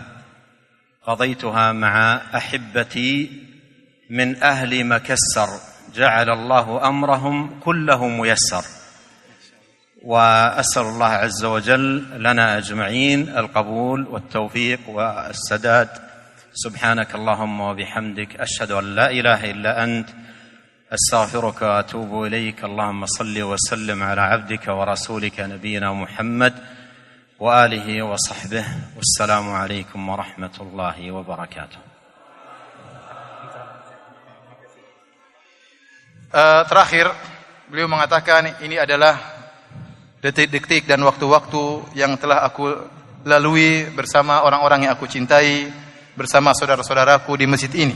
قضيتها 1.09 1.73
مع 1.73 2.21
أحبتي 2.37 3.31
من 4.11 4.43
أهل 4.43 4.85
مكسر. 4.85 5.49
جعل 5.95 6.31
الله 6.31 6.89
أمرهم 6.89 7.61
كله 7.61 8.09
ميسر. 8.09 8.65
وأسأل 10.05 10.83
الله 10.83 11.07
عز 11.07 11.45
وجل 11.45 12.23
لنا 12.23 12.59
أجمعين 12.59 13.29
القبول 13.29 14.07
والتوفيق 14.07 14.81
والسداد. 14.89 15.89
سبحانك 16.53 17.15
اللهم 17.15 17.61
وبحمدك 17.61 18.41
أشهد 18.41 18.71
أن 18.71 18.95
لا 18.95 19.11
إله 19.11 19.51
إلا 19.51 19.85
أنت. 19.85 20.09
أستغفرك 20.93 21.63
وأتوب 21.63 22.25
إليك. 22.25 22.65
اللهم 22.65 23.07
صل 23.07 23.43
وسلم 23.43 24.03
على 24.03 24.21
عبدك 24.21 24.69
ورسولك 24.69 25.41
نبينا 25.41 25.93
محمد. 25.93 26.55
واله 27.40 27.88
وصحبه 28.04 28.66
والسلام 28.96 29.46
عليكم 29.52 30.10
ورحمه 30.10 30.56
الله 30.60 30.98
وبركاته 31.12 31.82
Uh, 36.34 36.66
terakhir 36.66 37.14
beliau 37.70 37.86
mengatakan 37.86 38.58
ini 38.66 38.74
adalah 38.74 39.22
detik-detik 40.18 40.90
dan 40.90 40.98
waktu-waktu 41.06 41.94
yang 41.94 42.18
telah 42.18 42.42
aku 42.42 42.74
lalui 43.22 43.86
bersama 43.94 44.42
orang-orang 44.42 44.90
yang 44.90 44.98
aku 44.98 45.06
cintai, 45.06 45.70
bersama 46.18 46.58
saudara-saudaraku 46.58 47.38
di 47.38 47.46
masjid 47.46 47.70
ini. 47.86 47.94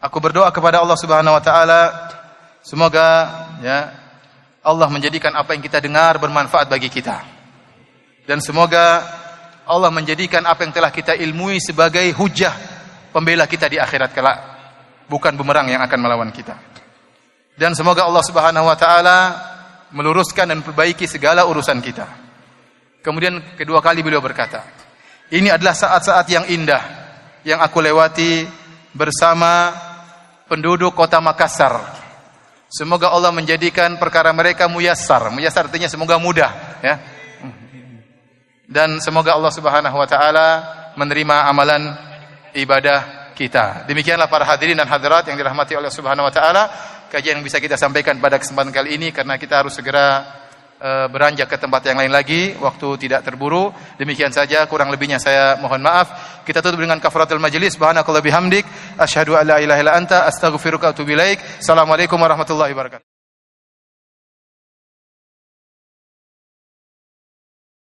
Aku 0.00 0.16
berdoa 0.16 0.48
kepada 0.48 0.80
Allah 0.80 0.96
Subhanahu 0.96 1.36
wa 1.36 1.44
taala 1.44 1.82
semoga 2.64 3.08
ya 3.60 3.92
Allah 4.64 4.88
menjadikan 4.88 5.32
apa 5.36 5.52
yang 5.52 5.60
kita 5.60 5.80
dengar 5.80 6.16
bermanfaat 6.16 6.72
bagi 6.72 6.88
kita. 6.88 7.20
Dan 8.29 8.45
semoga 8.45 9.01
Allah 9.65 9.89
menjadikan 9.89 10.45
apa 10.45 10.61
yang 10.61 10.69
telah 10.69 10.93
kita 10.93 11.17
ilmui 11.17 11.57
sebagai 11.57 12.05
hujah 12.13 12.53
pembela 13.09 13.49
kita 13.49 13.65
di 13.65 13.81
akhirat 13.81 14.13
kelak, 14.13 14.37
bukan 15.09 15.33
bumerang 15.33 15.65
yang 15.65 15.81
akan 15.81 15.97
melawan 15.97 16.29
kita. 16.29 16.53
Dan 17.57 17.73
semoga 17.73 18.05
Allah 18.05 18.21
Subhanahu 18.21 18.69
wa 18.69 18.77
taala 18.77 19.17
meluruskan 19.89 20.45
dan 20.45 20.61
perbaiki 20.61 21.09
segala 21.09 21.49
urusan 21.49 21.81
kita. 21.81 22.05
Kemudian 23.01 23.57
kedua 23.57 23.81
kali 23.81 24.05
beliau 24.05 24.21
berkata, 24.21 24.61
"Ini 25.33 25.57
adalah 25.57 25.73
saat-saat 25.73 26.29
yang 26.29 26.45
indah 26.45 26.85
yang 27.41 27.57
aku 27.65 27.81
lewati 27.81 28.45
bersama 28.93 29.73
penduduk 30.45 30.93
kota 30.93 31.17
Makassar." 31.17 31.97
Semoga 32.69 33.09
Allah 33.09 33.33
menjadikan 33.33 33.97
perkara 33.97 34.29
mereka 34.29 34.69
muyassar. 34.69 35.33
Muyassar 35.33 35.65
artinya 35.65 35.89
semoga 35.89 36.21
mudah, 36.21 36.77
ya. 36.85 37.08
Dan 38.69 39.01
semoga 39.01 39.33
Allah 39.33 39.49
Subhanahu 39.49 39.97
wa 39.97 40.05
taala 40.05 40.47
menerima 40.93 41.49
amalan 41.49 41.89
ibadah 42.53 43.33
kita. 43.33 43.89
Demikianlah 43.89 44.29
para 44.29 44.45
hadirin 44.45 44.77
dan 44.77 44.85
hadirat 44.85 45.25
yang 45.25 45.41
dirahmati 45.41 45.73
oleh 45.73 45.89
Subhanahu 45.89 46.29
wa 46.29 46.33
taala, 46.33 46.69
kajian 47.09 47.41
yang 47.41 47.45
bisa 47.45 47.57
kita 47.57 47.81
sampaikan 47.81 48.21
pada 48.21 48.37
kesempatan 48.37 48.69
kali 48.69 49.01
ini 49.01 49.09
karena 49.09 49.41
kita 49.41 49.65
harus 49.65 49.73
segera 49.73 50.21
uh, 50.77 51.09
beranjak 51.09 51.49
ke 51.49 51.57
tempat 51.57 51.81
yang 51.89 51.97
lain 51.97 52.13
lagi, 52.13 52.53
waktu 52.61 53.09
tidak 53.09 53.25
terburu. 53.25 53.73
Demikian 53.97 54.29
saja, 54.29 54.69
kurang 54.69 54.93
lebihnya 54.93 55.17
saya 55.17 55.57
mohon 55.57 55.81
maaf. 55.81 56.37
Kita 56.45 56.61
tutup 56.61 56.77
dengan 56.77 57.01
kafaratul 57.01 57.41
majlis. 57.41 57.73
Subhanakallah 57.73 58.21
bihamdik, 58.21 58.69
asyhadu 59.01 59.33
an 59.33 59.49
la 59.49 59.57
ilaha 59.57 59.81
illa 59.81 59.93
anta, 59.97 60.29
astaghfiruka 60.29 60.89
wa 60.89 60.93
atubu. 60.93 61.17
Assalamualaikum 61.57 62.21
warahmatullahi 62.21 62.69
wabarakatuh. 62.77 63.08